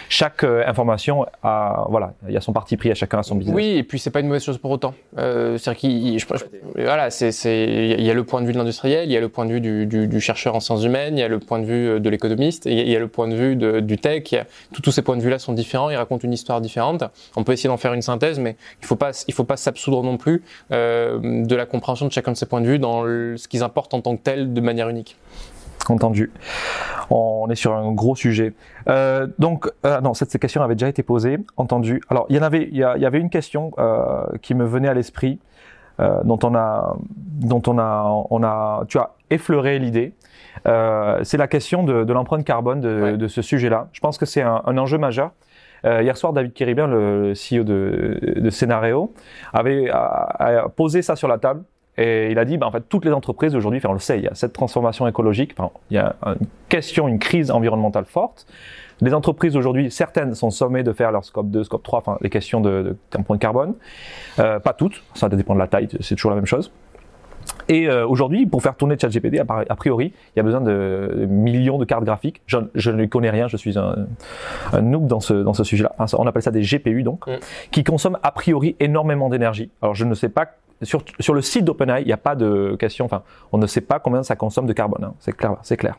chaque 0.10 0.44
information 0.44 1.26
a, 1.44 1.86
voilà, 1.89 2.14
il 2.28 2.30
y 2.34 2.38
a 2.38 2.41
son 2.41 2.53
parti 2.53 2.77
pris 2.77 2.91
à 2.91 2.95
chacun 2.95 3.19
à 3.19 3.23
son 3.23 3.36
business. 3.36 3.55
Oui, 3.55 3.75
et 3.77 3.84
puis 3.84 3.99
c'est 3.99 4.09
pas 4.09 4.19
une 4.19 4.27
mauvaise 4.27 4.43
chose 4.43 4.57
pour 4.57 4.71
autant. 4.71 4.93
Euh, 5.17 5.57
c'est-à-dire 5.57 5.79
qu'il, 5.79 6.23
voilà, 6.75 7.09
c'est, 7.09 7.32
c'est, 7.32 7.95
il 7.97 8.05
y 8.05 8.09
a 8.09 8.13
le 8.13 8.23
point 8.23 8.41
de 8.41 8.45
vue 8.47 8.53
de 8.53 8.57
l'industriel, 8.57 9.09
il 9.09 9.11
y 9.11 9.17
a 9.17 9.21
le 9.21 9.29
point 9.29 9.45
de 9.45 9.53
vue 9.53 9.61
du, 9.61 9.86
du, 9.86 10.21
chercheur 10.21 10.55
en 10.55 10.59
sciences 10.59 10.84
humaines, 10.84 11.17
il 11.17 11.21
y 11.21 11.23
a 11.23 11.27
le 11.27 11.39
point 11.39 11.59
de 11.59 11.65
vue 11.65 11.99
de 11.99 12.09
l'économiste, 12.09 12.65
il 12.65 12.89
y 12.89 12.95
a 12.95 12.99
le 12.99 13.07
point 13.07 13.27
de 13.27 13.36
vue 13.36 13.55
de, 13.55 13.79
du 13.79 13.97
tech. 13.97 14.36
Tous, 14.73 14.82
tous 14.82 14.91
ces 14.91 15.01
points 15.01 15.17
de 15.17 15.21
vue-là 15.21 15.39
sont 15.39 15.53
différents, 15.53 15.89
ils 15.89 15.95
racontent 15.95 16.25
une 16.25 16.34
histoire 16.34 16.61
différente. 16.61 17.03
On 17.36 17.43
peut 17.43 17.53
essayer 17.53 17.69
d'en 17.69 17.77
faire 17.77 17.93
une 17.93 18.01
synthèse, 18.01 18.39
mais 18.39 18.55
il 18.82 18.86
faut 18.86 18.95
pas, 18.95 19.11
il 19.27 19.34
faut 19.34 19.43
pas 19.43 19.57
s'absoudre 19.57 20.03
non 20.03 20.17
plus 20.17 20.43
euh, 20.71 21.19
de 21.45 21.55
la 21.55 21.65
compréhension 21.65 22.05
de 22.07 22.11
chacun 22.11 22.32
de 22.32 22.38
ces 22.38 22.45
points 22.45 22.61
de 22.61 22.67
vue 22.67 22.79
dans 22.79 23.03
ce 23.03 23.47
qu'ils 23.47 23.63
importent 23.63 23.93
en 23.93 24.01
tant 24.01 24.15
que 24.15 24.21
tel 24.23 24.53
de 24.53 24.61
manière 24.61 24.89
unique. 24.89 25.17
Entendu. 25.89 26.32
On 27.09 27.47
est 27.49 27.55
sur 27.55 27.73
un 27.73 27.91
gros 27.91 28.15
sujet. 28.15 28.53
Euh, 28.88 29.27
donc, 29.39 29.69
euh, 29.86 29.99
non, 30.01 30.13
cette, 30.13 30.38
question 30.39 30.61
avait 30.61 30.75
déjà 30.75 30.88
été 30.88 31.03
posée. 31.03 31.38
Entendu. 31.57 32.01
Alors, 32.09 32.25
il 32.29 32.36
y 32.36 32.39
en 32.39 32.43
avait, 32.43 32.69
il 32.71 32.77
y, 32.77 32.84
avait 32.84 33.19
une 33.19 33.29
question 33.29 33.71
euh, 33.77 34.23
qui 34.41 34.55
me 34.55 34.65
venait 34.65 34.88
à 34.88 34.93
l'esprit, 34.93 35.39
euh, 35.99 36.21
dont 36.23 36.39
on 36.43 36.55
a, 36.55 36.95
dont 37.09 37.61
on 37.67 37.77
a, 37.77 38.25
on 38.29 38.43
a, 38.43 38.86
tu 38.88 38.97
as 38.97 39.11
effleuré 39.29 39.79
l'idée. 39.79 40.13
Euh, 40.67 41.19
c'est 41.23 41.38
la 41.38 41.47
question 41.47 41.84
de, 41.84 42.03
de 42.03 42.13
l'empreinte 42.13 42.45
carbone 42.45 42.79
de, 42.79 43.15
de 43.15 43.27
ce 43.27 43.41
sujet-là. 43.41 43.88
Je 43.91 43.99
pense 43.99 44.17
que 44.17 44.25
c'est 44.25 44.41
un, 44.41 44.61
un, 44.65 44.77
enjeu 44.77 44.97
majeur. 44.97 45.32
Euh, 45.86 46.01
hier 46.03 46.15
soir, 46.15 46.34
David 46.34 46.53
Kéribien, 46.53 46.88
le 46.88 47.34
CEO 47.34 47.63
de, 47.63 48.19
de 48.38 48.49
Scénario, 48.49 49.13
avait 49.53 49.89
a, 49.89 50.63
a 50.63 50.69
posé 50.69 51.01
ça 51.01 51.15
sur 51.15 51.27
la 51.27 51.38
table. 51.38 51.63
Et 51.98 52.32
il 52.32 52.39
a 52.39 52.46
dit, 52.46 52.58
bah, 52.58 52.68
en 52.68 52.72
fait, 52.72 52.84
toutes 52.88 53.06
les 53.06 53.12
entreprises 53.12 53.56
aujourd'hui, 53.56 53.80
enfin, 53.80 53.89
on 53.89 53.94
le 53.94 54.00
sait, 54.00 54.18
il 54.18 54.24
y 54.24 54.28
a 54.28 54.34
cette 54.34 54.54
transformation 54.54 55.08
écologique, 55.08 55.54
enfin, 55.58 55.72
il 55.89 55.96
y 55.96 56.00
a 56.00 56.16
une 56.26 56.48
question, 56.70 57.08
une 57.08 57.20
crise 57.20 57.52
environnementale 57.52 58.06
forte. 58.06 58.48
Les 59.02 59.14
entreprises 59.14 59.58
aujourd'hui, 59.58 59.92
certaines 59.92 60.36
sont 60.36 60.52
sommées 60.52 60.84
de 60.84 60.94
faire 60.94 61.12
leur 61.12 61.26
scope 61.26 61.50
2, 61.50 61.64
scope 61.64 61.84
3, 61.84 62.00
enfin, 62.00 62.18
les 62.22 62.30
questions 62.30 62.62
de, 62.62 62.96
de, 63.12 63.38
carbone. 63.38 63.74
Euh, 64.39 64.60
pas 64.60 64.74
toutes, 64.74 65.04
ça 65.16 65.28
dépend 65.28 65.54
de 65.54 65.60
la 65.60 65.68
taille, 65.68 65.88
c'est 66.00 66.16
toujours 66.16 66.32
la 66.32 66.36
même 66.36 66.46
chose. 66.46 66.72
Et 67.68 67.89
euh, 67.89 68.08
aujourd'hui, 68.08 68.46
pour 68.46 68.62
faire 68.62 68.76
tourner 68.76 68.98
ChatGPT, 69.00 69.39
a 69.39 69.76
priori, 69.76 70.14
il 70.36 70.38
y 70.38 70.39
a 70.39 70.44
besoin 70.44 70.62
de 70.62 71.26
millions 71.28 71.78
de 71.80 71.86
cartes 71.86 72.04
graphiques. 72.04 72.42
Je, 72.46 72.58
je 72.76 72.92
ne 72.92 73.06
connais 73.06 73.32
rien, 73.32 73.48
je 73.48 73.58
suis 73.58 73.80
un, 73.80 73.96
un 74.72 74.82
noob 74.82 75.08
dans 75.08 75.20
ce, 75.20 75.34
dans 75.34 75.54
ce 75.54 75.64
sujet-là. 75.64 75.96
on 76.18 76.28
appelle 76.28 76.44
ça 76.44 76.52
des 76.52 76.62
GPU, 76.62 77.04
donc, 77.04 77.28
mm. 77.28 77.39
qui 77.72 77.84
consomment 77.84 78.20
a 78.22 78.32
priori 78.32 78.76
énormément 78.80 79.30
d'énergie. 79.30 79.72
Alors, 79.82 79.96
je 79.96 80.06
ne 80.06 80.14
sais 80.14 80.30
pas 80.30 80.48
sur, 80.84 81.03
sur, 81.19 81.34
le 81.34 81.41
site 81.41 81.65
d'OpenAI, 81.65 82.01
il 82.01 82.07
n'y 82.07 82.13
a 82.13 82.17
pas 82.17 82.36
de 82.36 82.75
question, 82.79 83.05
enfin, 83.05 83.23
on 83.51 83.57
ne 83.57 83.67
sait 83.67 83.82
pas 83.82 83.99
combien 83.99 84.23
ça 84.23 84.36
consomme 84.36 84.65
de 84.65 84.73
carbone, 84.73 85.03
hein, 85.03 85.13
c'est 85.19 85.36
clair, 85.36 85.57
c'est 85.63 85.77
clair. 85.77 85.97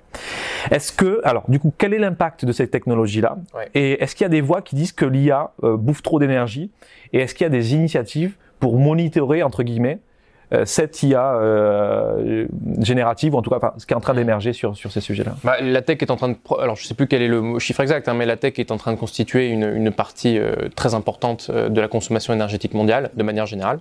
Est-ce 0.71 0.93
que, 0.93 1.21
alors, 1.25 1.45
du 1.49 1.59
coup, 1.59 1.73
quel 1.77 1.95
est 1.95 1.99
l'impact 1.99 2.45
de 2.45 2.53
cette 2.53 2.71
technologie-là 2.71 3.37
ouais. 3.55 3.69
Et 3.75 4.03
est-ce 4.03 4.15
qu'il 4.15 4.25
y 4.25 4.27
a 4.27 4.31
des 4.31 4.41
voix 4.41 4.63
qui 4.63 4.77
disent 4.77 4.93
que 4.93 5.05
l'IA 5.05 5.53
euh, 5.65 5.77
bouffe 5.77 6.03
trop 6.03 6.19
d'énergie? 6.19 6.71
Et 7.13 7.21
est-ce 7.21 7.35
qu'il 7.35 7.45
y 7.45 7.47
a 7.47 7.51
des 7.51 7.75
initiatives 7.75 8.37
pour 8.61 8.79
monitorer, 8.79 9.43
entre 9.43 9.63
guillemets, 9.63 10.01
euh, 10.53 10.65
cette 10.67 11.03
IA 11.03 11.35
euh, 11.37 12.47
générative, 12.81 13.35
ou 13.35 13.39
en 13.39 13.43
tout 13.43 13.49
cas 13.49 13.57
enfin, 13.57 13.73
ce 13.79 13.87
qui 13.87 13.95
est 13.95 13.97
en 13.97 14.01
train 14.01 14.13
d'émerger 14.13 14.53
sur, 14.53 14.77
sur 14.77 14.93
ces 14.93 15.01
sujets-là? 15.01 15.35
Bah, 15.45 15.57
La 15.63 15.81
tech 15.81 15.99
est 16.03 16.11
en 16.11 16.17
train 16.17 16.29
de... 16.29 16.37
Alors 16.61 16.77
je 16.77 16.83
ne 16.85 16.89
sais 16.89 16.95
plus 16.95 17.07
quel 17.07 17.23
est 17.23 17.29
le 17.29 17.59
chiffre 17.59 17.81
exact, 17.81 18.07
hein, 18.09 18.15
mais 18.15 18.27
la 18.27 18.37
tech 18.37 18.59
est 18.59 18.71
en 18.71 18.77
train 18.77 18.93
de 18.93 18.99
constituer 18.99 19.49
une, 19.49 19.65
une 19.65 19.91
partie 19.93 20.39
euh, 20.39 20.69
très 20.77 20.95
importante 20.95 21.51
de 21.51 21.81
la 21.81 21.89
consommation 21.89 22.35
énergétique 22.35 22.75
mondiale, 22.75 23.11
de 23.15 23.23
manière 23.23 23.47
générale. 23.47 23.81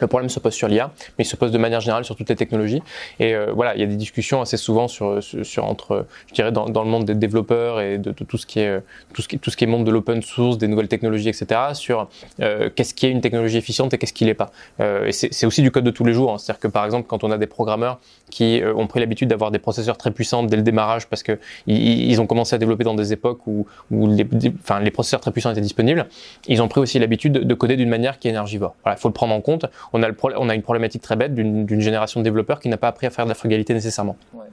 Le 0.00 0.06
problème 0.06 0.28
se 0.28 0.40
pose 0.40 0.54
sur 0.54 0.68
l'IA, 0.68 0.92
mais 1.18 1.24
il 1.24 1.28
se 1.28 1.36
pose 1.36 1.50
de 1.50 1.58
manière 1.58 1.80
générale 1.80 2.04
sur 2.04 2.16
toutes 2.16 2.28
les 2.28 2.36
technologies. 2.36 2.82
Et 3.18 3.34
euh, 3.34 3.52
voilà, 3.52 3.74
il 3.74 3.80
y 3.80 3.84
a 3.84 3.86
des 3.86 3.96
discussions 3.96 4.40
assez 4.40 4.56
souvent 4.56 4.88
sur, 4.88 5.20
entre, 5.62 6.06
je 6.28 6.34
dirais, 6.34 6.52
dans, 6.52 6.66
le 6.66 6.90
monde 6.90 7.04
des 7.04 7.14
développeurs 7.14 7.80
et 7.80 7.98
de, 7.98 8.12
tout 8.12 8.38
ce 8.38 8.46
qui 8.46 8.60
est 8.60 8.80
tout 9.12 9.22
ce 9.22 9.28
qui, 9.28 9.38
tout 9.38 9.50
ce 9.50 9.56
qui 9.56 9.64
est 9.64 9.66
monde 9.66 9.84
de 9.84 9.90
l'open 9.90 10.22
source, 10.22 10.58
des 10.58 10.68
nouvelles 10.68 10.88
technologies, 10.88 11.28
etc. 11.28 11.60
Sur 11.74 12.08
euh, 12.40 12.70
qu'est-ce 12.74 12.94
qui 12.94 13.06
est 13.06 13.10
une 13.10 13.20
technologie 13.20 13.56
efficiente 13.56 13.94
et 13.94 13.98
qu'est-ce 13.98 14.12
qui 14.12 14.24
l'est 14.24 14.34
pas. 14.34 14.50
Euh, 14.80 15.06
et 15.06 15.12
c'est 15.12 15.46
aussi 15.46 15.62
du 15.62 15.70
code 15.70 15.84
de 15.84 15.90
tous 15.90 16.04
les 16.04 16.12
jours. 16.12 16.32
Hein. 16.32 16.38
C'est-à-dire 16.38 16.60
que 16.60 16.68
par 16.68 16.84
exemple, 16.84 17.06
quand 17.08 17.24
on 17.24 17.30
a 17.30 17.38
des 17.38 17.46
programmeurs 17.46 17.98
qui 18.30 18.62
euh, 18.62 18.74
ont 18.74 18.86
pris 18.86 19.00
l'habitude 19.00 19.28
d'avoir 19.28 19.50
des 19.50 19.58
processeurs 19.58 19.96
très 19.96 20.10
puissants 20.10 20.42
dès 20.42 20.56
le 20.56 20.62
démarrage 20.62 21.06
parce 21.06 21.22
que 21.22 21.38
ils, 21.66 22.20
ont 22.20 22.26
commencé 22.26 22.54
à 22.54 22.58
développer 22.58 22.84
dans 22.84 22.94
des 22.94 23.12
époques 23.12 23.46
où, 23.46 23.66
où 23.90 24.08
les, 24.08 24.26
enfin, 24.60 24.80
les 24.80 24.90
processeurs 24.90 25.20
très 25.20 25.30
puissants 25.30 25.50
étaient 25.50 25.60
disponibles, 25.60 26.06
ils 26.46 26.60
ont 26.62 26.68
pris 26.68 26.80
aussi 26.80 26.98
l'habitude 26.98 27.32
de 27.32 27.54
coder 27.54 27.76
d'une 27.76 27.88
manière 27.88 28.18
qui 28.18 28.28
est 28.28 28.30
énergivore. 28.30 28.74
Voilà, 28.82 28.98
il 28.98 29.00
faut 29.00 29.08
le 29.08 29.14
prendre 29.14 29.34
en 29.34 29.40
compte. 29.40 29.66
On 29.92 30.02
a, 30.02 30.08
le 30.08 30.16
on 30.36 30.48
a 30.48 30.54
une 30.54 30.62
problématique 30.62 31.02
très 31.02 31.16
bête 31.16 31.34
d'une 31.34 31.80
génération 31.80 32.20
de 32.20 32.24
développeurs 32.24 32.60
qui 32.60 32.68
n'a 32.68 32.76
pas 32.76 32.88
appris 32.88 33.06
à 33.06 33.10
faire 33.10 33.24
de 33.24 33.30
la 33.30 33.34
frugalité 33.34 33.74
nécessairement. 33.74 34.16
Ouais. 34.34 34.46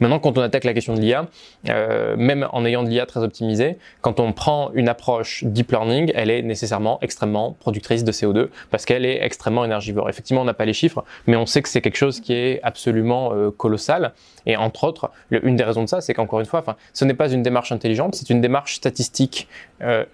Maintenant, 0.00 0.18
quand 0.18 0.38
on 0.38 0.42
attaque 0.42 0.64
la 0.64 0.74
question 0.74 0.94
de 0.94 1.00
l'IA, 1.00 1.26
euh, 1.68 2.16
même 2.16 2.48
en 2.52 2.64
ayant 2.64 2.82
de 2.82 2.88
l'IA 2.88 3.06
très 3.06 3.20
optimisée, 3.20 3.78
quand 4.00 4.20
on 4.20 4.32
prend 4.32 4.70
une 4.74 4.88
approche 4.88 5.44
deep 5.44 5.70
learning, 5.70 6.12
elle 6.14 6.30
est 6.30 6.42
nécessairement 6.42 6.98
extrêmement 7.02 7.52
productrice 7.52 8.04
de 8.04 8.12
CO2 8.12 8.48
parce 8.70 8.84
qu'elle 8.84 9.04
est 9.04 9.22
extrêmement 9.22 9.64
énergivore. 9.64 10.08
Effectivement, 10.08 10.42
on 10.42 10.44
n'a 10.44 10.54
pas 10.54 10.64
les 10.64 10.72
chiffres, 10.72 11.04
mais 11.26 11.36
on 11.36 11.46
sait 11.46 11.62
que 11.62 11.68
c'est 11.68 11.80
quelque 11.80 11.96
chose 11.96 12.20
qui 12.20 12.32
est 12.32 12.60
absolument 12.62 13.32
euh, 13.32 13.50
colossal. 13.50 14.12
Et 14.46 14.56
entre 14.56 14.84
autres, 14.84 15.10
le, 15.30 15.44
une 15.46 15.56
des 15.56 15.64
raisons 15.64 15.82
de 15.82 15.88
ça, 15.88 16.00
c'est 16.00 16.14
qu'encore 16.14 16.40
une 16.40 16.46
fois, 16.46 16.64
ce 16.92 17.04
n'est 17.04 17.14
pas 17.14 17.30
une 17.30 17.42
démarche 17.42 17.72
intelligente, 17.72 18.14
c'est 18.14 18.30
une 18.30 18.40
démarche 18.40 18.74
statistique 18.76 19.48
euh, 19.82 20.04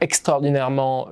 extraordinairement 0.00 1.08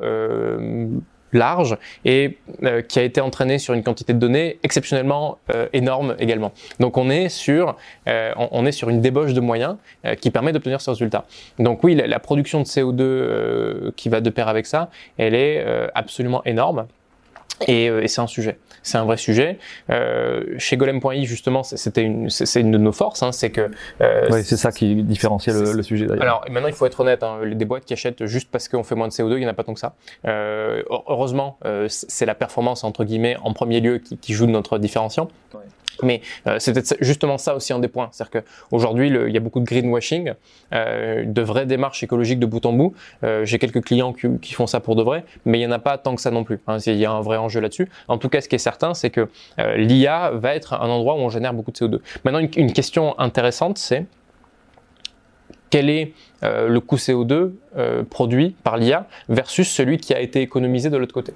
large 1.33 1.77
et 2.05 2.39
euh, 2.63 2.83
qui 2.83 2.99
a 2.99 3.03
été 3.03 3.21
entraîné 3.21 3.59
sur 3.59 3.75
une 3.75 3.83
quantité 3.83 4.13
de 4.13 4.19
données 4.19 4.59
exceptionnellement 4.63 5.39
euh, 5.55 5.67
énorme 5.73 6.17
également. 6.19 6.53
Donc 6.79 6.97
on 6.97 7.11
est 7.11 7.29
sur 7.29 7.77
euh, 8.09 8.33
on, 8.37 8.67
est 8.67 8.73
sur 8.73 8.89
une 8.89 9.01
débauche 9.01 9.33
de 9.33 9.41
moyens 9.41 9.77
euh, 10.05 10.15
qui 10.15 10.31
permet 10.31 10.53
d'obtenir 10.53 10.81
ce 10.81 10.91
résultat. 10.91 11.25
Donc 11.59 11.85
oui, 11.85 11.95
la, 11.95 12.07
la 12.07 12.19
production 12.19 12.61
de 12.61 12.65
CO2 12.65 13.01
euh, 13.01 13.91
qui 13.97 14.09
va 14.09 14.21
de 14.21 14.31
pair 14.31 14.49
avec 14.49 14.67
ça, 14.67 14.91
elle 15.19 15.35
est 15.35 15.65
absolument 15.95 16.43
énorme. 16.45 16.87
Et, 17.67 17.87
et 17.87 18.09
c'est 18.09 18.21
un 18.21 18.27
sujet, 18.27 18.59
c'est 18.83 18.99
un 18.99 19.05
vrai 19.05 19.17
sujet. 19.17 19.59
Euh, 19.91 20.45
chez 20.59 20.77
Golem.i 20.77 21.25
justement, 21.27 21.63
c'était 21.63 22.03
une, 22.03 22.31
c'est 22.31 22.61
une 22.61 22.71
de 22.71 22.79
nos 22.79 22.93
forces, 22.93 23.23
hein, 23.23 23.33
c'est 23.33 23.51
que. 23.51 23.71
Euh, 24.01 24.29
oui, 24.31 24.43
c'est 24.45 24.57
ça 24.57 24.73
qui 24.73 25.03
différencie 25.03 25.55
le, 25.55 25.73
le, 25.73 25.83
sujet 25.83 26.07
d'ailleurs. 26.07 26.23
Alors 26.23 26.45
maintenant, 26.51 26.69
il 26.69 26.75
faut 26.75 26.87
être 26.87 27.01
honnête, 27.01 27.23
hein, 27.23 27.41
des 27.45 27.65
boîtes 27.65 27.85
qui 27.85 27.93
achètent 27.93 28.27
juste 28.27 28.51
parce 28.51 28.69
qu'on 28.69 28.83
fait 28.83 28.95
moins 28.95 29.09
de 29.09 29.13
CO2, 29.13 29.33
il 29.33 29.41
n'y 29.41 29.47
en 29.47 29.51
a 29.51 29.55
pas 29.55 29.65
tant 29.65 29.75
que 29.75 29.81
ça. 29.81 29.95
Euh, 30.27 30.83
heureusement, 30.89 31.59
euh, 31.65 31.87
c'est 31.89 32.27
la 32.27 32.35
performance 32.35 32.85
entre 32.85 33.05
guillemets 33.05 33.37
en 33.43 33.53
premier 33.53 33.81
lieu 33.81 33.99
qui, 33.99 34.17
qui 34.17 34.33
joue 34.33 34.47
de 34.47 34.53
notre 34.53 34.79
différenciant. 34.79 35.29
Ouais. 35.55 35.61
Mais 36.03 36.21
euh, 36.47 36.57
c'est 36.59 36.73
peut-être 36.73 36.97
justement 37.01 37.39
ça 37.39 37.55
aussi 37.55 37.73
un 37.73 37.79
des 37.79 37.89
points. 37.89 38.09
C'est-à-dire 38.13 38.43
qu'aujourd'hui, 38.43 39.09
il 39.09 39.33
y 39.33 39.37
a 39.37 39.41
beaucoup 39.41 39.61
de 39.61 39.65
greenwashing, 39.65 40.33
euh, 40.73 41.25
de 41.25 41.43
vraies 41.43 41.67
démarches 41.67 42.03
écologiques 42.03 42.39
de 42.39 42.47
bout 42.47 42.65
en 42.67 42.73
bout. 42.73 42.95
Euh, 43.25 43.45
J'ai 43.45 43.59
quelques 43.59 43.85
clients 43.85 44.13
qui, 44.13 44.55
font 44.55 44.67
ça 44.67 44.81
pour 44.81 44.97
de 44.97 45.03
vrai, 45.03 45.25
mais 45.45 45.59
il 45.59 45.61
n'y 45.61 45.67
en 45.67 45.73
a 45.73 45.79
pas 45.79 45.97
tant 45.99 46.15
que 46.15 46.21
ça 46.21 46.31
non 46.31 46.45
plus. 46.45 46.61
Hein. 46.67 46.79
Il 46.87 46.97
y 46.97 47.05
a 47.05 47.11
un 47.11 47.21
vrai 47.21 47.37
enjeu 47.37 47.61
là-dessus. 47.61 47.89
En 48.09 48.19
tout 48.19 48.29
cas, 48.29 48.41
ce 48.41 48.49
qui 48.49 48.57
est 48.57 48.59
certain, 48.59 48.95
c'est 48.95 49.11
que 49.11 49.29
l'IA 49.77 50.31
va 50.35 50.55
être 50.55 50.75
un 50.75 50.89
endroit 50.89 51.15
où 51.15 51.19
on 51.19 51.29
génère 51.29 51.55
beaucoup 51.55 51.71
de 51.71 51.77
CO2. 51.77 52.01
Maintenant, 52.25 52.41
une, 52.41 52.51
une 52.57 52.73
question 52.73 53.19
intéressante, 53.19 53.79
c'est 53.79 54.07
quel 55.71 55.89
est 55.89 56.13
le 56.43 56.79
coût 56.81 56.97
CO2 56.97 57.53
euh, 57.77 58.03
produit 58.03 58.57
par 58.65 58.77
l'IA 58.77 59.07
versus 59.29 59.69
celui 59.69 59.99
qui 59.99 60.13
a 60.13 60.21
été 60.21 60.41
économisé 60.43 60.91
de 60.91 60.97
l'autre 60.97 61.15
côté? 61.15 61.33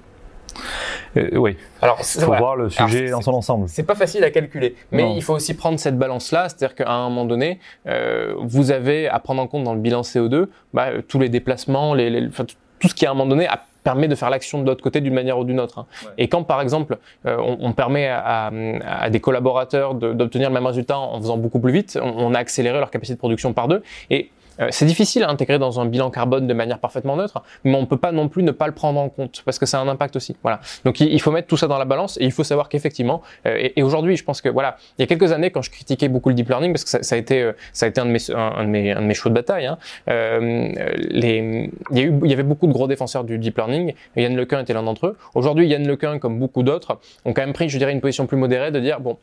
Euh, 1.17 1.29
oui. 1.37 1.57
Alors, 1.81 1.97
il 1.99 2.05
faut 2.05 2.25
voilà. 2.25 2.41
voir 2.41 2.55
le 2.55 2.69
sujet 2.69 3.09
dans 3.09 3.21
son 3.21 3.33
ensemble. 3.33 3.69
C'est 3.69 3.83
pas 3.83 3.95
facile 3.95 4.23
à 4.23 4.31
calculer, 4.31 4.75
mais 4.91 5.03
non. 5.03 5.15
il 5.15 5.21
faut 5.21 5.33
aussi 5.33 5.53
prendre 5.53 5.79
cette 5.79 5.97
balance-là, 5.97 6.49
c'est-à-dire 6.49 6.75
qu'à 6.75 6.91
un 6.91 7.09
moment 7.09 7.25
donné, 7.25 7.59
euh, 7.87 8.33
vous 8.39 8.71
avez 8.71 9.07
à 9.07 9.19
prendre 9.19 9.41
en 9.41 9.47
compte 9.47 9.63
dans 9.63 9.73
le 9.73 9.79
bilan 9.79 10.01
CO2 10.01 10.47
bah, 10.73 10.89
tous 11.07 11.19
les 11.19 11.29
déplacements, 11.29 11.93
les, 11.93 12.09
les, 12.09 12.27
enfin, 12.27 12.45
tout 12.79 12.87
ce 12.87 12.95
qui 12.95 13.05
à 13.05 13.11
un 13.11 13.13
moment 13.13 13.29
donné 13.29 13.47
a 13.47 13.61
permet 13.85 14.09
de 14.09 14.15
faire 14.15 14.29
l'action 14.29 14.61
de 14.61 14.67
l'autre 14.67 14.83
côté 14.83 14.99
d'une 14.99 15.13
manière 15.13 15.39
ou 15.39 15.45
d'une 15.45 15.59
autre. 15.61 15.79
Hein. 15.79 15.85
Ouais. 16.03 16.11
Et 16.17 16.27
quand, 16.27 16.43
par 16.43 16.59
exemple, 16.59 16.97
euh, 17.25 17.37
on, 17.39 17.57
on, 17.61 17.71
permet 17.71 18.07
à, 18.07 18.51
à, 18.83 19.09
des 19.09 19.19
collaborateurs 19.21 19.93
d'obtenir 19.93 20.49
le 20.49 20.53
même 20.55 20.65
résultat 20.65 20.97
en 20.97 21.21
faisant 21.21 21.37
beaucoup 21.37 21.59
plus 21.59 21.71
vite, 21.71 21.97
on, 22.01 22.09
on, 22.09 22.33
a 22.33 22.39
accéléré 22.39 22.79
leur 22.79 22.89
capacité 22.89 23.13
de 23.13 23.19
production 23.19 23.53
par 23.53 23.67
deux. 23.67 23.83
Et 24.09 24.31
euh, 24.31 24.34
c'est 24.69 24.85
difficile 24.85 25.23
à 25.23 25.29
intégrer 25.29 25.59
dans 25.59 25.79
un 25.79 25.85
bilan 25.85 26.09
carbone 26.09 26.47
de 26.47 26.53
manière 26.53 26.79
parfaitement 26.79 27.15
neutre, 27.15 27.43
mais 27.63 27.75
on 27.75 27.85
peut 27.85 27.97
pas 27.97 28.11
non 28.11 28.27
plus 28.29 28.43
ne 28.43 28.51
pas 28.51 28.67
le 28.67 28.73
prendre 28.73 28.99
en 28.99 29.09
compte 29.09 29.41
parce 29.45 29.59
que 29.59 29.65
ça 29.65 29.79
a 29.79 29.81
un 29.81 29.87
impact 29.87 30.15
aussi. 30.15 30.35
Voilà. 30.43 30.59
Donc 30.83 30.99
il, 30.99 31.21
faut 31.21 31.31
mettre 31.31 31.47
tout 31.47 31.57
ça 31.57 31.67
dans 31.67 31.77
la 31.77 31.85
balance 31.85 32.17
et 32.17 32.25
il 32.25 32.31
faut 32.31 32.43
savoir 32.43 32.69
qu'effectivement, 32.69 33.21
euh, 33.45 33.69
et, 33.75 33.83
aujourd'hui, 33.83 34.17
je 34.17 34.23
pense 34.23 34.41
que 34.41 34.49
voilà, 34.49 34.77
il 34.97 35.01
y 35.01 35.03
a 35.03 35.07
quelques 35.07 35.31
années 35.31 35.51
quand 35.51 35.61
je 35.61 35.71
critiquais 35.71 36.07
beaucoup 36.07 36.29
le 36.29 36.35
deep 36.35 36.49
learning 36.49 36.71
parce 36.71 36.83
que 36.83 36.89
ça, 36.89 37.03
ça 37.03 37.15
a 37.15 37.17
été, 37.17 37.41
euh, 37.41 37.53
ça 37.73 37.85
a 37.85 37.89
été 37.89 38.01
un 38.01 38.05
de 38.05 38.11
mes, 38.11 38.31
un, 38.31 38.63
de 38.63 38.69
mes, 38.69 38.91
un 38.91 39.01
de 39.01 39.07
mes 39.07 39.13
chevaux 39.13 39.29
de 39.29 39.35
bataille. 39.35 39.65
Hein, 39.65 39.77
euh, 40.09 40.71
les, 40.97 41.71
il 41.91 41.97
y 41.97 42.01
eu, 42.01 42.13
il 42.23 42.29
y 42.29 42.33
avait 42.33 42.43
beaucoup 42.43 42.67
de 42.67 42.73
gros 42.73 42.87
défenseurs 42.87 43.23
du 43.23 43.37
deep 43.37 43.57
learning. 43.57 43.93
Yann 44.15 44.35
Lequin 44.35 44.61
était 44.61 44.73
l'un 44.73 44.83
d'entre 44.83 45.07
eux. 45.07 45.17
Aujourd'hui, 45.33 45.67
Yann 45.67 45.87
Lequin, 45.87 46.19
comme 46.19 46.39
beaucoup 46.39 46.63
d'autres, 46.63 46.99
ont 47.25 47.33
quand 47.33 47.41
même 47.41 47.53
pris, 47.53 47.69
je 47.69 47.77
dirais, 47.77 47.91
une 47.91 48.01
position 48.01 48.27
plus 48.27 48.37
modérée 48.37 48.71
de 48.71 48.79
dire 48.79 48.99
bon 48.99 49.17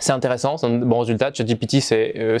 c'est 0.00 0.12
intéressant, 0.12 0.56
c'est 0.56 0.66
un 0.66 0.78
bon 0.78 1.00
résultat. 1.00 1.32
ChatGPT, 1.32 1.80
c'est 1.80 2.12
euh, 2.16 2.38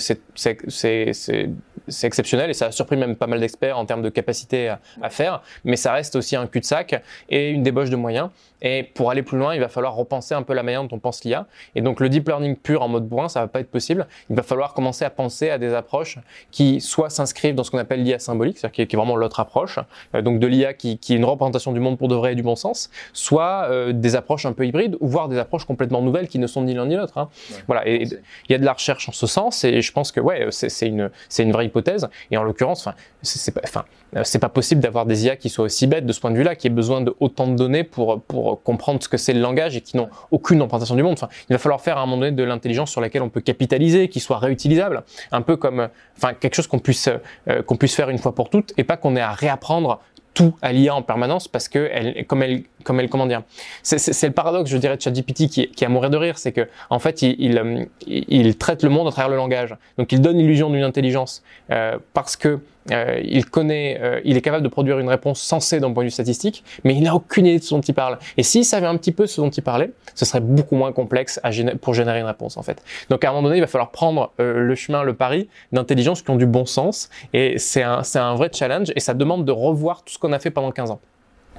c'est 1.88 2.06
exceptionnel 2.06 2.50
et 2.50 2.54
ça 2.54 2.66
a 2.66 2.70
surpris 2.70 2.96
même 2.96 3.16
pas 3.16 3.26
mal 3.26 3.40
d'experts 3.40 3.78
en 3.78 3.86
termes 3.86 4.02
de 4.02 4.08
capacité 4.08 4.74
à, 5.02 5.10
faire, 5.10 5.42
mais 5.64 5.76
ça 5.76 5.92
reste 5.92 6.16
aussi 6.16 6.36
un 6.36 6.46
cul-de-sac 6.46 7.02
et 7.30 7.50
une 7.50 7.62
débauche 7.62 7.90
de 7.90 7.96
moyens. 7.96 8.30
Et 8.60 8.82
pour 8.82 9.10
aller 9.10 9.22
plus 9.22 9.38
loin, 9.38 9.54
il 9.54 9.60
va 9.60 9.68
falloir 9.68 9.94
repenser 9.94 10.34
un 10.34 10.42
peu 10.42 10.52
la 10.52 10.64
manière 10.64 10.82
dont 10.82 10.96
on 10.96 10.98
pense 10.98 11.22
l'IA. 11.24 11.46
Et 11.76 11.80
donc 11.80 12.00
le 12.00 12.08
deep 12.08 12.26
learning 12.26 12.56
pur 12.56 12.82
en 12.82 12.88
mode 12.88 13.06
bourrin, 13.06 13.28
ça 13.28 13.40
va 13.40 13.46
pas 13.46 13.60
être 13.60 13.70
possible. 13.70 14.06
Il 14.30 14.36
va 14.36 14.42
falloir 14.42 14.74
commencer 14.74 15.04
à 15.04 15.10
penser 15.10 15.48
à 15.50 15.58
des 15.58 15.74
approches 15.74 16.18
qui 16.50 16.80
soit 16.80 17.08
s'inscrivent 17.08 17.54
dans 17.54 17.62
ce 17.62 17.70
qu'on 17.70 17.78
appelle 17.78 18.02
l'IA 18.02 18.18
symbolique, 18.18 18.58
c'est-à-dire 18.58 18.86
qui, 18.86 18.96
est 18.96 18.98
vraiment 18.98 19.16
l'autre 19.16 19.38
approche, 19.40 19.78
euh, 20.14 20.22
donc 20.22 20.40
de 20.40 20.46
l'IA 20.46 20.74
qui, 20.74 20.98
qui, 20.98 21.14
est 21.14 21.16
une 21.16 21.24
représentation 21.24 21.72
du 21.72 21.80
monde 21.80 21.98
pour 21.98 22.08
de 22.08 22.16
vrai 22.16 22.32
et 22.32 22.34
du 22.34 22.42
bon 22.42 22.56
sens, 22.56 22.90
soit 23.12 23.68
euh, 23.70 23.92
des 23.92 24.16
approches 24.16 24.44
un 24.44 24.52
peu 24.52 24.66
hybrides, 24.66 24.96
ou 25.00 25.06
voire 25.06 25.28
des 25.28 25.38
approches 25.38 25.64
complètement 25.64 26.02
nouvelles 26.02 26.28
qui 26.28 26.38
ne 26.38 26.46
sont 26.46 26.62
ni 26.62 26.74
l'un 26.74 26.86
ni 26.86 26.96
l'autre. 26.96 27.18
Hein. 27.18 27.28
Voilà, 27.66 27.86
et 27.86 28.02
il 28.02 28.52
y 28.52 28.54
a 28.54 28.58
de 28.58 28.64
la 28.64 28.72
recherche 28.72 29.08
en 29.08 29.12
ce 29.12 29.26
sens, 29.26 29.64
et 29.64 29.82
je 29.82 29.92
pense 29.92 30.12
que 30.12 30.20
ouais, 30.20 30.46
c'est 30.50 30.86
une, 30.86 31.10
une 31.38 31.52
vraie 31.52 31.66
hypothèse. 31.66 32.08
Et 32.30 32.36
en 32.36 32.42
l'occurrence, 32.42 32.86
enfin, 32.86 32.96
c'est 33.22 33.52
pas, 33.52 33.60
enfin, 33.64 33.84
c'est 34.24 34.38
pas 34.38 34.48
possible 34.48 34.80
d'avoir 34.80 35.06
des 35.06 35.26
IA 35.26 35.36
qui 35.36 35.48
soient 35.48 35.64
aussi 35.64 35.86
bêtes 35.86 36.06
de 36.06 36.12
ce 36.12 36.20
point 36.20 36.30
de 36.30 36.36
vue-là, 36.36 36.56
qui 36.56 36.66
aient 36.66 36.70
besoin 36.70 37.00
de 37.00 37.14
autant 37.20 37.46
de 37.46 37.56
données 37.56 37.84
pour 37.84 38.20
pour 38.22 38.62
comprendre 38.62 39.02
ce 39.02 39.08
que 39.08 39.16
c'est 39.16 39.32
le 39.32 39.40
langage 39.40 39.76
et 39.76 39.80
qui 39.80 39.96
n'ont 39.96 40.08
aucune 40.30 40.60
représentation 40.62 40.94
du 40.94 41.02
monde. 41.02 41.14
Enfin, 41.14 41.28
il 41.48 41.52
va 41.52 41.58
falloir 41.58 41.80
faire 41.80 41.98
à 41.98 42.02
un 42.02 42.06
moment 42.06 42.22
donné 42.22 42.32
de 42.32 42.42
l'intelligence 42.42 42.90
sur 42.90 43.00
laquelle 43.00 43.22
on 43.22 43.28
peut 43.30 43.40
capitaliser, 43.40 44.08
qui 44.08 44.20
soit 44.20 44.38
réutilisable, 44.38 45.02
un 45.32 45.42
peu 45.42 45.56
comme, 45.56 45.88
enfin, 46.16 46.34
quelque 46.34 46.54
chose 46.54 46.66
qu'on 46.66 46.78
puisse 46.78 47.08
euh, 47.48 47.62
qu'on 47.62 47.76
puisse 47.76 47.94
faire 47.94 48.10
une 48.10 48.18
fois 48.18 48.34
pour 48.34 48.50
toutes, 48.50 48.72
et 48.76 48.84
pas 48.84 48.96
qu'on 48.96 49.16
ait 49.16 49.20
à 49.20 49.32
réapprendre 49.32 50.00
tout 50.34 50.54
à 50.62 50.72
l'IA 50.72 50.94
en 50.94 51.02
permanence 51.02 51.48
parce 51.48 51.68
que 51.68 51.88
elle, 51.92 52.24
comme 52.26 52.42
elle, 52.42 52.62
comme 52.84 53.00
elle, 53.00 53.08
comment 53.08 53.26
dire, 53.26 53.42
c'est 53.82 54.26
le 54.26 54.32
paradoxe, 54.32 54.70
je 54.70 54.76
dirais, 54.76 54.96
de 54.96 55.02
ChatGPT 55.02 55.48
qui, 55.48 55.68
qui 55.68 55.84
a 55.84 55.88
mourir 55.88 56.10
de 56.10 56.16
rire, 56.16 56.38
c'est 56.38 56.52
que 56.52 56.68
en 56.90 56.98
fait, 56.98 57.22
il, 57.22 57.36
il, 57.38 57.58
euh, 57.58 57.84
il, 58.06 58.56
traite 58.56 58.82
le 58.82 58.90
monde 58.90 59.08
à 59.08 59.10
travers 59.10 59.30
le 59.30 59.36
langage. 59.36 59.76
Donc, 59.98 60.12
il 60.12 60.20
donne 60.20 60.38
l'illusion 60.38 60.70
d'une 60.70 60.84
intelligence 60.84 61.42
euh, 61.70 61.98
parce 62.14 62.36
que 62.36 62.60
euh, 62.90 63.20
il 63.22 63.44
connaît, 63.46 63.98
euh, 64.00 64.20
il 64.24 64.36
est 64.36 64.40
capable 64.40 64.62
de 64.62 64.68
produire 64.68 64.98
une 64.98 65.08
réponse 65.08 65.40
sensée 65.40 65.80
d'un 65.80 65.92
point 65.92 66.04
de 66.04 66.08
vue 66.08 66.12
statistique, 66.12 66.64
mais 66.84 66.94
il 66.94 67.02
n'a 67.02 67.14
aucune 67.14 67.46
idée 67.46 67.58
de 67.58 67.64
ce 67.64 67.74
dont 67.74 67.80
il 67.80 67.94
parle. 67.94 68.18
Et 68.36 68.42
s'il 68.42 68.64
savait 68.64 68.86
un 68.86 68.96
petit 68.96 69.12
peu 69.12 69.26
ce 69.26 69.40
dont 69.40 69.50
il 69.50 69.62
parlait, 69.62 69.90
ce 70.14 70.24
serait 70.24 70.40
beaucoup 70.40 70.74
moins 70.74 70.92
complexe 70.92 71.40
à 71.42 71.50
pour 71.80 71.94
générer 71.94 72.20
une 72.20 72.26
réponse 72.26 72.56
en 72.56 72.62
fait. 72.62 72.82
Donc 73.10 73.24
à 73.24 73.28
un 73.28 73.32
moment 73.32 73.48
donné, 73.48 73.58
il 73.58 73.60
va 73.60 73.66
falloir 73.66 73.90
prendre 73.90 74.32
euh, 74.40 74.60
le 74.60 74.74
chemin, 74.74 75.02
le 75.02 75.14
pari 75.14 75.48
d'intelligence 75.72 76.22
qui 76.22 76.30
ont 76.30 76.36
du 76.36 76.46
bon 76.46 76.66
sens, 76.66 77.10
et 77.32 77.58
c'est 77.58 77.82
un, 77.82 78.02
un 78.14 78.34
vrai 78.34 78.50
challenge, 78.52 78.92
et 78.94 79.00
ça 79.00 79.14
demande 79.14 79.44
de 79.44 79.52
revoir 79.52 80.02
tout 80.04 80.12
ce 80.12 80.18
qu'on 80.18 80.32
a 80.32 80.38
fait 80.38 80.50
pendant 80.50 80.70
15 80.70 80.90
ans. 80.92 81.00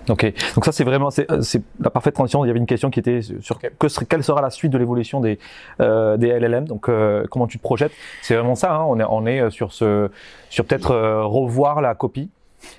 Ok, 0.09 0.33
donc 0.55 0.65
ça 0.65 0.71
c'est 0.71 0.83
vraiment 0.83 1.09
c'est 1.11 1.27
la 1.79 1.89
parfaite 1.89 2.15
transition. 2.15 2.43
Il 2.43 2.47
y 2.47 2.49
avait 2.49 2.59
une 2.59 2.65
question 2.65 2.89
qui 2.89 2.99
était 2.99 3.21
sur 3.21 3.59
que 3.59 4.03
quelle 4.05 4.23
sera 4.23 4.41
la 4.41 4.49
suite 4.49 4.71
de 4.71 4.77
l'évolution 4.77 5.19
des 5.19 5.37
euh, 5.81 6.17
des 6.17 6.27
LLM. 6.27 6.65
Donc 6.65 6.89
comment 7.29 7.47
tu 7.47 7.57
te 7.57 7.63
projettes? 7.63 7.91
C'est 8.21 8.35
vraiment 8.35 8.55
ça. 8.55 8.73
Hein, 8.73 8.85
on 8.87 8.99
est 8.99 9.05
on 9.07 9.25
est 9.25 9.49
sur 9.51 9.71
ce 9.71 10.09
sur 10.49 10.65
peut-être 10.65 10.95
revoir 11.23 11.81
la 11.81 11.93
copie 11.95 12.29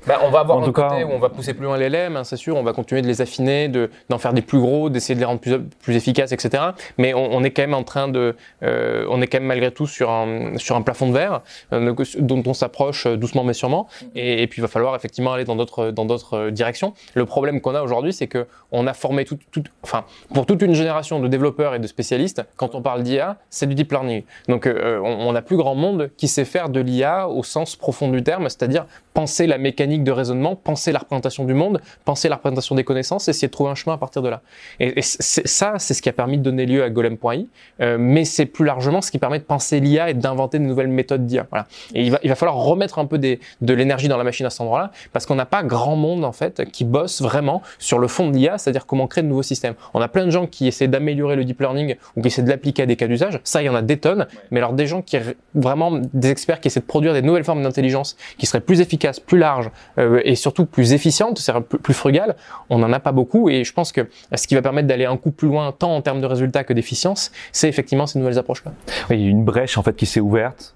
bah, 0.06 0.20
on 0.22 0.30
va 0.30 0.40
avoir 0.40 0.58
en 0.58 0.62
un 0.66 0.72
côté 0.72 1.04
où 1.04 1.10
on 1.10 1.18
va 1.18 1.28
pousser 1.28 1.54
plus 1.54 1.64
loin 1.64 1.76
les 1.76 1.88
LM, 1.88 2.16
hein, 2.16 2.24
c'est 2.24 2.36
sûr, 2.36 2.56
on 2.56 2.62
va 2.62 2.72
continuer 2.72 3.02
de 3.02 3.06
les 3.06 3.20
affiner, 3.20 3.68
de, 3.68 3.90
d'en 4.08 4.18
faire 4.18 4.32
des 4.32 4.42
plus 4.42 4.58
gros, 4.58 4.90
d'essayer 4.90 5.14
de 5.14 5.20
les 5.20 5.26
rendre 5.26 5.40
plus, 5.40 5.58
plus 5.82 5.96
efficaces, 5.96 6.32
etc. 6.32 6.62
Mais 6.98 7.14
on, 7.14 7.32
on 7.32 7.42
est 7.42 7.50
quand 7.50 7.62
même 7.62 7.74
en 7.74 7.82
train 7.82 8.08
de, 8.08 8.36
euh, 8.62 9.06
on 9.10 9.20
est 9.22 9.26
quand 9.26 9.38
même 9.38 9.48
malgré 9.48 9.70
tout 9.70 9.86
sur 9.86 10.10
un, 10.10 10.56
sur 10.56 10.76
un 10.76 10.82
plafond 10.82 11.08
de 11.08 11.12
verre 11.12 11.40
euh, 11.72 11.94
dont 12.18 12.42
on 12.46 12.54
s'approche 12.54 13.06
doucement 13.06 13.44
mais 13.44 13.54
sûrement. 13.54 13.88
Et, 14.14 14.42
et, 14.42 14.46
puis 14.46 14.60
il 14.60 14.62
va 14.62 14.68
falloir 14.68 14.94
effectivement 14.94 15.32
aller 15.32 15.44
dans 15.44 15.56
d'autres, 15.56 15.90
dans 15.90 16.04
d'autres 16.04 16.50
directions. 16.50 16.94
Le 17.14 17.24
problème 17.24 17.60
qu'on 17.60 17.74
a 17.74 17.82
aujourd'hui, 17.82 18.12
c'est 18.12 18.26
que 18.26 18.46
on 18.72 18.86
a 18.86 18.94
formé 18.94 19.24
tout, 19.24 19.38
tout, 19.50 19.64
enfin, 19.82 20.04
pour 20.32 20.46
toute 20.46 20.62
une 20.62 20.74
génération 20.74 21.20
de 21.20 21.28
développeurs 21.28 21.74
et 21.74 21.78
de 21.78 21.86
spécialistes, 21.86 22.42
quand 22.56 22.74
on 22.74 22.82
parle 22.82 23.02
d'IA, 23.02 23.38
c'est 23.50 23.66
du 23.66 23.74
deep 23.74 23.90
learning. 23.90 24.22
Donc 24.48 24.66
euh, 24.66 25.00
on, 25.02 25.28
on 25.28 25.34
a 25.34 25.42
plus 25.42 25.56
grand 25.56 25.74
monde 25.74 26.10
qui 26.16 26.28
sait 26.28 26.44
faire 26.44 26.68
de 26.68 26.80
l'IA 26.80 27.28
au 27.28 27.42
sens 27.42 27.76
profond 27.76 28.08
du 28.08 28.22
terme, 28.22 28.44
c'est-à-dire 28.44 28.86
penser 29.14 29.46
la 29.46 29.58
mécanique 29.70 30.02
de 30.02 30.10
raisonnement, 30.10 30.56
penser 30.56 30.90
la 30.90 30.98
représentation 30.98 31.44
du 31.44 31.54
monde, 31.54 31.80
penser 32.04 32.28
la 32.28 32.36
représentation 32.36 32.74
des 32.74 32.84
connaissances, 32.84 33.28
essayer 33.28 33.48
de 33.48 33.52
trouver 33.52 33.70
un 33.70 33.76
chemin 33.76 33.94
à 33.94 33.98
partir 33.98 34.20
de 34.22 34.28
là. 34.28 34.40
Et, 34.80 34.98
et 34.98 35.02
ça, 35.02 35.74
c'est 35.78 35.94
ce 35.94 36.02
qui 36.02 36.08
a 36.08 36.12
permis 36.12 36.38
de 36.38 36.42
donner 36.42 36.66
lieu 36.66 36.82
à 36.82 36.90
Golem.ai, 36.90 37.46
euh, 37.80 37.96
mais 37.98 38.24
c'est 38.24 38.46
plus 38.46 38.64
largement 38.64 39.00
ce 39.00 39.10
qui 39.12 39.18
permet 39.18 39.38
de 39.38 39.44
penser 39.44 39.78
l'IA 39.78 40.10
et 40.10 40.14
d'inventer 40.14 40.58
de 40.58 40.64
nouvelles 40.64 40.88
méthodes 40.88 41.24
d'IA. 41.24 41.46
Voilà. 41.50 41.66
Et 41.94 42.02
il 42.02 42.10
va, 42.10 42.18
il 42.24 42.28
va 42.28 42.34
falloir 42.34 42.56
remettre 42.56 42.98
un 42.98 43.06
peu 43.06 43.18
des, 43.18 43.38
de 43.60 43.72
l'énergie 43.72 44.08
dans 44.08 44.18
la 44.18 44.24
machine 44.24 44.46
à 44.46 44.50
cet 44.50 44.60
endroit-là, 44.62 44.90
parce 45.12 45.24
qu'on 45.24 45.36
n'a 45.36 45.46
pas 45.46 45.62
grand 45.62 45.96
monde 45.96 46.24
en 46.24 46.32
fait 46.32 46.64
qui 46.72 46.84
bosse 46.84 47.22
vraiment 47.22 47.62
sur 47.78 48.00
le 48.00 48.08
fond 48.08 48.28
de 48.28 48.36
l'IA, 48.36 48.58
c'est-à-dire 48.58 48.86
comment 48.86 49.06
créer 49.06 49.22
de 49.22 49.28
nouveaux 49.28 49.42
systèmes. 49.42 49.74
On 49.94 50.00
a 50.00 50.08
plein 50.08 50.26
de 50.26 50.30
gens 50.30 50.46
qui 50.46 50.66
essaient 50.66 50.88
d'améliorer 50.88 51.36
le 51.36 51.44
deep 51.44 51.60
learning 51.60 51.94
ou 52.16 52.22
qui 52.22 52.28
essaient 52.28 52.42
de 52.42 52.48
l'appliquer 52.48 52.82
à 52.82 52.86
des 52.86 52.96
cas 52.96 53.06
d'usage. 53.06 53.40
Ça, 53.44 53.62
il 53.62 53.66
y 53.66 53.68
en 53.68 53.74
a 53.74 53.82
des 53.82 53.98
tonnes. 53.98 54.26
Mais 54.50 54.58
alors 54.58 54.72
des 54.72 54.86
gens 54.86 55.02
qui 55.02 55.16
vraiment 55.54 56.00
des 56.12 56.30
experts 56.30 56.60
qui 56.60 56.68
essaient 56.68 56.80
de 56.80 56.86
produire 56.86 57.12
des 57.12 57.22
nouvelles 57.22 57.44
formes 57.44 57.62
d'intelligence 57.62 58.16
qui 58.38 58.46
seraient 58.46 58.60
plus 58.60 58.80
efficaces, 58.80 59.20
plus 59.20 59.38
larges 59.38 59.59
euh, 59.98 60.20
et 60.24 60.34
surtout 60.34 60.66
plus 60.66 60.92
efficiente, 60.92 61.38
c'est 61.38 61.52
plus, 61.60 61.78
plus 61.78 61.94
frugale, 61.94 62.36
on 62.68 62.78
n'en 62.78 62.92
a 62.92 63.00
pas 63.00 63.12
beaucoup. 63.12 63.48
Et 63.48 63.64
je 63.64 63.72
pense 63.72 63.92
que 63.92 64.08
ce 64.34 64.46
qui 64.46 64.54
va 64.54 64.62
permettre 64.62 64.88
d'aller 64.88 65.04
un 65.04 65.16
coup 65.16 65.30
plus 65.30 65.48
loin, 65.48 65.72
tant 65.72 65.94
en 65.94 66.02
termes 66.02 66.20
de 66.20 66.26
résultats 66.26 66.64
que 66.64 66.72
d'efficience, 66.72 67.30
c'est 67.52 67.68
effectivement 67.68 68.06
ces 68.06 68.18
nouvelles 68.18 68.38
approches-là. 68.38 68.72
Oui, 69.10 69.18
il 69.18 69.24
y 69.24 69.26
a 69.26 69.30
une 69.30 69.44
brèche 69.44 69.78
en 69.78 69.82
fait 69.82 69.96
qui 69.96 70.06
s'est 70.06 70.20
ouverte. 70.20 70.74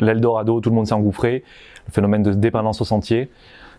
L'Eldorado, 0.00 0.60
tout 0.60 0.70
le 0.70 0.76
monde 0.76 0.86
s'est 0.86 0.94
engouffré. 0.94 1.44
Le 1.86 1.92
phénomène 1.92 2.22
de 2.22 2.32
dépendance 2.32 2.80
au 2.80 2.84
sentier. 2.84 3.30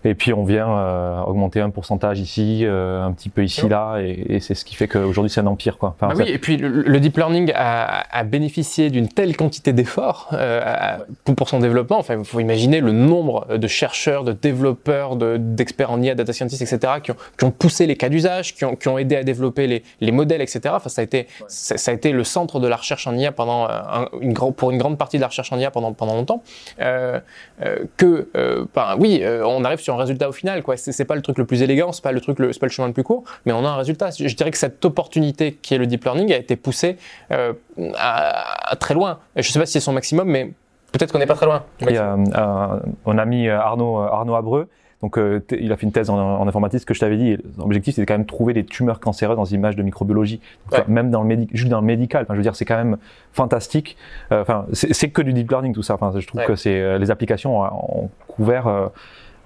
Et 0.06 0.16
puis 0.16 0.34
on 0.34 0.44
vient 0.44 0.70
euh, 0.70 1.22
augmenter 1.22 1.60
un 1.62 1.70
pourcentage 1.70 2.20
ici, 2.20 2.62
euh, 2.64 3.04
un 3.04 3.12
petit 3.12 3.30
peu 3.30 3.44
ici, 3.44 3.68
là, 3.68 3.98
et, 4.00 4.36
et 4.36 4.40
c'est 4.40 4.56
ce 4.56 4.64
qui 4.64 4.76
fait 4.76 4.88
qu'aujourd'hui 4.88 5.30
c'est 5.30 5.42
un 5.42 5.48
empire. 5.48 5.78
Quoi. 5.78 5.96
Enfin, 6.00 6.14
bah 6.14 6.24
oui, 6.24 6.32
et 6.32 6.38
puis 6.38 6.58
le, 6.58 6.70
le 6.70 7.00
deep 7.00 7.18
learning 7.18 7.52
a, 7.56 8.06
a 8.12 8.24
bénéficié 8.24 8.90
d'une 8.90 9.10
telle 9.10 9.36
quantité 9.36 9.74
d'efforts 9.74 10.30
euh, 10.34 10.98
pour 11.36 11.50
son 11.50 11.60
développement. 11.60 11.98
Enfin, 12.00 12.16
il 12.18 12.26
faut 12.26 12.40
imaginer 12.40 12.80
le 12.80 12.92
nombre 12.92 13.58
de 13.58 13.68
chercheurs, 13.68 14.24
de 14.24 14.32
développeurs, 14.32 15.16
d'experts 15.16 15.92
en 15.92 16.02
IA, 16.02 16.16
data 16.16 16.32
scientists, 16.34 16.62
etc., 16.62 16.94
qui 17.04 17.12
ont, 17.12 17.18
qui 17.38 17.46
ont 17.46 17.52
poussé 17.52 17.86
les 17.86 17.96
cas 17.96 18.10
d'usage, 18.10 18.56
qui 18.56 18.66
ont, 18.66 18.76
qui 18.76 18.88
ont 18.88 18.98
aidé 18.98 19.16
à 19.16 19.24
développer 19.24 19.68
les, 19.68 19.84
les 20.02 20.12
modèles, 20.12 20.42
etc. 20.42 20.62
Enfin, 20.74 20.90
ça 20.90 21.02
a 21.02 21.04
été, 21.04 21.18
ouais. 21.18 21.46
ça 21.48 21.92
a 21.92 21.94
été 21.94 22.12
le 22.12 22.24
centre 22.24 22.60
de 22.60 22.68
la 22.68 22.76
recherche 22.76 23.08
en 23.08 23.16
IA 23.16 23.32
pendant 23.32 23.68
un, 23.68 24.08
une 24.22 24.34
grande, 24.34 24.56
pour 24.56 24.72
une 24.72 24.78
grande 24.78 24.98
partie 24.98 25.18
de 25.18 25.22
la 25.22 25.28
recherche 25.28 25.52
en 25.52 25.60
IA 25.60 25.72
pendant 25.72 25.94
pendant 25.94 26.16
longtemps. 26.16 26.44
Euh, 26.80 27.20
euh, 27.64 27.80
que, 27.98 28.30
ben, 28.74 28.96
oui, 28.98 29.24
on 29.44 29.64
arrive 29.64 29.80
sur 29.80 29.89
un 29.92 29.98
résultat 29.98 30.30
au 30.30 30.32
final. 30.32 30.64
Quoi. 30.64 30.78
C'est, 30.78 30.92
c'est 30.92 31.06
pas 31.06 31.16
le 31.16 31.22
truc 31.22 31.38
le 31.38 31.46
plus 31.46 31.62
élégant, 31.62 31.92
c'est 31.92 32.04
pas 32.04 32.12
le 32.12 32.22
truc, 32.22 32.40
le, 32.40 32.54
c'est 32.54 32.60
pas 32.60 32.68
le 32.68 32.72
chemin 32.72 32.88
le 32.88 32.94
plus 32.94 33.04
court, 33.04 33.24
mais 33.46 33.52
on 33.52 33.66
a 33.66 33.70
un 33.70 33.76
résultat. 33.76 34.10
Je 34.12 34.36
dirais 34.36 34.52
que 34.52 34.58
cette 34.58 34.84
opportunité 34.86 35.54
qui 35.54 35.74
est 35.76 35.78
le 35.78 35.88
deep 35.88 36.04
learning 36.04 36.32
a 36.34 36.38
été 36.38 36.56
poussée 36.56 36.98
euh, 37.32 37.54
à, 37.98 38.72
à 38.72 38.76
très 38.76 38.94
loin. 38.94 39.20
Je 39.36 39.50
sais 39.50 39.60
pas 39.60 39.66
si 39.66 39.74
c'est 39.74 39.80
son 39.80 39.94
maximum, 39.94 40.28
mais 40.28 40.52
peut-être 40.92 41.12
qu'on 41.12 41.20
n'est 41.20 41.26
pas 41.26 41.36
très 41.36 41.46
loin. 41.46 41.64
Il 41.82 41.92
y 41.92 41.98
a 41.98 42.14
euh, 42.14 42.80
un 43.06 43.18
ami 43.18 43.50
Arnaud 43.50 43.98
Arnaud 43.98 44.36
Abreu. 44.36 44.68
Donc, 45.02 45.18
euh, 45.18 45.40
il 45.52 45.72
a 45.72 45.78
fait 45.78 45.86
une 45.86 45.94
thèse 45.94 46.10
en, 46.10 46.18
en 46.18 46.46
informatique. 46.46 46.82
Ce 46.82 46.86
que 46.86 46.94
je 46.94 47.00
t'avais 47.00 47.16
dit, 47.16 47.38
l'objectif, 47.58 47.96
c'est 47.96 48.06
quand 48.06 48.16
même 48.16 48.26
trouver 48.26 48.54
des 48.54 48.66
tumeurs 48.66 49.00
cancéreuses 49.00 49.38
dans 49.38 49.46
des 49.46 49.54
images 49.54 49.78
de 49.78 49.82
microbiologie. 49.82 50.42
Donc, 50.70 50.80
ouais. 50.80 50.86
Même 50.90 51.10
dans 51.10 51.22
le 51.22 51.28
médic, 51.28 51.50
juste 51.54 51.70
dans 51.70 51.80
le 51.80 51.86
médical. 51.86 52.24
Enfin, 52.24 52.34
je 52.34 52.40
veux 52.40 52.44
dire, 52.44 52.54
c'est 52.54 52.66
quand 52.66 52.76
même 52.76 52.98
fantastique. 53.32 53.96
Euh, 54.34 54.42
enfin, 54.42 54.66
c'est, 54.74 54.94
c'est 54.94 55.10
que 55.10 55.22
du 55.22 55.32
deep 55.32 55.50
learning 55.50 55.74
tout 55.74 55.84
ça. 55.84 55.94
Enfin, 55.94 56.12
je 56.14 56.28
trouve 56.28 56.42
ouais. 56.42 56.48
que 56.48 56.58
c'est 56.58 57.00
les 57.00 57.12
applications 57.12 57.62
ont 57.62 58.10
couvert. 58.28 58.90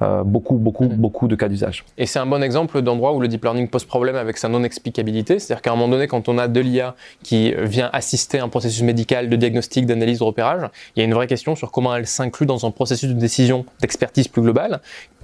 Euh, 0.03 0.23
beaucoup, 0.23 0.55
beaucoup, 0.55 0.85
mmh. 0.85 0.95
beaucoup 0.95 1.27
de 1.27 1.35
cas 1.35 1.47
d'usage. 1.47 1.85
Et 1.97 2.05
c'est 2.05 2.19
un 2.19 2.25
bon 2.25 2.43
exemple 2.43 2.81
d'endroit 2.81 3.13
où 3.13 3.21
le 3.21 3.27
deep 3.27 3.43
learning 3.43 3.67
pose 3.69 3.85
problème 3.85 4.15
avec 4.15 4.37
sa 4.37 4.49
non-explicabilité. 4.49 5.39
C'est-à-dire 5.39 5.61
qu'à 5.61 5.71
un 5.71 5.75
moment 5.75 5.87
donné, 5.87 6.07
quand 6.07 6.27
on 6.27 6.37
a 6.37 6.47
de 6.47 6.59
l'IA 6.59 6.95
qui 7.23 7.53
vient 7.57 7.89
assister 7.93 8.39
un 8.39 8.49
processus 8.49 8.83
médical 8.83 9.29
de 9.29 9.35
diagnostic, 9.35 9.85
d'analyse, 9.85 10.19
de 10.19 10.23
repérage, 10.23 10.69
il 10.95 10.99
y 10.99 11.01
a 11.03 11.05
une 11.05 11.13
vraie 11.13 11.27
question 11.27 11.55
sur 11.55 11.71
comment 11.71 11.95
elle 11.95 12.07
s'inclut 12.07 12.45
dans 12.45 12.65
un 12.65 12.71
processus 12.71 13.09
de 13.09 13.19
décision, 13.19 13.65
d'expertise 13.81 14.27
plus 14.27 14.41
globale 14.41 14.81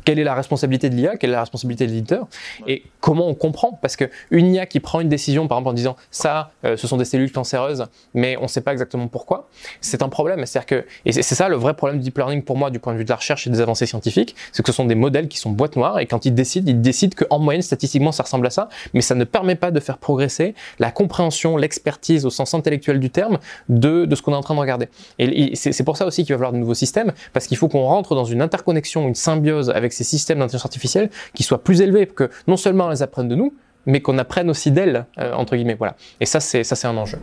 quelle 0.10 0.18
est 0.18 0.24
la 0.24 0.34
responsabilité 0.34 0.89
de 0.89 0.95
l'IA, 0.95 1.18
quelle 1.18 1.30
est 1.30 1.34
la 1.34 1.41
responsabilité 1.41 1.86
de 1.86 1.91
l'éditeur, 1.91 2.28
et 2.66 2.82
comment 2.99 3.28
on 3.28 3.36
comprend, 3.36 3.78
parce 3.80 3.95
que 3.95 4.05
une 4.32 4.55
IA 4.55 4.66
qui 4.66 4.80
prend 4.80 5.01
une 5.01 5.07
décision, 5.07 5.47
par 5.47 5.60
exemple 5.60 5.70
en 5.70 5.74
disant 5.74 5.95
ça, 6.10 6.49
euh, 6.66 6.78
ce 6.78 6.88
sont 6.88 6.97
des 6.97 7.05
cellules 7.05 7.32
cancéreuses, 7.32 7.86
mais 8.16 8.36
on 8.38 8.43
ne 8.43 8.47
sait 8.47 8.62
pas 8.62 8.72
exactement 8.72 9.07
pourquoi, 9.07 9.49
c'est 9.82 10.01
un 10.01 10.10
problème. 10.10 10.43
C'est-à-dire 10.47 10.66
que, 10.66 10.86
et 11.05 11.12
c'est 11.12 11.36
ça 11.36 11.47
le 11.47 11.57
vrai 11.57 11.76
problème 11.76 11.99
du 11.99 12.05
deep 12.05 12.18
learning 12.18 12.41
pour 12.41 12.57
moi, 12.57 12.72
du 12.72 12.80
point 12.80 12.93
de 12.93 12.97
vue 12.97 13.03
de 13.03 13.10
la 13.12 13.18
recherche 13.18 13.45
et 13.45 13.51
des 13.51 13.62
avancées 13.62 13.86
scientifiques, 13.86 14.36
c'est 14.51 14.64
que 14.64 14.72
ce 14.72 14.76
sont 14.76 14.86
des 14.86 14.95
modèles 14.95 15.28
qui 15.28 15.38
sont 15.38 15.51
boîte 15.51 15.76
noire, 15.76 15.99
et 15.99 16.07
quand 16.07 16.26
ils 16.26 16.34
décident, 16.34 16.72
ils 16.72 16.82
décident 16.82 17.16
qu'en 17.16 17.38
moyenne, 17.38 17.62
statistiquement, 17.62 18.12
ça 18.12 18.24
ressemble 18.24 18.47
à 18.47 18.49
ça, 18.49 18.68
mais 18.95 19.01
ça 19.01 19.14
ne 19.14 19.26
permet 19.26 19.53
pas 19.53 19.70
de 19.70 19.80
faire 19.80 19.99
progresser 19.99 20.55
la 20.80 20.89
compréhension, 20.89 21.55
l'expertise 21.55 22.26
au 22.26 22.32
sens 22.32 22.55
intellectuel 22.55 22.99
du 22.99 23.12
terme 23.12 23.38
de, 23.68 24.05
de 24.05 24.16
ce 24.16 24.24
qu'on 24.24 24.34
est 24.34 24.38
en 24.38 24.41
train 24.41 24.55
de 24.55 24.60
regarder. 24.60 24.88
Et 25.20 25.55
c'est 25.55 25.84
pour 25.84 25.97
ça 25.97 26.07
aussi 26.07 26.26
qu'il 26.26 26.34
va 26.34 26.38
y 26.38 26.39
avoir 26.39 26.51
de 26.51 26.57
nouveaux 26.57 26.74
systèmes, 26.74 27.14
parce 27.32 27.45
qu'il 27.45 27.57
faut 27.57 27.68
qu'on 27.68 27.84
rentre 27.84 28.16
dans 28.16 28.26
une 28.26 28.41
interconnexion, 28.41 29.07
une 29.07 29.14
symbiose 29.14 29.70
avec 29.70 29.99
ces 30.00 30.04
systèmes 30.06 30.39
d'intelligence 30.39 30.66
artificielle 30.66 31.10
qui 31.34 31.43
soient 31.43 31.64
plus 31.64 31.82
élevés, 31.82 32.08
que 32.08 32.30
non 32.47 32.58
seulement 32.58 32.91
elles 32.91 33.04
apprennent 33.04 33.28
de 33.28 33.36
nous, 33.36 33.54
mais 33.86 34.02
qu'on 34.02 34.18
apprenne 34.18 34.50
aussi 34.50 34.72
d'elles, 34.72 35.06
euh, 35.20 35.34
entre 35.34 35.56
guillemets. 35.56 35.76
Voilà. 35.76 35.95
Et 36.20 36.26
ça, 36.26 36.39
c'est 36.39 36.64
ça, 36.64 36.76
c'est 36.76 36.88
un 36.88 36.97
enjeu. 36.97 37.20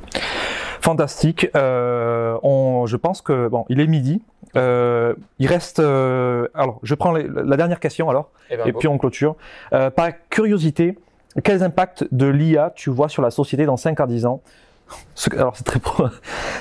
Fantastique. 0.81 1.49
Euh, 1.57 2.37
on, 2.43 2.87
je 2.87 2.97
pense 2.97 3.22
que 3.22 3.49
bon, 3.49 3.64
il 3.68 3.81
est 3.81 3.87
midi. 3.87 4.22
Euh, 4.57 5.14
il 5.39 5.47
reste. 5.49 5.81
Alors, 5.81 6.81
je 6.83 6.95
prends 6.95 7.12
les, 7.12 7.27
la 7.29 7.57
dernière 7.57 7.81
question 7.81 8.11
alors, 8.11 8.31
et, 8.51 8.57
ben, 8.57 8.66
et 8.66 8.72
puis 8.72 8.89
on 8.89 8.99
clôture. 8.99 9.37
Par 9.70 10.11
curiosité, 10.29 10.99
quels 11.43 11.62
impacts 11.62 12.07
de 12.12 12.27
l'IA 12.27 12.72
tu 12.74 12.91
vois 12.91 13.09
sur 13.09 13.22
la 13.22 13.31
société 13.31 13.64
dans 13.66 13.77
5 13.77 14.01
à 14.01 14.07
10 14.07 14.27
ans? 14.27 14.43
Ce, 15.14 15.34
alors 15.34 15.57
c'est 15.57 15.64
très 15.64 15.78
pro, 15.80 16.05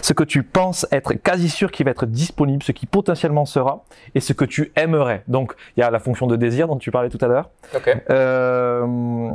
ce 0.02 0.14
que 0.14 0.24
tu 0.24 0.44
penses 0.44 0.88
être 0.92 1.14
quasi 1.14 1.50
sûr 1.50 1.72
qui 1.72 1.84
va 1.84 1.92
être 1.92 2.06
disponible, 2.06 2.64
ce 2.64 2.72
qui 2.72 2.86
potentiellement 2.86 3.46
sera, 3.46 3.84
et 4.14 4.20
ce 4.20 4.34
que 4.34 4.46
tu 4.46 4.72
aimerais. 4.76 5.24
Donc 5.28 5.56
il 5.78 5.82
y 5.82 5.84
a 5.84 5.92
la 5.92 6.00
fonction 6.00 6.28
de 6.28 6.36
désir 6.36 6.68
dont 6.68 6.78
tu 6.78 6.92
parlais 6.92 7.10
tout 7.10 7.20
à 7.22 7.28
l'heure. 7.28 7.50
Okay. 7.76 7.96
Euh, 8.10 9.30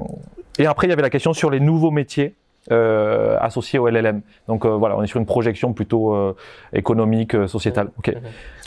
et 0.59 0.67
après 0.67 0.87
il 0.87 0.91
y 0.91 0.93
avait 0.93 1.03
la 1.03 1.11
question 1.11 1.33
sur 1.33 1.51
les 1.51 1.61
nouveaux 1.61 1.91
métiers. 1.91 2.35
Euh, 2.71 3.39
associés 3.41 3.79
au 3.79 3.89
LLM. 3.89 4.21
Donc 4.47 4.67
euh, 4.67 4.69
voilà, 4.69 4.95
on 4.95 5.03
est 5.03 5.07
sur 5.07 5.19
une 5.19 5.25
projection 5.25 5.73
plutôt 5.73 6.37
économique, 6.75 7.35
sociétale. 7.49 7.89
Ok. 7.99 8.09
Mm 8.09 8.13
-hmm. 8.13 8.60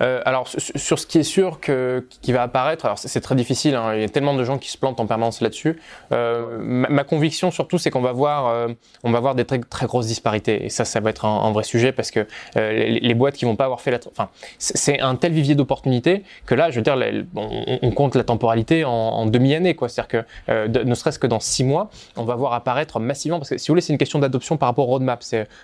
Euh, 0.00 0.20
alors 0.24 0.48
sur 0.48 0.98
ce 0.98 1.06
qui 1.06 1.18
est 1.18 1.24
sûr 1.24 1.60
que 1.60 2.06
qui 2.22 2.32
va 2.32 2.42
apparaître, 2.42 2.84
alors 2.84 2.98
c'est 2.98 3.20
très 3.20 3.34
difficile. 3.34 3.74
Hein, 3.74 3.94
il 3.94 4.00
y 4.00 4.04
a 4.04 4.08
tellement 4.08 4.34
de 4.34 4.44
gens 4.44 4.58
qui 4.58 4.70
se 4.70 4.78
plantent 4.78 5.00
en 5.00 5.06
permanence 5.06 5.40
là-dessus. 5.40 5.80
Euh, 6.12 6.58
ma, 6.60 7.04
conviction 7.04 7.50
surtout, 7.50 7.78
c'est 7.78 7.90
qu'on 7.90 8.00
va 8.00 8.12
voir, 8.12 8.46
euh, 8.46 8.68
on 9.04 9.10
va 9.10 9.20
voir 9.20 9.34
des 9.34 9.44
très, 9.44 9.58
très 9.58 9.86
grosses 9.86 10.06
disparités. 10.06 10.64
Et 10.64 10.68
ça, 10.68 10.84
ça 10.84 11.00
va 11.00 11.10
être 11.10 11.24
un, 11.24 11.50
vrai 11.52 11.64
sujet 11.64 11.92
parce 11.92 12.10
que 12.10 12.26
les, 12.54 13.14
boîtes 13.14 13.34
qui 13.34 13.44
vont 13.44 13.56
pas 13.56 13.64
avoir 13.64 13.80
fait 13.80 13.90
la, 13.90 13.98
enfin, 14.08 14.28
c'est 14.58 15.00
un 15.00 15.16
tel 15.16 15.32
vivier 15.32 15.54
d'opportunités 15.54 16.22
que 16.46 16.54
là, 16.54 16.70
je 16.70 16.76
veux 16.76 16.82
dire, 16.82 16.96
on, 17.34 17.90
compte 17.90 18.14
la 18.14 18.24
temporalité 18.24 18.84
en, 18.84 19.26
demi-année, 19.26 19.74
quoi. 19.74 19.88
C'est-à-dire 19.88 20.24
que 20.48 20.78
ne 20.84 20.94
serait-ce 20.94 21.18
que 21.18 21.26
dans 21.26 21.40
six 21.40 21.64
mois, 21.64 21.90
on 22.16 22.24
va 22.24 22.36
voir 22.36 22.52
apparaître 22.52 23.00
massivement 23.00 23.38
parce 23.38 23.50
que 23.50 23.58
si 23.58 23.66
vous 23.66 23.72
voulez, 23.72 23.80
c'est 23.80 23.92
une 23.92 23.98
question 23.98 24.20
d'adoption 24.20 24.56
par 24.56 24.68
rapport 24.68 24.88
au 24.88 24.92
roadmap. 24.92 25.22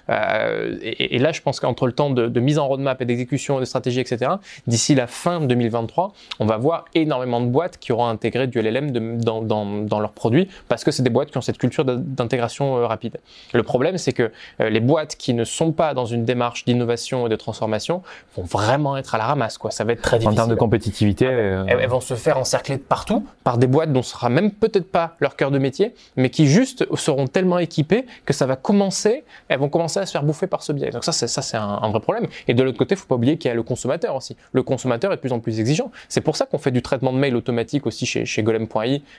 Et, 0.08 1.16
et, 1.16 1.18
là, 1.18 1.32
je 1.32 1.40
pense 1.40 1.60
qu'entre 1.60 1.86
le 1.86 1.92
temps 1.92 2.10
de, 2.10 2.26
de 2.26 2.40
mise 2.40 2.58
en 2.58 2.66
roadmap 2.66 3.00
et 3.00 3.04
d'exécution, 3.04 3.60
de 3.60 3.64
stratégie, 3.64 4.00
etc. 4.00 4.25
D'ici 4.66 4.94
la 4.94 5.06
fin 5.06 5.40
2023, 5.40 6.12
on 6.40 6.46
va 6.46 6.56
voir 6.56 6.84
énormément 6.94 7.40
de 7.40 7.46
boîtes 7.46 7.78
qui 7.78 7.92
auront 7.92 8.06
intégré 8.06 8.46
du 8.46 8.60
LLM 8.60 8.90
de, 8.90 9.22
dans, 9.22 9.42
dans, 9.42 9.66
dans, 9.82 10.00
leurs 10.00 10.12
produits 10.12 10.48
parce 10.68 10.84
que 10.84 10.90
c'est 10.90 11.02
des 11.02 11.10
boîtes 11.10 11.30
qui 11.30 11.38
ont 11.38 11.42
cette 11.42 11.58
culture 11.58 11.84
d'intégration 11.84 12.78
euh, 12.78 12.86
rapide. 12.86 13.18
Le 13.52 13.62
problème, 13.62 13.98
c'est 13.98 14.12
que 14.12 14.30
euh, 14.60 14.70
les 14.70 14.80
boîtes 14.80 15.16
qui 15.16 15.34
ne 15.34 15.44
sont 15.44 15.72
pas 15.72 15.94
dans 15.94 16.04
une 16.04 16.24
démarche 16.24 16.64
d'innovation 16.64 17.26
et 17.26 17.30
de 17.30 17.36
transformation 17.36 18.02
vont 18.36 18.44
vraiment 18.44 18.96
être 18.96 19.14
à 19.14 19.18
la 19.18 19.24
ramasse. 19.24 19.58
Quoi. 19.58 19.70
Ça 19.70 19.84
va 19.84 19.92
être 19.92 20.02
très 20.02 20.18
difficile. 20.18 20.32
En 20.32 20.36
termes 20.36 20.50
de 20.50 20.54
compétitivité, 20.54 21.26
euh... 21.26 21.64
elles, 21.66 21.78
elles, 21.80 21.88
vont 21.88 22.00
se 22.00 22.14
faire 22.14 22.38
encercler 22.38 22.76
de 22.76 22.82
partout 22.82 23.26
par 23.44 23.58
des 23.58 23.66
boîtes 23.66 23.92
dont 23.92 24.02
ce 24.02 24.12
sera 24.12 24.28
même 24.28 24.50
peut-être 24.50 24.90
pas 24.90 25.16
leur 25.20 25.36
cœur 25.36 25.50
de 25.50 25.58
métier, 25.58 25.94
mais 26.16 26.30
qui 26.30 26.46
juste 26.46 26.86
seront 26.96 27.26
tellement 27.26 27.58
équipées 27.58 28.06
que 28.24 28.32
ça 28.32 28.46
va 28.46 28.56
commencer, 28.56 29.24
elles 29.48 29.58
vont 29.58 29.68
commencer 29.68 30.00
à 30.00 30.06
se 30.06 30.12
faire 30.12 30.22
bouffer 30.22 30.46
par 30.46 30.62
ce 30.62 30.72
biais. 30.72 30.90
Donc 30.90 31.04
ça, 31.04 31.12
c'est 31.12 31.28
ça, 31.28 31.42
c'est 31.42 31.56
un, 31.56 31.78
un, 31.82 31.90
vrai 31.90 32.00
problème. 32.00 32.26
Et 32.48 32.54
de 32.54 32.62
l'autre 32.62 32.78
côté, 32.78 32.96
faut 32.96 33.06
pas 33.06 33.14
oublier 33.14 33.36
qu'il 33.38 33.48
y 33.48 33.52
a 33.52 33.54
le 33.54 33.62
consommateur 33.62 34.05
aussi. 34.14 34.36
Le 34.52 34.62
consommateur 34.62 35.12
est 35.12 35.16
de 35.16 35.20
plus 35.20 35.32
en 35.32 35.40
plus 35.40 35.60
exigeant. 35.60 35.90
C'est 36.08 36.20
pour 36.20 36.36
ça 36.36 36.46
qu'on 36.46 36.58
fait 36.58 36.70
du 36.70 36.82
traitement 36.82 37.12
de 37.12 37.18
mail 37.18 37.34
automatique 37.36 37.86
aussi 37.86 38.06
chez, 38.06 38.24
chez. 38.24 38.44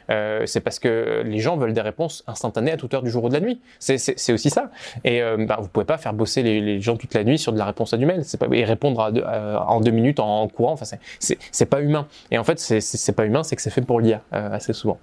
Euh, 0.09 0.45
c'est 0.45 0.61
parce 0.61 0.79
que 0.79 1.23
les 1.25 1.39
gens 1.39 1.57
veulent 1.57 1.73
des 1.73 1.81
réponses 1.81 2.23
instantanées 2.27 2.71
à 2.71 2.77
toute 2.77 2.93
heure 2.93 3.03
du 3.03 3.09
jour 3.09 3.25
ou 3.25 3.29
de 3.29 3.33
la 3.33 3.39
nuit. 3.39 3.59
C'est 3.79 4.33
aussi 4.33 4.49
ça. 4.49 4.71
Et 5.03 5.21
euh, 5.21 5.45
bah, 5.45 5.57
vous 5.59 5.67
pouvez 5.67 5.85
pas 5.85 5.97
faire 5.97 6.13
bosser 6.13 6.43
les, 6.43 6.79
gens 6.81 6.95
toute 6.95 7.13
la 7.13 7.23
nuit 7.23 7.37
sur 7.37 7.51
de 7.51 7.57
la 7.57 7.65
réponse 7.65 7.93
à 7.93 7.97
du 7.97 8.05
mail. 8.05 8.23
Pas, 8.39 8.47
et 8.51 8.63
répondre 8.63 9.01
à, 9.01 9.65
en 9.67 9.81
deux 9.81 9.91
minutes 9.91 10.19
en, 10.19 10.47
courant. 10.47 10.73
Enfin, 10.73 10.97
c'est 11.19 11.65
pas 11.65 11.81
humain. 11.81 12.07
Et 12.31 12.37
en 12.37 12.43
fait, 12.43 12.59
c'est 12.59 13.15
pas 13.15 13.25
humain, 13.25 13.43
c'est 13.43 13.55
que 13.55 13.61
c'est 13.61 13.69
fait 13.69 13.81
pour 13.81 13.99
l'IA 13.99 14.21
euh, 14.33 14.51
assez 14.51 14.73
souvent. 14.73 14.99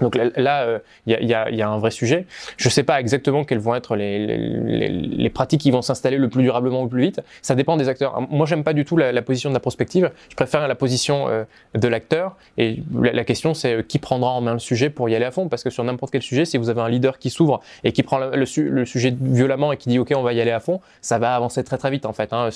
Donc 0.00 0.14
là, 0.14 0.24
il 0.36 0.46
euh, 0.46 0.78
y, 1.06 1.14
a, 1.14 1.22
y, 1.22 1.34
a, 1.34 1.50
y, 1.50 1.62
a, 1.62 1.68
un 1.68 1.78
vrai 1.78 1.90
sujet. 1.90 2.26
Je 2.56 2.68
ne 2.68 2.70
sais 2.70 2.82
pas 2.82 3.00
exactement 3.00 3.44
quelles 3.44 3.58
vont 3.58 3.74
être 3.74 3.96
les, 3.96 4.26
les, 4.26 4.88
les 4.88 5.30
pratiques 5.30 5.60
qui 5.60 5.70
vont 5.70 5.82
s'installer 5.82 6.18
le 6.18 6.28
plus 6.28 6.42
durablement 6.42 6.80
ou 6.80 6.84
le 6.84 6.90
plus 6.90 7.02
vite. 7.02 7.20
Ça 7.42 7.54
dépend 7.54 7.76
des 7.76 7.88
acteurs. 7.88 8.20
Moi, 8.30 8.46
j'aime 8.46 8.64
pas 8.64 8.72
du 8.72 8.84
tout 8.84 8.96
la, 8.96 9.12
la, 9.12 9.22
position 9.22 9.50
de 9.50 9.54
la 9.54 9.60
prospective. 9.60 10.10
Je 10.28 10.36
préfère 10.36 10.66
la 10.68 10.74
position 10.74 11.28
euh, 11.28 11.44
de 11.74 11.88
l'acteur. 11.88 12.36
Et 12.58 12.82
la, 13.00 13.12
la 13.12 13.24
question, 13.24 13.54
c'est 13.54 13.74
euh, 13.74 13.82
qui 13.82 13.98
prendra 13.98 14.30
en 14.30 14.40
main 14.40 14.52
le 14.52 14.58
sujet 14.58 14.90
pour 14.90 15.08
y 15.08 15.14
aller 15.14 15.24
à 15.24 15.30
fond? 15.30 15.48
Parce 15.48 15.62
que 15.62 15.70
sur 15.70 15.84
n'importe 15.84 16.12
quel 16.12 16.22
sujet, 16.22 16.44
si 16.44 16.58
vous 16.58 16.68
avez 16.68 16.80
un 16.80 16.88
leader 16.88 17.18
qui 17.18 17.30
s'ouvre 17.30 17.60
et 17.84 17.92
qui 17.92 18.02
prend 18.02 18.18
le, 18.18 18.36
le, 18.36 18.84
sujet 18.84 19.14
violemment 19.18 19.72
et 19.72 19.76
qui 19.76 19.88
dit 19.88 19.98
OK, 19.98 20.12
on 20.14 20.22
va 20.22 20.32
y 20.32 20.40
aller 20.40 20.50
à 20.50 20.60
fond, 20.60 20.80
ça 21.00 21.18
va 21.18 21.34
avancer 21.34 21.64
très 21.64 21.78
très 21.78 21.90
vite 21.90 22.06
en 22.06 22.12
fait. 22.12 22.32
Hein. 22.32 22.48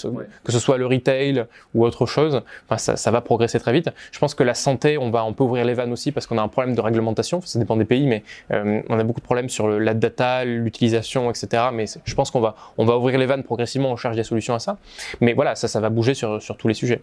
Que 0.45 0.53
ce 0.53 0.59
soit 0.59 0.79
le 0.79 0.87
retail 0.87 1.45
ou 1.75 1.85
autre 1.85 2.07
chose, 2.07 2.43
enfin, 2.67 2.79
ça, 2.79 2.97
ça, 2.97 3.11
va 3.11 3.21
progresser 3.21 3.59
très 3.61 3.73
vite. 3.73 3.91
Je 4.13 4.19
pense 4.19 4.35
que 4.35 4.43
la 4.43 4.55
santé, 4.55 4.99
on 4.99 5.11
va, 5.11 5.25
on 5.25 5.33
peut 5.33 5.45
ouvrir 5.45 5.65
les 5.65 5.75
vannes 5.75 5.93
aussi 5.93 6.13
parce 6.13 6.27
qu'on 6.27 6.39
a 6.39 6.43
un 6.43 6.49
problème 6.49 6.75
de 6.75 6.81
réglementation. 6.81 7.30
Ça 7.45 7.59
dépend 7.59 7.77
des 7.77 7.85
pays, 7.85 8.07
mais 8.07 8.23
euh, 8.53 8.83
on 8.89 8.99
a 8.99 9.05
beaucoup 9.05 9.21
de 9.21 9.25
problèmes 9.25 9.49
sur 9.49 9.69
la 9.69 9.95
data, 9.95 10.45
l'utilisation, 10.45 11.31
etc. 11.31 11.65
Mais 11.73 11.85
je 12.05 12.15
pense 12.15 12.31
qu'on 12.31 12.41
va, 12.41 12.57
ouvrir 12.79 13.19
les 13.19 13.27
vannes 13.27 13.45
progressivement, 13.45 13.91
on 13.91 13.97
cherche 13.97 14.17
des 14.17 14.25
solutions 14.25 14.55
à 14.55 14.59
ça. 14.59 14.79
Mais 15.21 15.33
voilà, 15.33 15.55
ça, 15.55 15.81
va 15.81 15.91
bouger 15.91 16.15
sur 16.15 16.57
tous 16.59 16.69
les 16.69 16.75
sujets. 16.75 17.01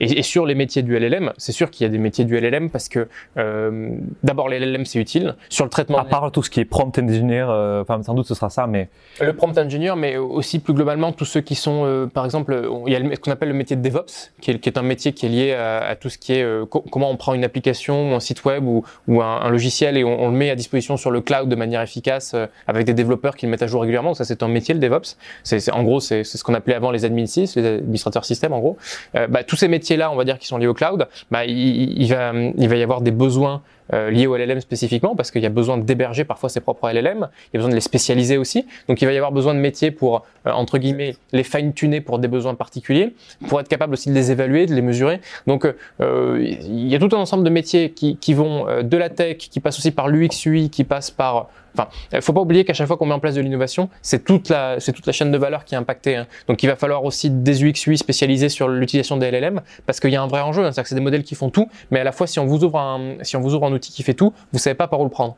Et, 0.00 0.18
et 0.18 0.22
sur 0.22 0.46
les 0.46 0.54
métiers 0.54 0.82
du 0.82 0.98
LLM, 0.98 1.32
c'est 1.36 1.52
sûr 1.52 1.70
qu'il 1.70 1.84
y 1.84 1.88
a 1.88 1.90
des 1.90 1.98
métiers 1.98 2.24
du 2.24 2.38
LLM 2.38 2.70
parce 2.70 2.88
que 2.88 3.08
euh, 3.36 3.90
d'abord 4.22 4.48
les 4.48 4.58
LLM 4.58 4.84
c'est 4.84 4.98
utile. 4.98 5.36
Sur 5.48 5.64
le 5.64 5.70
traitement. 5.70 5.98
À 5.98 6.04
part 6.04 6.30
tout 6.32 6.42
ce 6.42 6.50
qui 6.50 6.60
est 6.60 6.64
prompt 6.64 6.96
engineer, 6.98 7.46
euh, 7.48 7.82
enfin 7.82 8.02
sans 8.02 8.14
doute 8.14 8.26
ce 8.26 8.34
sera 8.34 8.50
ça, 8.50 8.66
mais. 8.66 8.88
Le 9.20 9.32
prompt 9.32 9.56
engineer, 9.58 9.94
mais 9.96 10.16
aussi 10.16 10.58
plus 10.58 10.74
globalement 10.74 11.12
tous 11.12 11.24
ceux 11.24 11.40
qui 11.40 11.54
sont, 11.54 11.84
euh, 11.84 12.06
par 12.06 12.24
exemple, 12.24 12.68
il 12.86 12.92
y 12.92 12.96
a 12.96 13.00
ce 13.00 13.20
qu'on 13.20 13.30
appelle 13.30 13.48
le 13.48 13.54
métier 13.54 13.76
de 13.76 13.82
DevOps, 13.82 14.30
qui 14.40 14.50
est, 14.50 14.58
qui 14.58 14.68
est, 14.68 14.78
un 14.78 14.82
métier 14.82 15.12
qui 15.12 15.26
est 15.26 15.28
lié 15.28 15.52
à, 15.52 15.78
à 15.78 15.96
tout 15.96 16.08
ce 16.08 16.18
qui 16.18 16.34
est 16.34 16.42
euh, 16.42 16.66
co 16.66 16.80
comment 16.80 17.10
on 17.10 17.16
prend 17.16 17.34
une 17.34 17.44
application 17.44 18.12
ou 18.12 18.14
un 18.14 18.20
site 18.20 18.44
web 18.44 18.64
ou, 18.64 18.84
ou 19.06 19.22
un, 19.22 19.40
un, 19.40 19.50
logiciel 19.50 19.96
et 19.96 20.04
on, 20.04 20.22
on, 20.22 20.30
le 20.30 20.36
met 20.36 20.50
à 20.50 20.54
disposition 20.54 20.96
sur 20.96 21.10
le 21.10 21.20
cloud 21.20 21.48
de 21.48 21.56
manière 21.56 21.82
efficace 21.82 22.32
euh, 22.34 22.46
avec 22.66 22.86
des 22.86 22.94
développeurs 22.94 23.36
qui 23.36 23.46
le 23.46 23.50
mettent 23.50 23.62
à 23.62 23.66
jour 23.66 23.80
régulièrement. 23.80 24.14
Ça 24.14 24.24
c'est 24.24 24.42
un 24.42 24.48
métier 24.48 24.74
le 24.74 24.80
DevOps. 24.80 25.16
C'est 25.42 25.70
en 25.70 25.82
gros 25.82 26.00
c'est 26.00 26.24
ce 26.24 26.42
qu'on 26.44 26.54
appelait 26.54 26.74
avant 26.74 26.90
les 26.90 27.04
admin 27.04 27.26
6, 27.26 27.56
les 27.56 27.66
administrateurs 27.66 28.24
système 28.24 28.52
en 28.52 28.60
gros. 28.60 28.76
Bah, 29.14 29.42
tous 29.44 29.56
ces 29.56 29.68
métiers 29.68 29.87
là, 29.96 30.10
on 30.10 30.16
va 30.16 30.24
dire 30.24 30.38
qui 30.38 30.46
sont 30.46 30.58
liés 30.58 30.66
au 30.66 30.74
cloud, 30.74 31.08
bah, 31.30 31.44
il, 31.44 32.06
va 32.08 32.32
il 32.32 32.68
va 32.68 32.76
y 32.76 32.82
avoir 32.82 33.00
des 33.00 33.10
besoins 33.10 33.62
euh, 33.92 34.10
liés 34.10 34.26
au 34.26 34.36
LLM 34.36 34.60
spécifiquement, 34.60 35.16
parce 35.16 35.30
qu'il 35.30 35.42
y 35.42 35.46
a 35.46 35.50
besoin 35.50 35.78
d'héberger 35.78 36.24
parfois 36.24 36.48
ses 36.48 36.60
propres 36.60 36.90
LLM, 36.90 37.28
il 37.52 37.54
y 37.54 37.56
a 37.56 37.58
besoin 37.58 37.70
de 37.70 37.74
les 37.74 37.80
spécialiser 37.80 38.36
aussi, 38.36 38.66
donc 38.88 39.00
il 39.02 39.04
va 39.04 39.12
y 39.12 39.16
avoir 39.16 39.32
besoin 39.32 39.54
de 39.54 39.60
métiers 39.60 39.90
pour, 39.90 40.26
euh, 40.46 40.50
entre 40.50 40.78
guillemets, 40.78 41.16
les 41.32 41.42
fine-tuner 41.42 42.00
pour 42.00 42.18
des 42.18 42.28
besoins 42.28 42.54
particuliers, 42.54 43.14
pour 43.48 43.60
être 43.60 43.68
capable 43.68 43.94
aussi 43.94 44.08
de 44.08 44.14
les 44.14 44.30
évaluer, 44.30 44.66
de 44.66 44.74
les 44.74 44.82
mesurer. 44.82 45.20
Donc 45.46 45.66
euh, 46.00 46.38
il 46.40 46.88
y 46.88 46.94
a 46.94 46.98
tout 46.98 47.14
un 47.14 47.20
ensemble 47.20 47.44
de 47.44 47.50
métiers 47.50 47.90
qui, 47.90 48.16
qui 48.16 48.34
vont 48.34 48.66
de 48.82 48.96
la 48.96 49.08
tech, 49.08 49.38
qui 49.38 49.60
passent 49.60 49.78
aussi 49.78 49.90
par 49.90 50.08
l'UX, 50.08 50.46
UI, 50.46 50.70
qui 50.70 50.84
passent 50.84 51.10
par 51.10 51.48
Enfin, 51.78 51.88
il 52.12 52.22
faut 52.22 52.32
pas 52.32 52.40
oublier 52.40 52.64
qu'à 52.64 52.74
chaque 52.74 52.86
fois 52.86 52.96
qu'on 52.96 53.06
met 53.06 53.14
en 53.14 53.20
place 53.20 53.34
de 53.34 53.40
l'innovation, 53.40 53.88
c'est 54.02 54.24
toute 54.24 54.48
la, 54.48 54.78
toute 54.80 55.06
la 55.06 55.12
chaîne 55.12 55.30
de 55.30 55.38
valeur 55.38 55.64
qui 55.64 55.74
est 55.74 55.78
impactée. 55.78 56.16
Hein. 56.16 56.26
Donc, 56.48 56.62
il 56.62 56.66
va 56.66 56.76
falloir 56.76 57.04
aussi 57.04 57.30
des 57.30 57.64
UX 57.64 57.86
UI 57.86 57.96
spécialisés 57.96 58.48
sur 58.48 58.68
l'utilisation 58.68 59.16
des 59.16 59.30
LLM 59.30 59.60
parce 59.86 60.00
qu'il 60.00 60.10
y 60.10 60.16
a 60.16 60.22
un 60.22 60.26
vrai 60.26 60.40
enjeu. 60.40 60.62
Hein. 60.62 60.72
C'est-à-dire 60.72 60.82
que 60.84 60.88
c'est 60.88 60.94
des 60.96 61.00
modèles 61.00 61.22
qui 61.22 61.34
font 61.34 61.50
tout, 61.50 61.68
mais 61.90 62.00
à 62.00 62.04
la 62.04 62.12
fois, 62.12 62.26
si 62.26 62.38
on 62.38 62.46
vous 62.46 62.64
ouvre 62.64 62.78
un, 62.78 63.16
si 63.22 63.36
on 63.36 63.40
vous 63.40 63.54
ouvre 63.54 63.66
un 63.66 63.72
outil 63.78 63.92
qui 63.92 64.02
fait 64.02 64.14
tout, 64.14 64.32
vous 64.52 64.58
savez 64.58 64.74
pas 64.74 64.88
par 64.88 65.00
où 65.00 65.04
le 65.04 65.10
prendre. 65.10 65.36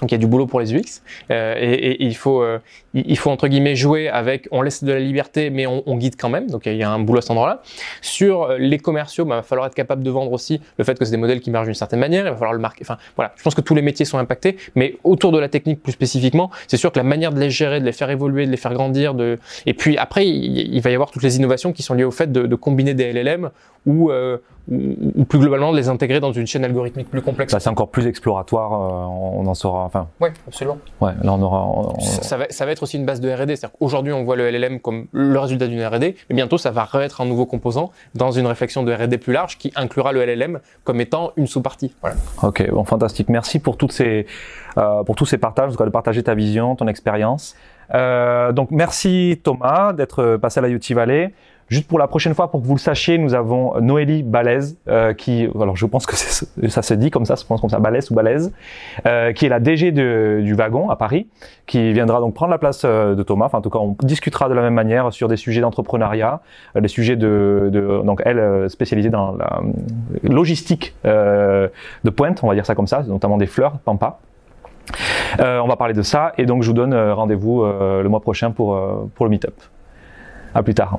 Donc 0.00 0.10
il 0.10 0.14
y 0.14 0.16
a 0.16 0.18
du 0.18 0.26
boulot 0.26 0.46
pour 0.46 0.60
les 0.60 0.74
UX 0.74 1.02
euh, 1.30 1.54
et, 1.58 2.02
il 2.04 2.16
faut 2.16 2.42
euh, 2.42 2.58
il 2.94 3.18
faut 3.18 3.30
entre 3.30 3.48
guillemets 3.48 3.76
jouer 3.76 4.08
avec 4.08 4.48
on 4.50 4.62
laisse 4.62 4.82
de 4.82 4.92
la 4.92 4.98
liberté 4.98 5.50
mais 5.50 5.66
on, 5.66 5.96
guide 5.96 6.14
quand 6.18 6.30
même 6.30 6.48
donc 6.48 6.66
il 6.66 6.76
y 6.76 6.82
a 6.82 6.90
un 6.90 6.98
boulot 6.98 7.18
à 7.18 7.22
cet 7.22 7.32
endroit-là. 7.32 7.62
Sur 8.00 8.44
euh, 8.44 8.58
les 8.58 8.78
commerciaux, 8.78 9.24
bah, 9.24 9.36
il 9.36 9.38
va 9.38 9.42
falloir 9.42 9.66
être 9.66 9.74
capable 9.74 10.02
de 10.02 10.10
vendre 10.10 10.32
aussi 10.32 10.60
le 10.78 10.84
fait 10.84 10.98
que 10.98 11.04
c'est 11.04 11.10
des 11.10 11.16
modèles 11.16 11.40
qui 11.40 11.50
marchent 11.50 11.66
d'une 11.66 11.74
certaine 11.74 12.00
manière. 12.00 12.24
Il 12.26 12.30
va 12.30 12.36
falloir 12.36 12.54
le 12.54 12.58
marquer. 12.58 12.82
Enfin 12.82 12.96
voilà, 13.16 13.32
je 13.36 13.42
pense 13.42 13.54
que 13.54 13.60
tous 13.60 13.74
les 13.74 13.82
métiers 13.82 14.06
sont 14.06 14.18
impactés, 14.18 14.56
mais 14.74 14.96
autour 15.04 15.32
de 15.32 15.38
la 15.38 15.48
technique 15.48 15.82
plus 15.82 15.92
spécifiquement, 15.92 16.50
c'est 16.66 16.76
sûr 16.76 16.92
que 16.92 16.98
la 16.98 17.04
manière 17.04 17.32
de 17.32 17.40
les 17.40 17.50
gérer, 17.50 17.80
de 17.80 17.84
les 17.84 17.92
faire 17.92 18.10
évoluer, 18.10 18.46
de 18.46 18.50
les 18.50 18.56
faire 18.56 18.72
grandir, 18.72 19.14
de 19.14 19.38
et 19.66 19.74
puis 19.74 19.98
après 19.98 20.26
il, 20.26 20.74
il 20.74 20.80
va 20.80 20.90
y 20.90 20.94
avoir 20.94 21.10
toutes 21.10 21.22
les 21.22 21.36
innovations 21.36 21.72
qui 21.72 21.82
sont 21.82 21.94
liées 21.94 22.04
au 22.04 22.10
fait 22.10 22.32
de, 22.32 22.46
de 22.46 22.54
combiner 22.54 22.94
des 22.94 23.12
LLM 23.12 23.50
ou, 23.86 24.10
euh, 24.10 24.38
ou, 24.70 24.94
ou, 25.16 25.24
plus 25.24 25.38
globalement 25.38 25.72
de 25.72 25.76
les 25.76 25.88
intégrer 25.88 26.20
dans 26.20 26.32
une 26.32 26.46
chaîne 26.46 26.64
algorithmique 26.64 27.10
plus 27.10 27.22
complexe. 27.22 27.52
Bah, 27.52 27.60
c'est 27.60 27.70
encore 27.70 27.88
plus 27.88 28.06
exploratoire, 28.06 28.72
euh, 28.72 29.38
on 29.38 29.46
en 29.46 29.54
saura. 29.54 29.84
Enfin. 29.84 30.08
Oui, 30.20 30.28
absolument. 30.46 30.78
Ouais, 31.00 31.12
là 31.22 31.32
on 31.32 31.42
aura. 31.42 31.66
On, 31.66 31.96
on... 31.96 32.00
Ça, 32.00 32.22
ça, 32.22 32.36
va, 32.36 32.46
ça 32.50 32.66
va 32.66 32.72
être 32.72 32.82
aussi 32.82 32.96
une 32.96 33.06
base 33.06 33.20
de 33.20 33.30
R&D. 33.30 33.56
C'est-à-dire 33.56 33.76
qu'aujourd'hui 33.78 34.12
on 34.12 34.24
voit 34.24 34.36
le 34.36 34.50
LLM 34.50 34.80
comme 34.80 35.06
le 35.12 35.38
résultat 35.38 35.66
d'une 35.66 35.84
R&D, 35.84 36.16
mais 36.28 36.36
bientôt 36.36 36.58
ça 36.58 36.70
va 36.70 36.88
être 37.02 37.20
un 37.20 37.26
nouveau 37.26 37.46
composant 37.46 37.90
dans 38.14 38.30
une 38.30 38.46
réflexion 38.46 38.82
de 38.82 38.92
R&D 38.92 39.18
plus 39.18 39.32
large 39.32 39.58
qui 39.58 39.72
inclura 39.76 40.12
le 40.12 40.24
LLM 40.24 40.60
comme 40.84 41.00
étant 41.00 41.32
une 41.36 41.46
sous-partie. 41.46 41.94
Voilà. 42.00 42.16
Ok, 42.42 42.68
bon, 42.70 42.84
fantastique. 42.84 43.28
Merci 43.28 43.58
pour 43.58 43.76
toutes 43.76 43.92
ces, 43.92 44.26
euh, 44.78 45.02
pour 45.04 45.16
tous 45.16 45.26
ces 45.26 45.38
partages, 45.38 45.76
de 45.76 45.90
partager 45.90 46.22
ta 46.22 46.34
vision, 46.34 46.76
ton 46.76 46.88
expérience. 46.88 47.56
Euh, 47.92 48.52
donc 48.52 48.70
merci 48.70 49.40
Thomas 49.42 49.92
d'être 49.92 50.36
passé 50.36 50.60
à 50.60 50.62
la 50.62 50.68
UT 50.68 50.80
Valley. 50.90 51.32
Juste 51.70 51.86
pour 51.86 52.00
la 52.00 52.08
prochaine 52.08 52.34
fois, 52.34 52.50
pour 52.50 52.60
que 52.60 52.66
vous 52.66 52.74
le 52.74 52.80
sachiez, 52.80 53.16
nous 53.16 53.32
avons 53.32 53.80
Noélie 53.80 54.24
Balèze, 54.24 54.76
euh, 54.88 55.14
qui, 55.14 55.48
alors 55.54 55.76
je 55.76 55.86
pense 55.86 56.04
que 56.04 56.16
ça 56.16 56.82
se 56.82 56.94
dit 56.94 57.10
comme 57.10 57.24
ça, 57.24 57.36
pense 57.46 57.60
comme 57.60 57.70
ça, 57.70 57.78
ou 57.78 58.18
euh, 59.06 59.32
qui 59.32 59.46
est 59.46 59.48
la 59.48 59.60
DG 59.60 59.92
du 59.92 60.52
wagon 60.54 60.90
à 60.90 60.96
Paris, 60.96 61.28
qui 61.66 61.92
viendra 61.92 62.18
donc 62.18 62.34
prendre 62.34 62.50
la 62.50 62.58
place 62.58 62.82
euh, 62.84 63.14
de 63.14 63.22
Thomas. 63.22 63.50
En 63.52 63.60
tout 63.60 63.70
cas, 63.70 63.78
on 63.78 63.96
discutera 64.02 64.48
de 64.48 64.54
la 64.54 64.62
même 64.62 64.74
manière 64.74 65.12
sur 65.12 65.28
des 65.28 65.36
sujets 65.36 65.60
d'entrepreneuriat, 65.60 66.40
des 66.74 66.88
sujets 66.88 67.14
de, 67.14 67.70
donc 68.04 68.20
elle 68.24 68.68
spécialisée 68.68 69.10
dans 69.10 69.36
la 69.36 69.60
logistique 70.24 70.96
de 71.04 72.10
pointe, 72.10 72.42
on 72.42 72.48
va 72.48 72.54
dire 72.54 72.66
ça 72.66 72.74
comme 72.74 72.88
ça, 72.88 73.04
notamment 73.06 73.36
des 73.36 73.46
fleurs, 73.46 73.78
Pampa. 73.84 74.18
on 75.38 75.68
va 75.68 75.76
parler 75.76 75.94
de 75.94 76.02
ça 76.02 76.32
et 76.36 76.46
donc 76.46 76.64
je 76.64 76.68
vous 76.68 76.74
donne 76.74 76.94
rendez-vous 76.94 77.64
le 77.64 78.08
mois 78.08 78.20
prochain 78.20 78.50
pour, 78.50 78.76
pour 79.14 79.24
le 79.24 79.30
meet-up. 79.30 79.54
À 80.52 80.64
plus 80.64 80.74
tard. 80.74 80.98